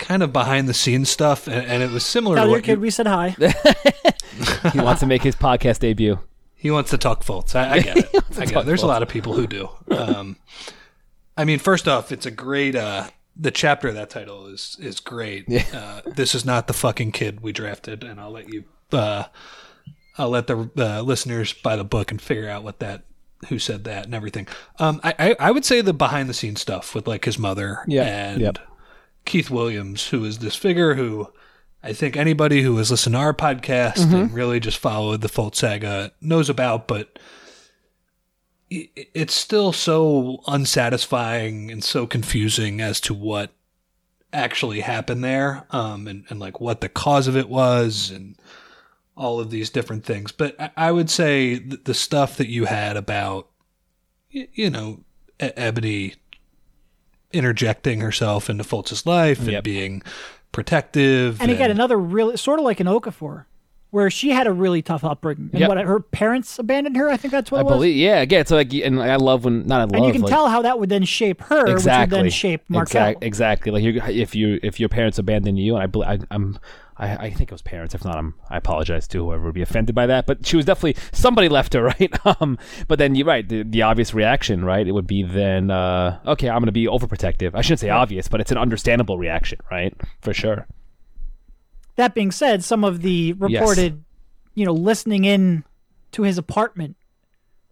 kind 0.00 0.22
of 0.22 0.32
behind 0.32 0.68
the 0.68 0.74
scenes 0.74 1.08
stuff, 1.10 1.46
and, 1.46 1.64
and 1.66 1.82
it 1.82 1.90
was 1.90 2.04
similar 2.04 2.34
Tell 2.36 2.46
to 2.46 2.48
your 2.50 2.58
what 2.58 2.64
kid 2.64 2.72
you, 2.78 2.80
we 2.80 2.90
said 2.90 3.06
hi. 3.06 3.36
He 4.72 4.80
wants 4.80 5.00
to 5.00 5.06
make 5.06 5.22
his 5.22 5.36
podcast 5.36 5.80
debut. 5.80 6.18
he 6.56 6.70
wants 6.70 6.90
to 6.90 6.98
talk 6.98 7.22
Fultz. 7.24 7.54
I, 7.54 7.72
I 7.74 7.78
get 7.80 7.96
it. 8.14 8.24
I 8.38 8.44
get 8.46 8.56
it. 8.56 8.66
There's 8.66 8.82
a 8.82 8.86
lot 8.86 9.02
of 9.02 9.08
people 9.08 9.34
who 9.34 9.46
do. 9.46 9.68
Um, 9.90 10.36
I 11.36 11.44
mean, 11.44 11.58
first 11.58 11.86
off, 11.88 12.10
it's 12.12 12.26
a 12.26 12.30
great. 12.30 12.74
Uh, 12.74 13.08
the 13.36 13.50
chapter 13.50 13.88
of 13.88 13.94
that 13.94 14.10
title 14.10 14.46
is 14.46 14.76
is 14.80 15.00
great. 15.00 15.46
Uh, 15.74 16.00
this 16.06 16.34
is 16.34 16.44
not 16.44 16.66
the 16.66 16.72
fucking 16.72 17.12
kid 17.12 17.40
we 17.40 17.52
drafted, 17.52 18.02
and 18.04 18.20
I'll 18.20 18.30
let 18.30 18.52
you. 18.52 18.64
Uh, 18.92 19.24
I'll 20.18 20.30
let 20.30 20.46
the 20.46 20.70
uh, 20.76 21.02
listeners 21.02 21.52
buy 21.52 21.76
the 21.76 21.84
book 21.84 22.10
and 22.10 22.20
figure 22.20 22.48
out 22.48 22.62
what 22.62 22.80
that 22.80 23.04
who 23.48 23.58
said 23.58 23.84
that 23.84 24.04
and 24.04 24.14
everything. 24.14 24.46
Um, 24.78 25.00
I, 25.02 25.14
I 25.18 25.36
I 25.48 25.50
would 25.50 25.64
say 25.64 25.80
the 25.80 25.92
behind 25.94 26.28
the 26.28 26.34
scenes 26.34 26.60
stuff 26.60 26.94
with 26.94 27.06
like 27.08 27.24
his 27.24 27.38
mother 27.38 27.84
Yeah, 27.86 28.04
and 28.04 28.40
yep. 28.40 28.58
Keith 29.24 29.50
Williams, 29.50 30.08
who 30.08 30.24
is 30.24 30.38
this 30.38 30.56
figure 30.56 30.94
who 30.94 31.28
I 31.82 31.92
think 31.92 32.16
anybody 32.16 32.62
who 32.62 32.76
has 32.76 32.90
listened 32.90 33.14
to 33.14 33.18
our 33.20 33.32
podcast 33.34 33.98
Mm-hmm. 33.98 34.14
and 34.14 34.34
really 34.34 34.60
just 34.60 34.78
followed 34.78 35.20
the 35.22 35.28
Fultz 35.28 35.56
saga 35.56 36.12
knows 36.20 36.48
about, 36.50 36.86
but 36.88 37.18
it's 38.68 39.34
still 39.34 39.72
so 39.72 40.42
unsatisfying 40.46 41.70
and 41.70 41.82
so 41.82 42.06
confusing 42.06 42.80
as 42.80 43.00
to 43.00 43.14
what 43.14 43.50
actually 44.32 44.80
happened 44.80 45.24
there 45.24 45.64
um, 45.70 46.06
and, 46.06 46.24
and 46.28 46.38
like 46.38 46.60
what 46.60 46.80
the 46.80 46.88
cause 46.88 47.26
of 47.26 47.36
it 47.36 47.48
was 47.48 48.10
and 48.10 48.36
all 49.16 49.40
of 49.40 49.50
these 49.50 49.70
different 49.70 50.04
things. 50.04 50.30
But 50.30 50.54
I, 50.60 50.70
I 50.76 50.92
would 50.92 51.10
say 51.10 51.58
the 51.58 51.94
stuff 51.94 52.36
that 52.36 52.48
you 52.48 52.66
had 52.66 52.96
about, 52.96 53.48
you 54.30 54.70
know, 54.70 55.00
Ebony 55.40 56.14
interjecting 57.32 58.00
herself 58.00 58.50
into 58.50 58.64
Fultz's 58.64 59.06
life 59.06 59.38
and 59.40 59.52
Yep. 59.52 59.64
being 59.64 60.02
protective. 60.52 61.40
And 61.40 61.50
again, 61.50 61.70
another 61.70 61.96
really 61.98 62.36
sort 62.36 62.58
of 62.58 62.64
like 62.64 62.80
an 62.80 62.86
Okafor, 62.86 63.44
where 63.90 64.10
she 64.10 64.30
had 64.30 64.46
a 64.46 64.52
really 64.52 64.82
tough 64.82 65.04
upbringing, 65.04 65.50
and 65.52 65.60
Yep. 65.60 65.68
what 65.68 65.78
her 65.78 66.00
parents 66.00 66.58
abandoned 66.58 66.96
her. 66.96 67.08
I 67.08 67.16
think 67.16 67.32
that's 67.32 67.50
what 67.50 67.58
I 67.58 67.60
it 67.62 67.64
was. 67.64 67.72
believe, 67.74 67.96
yeah, 67.96 68.20
again, 68.20 68.46
so 68.46 68.56
like, 68.56 68.72
and 68.74 69.00
I 69.02 69.16
love 69.16 69.44
when 69.44 69.66
not 69.66 69.80
I 69.80 69.84
love, 69.84 69.92
and 69.94 70.04
you 70.06 70.12
can 70.12 70.22
like, 70.22 70.30
tell 70.30 70.48
how 70.48 70.62
that 70.62 70.78
would 70.78 70.88
then 70.88 71.04
shape 71.04 71.40
her, 71.42 71.64
which 71.64 71.72
exactly, 71.72 72.16
would 72.18 72.24
then 72.26 72.30
shape 72.30 72.62
Markelle. 72.68 73.08
Exact- 73.08 73.24
exactly. 73.24 73.72
Like 73.72 73.82
you, 73.82 74.00
if 74.08 74.34
you 74.34 74.58
if 74.62 74.78
your 74.80 74.88
parents 74.88 75.18
abandon 75.18 75.56
you, 75.56 75.74
and 75.74 75.82
I, 75.82 75.86
bel- 75.86 76.04
I 76.04 76.18
I'm. 76.30 76.58
I, 77.00 77.16
I 77.16 77.30
think 77.30 77.50
it 77.50 77.52
was 77.52 77.62
parents. 77.62 77.94
If 77.94 78.04
not, 78.04 78.16
I'm, 78.16 78.34
I 78.50 78.58
apologize 78.58 79.08
to 79.08 79.24
whoever 79.24 79.44
would 79.44 79.54
be 79.54 79.62
offended 79.62 79.94
by 79.94 80.06
that. 80.06 80.26
But 80.26 80.46
she 80.46 80.56
was 80.56 80.66
definitely 80.66 81.02
somebody 81.12 81.48
left 81.48 81.72
her, 81.72 81.82
right? 82.00 82.26
Um, 82.26 82.58
but 82.88 82.98
then 82.98 83.14
you're 83.14 83.26
right. 83.26 83.48
The, 83.48 83.62
the 83.62 83.82
obvious 83.82 84.12
reaction, 84.12 84.64
right? 84.64 84.86
It 84.86 84.92
would 84.92 85.06
be 85.06 85.22
then, 85.22 85.70
uh, 85.70 86.20
okay, 86.26 86.48
I'm 86.48 86.58
going 86.58 86.66
to 86.66 86.72
be 86.72 86.86
overprotective. 86.86 87.52
I 87.54 87.62
shouldn't 87.62 87.80
say 87.80 87.88
obvious, 87.88 88.28
but 88.28 88.40
it's 88.40 88.52
an 88.52 88.58
understandable 88.58 89.18
reaction, 89.18 89.58
right? 89.70 89.94
For 90.20 90.34
sure. 90.34 90.66
That 91.96 92.14
being 92.14 92.30
said, 92.30 92.62
some 92.62 92.84
of 92.84 93.00
the 93.00 93.32
reported, 93.32 94.04
you 94.54 94.66
know, 94.66 94.72
listening 94.72 95.24
in 95.24 95.64
to 96.12 96.22
his 96.22 96.36
apartment, 96.38 96.96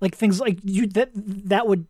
like 0.01 0.15
things 0.15 0.41
like 0.41 0.59
you 0.63 0.87
that 0.89 1.11
that 1.15 1.67
would 1.67 1.87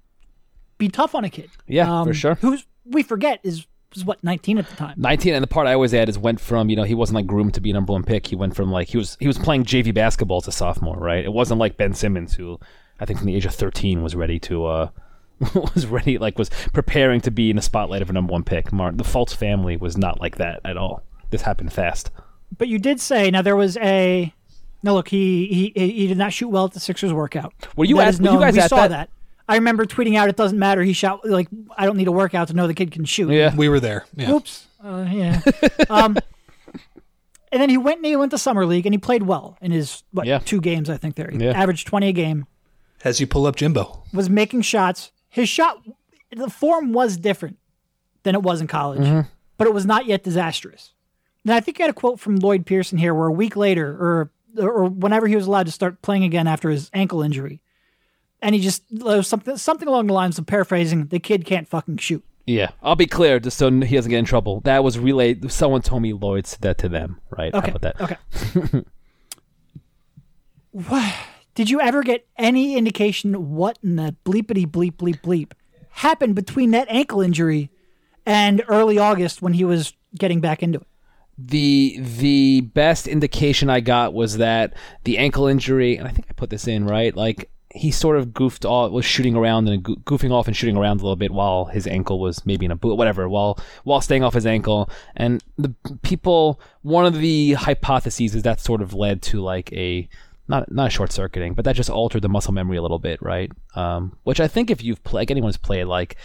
be 0.77 0.89
tough 0.89 1.15
on 1.15 1.25
a 1.25 1.31
kid. 1.31 1.51
Yeah, 1.67 2.05
for 2.05 2.15
sure. 2.15 2.35
Who's 2.37 2.67
we 2.85 3.03
forget 3.03 3.41
is 3.43 3.67
was 3.95 4.05
what 4.05 4.23
nineteen 4.23 4.59
at 4.59 4.69
the 4.69 4.77
time. 4.77 4.95
19 4.99 5.35
and 5.35 5.43
the 5.43 5.47
part 5.47 5.67
I 5.67 5.73
always 5.75 5.95
add 5.95 6.09
is 6.09 6.19
went 6.19 6.41
from, 6.41 6.69
you 6.69 6.77
know, 6.77 6.83
he 6.85 6.95
wasn't 6.95 7.17
like 7.17 7.27
groomed 7.27 7.55
to 7.55 7.61
be 7.61 7.71
a 7.71 7.75
number 7.75 7.93
one 7.93 8.03
pick. 8.05 8.27
He 8.27 8.37
went 8.37 8.55
from 8.55 8.71
like 8.71 8.89
he 8.89 8.97
was 8.99 9.17
he 9.21 9.27
was 9.27 9.39
playing 9.39 9.65
JV 9.65 9.95
basketball 9.95 10.39
as 10.39 10.49
a 10.49 10.53
sophomore, 10.53 10.97
right? 10.99 11.25
It 11.25 11.33
wasn't 11.33 11.61
like 11.61 11.77
Ben 11.77 11.95
Simmons 11.95 12.35
who 12.35 12.59
I 13.01 13.05
think 13.07 13.19
from 13.19 13.27
the 13.27 13.35
age 13.37 13.47
of 13.47 13.55
13 13.55 14.03
was 14.03 14.15
ready 14.15 14.39
to 14.41 14.67
uh 14.67 14.89
was 15.55 15.87
ready 15.87 16.19
like 16.19 16.37
was 16.39 16.51
preparing 16.73 17.21
to 17.23 17.31
be 17.31 17.49
in 17.51 17.57
the 17.57 17.63
spotlight 17.63 18.03
of 18.03 18.11
a 18.11 18.13
number 18.13 18.33
one 18.33 18.43
pick. 18.45 18.73
Mar- 18.73 18.93
the 18.93 19.05
Fultz 19.05 19.35
family 19.35 19.77
was 19.77 19.97
not 19.97 20.21
like 20.21 20.37
that 20.37 20.61
at 20.65 20.77
all. 20.77 21.03
This 21.31 21.43
happened 21.43 21.73
fast. 21.73 22.11
But 22.57 22.69
you 22.69 22.79
did 22.79 23.01
say 23.01 23.31
now 23.31 23.43
there 23.43 23.57
was 23.57 23.77
a 23.79 24.33
no 24.83 24.95
look 24.95 25.09
he 25.09 25.73
he 25.75 25.91
he 25.91 26.07
did 26.07 26.19
not 26.19 26.33
shoot 26.33 26.49
well 26.49 26.65
at 26.67 26.73
the 26.73 26.81
Sixers 26.81 27.13
workout. 27.13 27.55
Were 27.77 27.85
you 27.85 27.97
That 27.97 28.15
at- 28.15 28.21
were 28.21 28.33
you 28.33 28.39
guys 28.41 28.55
we 28.55 28.61
at 28.61 28.69
saw 28.71 28.77
that? 28.89 28.89
that? 28.89 29.11
I 29.49 29.55
remember 29.55 29.87
tweeting 29.87 30.17
out 30.17 30.29
it 30.29 30.37
doesn't 30.37 30.59
matter. 30.59 30.83
He 30.83 30.93
shot 30.93 31.25
like 31.25 31.49
I 31.77 31.87
don't 31.87 31.97
need 31.97 32.09
a 32.09 32.13
workout 32.13 32.49
to 32.49 32.55
know 32.55 32.67
the 32.67 32.75
kid 32.75 32.91
can 32.91 33.05
shoot. 33.05 33.31
Yeah. 33.31 33.55
we 33.57 33.69
were 33.69 33.81
there. 33.81 34.05
Yeah. 34.15 34.33
Oops. 34.33 34.67
Uh, 34.85 35.07
yeah. 35.11 35.41
um, 35.91 36.17
and 37.51 37.63
then 37.63 37.71
he 37.71 37.79
went 37.79 37.99
and 37.99 38.07
he 38.07 38.17
went 38.17 38.31
to 38.33 38.39
summer 38.39 38.67
league 38.67 38.85
and 38.87 38.93
he 38.95 38.99
played 38.99 39.23
well 39.23 39.57
in 39.61 39.71
his 39.73 40.03
what 40.13 40.27
Yeah. 40.27 40.39
two 40.39 40.61
games 40.61 40.91
I 40.91 40.97
think 40.99 41.15
there. 41.17 41.31
He 41.31 41.39
Yeah. 41.43 41.53
averaged 41.53 41.87
twenty 41.87 42.09
a 42.09 42.13
game. 42.13 42.47
As 43.05 43.21
you 43.21 43.27
pull 43.27 43.47
up 43.47 43.57
Jimbo. 43.57 44.03
Was 44.13 44.29
making 44.29 44.63
shots. 44.63 45.13
His 45.31 45.49
shot, 45.49 45.83
the 46.35 46.51
form 46.51 46.93
was 46.93 47.17
different 47.17 47.59
than 48.25 48.35
it 48.35 48.43
was 48.43 48.61
in 48.61 48.67
college, 48.67 49.01
Mm-hmm. 49.01 49.29
but 49.57 49.67
it 49.67 49.73
was 49.75 49.87
not 49.87 50.07
yet 50.07 50.25
disastrous. 50.25 50.93
And 51.45 51.55
I 51.55 51.61
think 51.61 51.79
I 51.81 51.85
had 51.85 51.91
a 51.91 51.95
quote 51.95 52.19
from 52.21 52.37
Lloyd 52.37 52.67
Pierce 52.67 52.91
here, 52.91 53.15
where 53.15 53.29
a 53.29 53.33
week 53.33 53.57
later, 53.57 53.89
or 53.93 54.31
or 54.59 54.85
whenever 54.87 55.27
he 55.29 55.37
was 55.37 55.47
allowed 55.47 55.67
to 55.67 55.73
start 55.73 56.03
playing 56.03 56.25
again 56.25 56.47
after 56.49 56.69
his 56.71 56.91
ankle 56.93 57.23
injury, 57.23 57.61
and 58.43 58.55
he 58.55 58.61
just 58.61 58.83
uh, 59.05 59.23
something 59.23 59.57
something 59.57 59.89
along 59.89 60.07
the 60.07 60.13
lines 60.13 60.39
of 60.39 60.47
paraphrasing, 60.47 61.07
"The 61.07 61.19
kid 61.19 61.45
can't 61.45 61.69
fucking 61.69 61.99
shoot." 61.99 62.25
Yeah. 62.47 62.71
I'll 62.83 62.97
be 62.97 63.07
clear 63.07 63.39
just 63.39 63.59
so 63.59 63.71
he 63.71 63.95
doesn't 63.95 64.09
get 64.09 64.19
in 64.19 64.25
trouble. 64.25 64.61
That 64.61 64.83
was 64.83 64.99
relayed 64.99 65.53
someone 65.53 65.83
told 65.83 66.01
me 66.01 66.15
Lloyd 66.15 66.47
said 66.47 66.63
that 66.63 66.79
to 66.79 66.89
them, 66.89 67.21
right? 67.29 67.53
Okay. 67.53 67.71
How 67.71 67.77
about 67.77 67.99
that? 67.99 68.01
Okay. 68.01 68.85
what? 70.71 71.15
Did 71.55 71.69
you 71.69 71.81
ever 71.81 72.03
get 72.03 72.27
any 72.39 72.77
indication 72.77 73.51
what 73.55 73.79
in 73.83 73.97
the 73.97 74.17
bleepity 74.25 74.67
bleep 74.67 74.93
bleep 74.93 75.21
bleep 75.21 75.53
happened 75.91 76.37
between 76.37 76.71
that 76.71 76.87
ankle 76.89 77.21
injury 77.21 77.71
and 78.25 78.63
early 78.69 78.97
August 78.97 79.43
when 79.43 79.53
he 79.53 79.65
was 79.65 79.93
getting 80.17 80.41
back 80.41 80.63
into 80.63 80.81
it? 80.81 80.87
the 81.39 81.99
the 82.01 82.63
best 82.63 83.07
indication 83.07 83.71
I 83.71 83.79
got 83.79 84.13
was 84.13 84.39
that 84.39 84.75
the 85.05 85.19
ankle 85.19 85.47
injury, 85.47 85.97
and 85.97 86.09
I 86.09 86.11
think 86.11 86.27
I 86.29 86.33
put 86.33 86.51
this 86.51 86.67
in 86.67 86.85
right, 86.85 87.15
like 87.15 87.49
he 87.75 87.91
sort 87.91 88.17
of 88.17 88.33
goofed 88.33 88.65
off, 88.65 88.91
was 88.91 89.05
shooting 89.05 89.37
around 89.37 89.69
and 89.69 89.85
goofing 89.85 90.33
off 90.33 90.47
and 90.47 90.57
shooting 90.57 90.77
around 90.77 91.01
a 91.01 91.03
little 91.03 91.17
bit 91.17 91.31
while 91.31 91.67
his 91.67 91.87
ankle 91.87 92.19
was 92.19 92.45
maybe 92.47 92.65
in 92.65 92.71
a 92.71 92.77
boot, 92.77 92.97
whatever, 92.97 93.29
while 93.29 93.59
while 93.85 94.01
staying 94.01 94.25
off 94.25 94.35
his 94.35 94.47
ankle. 94.47 94.89
And 95.17 95.43
the 95.57 95.75
people, 96.03 96.61
one 96.83 97.05
of 97.05 97.19
the 97.19 97.53
hypotheses 97.53 98.35
is 98.35 98.43
that 98.45 98.61
sort 98.61 98.81
of 98.81 98.95
led 98.95 99.21
to 99.23 99.41
like 99.41 99.73
a 99.73 100.09
not 100.49 100.73
not 100.73 100.87
a 100.87 100.91
short 100.91 101.13
circuiting, 101.13 101.53
but 101.53 101.65
that 101.67 101.77
just 101.77 101.91
altered 101.91 102.23
the 102.23 102.29
muscle 102.29 102.55
memory 102.55 102.79
a 102.79 102.83
little 102.83 102.99
bit, 102.99 103.21
right? 103.21 103.53
Um, 103.75 104.17
which 104.25 104.41
I 104.41 104.49
think 104.49 104.71
if 104.71 104.83
you've 104.83 105.03
played, 105.05 105.23
like 105.23 105.31
anyone's 105.31 105.59
played, 105.59 105.85
like 105.85 106.17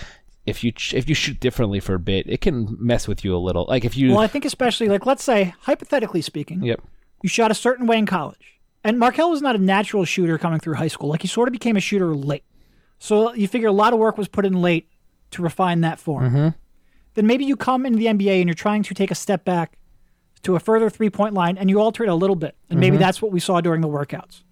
if 0.45 0.63
you 0.63 0.73
if 0.93 1.07
you 1.07 1.15
shoot 1.15 1.39
differently 1.39 1.79
for 1.79 1.93
a 1.93 1.99
bit, 1.99 2.25
it 2.27 2.41
can 2.41 2.77
mess 2.79 3.07
with 3.07 3.23
you 3.23 3.35
a 3.35 3.37
little. 3.37 3.65
Like 3.67 3.85
if 3.85 3.97
you, 3.97 4.11
Well, 4.11 4.19
I 4.19 4.27
think 4.27 4.45
especially 4.45 4.87
like 4.87 5.05
let's 5.05 5.23
say 5.23 5.53
hypothetically 5.61 6.21
speaking, 6.21 6.63
yep. 6.63 6.81
you 7.21 7.29
shot 7.29 7.51
a 7.51 7.55
certain 7.55 7.85
way 7.85 7.97
in 7.97 8.05
college, 8.05 8.52
and 8.83 8.99
Markelle 8.99 9.29
was 9.29 9.41
not 9.41 9.55
a 9.55 9.59
natural 9.59 10.05
shooter 10.05 10.37
coming 10.37 10.59
through 10.59 10.75
high 10.75 10.87
school. 10.87 11.09
Like 11.09 11.21
he 11.21 11.27
sort 11.27 11.47
of 11.47 11.53
became 11.53 11.77
a 11.77 11.79
shooter 11.79 12.13
late. 12.15 12.43
So 12.99 13.33
you 13.33 13.47
figure 13.47 13.67
a 13.67 13.73
lot 13.73 13.93
of 13.93 13.99
work 13.99 14.17
was 14.17 14.27
put 14.27 14.45
in 14.45 14.61
late 14.61 14.89
to 15.31 15.41
refine 15.41 15.81
that 15.81 15.99
form. 15.99 16.29
Mm-hmm. 16.29 16.47
Then 17.15 17.27
maybe 17.27 17.45
you 17.45 17.55
come 17.55 17.85
into 17.85 17.99
the 17.99 18.05
NBA 18.05 18.39
and 18.39 18.47
you're 18.47 18.55
trying 18.55 18.83
to 18.83 18.93
take 18.93 19.11
a 19.11 19.15
step 19.15 19.45
back 19.45 19.77
to 20.43 20.55
a 20.55 20.59
further 20.59 20.89
three 20.89 21.09
point 21.09 21.33
line 21.33 21.57
and 21.57 21.69
you 21.69 21.79
alter 21.79 22.03
it 22.03 22.09
a 22.09 22.15
little 22.15 22.35
bit. 22.35 22.55
And 22.69 22.79
maybe 22.79 22.95
mm-hmm. 22.95 23.01
that's 23.01 23.21
what 23.21 23.31
we 23.31 23.39
saw 23.39 23.61
during 23.61 23.81
the 23.81 23.87
workouts. 23.87 24.43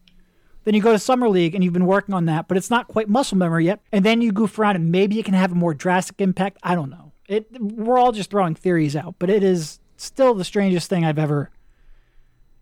Then 0.64 0.76
you 0.76 0.82
go 0.82 0.92
to 0.92 1.00
summer 1.00 1.28
league 1.28 1.56
and 1.56 1.64
you've 1.64 1.74
been 1.74 1.88
working 1.88 2.14
on 2.14 2.26
that, 2.26 2.48
but 2.48 2.56
it's 2.56 2.70
not 2.70 2.88
quite 2.88 3.10
muscle 3.10 3.38
memory 3.38 3.66
yet. 3.66 3.80
And 3.92 4.06
then 4.06 4.22
you 4.22 4.32
goof 4.32 4.60
around 4.60 4.76
and 4.76 4.92
maybe 4.92 5.20
it 5.20 5.26
can 5.26 5.34
have 5.34 5.52
a 5.52 5.56
more 5.56 5.74
drastic 5.74 6.22
impact. 6.22 6.58
I 6.62 6.76
don't 6.76 6.90
know. 6.90 7.14
It 7.28 7.48
we're 7.60 7.98
all 7.98 8.12
just 8.12 8.30
throwing 8.30 8.56
theories 8.56 8.96
out, 8.96 9.16
but 9.18 9.30
it 9.30 9.44
is 9.44 9.80
still 9.98 10.34
the 10.34 10.44
strangest 10.44 10.90
thing 10.90 11.04
I've 11.04 11.20
ever 11.20 11.50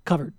covered. 0.05 0.34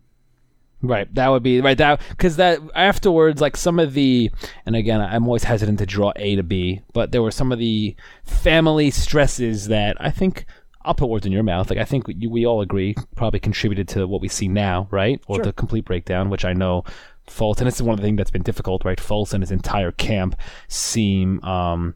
Right, 0.83 1.13
that 1.15 1.29
would 1.29 1.43
be 1.43 1.61
right. 1.61 1.77
That 1.77 2.01
because 2.09 2.37
that 2.37 2.59
afterwards, 2.75 3.41
like 3.41 3.57
some 3.57 3.79
of 3.79 3.93
the, 3.93 4.31
and 4.65 4.75
again, 4.75 5.01
I'm 5.01 5.27
always 5.27 5.45
hesitant 5.45 5.79
to 5.81 5.87
draw 5.87 6.13
A 6.17 6.37
to 6.37 6.43
B, 6.43 6.81
but 6.95 7.13
there 7.13 7.23
were 7.23 7.31
some 7.31 7.53
of 7.53 7.59
the 7.59 7.95
family 8.25 8.91
stresses 8.91 9.69
that 9.69 9.97
I 10.01 10.11
think 10.11 10.47
I'll 10.83 10.95
put 10.95 11.11
words 11.11 11.27
in 11.27 11.33
your 11.33 11.43
mouth. 11.43 11.69
Like 11.69 11.79
I 11.79 11.85
think 11.85 12.07
we, 12.09 12.27
we 12.27 12.47
all 12.47 12.63
agree 12.63 12.95
probably 13.15 13.41
contributed 13.41 13.89
to 13.89 14.07
what 14.07 14.23
we 14.23 14.29
see 14.29 14.49
now, 14.49 14.89
right? 14.91 15.21
Or 15.27 15.37
Sure. 15.37 15.45
the 15.45 15.53
complete 15.53 15.85
breakdown, 15.85 16.31
which 16.31 16.47
I 16.47 16.55
know 16.55 16.85
Fulton. 17.27 17.67
This 17.67 17.77
is 17.77 17.83
one 17.83 17.93
of 17.93 18.01
the 18.01 18.07
things 18.07 18.17
that's 18.17 18.31
been 18.31 18.43
difficult, 18.43 18.85
right? 18.85 18.99
Fulton 18.99 19.37
and 19.37 19.43
his 19.43 19.51
entire 19.51 19.93
camp 19.93 20.35
seem 20.69 21.45
um, 21.45 21.95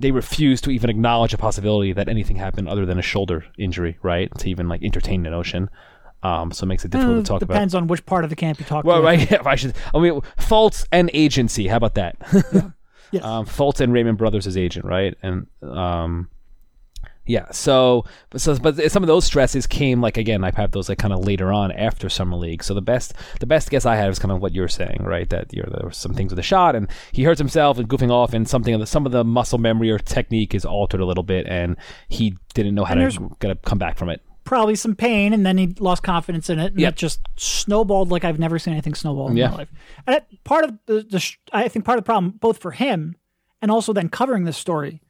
they 0.00 0.10
refuse 0.10 0.60
to 0.62 0.70
even 0.70 0.90
acknowledge 0.90 1.34
a 1.34 1.38
possibility 1.38 1.92
that 1.92 2.08
anything 2.08 2.36
happened 2.36 2.68
other 2.68 2.86
than 2.86 2.98
a 2.98 3.02
shoulder 3.02 3.44
injury, 3.56 3.98
right? 4.02 4.36
To 4.38 4.50
even 4.50 4.68
like 4.68 4.82
entertain 4.82 5.22
the 5.22 5.30
notion. 5.30 5.70
Um, 6.22 6.52
so 6.52 6.64
it 6.64 6.66
makes 6.68 6.84
it 6.84 6.90
difficult 6.90 7.18
Uh, 7.18 7.20
to 7.22 7.26
talk 7.26 7.42
about. 7.42 7.54
depends 7.54 7.74
on 7.74 7.86
which 7.86 8.04
part 8.04 8.24
of 8.24 8.30
the 8.30 8.36
camp 8.36 8.58
you 8.58 8.66
talk 8.66 8.84
about. 8.84 8.86
Well, 8.86 9.00
to. 9.00 9.04
right. 9.06 9.32
If 9.40 9.46
I 9.46 9.54
should, 9.54 9.74
I 9.94 9.98
mean, 9.98 10.20
Fultz 10.38 10.84
and 10.92 11.10
agency. 11.14 11.68
How 11.68 11.76
about 11.76 11.94
that? 11.94 12.16
Yes. 13.12 13.24
um, 13.24 13.44
Fultz 13.44 13.80
and 13.80 13.92
Raymond 13.92 14.18
Brothers' 14.18 14.44
his 14.44 14.56
agent, 14.56 14.84
right? 14.84 15.16
And 15.20 15.48
um, 15.64 16.28
yeah. 17.26 17.50
So, 17.50 18.04
but 18.30 18.40
so, 18.40 18.56
but 18.56 18.76
some 18.92 19.02
of 19.02 19.08
those 19.08 19.24
stresses 19.24 19.66
came 19.66 20.00
like 20.00 20.16
again. 20.16 20.44
I've 20.44 20.54
had 20.54 20.70
those 20.70 20.88
like 20.88 20.98
kind 20.98 21.12
of 21.12 21.24
later 21.24 21.52
on 21.52 21.72
after 21.72 22.08
summer 22.08 22.36
league. 22.36 22.62
So 22.62 22.72
the 22.72 22.80
best, 22.80 23.14
the 23.40 23.46
best 23.46 23.68
guess 23.68 23.84
I 23.84 23.96
had 23.96 24.06
was 24.06 24.20
kind 24.20 24.30
of 24.30 24.40
what 24.40 24.54
you're 24.54 24.68
saying, 24.68 24.98
right? 25.02 25.28
That 25.28 25.52
you 25.52 25.60
know, 25.60 25.70
there 25.72 25.84
were 25.86 25.90
some 25.92 26.14
things 26.14 26.30
with 26.30 26.36
the 26.36 26.44
shot, 26.44 26.76
and 26.76 26.88
he 27.10 27.24
hurts 27.24 27.40
himself 27.40 27.78
and 27.78 27.88
goofing 27.88 28.12
off, 28.12 28.32
and 28.32 28.48
something 28.48 28.74
of 28.74 28.78
the 28.80 28.86
some 28.86 29.06
of 29.06 29.10
the 29.12 29.24
muscle 29.24 29.58
memory 29.58 29.90
or 29.90 29.98
technique 29.98 30.54
is 30.54 30.64
altered 30.64 31.00
a 31.00 31.04
little 31.04 31.24
bit, 31.24 31.48
and 31.48 31.76
he 32.08 32.36
didn't 32.54 32.76
know 32.76 32.84
how 32.84 32.92
And 32.94 33.10
to 33.10 33.18
there's- 33.18 33.34
gonna 33.40 33.56
come 33.56 33.78
back 33.78 33.98
from 33.98 34.08
it. 34.08 34.22
Probably 34.50 34.74
some 34.74 34.96
pain, 34.96 35.32
and 35.32 35.46
then 35.46 35.56
he 35.58 35.68
lost 35.78 36.02
confidence 36.02 36.50
in 36.50 36.58
it, 36.58 36.72
and 36.72 36.80
Yep. 36.80 36.92
it 36.94 36.96
just 36.96 37.20
snowballed 37.36 38.10
like 38.10 38.24
I've 38.24 38.40
never 38.40 38.58
seen 38.58 38.72
anything 38.74 38.96
snowball 38.96 39.28
in 39.28 39.36
Yeah. 39.36 39.50
my 39.50 39.58
life. 39.58 39.68
And 40.08 40.16
it, 40.16 40.24
part 40.42 40.64
of 40.64 40.76
the, 40.86 41.02
the, 41.02 41.24
I 41.52 41.68
think 41.68 41.84
part 41.84 41.98
of 41.98 42.02
the 42.04 42.06
problem, 42.06 42.32
both 42.40 42.58
for 42.58 42.72
him 42.72 43.14
and 43.62 43.70
also 43.70 43.92
then 43.92 44.08
covering 44.08 44.42
this 44.46 44.56
story, 44.56 45.02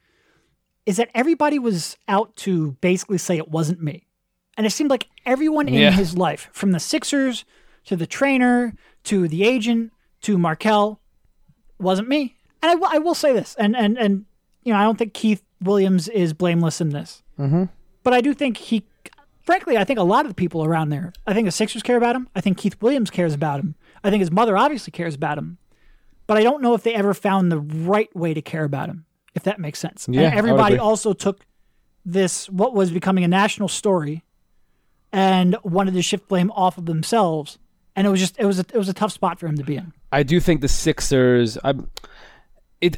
is 0.85 0.99
that 0.99 1.09
everybody 1.15 1.59
was 1.59 1.97
out 2.07 2.37
to 2.37 2.73
basically 2.83 3.17
say 3.17 3.39
it 3.39 3.49
wasn't 3.51 3.83
me, 3.83 4.07
and 4.59 4.67
it 4.67 4.73
seemed 4.73 4.91
like 4.91 5.09
everyone 5.25 5.69
in 5.69 5.75
Yeah. 5.75 5.91
his 5.93 6.15
life, 6.19 6.51
from 6.53 6.73
the 6.73 6.79
Sixers 6.81 7.47
to 7.87 7.97
the 7.97 8.07
trainer 8.07 8.75
to 9.05 9.27
the 9.27 9.45
agent 9.45 9.91
to 10.21 10.37
Markelle, 10.37 11.01
wasn't 11.79 12.09
me. 12.09 12.37
And 12.63 12.73
I, 12.73 12.75
will- 12.75 13.03
will 13.05 13.15
say 13.15 13.33
this, 13.33 13.55
and 13.59 13.75
and 13.75 13.97
and 13.97 14.27
you 14.65 14.75
know, 14.75 14.79
I 14.79 14.83
don't 14.83 14.99
think 14.99 15.15
Keith 15.15 15.43
Williams 15.63 16.09
is 16.09 16.35
blameless 16.35 16.83
in 16.83 16.91
this, 16.91 17.23
mm-hmm. 17.39 17.65
but 18.03 18.13
I 18.13 18.21
do 18.21 18.35
think 18.35 18.59
he, 18.59 18.85
frankly, 19.43 19.77
I 19.77 19.85
think 19.85 19.99
a 19.99 20.05
lot 20.05 20.25
of 20.25 20.31
the 20.31 20.35
people 20.35 20.65
around 20.65 20.91
there, 20.91 21.13
I 21.27 21.35
think 21.35 21.47
the 21.47 21.53
Sixers 21.53 21.83
care 21.83 21.97
about 21.97 22.17
him. 22.17 22.29
I 22.35 22.41
think 22.41 22.59
Keith 22.59 22.81
Williams 22.81 23.11
cares 23.11 23.35
about 23.35 23.61
him. 23.61 23.75
I 24.03 24.11
think 24.11 24.21
his 24.21 24.31
mother 24.31 24.57
obviously 24.57 24.91
cares 24.91 25.15
about 25.15 25.39
him, 25.39 25.59
but 26.27 26.37
I 26.37 26.43
don't 26.43 26.63
know 26.63 26.75
if 26.75 26.83
they 26.83 26.95
ever 26.95 27.15
found 27.15 27.51
the 27.51 27.59
right 27.59 28.15
way 28.17 28.35
to 28.35 28.43
care 28.43 28.65
about 28.65 28.89
him, 28.89 29.05
if 29.35 29.43
that 29.45 29.59
makes 29.61 29.79
sense. 29.79 30.07
Yeah, 30.11 30.29
and 30.29 30.39
everybody 30.39 30.79
also 30.79 31.13
took 31.13 31.45
this 32.05 32.49
what 32.49 32.75
was 32.75 32.91
becoming 32.91 33.25
a 33.25 33.29
national 33.29 33.69
story, 33.69 34.25
and 35.13 35.57
wanted 35.63 35.95
to 35.95 36.03
shift 36.03 36.29
blame 36.29 36.51
off 36.53 36.79
of 36.79 36.87
themselves. 36.87 37.59
And 37.97 38.07
it 38.07 38.11
was 38.11 38.21
just 38.21 38.39
it 38.39 38.47
was 38.47 38.59
a, 38.59 38.65
it 38.73 38.79
was 38.79 38.89
a 38.89 38.95
tough 38.95 39.13
spot 39.13 39.39
for 39.39 39.47
him 39.47 39.57
to 39.57 39.65
be 39.65 39.77
in. 39.77 39.93
I 40.13 40.23
do 40.23 40.41
think 40.41 40.61
the 40.61 40.69
Sixers. 40.69 41.59
I, 41.63 41.75
it, 42.81 42.97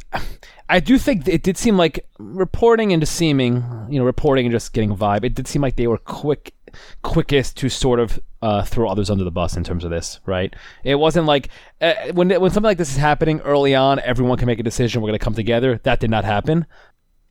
I 0.69 0.81
do 0.81 0.99
think 0.99 1.27
it 1.29 1.43
did 1.43 1.57
seem 1.57 1.77
like 1.77 2.07
reporting 2.19 2.93
and 2.93 3.03
just 3.03 3.15
seeming, 3.15 3.65
you 3.89 3.99
know, 3.99 4.05
reporting 4.05 4.47
and 4.47 4.53
just 4.53 4.73
getting 4.73 4.91
a 4.91 4.97
vibe. 4.97 5.25
It 5.25 5.35
did 5.35 5.49
seem 5.49 5.63
like 5.63 5.77
they 5.77 5.87
were 5.87 5.99
quick, 5.99 6.55
quickest 7.03 7.57
to 7.59 7.69
sort 7.69 8.01
of 8.01 8.21
uh, 8.43 8.63
throw 8.63 8.89
others 8.89 9.11
under 9.11 9.25
the 9.25 9.31
bus 9.31 9.57
in 9.57 9.65
terms 9.65 9.85
of 9.85 9.91
this, 9.91 10.21
right? 10.27 10.55
It 10.85 10.97
wasn't 10.97 11.27
like 11.27 11.49
uh, 11.81 11.95
when 12.13 12.29
when 12.29 12.51
something 12.51 12.69
like 12.69 12.79
this 12.79 12.91
is 12.91 12.97
happening 12.97 13.41
early 13.41 13.75
on, 13.75 14.01
everyone 14.01 14.39
can 14.39 14.47
make 14.47 14.61
a 14.61 14.65
decision. 14.65 15.01
We're 15.01 15.09
going 15.09 15.19
to 15.19 15.25
come 15.25 15.35
together. 15.35 15.81
That 15.83 16.01
did 16.01 16.11
not 16.11 16.25
happen. 16.25 16.67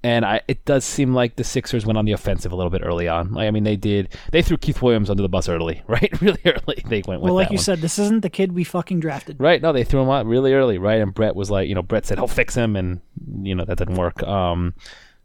And 0.04 0.26
I, 0.26 0.41
it 0.47 0.66
does 0.66 0.84
seem 0.84 1.14
like 1.14 1.36
the 1.36 1.43
Sixers 1.43 1.86
went 1.86 1.95
on 1.95 2.06
the 2.06 2.12
offensive 2.14 2.52
a 2.52 2.56
little 2.56 2.72
bit 2.72 2.82
early 2.84 3.08
on. 3.08 3.34
Like, 3.34 3.47
I 3.47 3.52
mean, 3.52 3.64
they 3.64 3.76
did. 3.76 4.10
They 4.32 4.41
threw 4.41 4.58
Keith 4.58 4.82
Williams 4.82 5.12
under 5.12 5.22
the 5.22 5.30
bus 5.30 5.47
early, 5.47 5.84
right? 5.88 6.10
really 6.22 6.41
early. 6.43 6.82
They 6.88 7.04
went 7.08 7.22
with 7.22 7.28
Well, 7.30 7.36
like 7.36 7.49
that 7.49 7.54
you 7.54 7.58
one. 7.58 7.64
said, 7.64 7.82
this 7.82 7.99
isn't 7.99 8.22
the 8.22 8.30
kid 8.30 8.54
we 8.54 8.64
fucking 8.64 8.99
drafted. 8.99 9.39
Right. 9.39 9.62
No, 9.62 9.72
they 9.72 9.84
threw 9.84 10.02
him 10.02 10.10
out 10.10 10.26
really 10.26 10.54
early, 10.54 10.80
right? 10.80 10.99
And 11.02 11.14
Brett 11.14 11.36
was 11.36 11.52
like, 11.52 11.70
you 11.70 11.76
know, 11.76 11.84
Brett 11.84 12.08
said 12.08 12.18
he'll 12.18 12.28
fix 12.28 12.56
him, 12.56 12.76
and 12.76 12.99
you 13.43 13.54
know 13.54 13.64
that 13.64 13.78
didn't 13.78 13.93
work. 13.95 14.24
Um, 14.24 14.74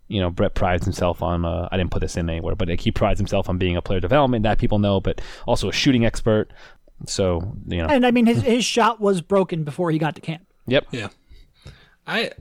you 0.08 0.20
know, 0.20 0.28
Brett 0.28 0.54
prides 0.54 0.84
himself 0.84 1.22
on. 1.22 1.46
Uh, 1.46 1.68
I 1.72 1.78
didn't 1.78 1.90
put 1.90 2.00
this 2.00 2.16
in 2.18 2.28
anywhere, 2.28 2.54
but 2.54 2.68
like, 2.68 2.80
he 2.80 2.90
prides 2.92 3.18
himself 3.18 3.48
on 3.48 3.56
being 3.56 3.76
a 3.78 3.82
player 3.82 4.00
development 4.00 4.42
that 4.42 4.58
people 4.58 4.78
know, 4.78 5.00
but 5.00 5.22
also 5.46 5.70
a 5.70 5.72
shooting 5.72 6.04
expert. 6.04 6.52
So 7.06 7.56
you 7.66 7.78
know, 7.78 7.86
And 7.88 8.04
I 8.04 8.10
mean, 8.10 8.26
his 8.26 8.42
his 8.42 8.64
shot 8.64 9.00
was 9.00 9.22
broken 9.22 9.64
before 9.64 9.90
he 9.90 9.98
got 9.98 10.14
to 10.16 10.20
camp. 10.20 10.42
yep. 10.66 10.86
Yeah. 10.90 11.08
I 12.06 12.32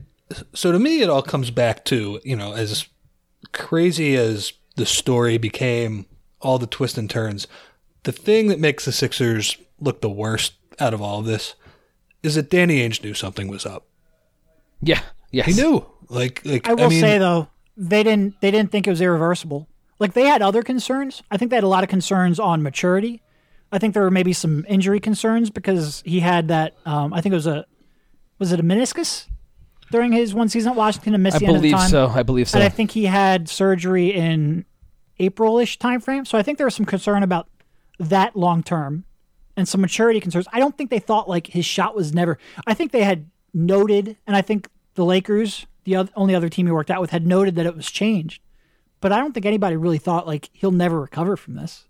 so 0.52 0.72
to 0.72 0.78
me 0.78 1.00
it 1.00 1.10
all 1.10 1.22
comes 1.22 1.50
back 1.50 1.84
to, 1.86 2.20
you 2.24 2.36
know, 2.36 2.52
as 2.52 2.86
crazy 3.52 4.16
as 4.16 4.52
the 4.76 4.86
story 4.86 5.38
became, 5.38 6.06
all 6.40 6.58
the 6.58 6.66
twists 6.66 6.98
and 6.98 7.08
turns, 7.08 7.46
the 8.02 8.12
thing 8.12 8.48
that 8.48 8.60
makes 8.60 8.84
the 8.84 8.92
Sixers 8.92 9.56
look 9.80 10.00
the 10.00 10.10
worst 10.10 10.54
out 10.78 10.94
of 10.94 11.02
all 11.02 11.20
of 11.20 11.26
this 11.26 11.54
is 12.22 12.34
that 12.34 12.50
Danny 12.50 12.86
Ainge 12.86 13.02
knew 13.02 13.14
something 13.14 13.48
was 13.48 13.66
up. 13.66 13.86
Yeah. 14.80 15.00
Yes. 15.30 15.46
He 15.46 15.54
knew. 15.54 15.86
Like 16.08 16.42
like 16.44 16.68
I 16.68 16.74
will 16.74 16.90
mean, 16.90 17.00
say 17.00 17.18
though, 17.18 17.48
they 17.76 18.02
didn't 18.02 18.40
they 18.40 18.50
didn't 18.50 18.70
think 18.70 18.86
it 18.86 18.90
was 18.90 19.00
irreversible. 19.00 19.68
Like 19.98 20.12
they 20.12 20.26
had 20.26 20.42
other 20.42 20.62
concerns. 20.62 21.22
I 21.30 21.36
think 21.36 21.50
they 21.50 21.56
had 21.56 21.64
a 21.64 21.68
lot 21.68 21.82
of 21.82 21.90
concerns 21.90 22.38
on 22.38 22.62
maturity. 22.62 23.22
I 23.72 23.78
think 23.78 23.94
there 23.94 24.04
were 24.04 24.10
maybe 24.10 24.32
some 24.32 24.64
injury 24.68 25.00
concerns 25.00 25.50
because 25.50 26.02
he 26.06 26.20
had 26.20 26.48
that. 26.48 26.76
Um, 26.86 27.12
I 27.12 27.20
think 27.20 27.32
it 27.32 27.36
was 27.36 27.46
a 27.46 27.66
was 28.38 28.52
it 28.52 28.60
a 28.60 28.62
meniscus 28.62 29.26
during 29.90 30.12
his 30.12 30.34
one 30.34 30.48
season 30.48 30.72
at 30.72 30.76
Washington 30.76 31.14
and 31.14 31.22
missed 31.22 31.36
I 31.36 31.38
the 31.40 31.46
end 31.46 31.64
of 31.64 31.70
time. 31.70 31.90
so. 31.90 32.08
I 32.08 32.22
believe 32.22 32.48
so. 32.48 32.58
And 32.58 32.64
I 32.64 32.68
think 32.68 32.90
he 32.90 33.04
had 33.04 33.48
surgery 33.48 34.12
in 34.12 34.64
April-ish 35.18 35.78
timeframe. 35.78 36.26
So 36.26 36.36
I 36.38 36.42
think 36.42 36.58
there 36.58 36.66
was 36.66 36.74
some 36.74 36.86
concern 36.86 37.22
about 37.22 37.48
that 37.98 38.36
long 38.36 38.62
term 38.62 39.04
and 39.56 39.66
some 39.66 39.80
maturity 39.80 40.20
concerns. 40.20 40.46
I 40.52 40.58
don't 40.58 40.76
think 40.76 40.90
they 40.90 40.98
thought 40.98 41.28
like 41.28 41.48
his 41.48 41.64
shot 41.64 41.94
was 41.94 42.12
never. 42.12 42.38
I 42.66 42.74
think 42.74 42.92
they 42.92 43.04
had 43.04 43.30
noted, 43.54 44.16
and 44.26 44.36
I 44.36 44.42
think 44.42 44.68
the 44.94 45.04
Lakers, 45.04 45.66
the 45.84 45.96
oth- 45.96 46.10
only 46.14 46.34
other 46.34 46.48
team 46.48 46.66
he 46.66 46.72
worked 46.72 46.90
out 46.90 47.00
with, 47.00 47.10
had 47.10 47.26
noted 47.26 47.54
that 47.56 47.66
it 47.66 47.74
was 47.74 47.90
changed. 47.90 48.42
But 49.00 49.12
I 49.12 49.18
don't 49.18 49.32
think 49.32 49.46
anybody 49.46 49.76
really 49.76 49.98
thought 49.98 50.26
like 50.26 50.50
he'll 50.52 50.72
never 50.72 51.00
recover 51.00 51.36
from 51.36 51.54
this. 51.54 51.86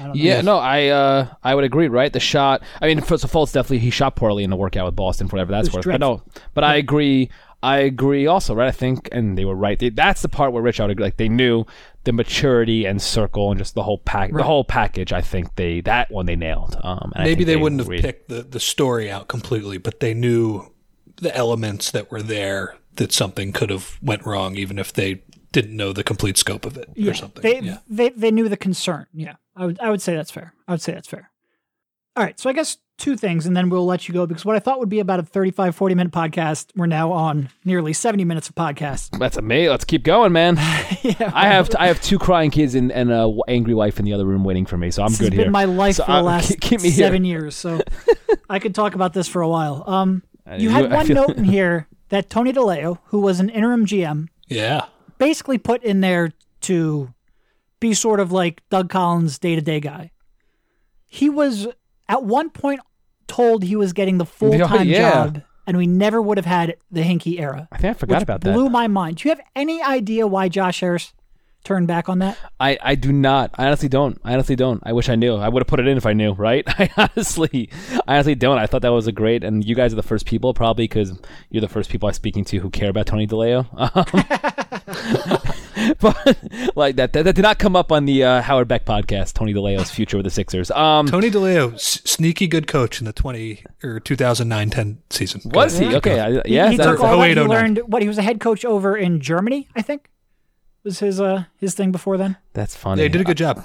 I 0.00 0.04
don't. 0.04 0.16
Yeah, 0.16 0.40
no, 0.40 0.58
I 0.58 0.88
uh, 0.88 1.28
I 1.42 1.54
would 1.54 1.64
agree. 1.64 1.88
Right, 1.88 2.12
the 2.12 2.20
shot. 2.20 2.62
I 2.80 2.86
mean, 2.86 3.00
first 3.00 3.24
of 3.24 3.34
all, 3.34 3.44
it's 3.44 3.52
definitely 3.52 3.78
he 3.78 3.90
shot 3.90 4.16
poorly 4.16 4.44
in 4.44 4.50
the 4.50 4.56
workout 4.56 4.86
with 4.86 4.96
Boston, 4.96 5.28
for 5.28 5.36
whatever 5.36 5.52
that's 5.52 5.68
was 5.68 5.76
worth. 5.76 5.86
But 5.86 6.00
no, 6.00 6.22
but 6.54 6.64
I 6.64 6.76
agree. 6.76 7.30
I 7.62 7.78
agree 7.78 8.26
also, 8.26 8.54
right? 8.54 8.68
I 8.68 8.72
think, 8.72 9.08
and 9.10 9.38
they 9.38 9.46
were 9.46 9.54
right. 9.54 9.78
They, 9.78 9.88
that's 9.88 10.20
the 10.20 10.28
part 10.28 10.52
where 10.52 10.62
Rich, 10.62 10.80
I 10.80 10.84
would 10.84 10.90
agree. 10.90 11.06
Like 11.06 11.16
they 11.16 11.30
knew 11.30 11.64
the 12.04 12.12
maturity 12.12 12.84
and 12.84 13.00
circle 13.00 13.50
and 13.50 13.58
just 13.58 13.74
the 13.74 13.82
whole 13.82 13.98
pack, 13.98 14.32
the 14.32 14.42
whole 14.42 14.64
package. 14.64 15.14
I 15.14 15.22
think 15.22 15.56
they 15.56 15.80
that 15.82 16.10
one 16.10 16.26
they 16.26 16.36
nailed. 16.36 16.76
Um, 16.84 17.12
maybe 17.16 17.36
think 17.36 17.46
they, 17.46 17.56
wouldn't 17.56 17.80
agreed. 17.80 18.04
have 18.04 18.04
picked 18.04 18.28
the, 18.28 18.42
the 18.42 18.60
story 18.60 19.10
out 19.10 19.28
completely, 19.28 19.78
but 19.78 20.00
they 20.00 20.12
knew 20.12 20.70
the 21.16 21.34
elements 21.34 21.90
that 21.90 22.10
were 22.10 22.22
there 22.22 22.76
that 22.96 23.12
something 23.12 23.52
could 23.52 23.70
have 23.70 23.98
went 24.02 24.26
wrong, 24.26 24.56
even 24.56 24.78
if 24.78 24.92
they 24.92 25.22
didn't 25.52 25.76
know 25.76 25.92
the 25.92 26.04
complete 26.04 26.36
scope 26.36 26.66
of 26.66 26.76
it 26.76 26.90
yeah, 26.94 27.10
or 27.10 27.14
something. 27.14 27.42
They, 27.42 27.60
yeah. 27.60 27.78
they 27.88 28.10
they 28.10 28.30
knew 28.30 28.48
the 28.48 28.56
concern. 28.58 29.06
Yeah, 29.14 29.36
I 29.56 29.66
would 29.66 29.78
I 29.80 29.90
would 29.90 30.02
say 30.02 30.14
that's 30.14 30.30
fair. 30.30 30.54
I 30.68 30.72
would 30.72 30.82
say 30.82 30.92
that's 30.92 31.08
fair. 31.08 31.30
All 32.16 32.22
right, 32.24 32.38
so 32.38 32.48
I 32.48 32.52
guess 32.52 32.78
two 32.96 33.16
things, 33.16 33.44
and 33.44 33.56
then 33.56 33.68
we'll 33.70 33.84
let 33.86 34.06
you 34.06 34.14
go 34.14 34.24
because 34.24 34.44
what 34.44 34.54
I 34.54 34.60
thought 34.60 34.78
would 34.78 34.88
be 34.88 35.00
about 35.00 35.18
a 35.18 35.24
35, 35.24 35.74
40 35.74 35.94
minute 35.96 36.12
podcast, 36.12 36.68
we're 36.76 36.86
now 36.86 37.10
on 37.10 37.48
nearly 37.64 37.92
70 37.92 38.24
minutes 38.24 38.48
of 38.48 38.54
podcast. 38.54 39.18
That's 39.18 39.36
amazing. 39.36 39.70
Let's 39.70 39.84
keep 39.84 40.04
going, 40.04 40.30
man. 40.32 40.54
yeah, 41.02 41.32
I 41.34 41.48
have 41.48 41.70
I 41.76 41.88
have 41.88 42.00
two 42.00 42.18
crying 42.20 42.52
kids 42.52 42.76
and, 42.76 42.92
and 42.92 43.10
a 43.10 43.14
w- 43.26 43.42
angry 43.48 43.74
wife 43.74 43.98
in 43.98 44.04
the 44.04 44.12
other 44.12 44.24
room 44.24 44.44
waiting 44.44 44.64
for 44.64 44.76
me, 44.76 44.92
so 44.92 45.02
I'm 45.02 45.08
this 45.08 45.18
good 45.18 45.32
has 45.32 45.38
here. 45.38 45.44
been 45.46 45.52
my 45.52 45.64
life 45.64 45.96
So, 45.96 46.04
for 46.04 46.12
the 46.12 46.18
uh, 46.18 46.22
last 46.22 46.48
keep- 46.50 46.60
keep 46.60 46.80
me 46.82 46.90
here. 46.90 47.06
seven 47.06 47.24
years, 47.24 47.56
so 47.56 47.80
I 48.48 48.60
could 48.60 48.74
talk 48.76 48.94
about 48.94 49.12
this 49.12 49.26
for 49.26 49.42
a 49.42 49.48
while. 49.48 49.82
Um, 49.88 50.22
you 50.56 50.68
you- 50.68 50.70
had 50.70 50.92
one 50.92 51.08
note 51.08 51.36
in 51.36 51.44
here 51.44 51.88
that 52.10 52.30
Tony 52.30 52.52
DiLeo, 52.52 52.98
who 53.06 53.20
was 53.20 53.40
an 53.40 53.48
interim 53.48 53.86
GM, 53.86 54.28
yeah. 54.46 54.84
basically 55.18 55.58
put 55.58 55.82
in 55.82 56.00
there 56.00 56.32
to 56.60 57.12
be 57.84 57.92
sort 57.92 58.18
of 58.18 58.32
like 58.32 58.62
Doug 58.70 58.88
Collins' 58.88 59.38
day 59.38 59.54
to 59.54 59.60
day 59.60 59.78
guy. 59.78 60.10
He 61.06 61.28
was 61.28 61.68
at 62.08 62.24
one 62.24 62.48
point 62.48 62.80
told 63.26 63.62
he 63.62 63.76
was 63.76 63.92
getting 63.92 64.16
the 64.16 64.24
full 64.24 64.58
time 64.58 64.88
yeah. 64.88 65.10
job, 65.10 65.42
and 65.66 65.76
we 65.76 65.86
never 65.86 66.22
would 66.22 66.38
have 66.38 66.46
had 66.46 66.76
the 66.90 67.02
Hinkie 67.02 67.38
era. 67.38 67.68
I 67.70 67.76
think 67.76 67.90
I 67.90 67.98
forgot 67.98 68.22
about 68.22 68.40
that. 68.40 68.54
blew 68.54 68.70
my 68.70 68.88
mind. 68.88 69.18
Do 69.18 69.28
you 69.28 69.34
have 69.34 69.44
any 69.54 69.82
idea 69.82 70.26
why 70.26 70.48
Josh 70.48 70.80
Harris 70.80 71.12
turned 71.62 71.86
back 71.86 72.08
on 72.08 72.20
that? 72.20 72.38
I, 72.58 72.78
I 72.80 72.94
do 72.94 73.12
not. 73.12 73.50
I 73.58 73.66
honestly 73.66 73.90
don't. 73.90 74.18
I 74.24 74.32
honestly 74.32 74.56
don't. 74.56 74.82
I 74.86 74.94
wish 74.94 75.10
I 75.10 75.14
knew. 75.14 75.36
I 75.36 75.50
would 75.50 75.60
have 75.60 75.68
put 75.68 75.78
it 75.78 75.86
in 75.86 75.98
if 75.98 76.06
I 76.06 76.14
knew, 76.14 76.32
right? 76.32 76.64
I 76.78 76.88
honestly, 76.96 77.68
I 78.08 78.14
honestly 78.14 78.34
don't. 78.34 78.56
I 78.56 78.66
thought 78.66 78.80
that 78.80 78.92
was 78.92 79.06
a 79.06 79.12
great, 79.12 79.44
and 79.44 79.62
you 79.62 79.74
guys 79.74 79.92
are 79.92 79.96
the 79.96 80.02
first 80.02 80.24
people 80.24 80.54
probably 80.54 80.84
because 80.84 81.18
you're 81.50 81.60
the 81.60 81.68
first 81.68 81.90
people 81.90 82.08
I'm 82.08 82.14
speaking 82.14 82.46
to 82.46 82.60
who 82.60 82.70
care 82.70 82.88
about 82.88 83.04
Tony 83.04 83.26
DiLeo. 83.26 83.66
Um, 83.76 85.50
but 86.00 86.38
like 86.76 86.96
that, 86.96 87.12
that, 87.12 87.22
that 87.24 87.34
did 87.34 87.42
not 87.42 87.58
come 87.58 87.74
up 87.76 87.90
on 87.92 88.04
the 88.04 88.22
uh, 88.24 88.42
Howard 88.42 88.68
Beck 88.68 88.84
podcast. 88.84 89.32
Tony 89.34 89.52
DiLeo's 89.54 89.90
future 89.90 90.16
with 90.16 90.24
the 90.24 90.30
Sixers. 90.30 90.70
Um, 90.70 91.06
Tony 91.06 91.30
DiLeo, 91.30 91.74
s- 91.74 92.00
sneaky 92.04 92.46
good 92.46 92.66
coach 92.66 93.00
in 93.00 93.06
the 93.06 93.12
20 93.12 93.64
or 93.82 94.00
2009-10 94.00 94.98
season. 95.10 95.40
was 95.52 95.78
he 95.78 95.94
okay? 95.96 96.20
I, 96.20 96.30
He- 96.46 96.54
yeah, 96.54 96.70
he, 96.70 96.76
that- 96.76 96.84
took 96.84 97.00
all 97.00 97.18
that. 97.18 97.28
He 97.28 97.34
learned 97.40 97.78
what 97.86 98.02
he 98.02 98.08
was 98.08 98.18
a 98.18 98.22
head 98.22 98.40
coach 98.40 98.64
over 98.64 98.96
in 98.96 99.20
Germany. 99.20 99.68
I 99.74 99.82
think 99.82 100.10
was 100.82 100.98
his 101.00 101.20
uh 101.20 101.44
his 101.58 101.74
thing 101.74 101.92
before 101.92 102.16
then. 102.18 102.36
that's 102.52 102.76
funny. 102.76 103.02
They 103.02 103.08
did 103.08 103.20
a 103.20 103.24
good 103.24 103.38
job. 103.38 103.64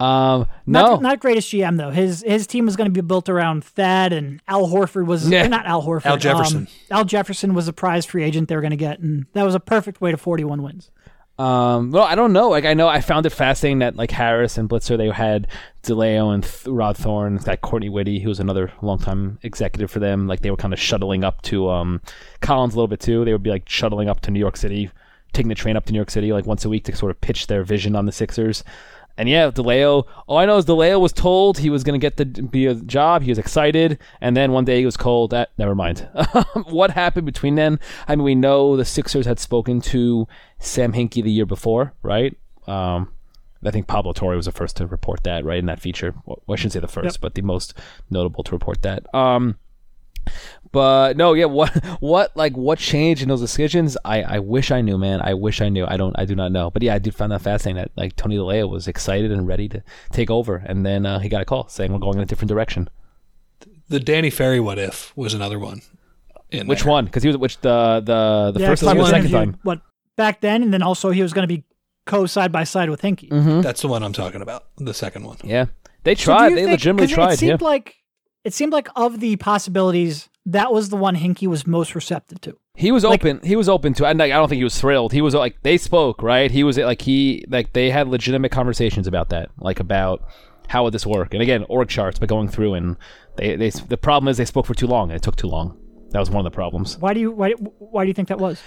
Um, 0.00 0.46
Not, 0.64 0.90
no, 0.90 0.96
not 0.96 1.18
greatest 1.20 1.50
GM 1.52 1.76
though. 1.76 1.90
His 1.90 2.22
his 2.26 2.46
team 2.46 2.66
was 2.66 2.76
going 2.76 2.86
to 2.86 2.92
be 2.92 3.04
built 3.04 3.28
around 3.28 3.64
Thad 3.64 4.12
and 4.12 4.40
Al 4.46 4.68
Horford 4.68 5.06
was 5.06 5.28
Yeah. 5.28 5.48
not 5.48 5.66
Al 5.66 5.82
Horford. 5.84 6.06
Al 6.06 6.16
Jefferson. 6.16 6.56
um, 6.58 6.98
Al 6.98 7.04
Jefferson 7.04 7.52
was 7.52 7.66
a 7.66 7.72
prize 7.72 8.06
free 8.06 8.22
agent 8.22 8.48
they 8.48 8.54
were 8.54 8.60
going 8.60 8.70
to 8.70 8.76
get, 8.76 9.00
and 9.00 9.26
that 9.32 9.42
was 9.44 9.56
a 9.56 9.60
perfect 9.60 10.00
way 10.00 10.12
to 10.12 10.16
41 10.16 10.62
wins. 10.62 10.90
Um, 11.38 11.92
well, 11.92 12.02
I 12.02 12.16
don't 12.16 12.32
know. 12.32 12.48
Like, 12.48 12.64
I 12.64 12.74
know 12.74 12.88
I 12.88 13.00
found 13.00 13.24
it 13.24 13.30
fascinating 13.30 13.78
that 13.78 13.94
like 13.94 14.10
Harris 14.10 14.58
and 14.58 14.68
Blitzer, 14.68 14.96
they 14.96 15.08
had 15.08 15.46
DiLeo 15.84 16.34
and 16.34 16.42
Th- 16.42 16.66
Rod 16.66 16.96
Thorn, 16.96 17.36
that 17.44 17.60
Courtney 17.60 17.88
Witte, 17.88 18.20
who 18.22 18.28
was 18.28 18.40
another 18.40 18.72
longtime 18.82 19.38
executive 19.42 19.88
for 19.90 20.00
them. 20.00 20.26
Like, 20.26 20.40
they 20.40 20.50
were 20.50 20.56
kind 20.56 20.72
of 20.74 20.80
shuttling 20.80 21.22
up 21.22 21.42
to 21.42 21.70
um, 21.70 22.00
Collins 22.40 22.74
a 22.74 22.76
little 22.76 22.88
bit 22.88 22.98
too. 23.00 23.24
They 23.24 23.32
would 23.32 23.42
be 23.44 23.50
like 23.50 23.68
shuttling 23.68 24.08
up 24.08 24.20
to 24.22 24.32
New 24.32 24.40
York 24.40 24.56
City, 24.56 24.90
taking 25.32 25.48
the 25.48 25.54
train 25.54 25.76
up 25.76 25.84
to 25.86 25.92
New 25.92 25.98
York 25.98 26.10
City 26.10 26.32
like 26.32 26.44
once 26.46 26.64
a 26.64 26.68
week 26.68 26.84
to 26.84 26.96
sort 26.96 27.10
of 27.12 27.20
pitch 27.20 27.46
their 27.46 27.62
vision 27.62 27.94
on 27.94 28.06
the 28.06 28.12
Sixers. 28.12 28.64
And 29.18 29.28
yeah, 29.28 29.50
DiLeo. 29.50 30.06
All 30.28 30.38
I 30.38 30.46
know 30.46 30.56
is 30.58 30.64
DiLeo 30.64 31.00
was 31.00 31.12
told 31.12 31.58
he 31.58 31.68
was 31.70 31.82
going 31.82 32.00
to 32.00 32.04
get 32.04 32.16
the 32.16 32.24
be 32.24 32.66
a 32.66 32.74
job. 32.76 33.22
He 33.22 33.30
was 33.30 33.38
excited, 33.38 33.98
and 34.20 34.36
then 34.36 34.52
one 34.52 34.64
day 34.64 34.78
he 34.78 34.84
was 34.86 34.96
cold. 34.96 35.30
That 35.32 35.50
never 35.58 35.74
mind. 35.74 36.08
what 36.68 36.92
happened 36.92 37.26
between 37.26 37.56
then? 37.56 37.80
I 38.06 38.14
mean, 38.14 38.22
we 38.24 38.34
know 38.36 38.76
the 38.76 38.84
Sixers 38.84 39.26
had 39.26 39.40
spoken 39.40 39.80
to 39.82 40.28
Sam 40.60 40.92
Hinkie 40.92 41.22
the 41.24 41.32
year 41.32 41.46
before, 41.46 41.92
right? 42.02 42.36
Um, 42.68 43.12
I 43.64 43.72
think 43.72 43.88
Pablo 43.88 44.12
Torre 44.12 44.36
was 44.36 44.46
the 44.46 44.52
first 44.52 44.76
to 44.76 44.86
report 44.86 45.24
that, 45.24 45.44
right, 45.44 45.58
in 45.58 45.66
that 45.66 45.80
feature. 45.80 46.14
Well, 46.24 46.40
I 46.48 46.54
shouldn't 46.54 46.74
say 46.74 46.80
the 46.80 46.86
first, 46.86 47.16
Yep. 47.16 47.20
but 47.20 47.34
the 47.34 47.42
most 47.42 47.74
notable 48.08 48.44
to 48.44 48.52
report 48.52 48.82
that. 48.82 49.12
Um, 49.12 49.56
but 50.72 51.16
no, 51.16 51.34
yeah, 51.34 51.46
what, 51.46 51.70
what, 52.00 52.36
like, 52.36 52.56
what 52.56 52.78
changed 52.78 53.22
in 53.22 53.28
those 53.28 53.40
decisions? 53.40 53.96
I, 54.04 54.22
I 54.22 54.38
wish 54.38 54.70
I 54.70 54.80
knew, 54.80 54.98
man. 54.98 55.20
I 55.22 55.34
wish 55.34 55.60
I 55.60 55.68
knew. 55.68 55.86
I 55.86 55.96
don't, 55.96 56.18
I 56.18 56.24
do 56.24 56.34
not 56.34 56.52
know. 56.52 56.70
But 56.70 56.82
yeah, 56.82 56.94
I 56.94 56.98
did 56.98 57.14
find 57.14 57.32
that 57.32 57.42
fascinating 57.42 57.76
that 57.82 57.90
like 57.96 58.16
Tony 58.16 58.36
DiLeo 58.36 58.68
was 58.68 58.86
excited 58.88 59.30
and 59.32 59.46
ready 59.46 59.68
to 59.70 59.82
take 60.12 60.30
over, 60.30 60.56
and 60.56 60.84
then 60.84 61.06
uh, 61.06 61.18
he 61.18 61.28
got 61.28 61.42
a 61.42 61.44
call 61.44 61.68
saying 61.68 61.92
we're 61.92 61.98
going 61.98 62.16
in 62.16 62.22
a 62.22 62.26
different 62.26 62.48
direction. 62.48 62.88
The 63.88 64.00
Danny 64.00 64.30
Ferry 64.30 64.60
what 64.60 64.78
if 64.78 65.16
was 65.16 65.32
another 65.34 65.58
one. 65.58 65.80
In 66.50 66.66
Which 66.66 66.82
there. 66.82 66.90
one? 66.92 67.04
Because 67.06 67.22
he 67.22 67.28
was 67.28 67.36
which 67.36 67.60
the 67.60 68.02
the 68.04 68.52
the 68.54 68.60
Yeah, 68.60 68.68
first 68.68 68.82
'cause 68.82 68.88
time 68.88 68.98
or 68.98 69.04
the 69.04 69.10
second 69.10 69.30
time. 69.30 69.56
What 69.62 69.80
back 70.16 70.40
then, 70.40 70.62
and 70.62 70.72
then 70.72 70.82
also 70.82 71.10
he 71.10 71.22
was 71.22 71.32
going 71.32 71.46
to 71.46 71.54
be 71.54 71.64
co 72.06 72.26
side 72.26 72.52
by 72.52 72.64
side 72.64 72.88
with 72.90 73.02
Hinkie. 73.02 73.28
Mm-hmm. 73.30 73.60
That's 73.62 73.82
the 73.82 73.88
one 73.88 74.02
I'm 74.02 74.12
talking 74.14 74.40
about. 74.42 74.64
The 74.78 74.94
second 74.94 75.24
one. 75.24 75.36
Yeah, 75.44 75.66
they 76.04 76.14
tried. 76.14 76.48
you 76.50 76.54
they 76.56 76.62
think- 76.62 76.70
legitimately 76.72 77.06
'cause 77.08 77.14
tried. 77.14 77.32
It 77.34 77.38
seemed 77.38 77.60
yeah. 77.60 77.66
like 77.66 77.96
it 78.44 78.54
seemed 78.54 78.72
like 78.72 78.88
of 78.96 79.20
the 79.20 79.36
possibilities, 79.36 80.28
that 80.48 80.72
was 80.72 80.88
the 80.88 80.96
one 80.96 81.16
Hinkie 81.16 81.46
was 81.46 81.66
most 81.66 81.94
receptive 81.94 82.40
to. 82.42 82.56
He 82.74 82.90
was 82.92 83.04
Like- 83.04 83.24
open. 83.24 83.40
He 83.44 83.56
was 83.56 83.68
open 83.68 83.92
to. 83.94 84.06
And 84.06 84.18
like, 84.18 84.32
I 84.32 84.36
don't 84.36 84.48
think 84.48 84.58
he 84.58 84.64
was 84.64 84.78
thrilled. 84.80 85.12
He 85.12 85.20
was 85.20 85.34
like 85.34 85.56
they 85.62 85.78
spoke, 85.78 86.22
right? 86.22 86.50
He 86.50 86.62
was 86.64 86.78
like 86.78 87.02
he 87.02 87.44
like 87.48 87.72
they 87.72 87.90
had 87.90 88.08
legitimate 88.08 88.50
conversations 88.50 89.06
about 89.06 89.28
that, 89.30 89.50
like 89.58 89.80
about 89.80 90.22
how 90.68 90.84
would 90.84 90.94
this 90.94 91.06
work. 91.06 91.34
And 91.34 91.42
again, 91.42 91.64
org 91.68 91.88
charts, 91.88 92.18
but 92.18 92.28
going 92.28 92.48
through 92.48 92.74
and 92.74 92.96
they 93.36 93.56
they 93.56 93.70
the 93.70 93.96
problem 93.96 94.28
is 94.28 94.36
they 94.36 94.44
spoke 94.44 94.66
for 94.66 94.74
too 94.74 94.86
long 94.86 95.10
and 95.10 95.16
it 95.16 95.22
took 95.22 95.36
too 95.36 95.48
long. 95.48 95.76
That 96.10 96.20
was 96.20 96.30
one 96.30 96.44
of 96.46 96.50
the 96.50 96.54
problems. 96.54 96.98
Why 96.98 97.14
do 97.14 97.20
you 97.20 97.30
why 97.30 97.50
why 97.78 98.04
do 98.04 98.08
you 98.08 98.14
think 98.14 98.28
that 98.28 98.38
was? 98.38 98.60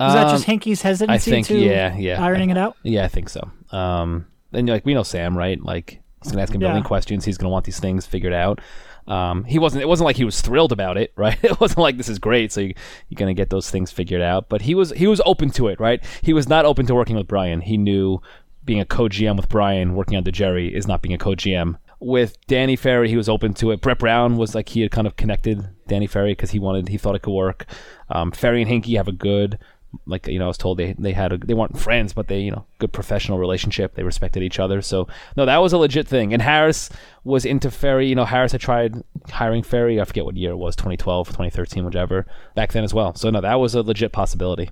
Was 0.00 0.14
that 0.14 0.30
just 0.30 0.46
Hinkie's 0.46 0.82
hesitancy 0.82 1.30
Um, 1.30 1.34
think- 1.34 1.46
to 1.48 1.58
yeah, 1.58 1.96
yeah. 1.96 2.22
ironing 2.24 2.50
it 2.50 2.56
out? 2.56 2.76
Yeah, 2.84 3.04
I 3.04 3.08
think 3.08 3.28
so. 3.28 3.50
Um, 3.72 4.26
and 4.52 4.68
like 4.68 4.86
we 4.86 4.94
know 4.94 5.02
Sam, 5.02 5.36
right? 5.36 5.60
Like 5.62 6.00
he's 6.22 6.32
gonna 6.32 6.42
ask 6.42 6.54
him 6.54 6.62
a 6.62 6.66
million 6.66 6.84
questions. 6.84 7.24
He's 7.24 7.36
gonna 7.36 7.50
want 7.50 7.64
these 7.64 7.80
things 7.80 8.06
figured 8.06 8.32
out. 8.32 8.60
Um, 9.08 9.44
he 9.44 9.58
wasn't. 9.58 9.82
It 9.82 9.88
wasn't 9.88 10.06
like 10.06 10.16
he 10.16 10.24
was 10.24 10.40
thrilled 10.40 10.70
about 10.70 10.96
it, 10.96 11.12
right? 11.16 11.38
It 11.42 11.60
wasn't 11.60 11.80
like 11.80 11.96
this 11.96 12.08
is 12.08 12.18
great. 12.18 12.52
So 12.52 12.60
you, 12.60 12.74
you're 13.08 13.16
gonna 13.18 13.34
get 13.34 13.50
those 13.50 13.70
things 13.70 13.90
figured 13.90 14.22
out. 14.22 14.48
But 14.48 14.62
he 14.62 14.74
was. 14.74 14.90
He 14.90 15.06
was 15.06 15.20
open 15.24 15.50
to 15.50 15.68
it, 15.68 15.80
right? 15.80 16.02
He 16.22 16.32
was 16.32 16.48
not 16.48 16.64
open 16.64 16.86
to 16.86 16.94
working 16.94 17.16
with 17.16 17.26
Bryan. 17.26 17.60
He 17.60 17.76
knew 17.76 18.20
being 18.64 18.80
a 18.80 18.84
co-GM 18.84 19.36
with 19.36 19.48
Bryan, 19.48 19.94
working 19.94 20.18
under 20.18 20.30
Jerry, 20.30 20.74
is 20.74 20.86
not 20.86 21.00
being 21.00 21.14
a 21.14 21.18
co-GM. 21.18 21.78
With 22.00 22.36
Danny 22.46 22.76
Ferry, 22.76 23.08
he 23.08 23.16
was 23.16 23.28
open 23.28 23.54
to 23.54 23.70
it. 23.70 23.80
Brett 23.80 23.98
Brown 23.98 24.36
was 24.36 24.54
like 24.54 24.68
he 24.68 24.82
had 24.82 24.90
kind 24.90 25.06
of 25.06 25.16
connected 25.16 25.66
Danny 25.88 26.06
Ferry 26.06 26.32
because 26.32 26.50
he 26.50 26.58
wanted, 26.58 26.88
he 26.88 26.98
thought 26.98 27.16
it 27.16 27.22
could 27.22 27.32
work. 27.32 27.64
Um, 28.10 28.30
Ferry 28.30 28.60
and 28.62 28.70
Hinkie 28.70 28.96
have 28.98 29.08
a 29.08 29.12
good 29.12 29.58
like 30.06 30.26
you 30.26 30.38
know, 30.38 30.44
I 30.44 30.48
was 30.48 30.58
told 30.58 30.78
they 30.78 30.94
they 30.98 31.12
had 31.12 31.32
a, 31.32 31.38
they 31.38 31.54
weren't 31.54 31.78
friends, 31.78 32.12
but 32.12 32.28
they 32.28 32.40
you 32.40 32.50
know 32.50 32.66
good 32.78 32.92
professional 32.92 33.38
relationship. 33.38 33.94
They 33.94 34.02
respected 34.02 34.42
each 34.42 34.58
other. 34.58 34.82
So 34.82 35.08
no, 35.36 35.46
that 35.46 35.56
was 35.58 35.72
a 35.72 35.78
legit 35.78 36.06
thing. 36.06 36.32
And 36.32 36.42
Harris 36.42 36.90
was 37.24 37.44
into 37.44 37.70
Ferry. 37.70 38.06
You 38.08 38.14
know, 38.14 38.24
Harris 38.26 38.52
had 38.52 38.60
tried 38.60 39.02
hiring 39.30 39.62
Ferry. 39.62 40.00
I 40.00 40.04
forget 40.04 40.24
what 40.24 40.36
year 40.36 40.50
it 40.50 40.56
was, 40.56 40.76
2012, 40.76 41.28
2013, 41.28 41.84
whichever. 41.84 42.26
Back 42.54 42.72
then 42.72 42.84
as 42.84 42.92
well. 42.92 43.14
So 43.14 43.30
no, 43.30 43.40
that 43.40 43.54
was 43.56 43.74
a 43.74 43.82
legit 43.82 44.12
possibility. 44.12 44.70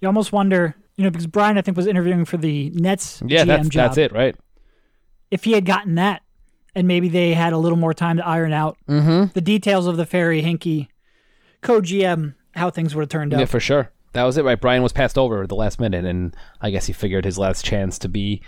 You 0.00 0.08
almost 0.08 0.32
wonder, 0.32 0.76
you 0.96 1.04
know, 1.04 1.10
because 1.10 1.26
Bryan 1.26 1.58
I 1.58 1.62
think 1.62 1.76
was 1.76 1.86
interviewing 1.86 2.24
for 2.24 2.36
the 2.36 2.70
Nets 2.70 3.22
Yeah, 3.26 3.42
GM 3.44 3.46
that's 3.46 3.68
job. 3.68 3.84
that's 3.86 3.98
it, 3.98 4.12
right? 4.12 4.36
If 5.30 5.44
he 5.44 5.52
had 5.52 5.64
gotten 5.64 5.96
that, 5.96 6.22
and 6.74 6.86
maybe 6.86 7.08
they 7.08 7.32
had 7.34 7.52
a 7.52 7.58
little 7.58 7.78
more 7.78 7.94
time 7.94 8.18
to 8.18 8.26
iron 8.26 8.52
out 8.52 8.76
Mm-hmm. 8.88 9.32
the 9.32 9.40
details 9.40 9.86
of 9.86 9.96
the 9.96 10.06
Ferry 10.06 10.42
Hinkie 10.42 10.88
co 11.62 11.80
GM, 11.80 12.34
how 12.54 12.70
things 12.70 12.94
would 12.94 13.02
have 13.02 13.08
turned 13.08 13.32
out. 13.34 13.40
Yeah, 13.40 13.46
for 13.46 13.58
sure. 13.58 13.90
That 14.16 14.24
was 14.24 14.38
it, 14.38 14.44
right? 14.44 14.58
Bryan 14.58 14.82
was 14.82 14.94
passed 14.94 15.18
over 15.18 15.42
at 15.42 15.50
the 15.50 15.54
last 15.54 15.78
minute, 15.78 16.06
and 16.06 16.34
I 16.62 16.70
guess 16.70 16.86
he 16.86 16.94
figured 16.94 17.26
his 17.26 17.36
last 17.36 17.66
chance 17.66 17.98
to 17.98 18.08
be 18.08 18.40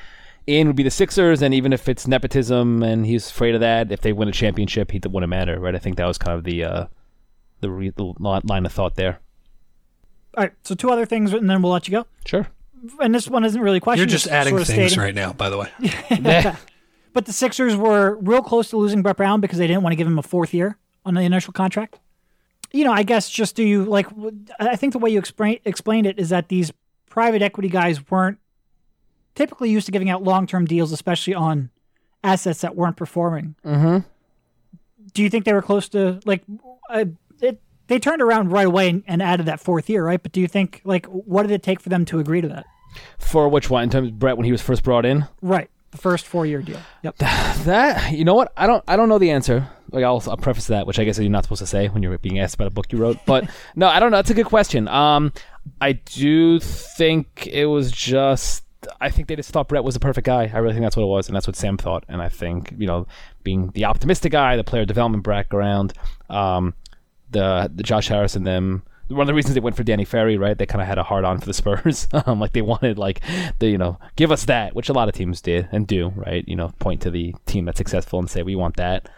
in 0.47 0.67
would 0.67 0.77
be 0.77 0.83
the 0.83 0.91
Sixers. 0.91 1.43
And 1.43 1.53
even 1.53 1.75
if 1.75 1.91
it's 1.91 2.07
nepotism 2.07 2.83
and 2.83 3.05
he's 3.05 3.29
afraid 3.31 3.55
of 3.55 3.61
that, 3.61 3.93
if 3.93 4.01
they 4.01 4.15
win 4.15 4.29
a 4.29 4.33
championship, 4.33 4.91
he 4.91 4.99
wouldn't 5.07 5.29
matter, 5.29 5.61
right? 5.61 5.75
I 5.75 5.79
think 5.79 5.99
that 5.99 6.07
was 6.07 6.17
kind 6.17 6.39
of 6.39 6.45
the 6.45 6.65
uh, 6.65 6.87
the, 7.61 7.71
re- 7.71 7.93
the 7.95 8.15
line 8.19 8.65
of 8.65 8.73
thought 8.73 8.95
there. 8.95 9.21
All 10.39 10.45
right, 10.45 10.53
so 10.65 10.75
two 10.75 10.91
other 10.91 11.05
things, 11.05 11.35
and 11.35 11.51
then 11.51 11.61
we'll 11.61 11.73
let 11.73 11.87
you 11.87 11.93
go. 11.93 12.07
Sure. 12.25 12.47
And 12.99 13.15
this 13.15 13.29
one 13.29 13.45
isn't 13.45 13.61
really 13.61 13.77
a 13.77 13.81
question. 13.81 13.99
You're 13.99 14.07
just 14.07 14.29
adding 14.29 14.53
sort 14.53 14.63
of 14.63 14.69
things 14.69 14.93
stating- 14.93 15.05
right 15.05 15.15
now, 15.15 15.35
by 15.35 15.51
the 15.51 15.59
way. 15.59 15.69
Yeah. 15.81 16.57
But 17.15 17.27
the 17.27 17.33
Sixers 17.33 17.75
were 17.75 18.17
real 18.21 18.43
close 18.43 18.71
to 18.71 18.77
losing 18.77 19.03
Brett 19.03 19.17
Brown 19.17 19.41
because 19.41 19.59
they 19.59 19.67
didn't 19.67 19.83
want 19.83 19.93
to 19.93 19.97
give 19.97 20.07
him 20.07 20.19
a 20.19 20.23
fourth 20.23 20.55
year 20.55 20.79
on 21.05 21.15
the 21.15 21.23
initial 21.23 21.53
contract. 21.53 21.99
You 22.73 22.85
know, 22.85 22.93
I 22.93 23.03
guess 23.03 23.31
just 23.31 23.57
do 23.57 23.63
you 23.63 23.85
like? 23.85 24.07
I 24.61 24.77
think 24.77 24.93
the 24.93 24.99
way 24.99 25.11
you 25.11 25.19
explain 25.19 25.59
explained 25.65 26.07
it 26.07 26.19
is 26.19 26.29
that 26.29 26.49
these 26.49 26.73
private 27.09 27.43
equity 27.43 27.69
guys 27.69 28.11
weren't 28.11 28.39
typically 29.35 29.71
used 29.71 29.87
to 29.87 29.93
giving 29.93 30.11
out 30.11 30.23
long 30.23 30.47
term 30.47 30.67
deals, 30.67 30.93
especially 30.93 31.35
on 31.35 31.71
assets 32.23 32.61
that 32.61 32.77
weren't 32.77 32.97
performing. 32.97 33.55
mm-hmm. 33.65 33.99
Do 35.15 35.23
you 35.23 35.31
think 35.31 35.45
they 35.45 35.55
were 35.55 35.63
close 35.63 35.89
to 35.91 36.21
like? 36.27 36.43
Uh, 36.91 37.07
it, 37.41 37.61
they 37.87 37.99
turned 37.99 38.21
around 38.21 38.51
right 38.51 38.67
away 38.67 38.91
and, 38.91 39.03
and 39.07 39.23
added 39.23 39.47
that 39.47 39.61
fourth 39.61 39.89
year, 39.89 40.05
right? 40.05 40.23
But 40.23 40.33
do 40.33 40.41
you 40.41 40.49
think 40.49 40.83
like 40.85 41.07
what 41.07 41.43
did 41.43 41.53
it 41.53 41.63
take 41.63 41.81
for 41.81 41.89
them 41.89 42.05
to 42.07 42.19
agree 42.19 42.43
to 42.43 42.49
that? 42.49 42.67
For 43.19 43.49
which 43.49 43.71
one? 43.71 43.85
In 43.85 43.91
terms 43.91 44.09
of 44.09 44.19
Brett 44.19 44.37
when 44.37 44.45
he 44.45 44.53
was 44.53 44.61
first 44.61 44.83
brought 44.83 45.07
in? 45.07 45.27
Right, 45.41 45.71
the 45.91 45.99
first 45.99 46.27
four 46.27 46.47
year 46.47 46.63
deal. 46.63 46.81
Yep. 47.03 47.19
That 47.19 48.13
you 48.13 48.25
know 48.25 48.35
what? 48.35 48.53
I 48.57 48.67
don't 48.67 48.85
I 48.87 48.97
don't 48.97 49.09
know 49.09 49.19
the 49.19 49.31
answer. 49.31 49.69
Like 49.91 50.05
I'll, 50.05 50.23
I'll 50.29 50.37
preface 50.37 50.67
that, 50.67 50.87
which 50.87 50.99
I 50.99 51.05
guess 51.05 51.19
you're 51.19 51.31
not 51.31 51.45
supposed 51.45 51.61
to 51.61 51.67
say 51.67 51.89
when 51.89 52.03
you're 52.03 52.17
being 52.19 52.39
asked 52.39 52.55
about 52.55 52.69
a 52.69 52.71
book 52.71 52.93
you 52.93 52.99
wrote. 52.99 53.19
But 53.27 53.49
no, 53.77 53.89
I 53.89 54.01
don't 54.01 54.11
know. 54.11 54.19
That's 54.19 54.31
a 54.31 54.35
good 54.35 54.47
question. 54.47 54.87
Um, 54.89 55.33
I 55.81 55.93
do 55.93 56.61
think 56.61 57.47
it 57.47 57.67
was 57.67 57.91
just. 57.91 58.65
I 59.01 59.11
think 59.11 59.27
they 59.27 59.35
just 59.35 59.51
thought 59.51 59.69
Brett 59.69 59.83
was 59.83 59.95
the 59.95 60.01
perfect 60.01 60.25
guy. 60.25 60.51
I 60.55 60.59
really 60.59 60.73
think 60.73 60.85
that's 60.85 60.97
what 60.97 61.03
it 61.03 61.09
was, 61.09 61.29
and 61.29 61.35
that's 61.35 61.49
what 61.49 61.57
Sam 61.57 61.77
thought. 61.77 62.05
And 62.09 62.23
I 62.23 62.29
think 62.29 62.73
you 62.79 62.87
know, 62.87 63.07
being 63.43 63.71
the 63.71 63.87
optimistic 63.87 64.33
guy, 64.33 64.57
the 64.57 64.65
player 64.65 64.85
development 64.85 65.25
background, 65.25 65.95
um, 66.31 66.75
the 67.31 67.71
the 67.75 67.83
Josh 67.83 68.09
Harris 68.09 68.37
and 68.37 68.47
them. 68.47 68.83
One 69.09 69.23
of 69.23 69.27
the 69.27 69.35
reasons 69.35 69.55
they 69.55 69.61
went 69.61 69.77
for 69.77 69.83
Danny 69.83 70.05
Ferry, 70.05 70.37
right? 70.37 70.57
They 70.57 70.67
kind 70.67 70.83
of 70.83 70.89
had 70.89 70.99
a 70.99 71.03
hard 71.03 71.25
on 71.25 71.41
for 71.41 71.47
the 71.47 71.55
Spurs. 71.55 72.09
um, 72.27 72.41
like 72.41 72.53
they 72.53 72.63
wanted, 72.63 72.99
like, 72.99 73.21
the 73.59 73.69
you 73.69 73.79
know, 73.79 73.99
give 74.17 74.31
us 74.31 74.45
that, 74.45 74.75
which 74.75 74.89
a 74.89 74.93
lot 74.93 75.09
of 75.09 75.15
teams 75.15 75.41
did 75.41 75.69
and 75.73 75.87
do, 75.87 76.13
right? 76.15 76.47
You 76.47 76.57
know, 76.57 76.73
point 76.79 77.01
to 77.03 77.11
the 77.11 77.35
team 77.47 77.65
that's 77.65 77.79
successful 77.79 78.19
and 78.19 78.29
say 78.29 78.43
we 78.43 78.57
want 78.57 78.77
that. 78.77 79.09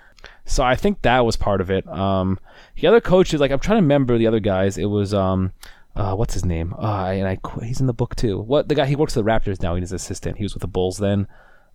So 0.45 0.65
I 0.65 0.75
think 0.75 1.03
that 1.03 1.25
was 1.25 1.37
part 1.37 1.61
of 1.61 1.71
it. 1.71 1.87
Um, 1.89 2.39
the 2.77 2.87
other 2.87 3.01
coaches, 3.01 3.41
like 3.41 3.51
I'm 3.51 3.59
trying 3.59 3.79
to 3.79 3.83
remember 3.83 4.19
the 4.19 4.27
other 4.27 4.41
guys. 4.41 4.79
It 4.79 4.87
was 4.87 5.15
um, 5.15 5.53
uh, 5.97 6.15
what's 6.15 6.35
his 6.35 6.45
name? 6.45 6.75
Uh, 6.79 7.07
and 7.07 7.27
I 7.27 7.39
he's 7.65 7.81
in 7.81 7.87
the 7.87 7.93
book 7.93 8.17
too. 8.17 8.39
What 8.39 8.69
the 8.69 8.75
guy 8.75 8.87
he 8.87 8.97
works 8.97 9.15
for 9.15 9.23
the 9.23 9.29
Raptors 9.29 9.62
now? 9.62 9.75
He's 9.75 9.91
his 9.91 9.93
assistant. 9.93 10.39
He 10.39 10.45
was 10.45 10.55
with 10.55 10.62
the 10.62 10.69
Bulls 10.69 10.99
then. 10.99 11.27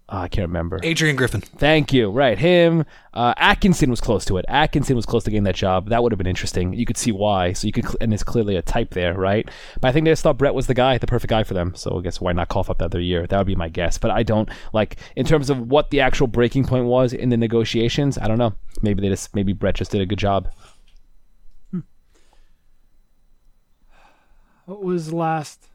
Oh, 0.10 0.18
I 0.18 0.28
can't 0.28 0.48
remember. 0.48 0.80
Adrian 0.84 1.16
Griffin. 1.16 1.42
Thank 1.42 1.94
you. 1.94 2.10
Right, 2.10 2.38
him. 2.38 2.86
Uh, 3.14 3.34
Atkinson 3.38 3.90
was 3.90 4.02
close 4.02 4.26
to 4.26 4.38
it. 4.38 4.46
Atkinson 4.48 4.96
was 4.96 5.06
close 5.06 5.24
to 5.24 5.32
getting 5.32 5.44
that 5.46 5.56
job. 5.56 5.90
That 5.90 6.04
would 6.04 6.12
have 6.12 6.18
been 6.18 6.28
interesting. 6.28 6.74
You 6.74 6.86
could 6.86 6.98
see 6.98 7.12
why. 7.12 7.54
So 7.54 7.66
you 7.66 7.74
could, 7.74 7.86
cl- 7.86 7.98
and 8.02 8.14
it's 8.14 8.24
clearly 8.24 8.56
a 8.56 8.62
type 8.62 8.92
there, 8.92 9.14
right? 9.14 9.50
But 9.80 9.88
I 9.88 9.92
think 9.92 10.06
they 10.06 10.12
just 10.12 10.24
thought 10.24 10.38
Brett 10.38 10.54
was 10.54 10.68
the 10.68 10.74
guy, 10.74 10.98
the 10.98 11.08
perfect 11.08 11.30
guy 11.30 11.44
for 11.44 11.54
them. 11.54 11.74
So 11.76 11.98
I 11.98 12.02
guess 12.02 12.20
why 12.20 12.34
not 12.34 12.50
cough 12.50 12.70
up 12.70 12.80
that 12.80 12.86
other 12.86 13.00
year? 13.00 13.26
That 13.26 13.38
would 13.38 13.48
be 13.48 13.56
my 13.56 13.70
guess. 13.70 13.98
But 13.98 14.12
I 14.12 14.24
don't 14.24 14.50
like 14.74 14.98
in 15.16 15.26
terms 15.26 15.50
of 15.50 15.60
what 15.70 15.90
the 15.90 16.02
actual 16.02 16.28
breaking 16.28 16.66
point 16.66 16.86
was 16.86 17.14
in 17.14 17.30
the 17.30 17.38
negotiations. 17.38 18.18
I 18.18 18.28
don't 18.28 18.38
know. 18.38 18.54
Maybe 18.82 19.02
they 19.02 19.10
just 19.10 19.34
maybe 19.34 19.54
Brett 19.54 19.76
just 19.76 19.92
did 19.92 20.02
a 20.02 20.06
good 20.06 20.20
job. 20.20 20.50
What 24.66 24.84
was 24.84 25.14
last? 25.14 25.68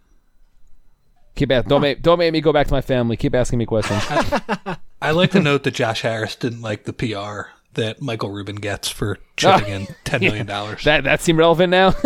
Keep 1.41 1.53
asking. 1.53 1.71
Don't 1.71 1.81
make 1.81 2.03
don't 2.03 2.19
make 2.19 2.35
me 2.35 2.43
go 2.43 2.53
back 2.53 2.67
to 2.67 2.73
my 2.75 2.83
family. 2.83 3.17
Keep 3.17 3.35
asking 3.35 3.59
me 3.59 3.65
questions. 3.65 4.03
I 5.01 5.13
like 5.13 5.31
to 5.31 5.41
note 5.41 5.63
that 5.63 5.71
Josh 5.71 6.03
Harris 6.03 6.37
didn't 6.37 6.61
like 6.61 6.85
the 6.85 6.93
PR 6.93 7.49
that 7.73 8.03
Michael 8.03 8.31
Rubin 8.31 8.57
gets 8.57 8.91
for 8.91 9.17
chipping 9.39 9.69
in 9.73 9.87
10 10.05 10.21
million. 10.21 10.45
dollars. 10.47 10.85
that 10.85 11.05
that 11.05 11.23
seem 11.23 11.39
relevant 11.39 11.71
now. 11.71 11.95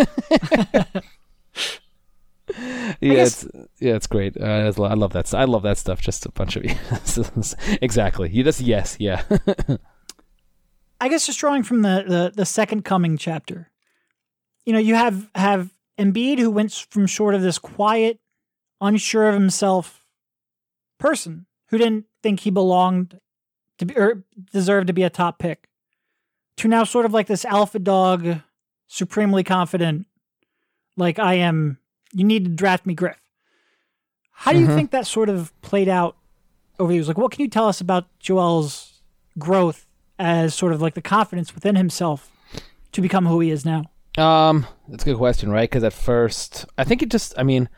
yeah, 2.57 2.95
guess- 3.01 3.43
it's 3.43 3.57
yeah, 3.81 3.95
it's 3.97 4.07
great. 4.07 4.37
Uh, 4.41 4.45
I 4.45 4.67
I 4.67 4.95
love 4.95 5.15
that. 5.15 5.35
I 5.35 5.47
love 5.47 5.65
that 5.65 5.79
stuff. 5.79 6.01
Just 6.01 6.27
a 6.27 6.31
bunch 6.31 6.55
of 6.55 6.65
exactly. 7.83 8.31
You 8.31 8.45
just 8.45 8.61
yes, 8.61 8.97
yeah. 9.01 9.25
I 11.01 11.09
guess 11.09 11.27
just 11.27 11.41
drawing 11.41 11.65
from 11.65 11.83
the, 11.83 12.05
the 12.07 12.33
the 12.37 12.47
second 12.47 12.85
coming 12.85 13.17
chapter. 13.17 13.73
You 14.65 14.75
know, 14.75 14.79
you 14.79 14.95
have 14.95 15.29
have 15.35 15.75
Embiid 15.99 16.39
who 16.39 16.53
went 16.53 16.73
from 16.91 17.09
sort 17.09 17.35
of 17.35 17.43
this 17.43 17.59
quiet, 17.59 18.21
unsure 18.85 19.29
of 19.29 19.35
himself 19.35 20.05
person 20.99 21.47
who 21.69 21.79
didn't 21.79 22.05
think 22.23 22.41
he 22.41 22.51
belonged 22.51 23.19
to 23.79 23.87
be 23.87 23.97
or 23.97 24.25
deserved 24.53 24.87
to 24.87 24.93
be 24.93 25.03
a 25.03 25.11
top 25.11 25.39
pick, 25.39 25.69
to 26.57 26.69
now 26.69 26.85
sort 26.85 27.05
of 27.07 27.13
like 27.13 27.27
this 27.27 27.45
alpha 27.45 27.79
dog, 27.79 28.41
supremely 28.87 29.43
confident, 29.43 30.07
like 30.97 31.19
I 31.19 31.35
am. 31.35 31.79
You 32.13 32.25
need 32.25 32.45
to 32.45 32.51
draft 32.53 32.87
me, 32.87 32.95
Griff. 32.95 33.19
How 34.31 34.53
do 34.53 34.61
you 34.61 34.67
Mhm. 34.69 34.75
think 34.75 34.91
that 34.93 35.07
sort 35.07 35.29
of 35.29 35.53
played 35.63 35.89
out 35.89 36.17
over 36.79 36.89
the 36.89 36.95
years? 36.95 37.09
Like, 37.09 37.19
what 37.19 37.33
can 37.33 37.41
you 37.43 37.49
tell 37.49 37.67
us 37.67 37.81
about 37.81 38.07
Joel's 38.21 39.01
growth 39.39 39.87
as 40.19 40.55
sort 40.55 40.73
of 40.73 40.81
like 40.81 40.95
the 40.95 41.03
confidence 41.03 41.55
within 41.55 41.75
himself 41.77 42.31
to 42.93 43.01
become 43.01 43.27
who 43.27 43.41
he 43.41 43.51
is 43.51 43.65
now? 43.65 43.85
Um, 44.17 44.67
that's 44.89 45.03
a 45.03 45.07
good 45.07 45.17
question, 45.19 45.51
right? 45.51 45.69
Because 45.69 45.83
at 45.83 45.93
first, 45.93 46.67
I 46.79 46.85
think 46.85 47.03
it 47.03 47.11
just, 47.11 47.35
I 47.37 47.43
mean, 47.43 47.69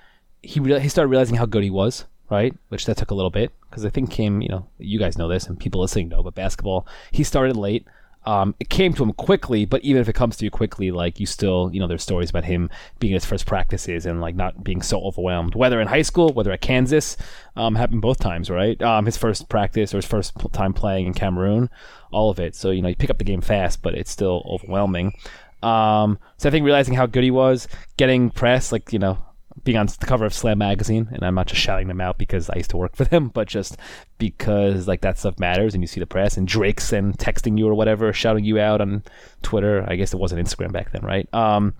he 0.42 0.60
real 0.60 0.78
he 0.78 0.88
started 0.88 1.08
realizing 1.08 1.36
how 1.36 1.46
good 1.46 1.62
he 1.62 1.70
was, 1.70 2.04
right? 2.30 2.54
Which 2.68 2.86
that 2.86 2.96
took 2.96 3.10
a 3.10 3.14
little 3.14 3.30
bit 3.30 3.52
because 3.70 3.84
I 3.84 3.90
think 3.90 4.10
came, 4.10 4.40
you 4.40 4.48
know, 4.48 4.66
you 4.78 4.98
guys 4.98 5.18
know 5.18 5.28
this 5.28 5.46
and 5.46 5.58
people 5.58 5.80
listening 5.80 6.08
know, 6.08 6.22
but 6.22 6.34
basketball, 6.34 6.86
he 7.10 7.24
started 7.24 7.56
late. 7.56 7.86
Um, 8.24 8.56
it 8.58 8.68
came 8.68 8.92
to 8.94 9.04
him 9.04 9.12
quickly, 9.12 9.64
but 9.66 9.84
even 9.84 10.02
if 10.02 10.08
it 10.08 10.14
comes 10.14 10.36
to 10.36 10.44
you 10.44 10.50
quickly, 10.50 10.90
like 10.90 11.20
you 11.20 11.26
still, 11.26 11.70
you 11.72 11.78
know, 11.78 11.86
there's 11.86 12.02
stories 12.02 12.30
about 12.30 12.44
him 12.44 12.68
being 12.98 13.12
at 13.12 13.22
his 13.22 13.24
first 13.24 13.46
practices 13.46 14.04
and 14.04 14.20
like 14.20 14.34
not 14.34 14.64
being 14.64 14.82
so 14.82 15.00
overwhelmed. 15.02 15.54
Whether 15.54 15.80
in 15.80 15.86
high 15.86 16.02
school, 16.02 16.32
whether 16.32 16.50
at 16.50 16.60
Kansas, 16.60 17.16
um, 17.54 17.76
happened 17.76 18.02
both 18.02 18.18
times, 18.18 18.50
right? 18.50 18.80
Um, 18.82 19.06
his 19.06 19.16
first 19.16 19.48
practice 19.48 19.94
or 19.94 19.98
his 19.98 20.06
first 20.06 20.34
time 20.52 20.72
playing 20.72 21.06
in 21.06 21.14
Cameroon, 21.14 21.70
all 22.10 22.28
of 22.28 22.40
it. 22.40 22.56
So 22.56 22.72
you 22.72 22.82
know, 22.82 22.88
you 22.88 22.96
pick 22.96 23.10
up 23.10 23.18
the 23.18 23.24
game 23.24 23.42
fast, 23.42 23.80
but 23.80 23.94
it's 23.94 24.10
still 24.10 24.42
overwhelming. 24.50 25.14
Um, 25.62 26.18
so 26.36 26.48
I 26.48 26.52
think 26.52 26.64
realizing 26.64 26.94
how 26.94 27.06
good 27.06 27.24
he 27.24 27.30
was, 27.30 27.68
getting 27.96 28.30
press, 28.30 28.72
like 28.72 28.92
you 28.92 28.98
know, 28.98 29.18
being 29.64 29.78
on 29.78 29.86
the 29.86 30.06
cover 30.06 30.24
of 30.24 30.34
Slam 30.34 30.58
magazine, 30.58 31.08
and 31.12 31.22
I'm 31.22 31.34
not 31.34 31.46
just 31.46 31.60
shouting 31.60 31.88
them 31.88 32.00
out 32.00 32.18
because 32.18 32.50
I 32.50 32.56
used 32.56 32.70
to 32.70 32.76
work 32.76 32.96
for 32.96 33.04
them, 33.04 33.28
but 33.34 33.48
just 33.48 33.76
because 34.18 34.86
like 34.86 35.00
that 35.02 35.18
stuff 35.18 35.38
matters, 35.38 35.74
and 35.74 35.82
you 35.82 35.86
see 35.86 36.00
the 36.00 36.06
press 36.06 36.36
and 36.36 36.46
Drake's 36.46 36.92
and 36.92 37.16
texting 37.18 37.58
you 37.58 37.68
or 37.68 37.74
whatever, 37.74 38.12
shouting 38.12 38.44
you 38.44 38.58
out 38.58 38.80
on 38.80 39.02
Twitter. 39.42 39.84
I 39.88 39.96
guess 39.96 40.12
it 40.12 40.18
wasn't 40.18 40.46
Instagram 40.46 40.72
back 40.72 40.92
then, 40.92 41.02
right? 41.02 41.32
Um, 41.34 41.74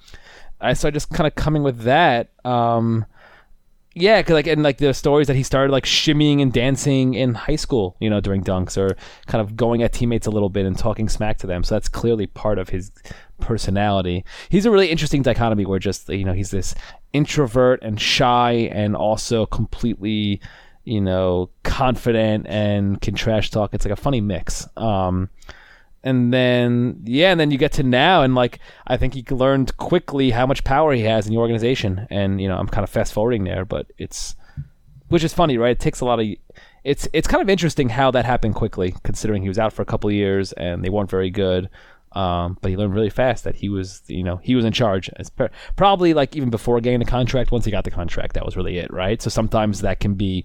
I 0.61 0.73
started 0.73 0.95
just 0.95 1.11
kind 1.11 1.27
of 1.27 1.35
coming 1.35 1.63
with 1.63 1.81
that. 1.81 2.31
Um, 2.45 3.05
yeah, 3.99 4.23
cause 4.23 4.35
like 4.35 4.47
and 4.47 4.63
like 4.63 4.77
the 4.77 4.93
stories 4.93 5.27
that 5.27 5.37
he 5.37 5.43
started 5.43 5.73
like 5.73 5.85
shimmying 5.85 6.43
and 6.43 6.53
dancing 6.53 7.15
in 7.15 7.33
high 7.33 7.57
school, 7.57 7.97
you 7.99 8.11
know, 8.11 8.21
during 8.21 8.45
dunks 8.45 8.77
or 8.77 8.95
kind 9.27 9.41
of 9.41 9.57
going 9.57 9.83
at 9.83 9.95
teammates 9.95 10.27
a 10.27 10.31
little 10.31 10.51
bit 10.51 10.67
and 10.67 10.77
talking 10.77 11.09
smack 11.09 11.39
to 11.39 11.47
them. 11.47 11.65
So 11.65 11.75
that's 11.75 11.89
clearly 11.89 12.27
part 12.27 12.59
of 12.59 12.69
his 12.69 12.93
personality. 13.41 14.23
He's 14.51 14.67
a 14.67 14.71
really 14.71 14.91
interesting 14.91 15.23
dichotomy 15.23 15.65
where 15.65 15.79
just 15.79 16.11
you 16.11 16.27
know 16.27 16.35
he's 16.35 16.51
this 16.51 16.75
introvert 17.15 17.83
and 17.83 17.99
shy 17.99 18.69
and 18.71 18.95
also 18.95 19.47
completely 19.47 20.43
you 20.85 21.01
know 21.01 21.49
confident 21.63 22.47
and 22.49 23.01
can 23.01 23.15
trash 23.15 23.51
talk. 23.51 23.73
It's 23.73 23.87
like 23.87 23.99
a 23.99 24.01
funny 24.01 24.21
mix. 24.21 24.69
Um, 24.77 25.31
and 26.07 26.33
then 26.33 27.03
yeah, 27.05 27.33
and 27.33 27.41
then 27.41 27.51
you 27.51 27.59
get 27.59 27.73
to 27.73 27.83
now, 27.83 28.23
and 28.23 28.37
like 28.37 28.61
I 28.87 28.97
think 28.97 29.15
he 29.15 29.25
learned 29.29 29.77
quickly 29.77 30.31
how 30.31 30.47
much 30.47 30.63
power 30.63 30.93
he 30.93 31.03
has 31.03 31.27
in 31.27 31.33
the 31.33 31.41
organization. 31.41 32.07
And 32.11 32.41
you 32.41 32.47
know, 32.47 32.57
I'm 32.57 32.69
kind 32.69 32.85
of 32.85 32.91
fast 32.91 33.13
forwarding 33.13 33.43
there, 33.43 33.65
but 33.65 33.91
it's 33.99 34.37
which 35.09 35.25
is 35.25 35.35
funny, 35.35 35.59
right? 35.59 35.73
It 35.73 35.81
takes 35.81 36.01
a 36.01 36.05
lot 36.05 36.21
of 36.21 36.27
it's 36.85 37.09
it's 37.13 37.27
kind 37.27 37.43
of 37.43 37.51
interesting 37.51 37.89
how 37.89 38.13
that 38.13 38.25
happened 38.25 38.55
quickly, 38.55 38.95
considering 39.03 39.43
he 39.43 39.49
was 39.49 39.59
out 39.59 39.73
for 39.73 39.83
a 39.83 39.87
couple 39.87 40.09
years 40.13 40.53
and 40.53 40.85
they 40.85 40.91
weren't 40.91 41.11
very 41.11 41.29
good. 41.29 41.69
Um, 42.13 42.57
but 42.63 42.71
he 42.71 42.77
learned 42.77 42.95
really 42.95 43.11
fast 43.11 43.43
that 43.43 43.57
he 43.57 43.69
was, 43.69 44.03
you 44.07 44.23
know, 44.23 44.37
he 44.37 44.55
was 44.55 44.65
in 44.65 44.73
charge. 44.73 45.11
It's 45.19 45.29
per- 45.29 45.51
probably 45.75 46.15
like 46.15 46.37
even 46.37 46.51
before 46.51 46.81
getting 46.81 47.01
the 47.01 47.05
contract. 47.05 47.51
Once 47.51 47.65
he 47.65 47.73
got 47.73 47.83
the 47.83 47.91
contract, 47.91 48.35
that 48.35 48.45
was 48.47 48.57
really 48.57 48.79
it, 48.79 48.93
right? 48.93 49.21
So 49.21 49.29
sometimes 49.29 49.81
that 49.81 49.99
can 49.99 50.15
be 50.15 50.45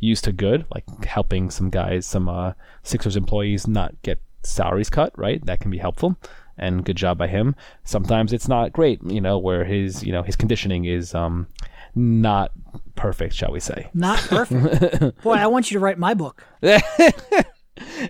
used 0.00 0.24
to 0.24 0.32
good, 0.32 0.66
like 0.74 1.04
helping 1.04 1.48
some 1.48 1.70
guys, 1.70 2.06
some 2.06 2.28
uh, 2.28 2.52
Sixers 2.82 3.16
employees 3.16 3.66
not 3.68 3.94
get 4.02 4.18
salaries 4.48 4.90
cut, 4.90 5.12
right? 5.18 5.44
That 5.46 5.60
can 5.60 5.70
be 5.70 5.78
helpful, 5.78 6.16
and 6.58 6.84
good 6.84 6.96
job 6.96 7.18
by 7.18 7.28
him. 7.28 7.54
Sometimes 7.84 8.32
it's 8.32 8.48
not 8.48 8.72
great, 8.72 9.00
you 9.04 9.20
know, 9.20 9.38
where 9.38 9.64
his, 9.64 10.02
you 10.04 10.12
know, 10.12 10.22
his 10.22 10.36
conditioning 10.36 10.84
is 10.84 11.14
um, 11.14 11.46
not 11.94 12.52
perfect, 12.94 13.34
shall 13.34 13.52
we 13.52 13.60
say? 13.60 13.88
Not 13.94 14.18
perfect. 14.20 15.20
Boy, 15.22 15.34
I 15.34 15.46
want 15.46 15.70
you 15.70 15.74
to 15.76 15.80
write 15.80 15.98
my 15.98 16.14
book. 16.14 16.44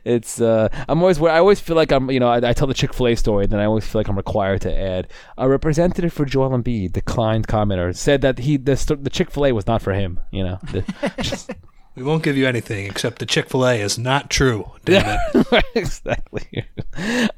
it's 0.04 0.40
uh 0.40 0.68
i'm 0.88 1.00
always 1.00 1.20
i 1.20 1.38
always 1.38 1.58
feel 1.58 1.74
like 1.74 1.90
i'm 1.90 2.08
you 2.08 2.20
know 2.20 2.28
i, 2.28 2.36
I 2.36 2.52
tell 2.52 2.68
the 2.68 2.74
chick-fil-a 2.74 3.16
story 3.16 3.44
and 3.44 3.52
then 3.52 3.58
i 3.58 3.64
always 3.64 3.84
feel 3.84 3.98
like 3.98 4.06
i'm 4.08 4.16
required 4.16 4.60
to 4.60 4.72
add 4.72 5.08
a 5.36 5.48
representative 5.48 6.12
for 6.12 6.24
joel 6.24 6.50
Embiid 6.50 6.92
declined 6.92 7.48
commenter 7.48 7.94
said 7.96 8.20
that 8.20 8.38
he 8.38 8.56
the, 8.58 8.98
the 9.00 9.10
chick-fil-a 9.10 9.50
was 9.52 9.66
not 9.66 9.82
for 9.82 9.92
him 9.92 10.20
you 10.30 10.44
know 10.44 10.58
The- 10.70 11.12
just- 11.20 11.50
We 11.97 12.02
won't 12.02 12.23
give 12.23 12.36
you 12.36 12.47
anything 12.47 12.85
except 12.85 13.20
the 13.20 13.27
Chick 13.27 13.48
fil 13.48 13.66
A 13.66 13.81
is 13.81 13.98
not 13.98 14.28
true. 14.28 14.70
Damn 14.85 15.18
it. 15.35 15.64
exactly. 15.74 16.66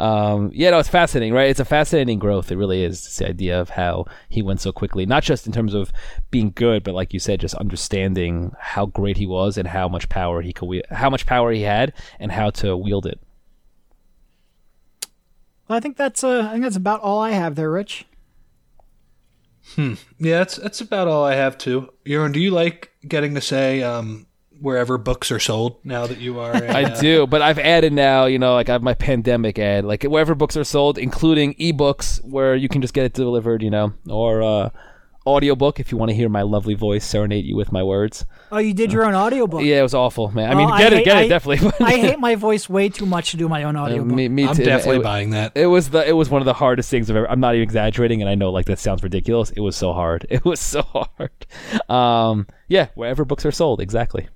Um, 0.01 0.51
yeah, 0.52 0.70
no, 0.70 0.80
it's 0.80 0.89
fascinating, 0.89 1.32
right? 1.32 1.48
It's 1.48 1.60
a 1.60 1.64
fascinating 1.64 2.18
growth. 2.18 2.51
It 2.51 2.56
really 2.56 2.82
is. 2.82 3.06
It's 3.06 3.18
the 3.18 3.28
idea 3.28 3.60
of 3.60 3.70
how 3.70 4.06
he 4.28 4.43
went 4.43 4.60
so 4.60 4.72
quickly, 4.72 5.06
not 5.06 5.22
just 5.22 5.47
in 5.47 5.52
terms 5.52 5.74
of 5.74 5.93
being 6.32 6.51
good, 6.56 6.82
but 6.82 6.93
like 6.94 7.14
you 7.14 7.20
said, 7.20 7.40
just 7.40 7.55
understanding 7.55 8.52
how 8.59 8.86
great 8.86 9.16
he 9.16 9.26
was 9.26 9.56
and 9.59 9.68
how 9.68 9.89
much 9.89 10.09
power 10.09 10.43
he 10.43 10.52
could, 10.52 10.66
wield, 10.66 10.86
how 10.90 11.09
much 11.09 11.24
power 11.24 11.52
he 11.52 11.62
had, 11.62 11.93
and 12.18 12.32
how 12.32 12.51
to 12.51 12.76
wield 12.76 13.06
it. 13.06 13.20
Well, 15.68 15.76
I 15.76 15.80
think 15.80 15.97
that's 15.97 16.24
uh, 16.24 16.48
I 16.48 16.52
think 16.52 16.64
that's 16.64 16.76
about 16.76 17.01
all 17.01 17.20
I 17.20 17.30
have 17.30 17.55
there, 17.55 17.70
Rich. 17.70 18.06
Hmm. 19.76 19.94
Yeah, 20.18 20.39
that's 20.39 20.56
that's 20.56 20.80
about 20.80 21.06
all 21.06 21.24
I 21.24 21.35
have 21.35 21.59
too. 21.59 21.93
Yaron, 22.05 22.32
do 22.32 22.40
you 22.40 22.51
like 22.51 22.90
getting 23.06 23.35
to 23.35 23.40
say 23.40 23.82
um, 23.82 24.26
wherever 24.60 24.98
books 24.98 25.30
are 25.30 25.39
sold 25.40 25.76
now 25.85 26.06
that 26.06 26.18
you 26.18 26.39
are? 26.40 26.52
A, 26.52 26.66
I 26.68 26.82
uh, 26.85 27.01
do, 27.01 27.26
but 27.26 27.43
I've 27.43 27.59
added 27.59 27.93
now, 27.93 28.26
you 28.26 28.39
know, 28.39 28.55
like 28.55 28.68
I 28.68 28.72
have 28.72 28.82
my 28.82 28.94
pandemic 28.94 29.59
ad, 29.59 29.85
like 29.85 30.02
wherever 30.05 30.35
books 30.35 30.56
are 30.56 30.64
sold, 30.64 30.98
including 30.98 31.55
ebooks 31.55 32.22
where 32.24 32.55
you 32.56 32.68
can 32.68 32.80
just 32.82 32.94
get 32.94 33.05
it 33.05 33.12
delivered, 33.12 33.62
you 33.62 33.70
know, 33.70 33.93
or 34.09 34.43
uh, 34.43 34.70
audiobook 35.26 35.78
if 35.78 35.93
you 35.93 35.98
want 35.98 36.09
to 36.10 36.14
hear 36.14 36.28
my 36.30 36.40
lovely 36.43 36.72
voice 36.74 37.05
serenade 37.05 37.44
you 37.44 37.55
with 37.55 37.70
my 37.70 37.82
words. 37.82 38.24
Oh, 38.51 38.56
you 38.56 38.72
did 38.72 38.93
your 38.94 39.05
own 39.05 39.14
audiobook. 39.14 39.62
Yeah, 39.62 39.80
it 39.80 39.82
was 39.82 39.93
awful, 39.93 40.30
man. 40.30 40.48
I 40.51 40.55
Oh, 40.55 40.56
mean, 40.56 40.70
I 40.70 40.78
get 40.78 40.93
it, 40.93 40.97
hate- 40.97 41.05
get 41.05 41.16
I- 41.18 41.22
it, 41.24 41.28
definitely. 41.28 41.70
I 41.86 41.97
hate 41.98 42.18
my 42.28 42.35
voice 42.35 42.66
way 42.66 42.89
too 42.89 43.05
much 43.05 43.32
to 43.32 43.36
do 43.36 43.47
my 43.47 43.64
own 43.64 43.76
Uh, 43.76 43.82
audiobook. 43.82 44.06
me, 44.14 44.28
me 44.30 44.47
I'm 44.47 44.56
too. 44.56 44.64
definitely 44.64 45.01
It- 45.01 45.02
buying 45.02 45.30
that. 45.30 45.52
It 45.55 45.66
was 45.66 45.90
the 45.90 46.09
it 46.09 46.12
was 46.12 46.30
one 46.30 46.40
of 46.40 46.47
the 46.47 46.55
hardest 46.55 46.90
things 46.90 47.10
I've 47.10 47.16
ever. 47.16 47.30
I'm 47.30 47.40
not 47.40 47.55
even 47.55 47.62
exaggerating, 47.62 48.22
and 48.22 48.30
I 48.30 48.36
know 48.36 48.51
like 48.51 48.64
that 48.66 48.78
sounds 48.78 49.02
ridiculous. 49.02 49.51
It 49.51 49.60
was 49.60 49.76
so 49.76 49.93
hard. 49.93 50.26
It 50.30 50.44
was 50.47 50.60
so 50.60 50.80
hard. 50.82 51.30
Um, 51.90 52.47
yeah, 52.68 52.89
wherever 52.94 53.24
books 53.26 53.44
are 53.44 53.52
sold, 53.52 53.80
exactly. 53.82 54.28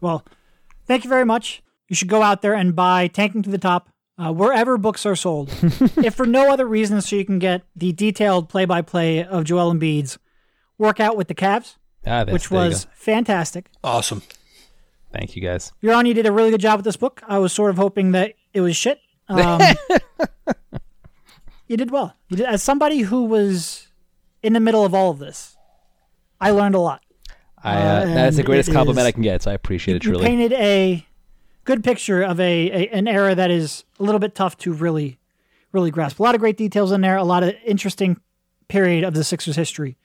Well, 0.00 0.24
thank 0.86 1.04
you 1.04 1.10
very 1.10 1.24
much. 1.24 1.62
You 1.88 1.96
should 1.96 2.08
go 2.08 2.22
out 2.22 2.42
there 2.42 2.54
and 2.54 2.74
buy 2.76 3.08
Tanking 3.08 3.42
to 3.42 3.50
the 3.50 3.58
Top 3.58 3.88
uh, 4.18 4.32
wherever 4.32 4.76
books 4.78 5.04
are 5.06 5.16
sold. 5.16 5.48
if 5.96 6.14
for 6.14 6.26
no 6.26 6.52
other 6.52 6.66
reason, 6.66 7.00
so 7.00 7.16
you 7.16 7.24
can 7.24 7.38
get 7.38 7.62
the 7.74 7.92
detailed 7.92 8.48
play 8.48 8.64
by 8.64 8.82
play 8.82 9.24
of 9.24 9.44
Joel 9.44 9.72
Embiid's 9.72 10.18
workout 10.78 11.16
with 11.16 11.28
the 11.28 11.34
Cavs, 11.34 11.76
Ah, 12.06 12.24
which 12.24 12.50
was 12.50 12.86
fantastic. 12.94 13.70
Awesome. 13.82 14.22
Thank 15.12 15.34
you 15.36 15.42
guys. 15.42 15.72
Yaron, 15.82 16.06
you 16.06 16.14
did 16.14 16.26
a 16.26 16.32
really 16.32 16.50
good 16.50 16.60
job 16.60 16.78
with 16.78 16.84
this 16.84 16.96
book. 16.96 17.22
I 17.26 17.38
was 17.38 17.52
sort 17.52 17.70
of 17.70 17.76
hoping 17.76 18.12
that 18.12 18.34
it 18.54 18.60
was 18.60 18.76
shit. 18.76 19.00
Um, 19.30 19.60
you 21.68 21.76
did 21.76 21.92
well. 21.92 22.16
You 22.28 22.38
did, 22.38 22.46
as 22.46 22.62
somebody 22.64 23.00
who 23.02 23.24
was 23.26 23.86
in 24.42 24.54
the 24.54 24.60
middle 24.60 24.84
of 24.84 24.92
all 24.92 25.10
of 25.12 25.20
this, 25.20 25.56
I 26.40 26.50
learned 26.50 26.74
a 26.74 26.80
lot. 26.80 27.02
I 27.62 27.76
uh, 27.76 28.04
that's 28.06 28.36
the 28.36 28.42
greatest 28.42 28.72
compliment 28.72 29.04
is- 29.04 29.08
I 29.08 29.12
can 29.12 29.22
get, 29.22 29.42
so 29.42 29.50
I 29.50 29.54
appreciate 29.54 29.96
it 29.96 30.04
You 30.04 30.10
truly. 30.12 30.26
painted 30.26 30.52
a 30.54 31.06
good 31.64 31.84
picture 31.84 32.22
of 32.22 32.40
a, 32.40 32.70
a 32.70 32.88
an 32.88 33.06
era 33.06 33.34
that 33.34 33.50
is 33.50 33.84
a 33.98 34.02
little 34.02 34.18
bit 34.18 34.34
tough 34.34 34.56
to 34.58 34.72
really 34.72 35.18
really 35.72 35.90
grasp. 35.90 36.18
A 36.18 36.22
lot 36.22 36.34
of 36.34 36.40
great 36.40 36.56
details 36.56 36.90
in 36.90 37.00
there, 37.00 37.16
a 37.16 37.22
lot 37.24 37.42
of 37.42 37.54
interesting 37.64 38.20
period 38.68 39.04
of 39.04 39.14
the 39.14 39.22
Sixers 39.24 39.56
history. 39.56 39.96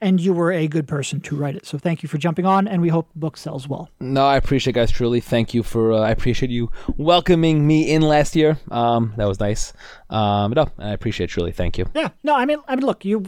And 0.00 0.20
you 0.20 0.34
were 0.34 0.52
a 0.52 0.66
good 0.66 0.88
person 0.88 1.20
to 1.22 1.36
write 1.36 1.54
it. 1.54 1.64
So 1.64 1.78
thank 1.78 2.02
you 2.02 2.08
for 2.08 2.18
jumping 2.18 2.44
on, 2.44 2.66
and 2.68 2.82
we 2.82 2.88
hope 2.88 3.10
the 3.12 3.18
book 3.20 3.36
sells 3.36 3.68
well. 3.68 3.88
No, 4.00 4.26
I 4.26 4.36
appreciate 4.36 4.74
guys 4.74 4.90
truly. 4.90 5.20
Thank 5.20 5.54
you 5.54 5.62
for 5.62 5.92
uh, 5.92 6.00
I 6.00 6.10
appreciate 6.10 6.50
you 6.50 6.70
welcoming 6.96 7.64
me 7.66 7.90
in 7.90 8.02
last 8.02 8.34
year. 8.36 8.58
Um, 8.72 9.14
that 9.16 9.26
was 9.28 9.38
nice. 9.40 9.72
Um, 10.10 10.52
no, 10.52 10.66
I 10.78 10.90
appreciate 10.90 11.30
it, 11.30 11.32
truly. 11.32 11.52
Thank 11.52 11.78
you. 11.78 11.86
Yeah. 11.94 12.08
No, 12.24 12.34
I 12.34 12.44
mean, 12.44 12.58
I 12.66 12.74
mean, 12.74 12.84
look, 12.84 13.04
you 13.04 13.24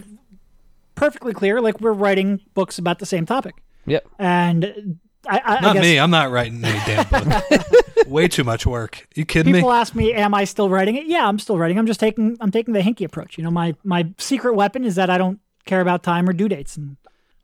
perfectly 0.97 1.33
clear. 1.33 1.61
Like 1.61 1.81
we're 1.81 1.93
writing 1.93 2.41
books 2.55 2.79
about 2.79 2.99
the 2.99 3.07
same 3.07 3.27
topic, 3.27 3.55
Yep. 3.87 4.07
and 4.19 4.99
I, 5.29 5.39
I, 5.39 5.57
I 5.57 5.61
Not 5.61 5.75
guess 5.75 5.83
me. 5.83 5.99
I'm 5.99 6.11
not 6.11 6.31
writing 6.31 6.65
any 6.65 6.79
damn 6.87 7.09
book. 7.09 7.43
Way 8.07 8.29
too 8.29 8.45
much 8.45 8.67
work. 8.67 9.07
You 9.15 9.25
kidding 9.25 9.53
people 9.53 9.53
me? 9.55 9.61
People 9.61 9.73
ask 9.73 9.95
me, 9.95 10.15
"Am 10.15 10.35
I 10.35 10.45
still 10.45 10.71
writing 10.71 10.95
it?" 10.97 11.07
Yeah, 11.07 11.27
I'm 11.27 11.39
still 11.39 11.59
writing. 11.59 11.79
I'm 11.79 11.87
just 11.87 11.99
taking 11.99 12.37
I'm 12.41 12.51
taking 12.53 12.75
the 12.75 12.81
Hinkie 12.81 13.05
approach. 13.05 13.37
You 13.37 13.45
know, 13.45 13.51
my 13.51 13.75
my 13.83 14.09
secret 14.19 14.55
weapon 14.55 14.85
is 14.85 14.95
that 14.95 15.11
I 15.11 15.19
don't 15.19 15.41
care 15.65 15.81
about 15.81 16.05
time 16.05 16.29
or 16.29 16.33
due 16.33 16.49
dates, 16.49 16.77
and 16.77 16.97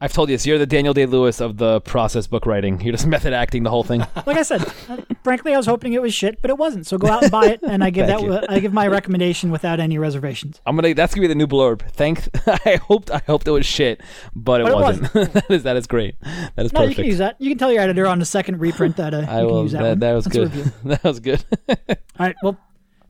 I've 0.03 0.13
told 0.13 0.29
you 0.31 0.35
this. 0.35 0.45
You're 0.45 0.59
the 0.59 0.67
Daniel 0.67 0.93
Day 0.93 1.07
Lewis 1.07 1.41
of 1.41 1.59
the 1.59 1.81
process 1.83 2.27
book 2.27 2.45
writing. 2.45 2.81
You're 2.81 2.91
just 2.91 3.07
method 3.17 3.33
acting 3.33 3.63
the 3.63 3.71
whole 3.71 3.85
thing. 3.85 4.01
like 4.27 4.37
I 4.37 4.43
said, 4.43 4.63
uh, 4.89 4.97
frankly, 5.23 5.55
I 5.55 5.57
was 5.57 5.67
hoping 5.67 5.93
it 5.93 6.03
was 6.03 6.13
shit, 6.13 6.43
but 6.43 6.51
it 6.51 6.59
wasn't. 6.59 6.89
So 6.89 6.99
go 6.99 7.07
out 7.07 7.23
and 7.23 7.31
buy 7.31 7.47
it, 7.47 7.61
and 7.63 7.85
I 7.85 7.91
give 7.91 8.07
that 8.09 8.21
you. 8.21 8.37
I 8.49 8.59
give 8.59 8.73
my 8.73 8.89
recommendation 8.89 9.53
without 9.53 9.79
any 9.79 9.99
reservations. 9.99 10.61
I'm 10.67 10.75
gonna. 10.75 10.93
That's 10.93 11.15
gonna 11.15 11.23
be 11.23 11.29
the 11.29 11.37
new 11.37 11.47
blurb. 11.47 11.83
Thank. 11.93 12.29
I 12.67 12.81
hoped. 12.83 13.13
I 13.13 13.19
hoped 13.29 13.47
it 13.47 13.53
was 13.53 13.65
shit, 13.65 14.01
but 14.35 14.61
it 14.61 14.65
But 14.65 14.73
it 14.73 14.75
wasn't. 14.75 15.13
that 15.35 15.51
is. 15.51 15.63
That 15.63 15.77
is 15.77 15.87
great. 15.87 16.17
That 16.57 16.67
is 16.67 16.73
No, 16.73 16.83
you 16.83 16.97
can 16.97 17.05
use 17.05 17.19
that. 17.19 17.41
You 17.41 17.49
can 17.51 17.59
tell 17.59 17.73
your 17.73 17.83
editor 17.83 18.09
on 18.09 18.19
the 18.19 18.25
second 18.25 18.59
reprint 18.59 18.97
that 18.97 19.15
uh, 19.15 19.19
you 19.19 19.23
I 19.23 19.27
can 19.27 19.47
will. 19.47 19.63
use 19.63 19.73
that. 19.73 19.83
That, 19.83 19.89
one. 19.91 19.99
that 20.01 20.15
was 20.15 20.27
good. 20.27 20.51
that 20.85 21.05
was 21.05 21.21
good. 21.21 21.45
All 21.69 21.77
right. 22.19 22.35
Well, 22.43 22.59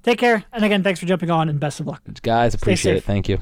take 0.03 0.19
care, 0.19 0.45
and 0.53 0.63
again, 0.63 0.83
thanks 0.83 1.01
for 1.01 1.07
jumping 1.07 1.31
on, 1.31 1.49
and 1.49 1.59
best 1.59 1.81
of 1.81 1.87
luck. 1.87 2.03
Guys, 2.23 2.53
appreciate 2.53 2.97
it. 2.99 3.05
Thank 3.05 3.31
you. 3.31 3.39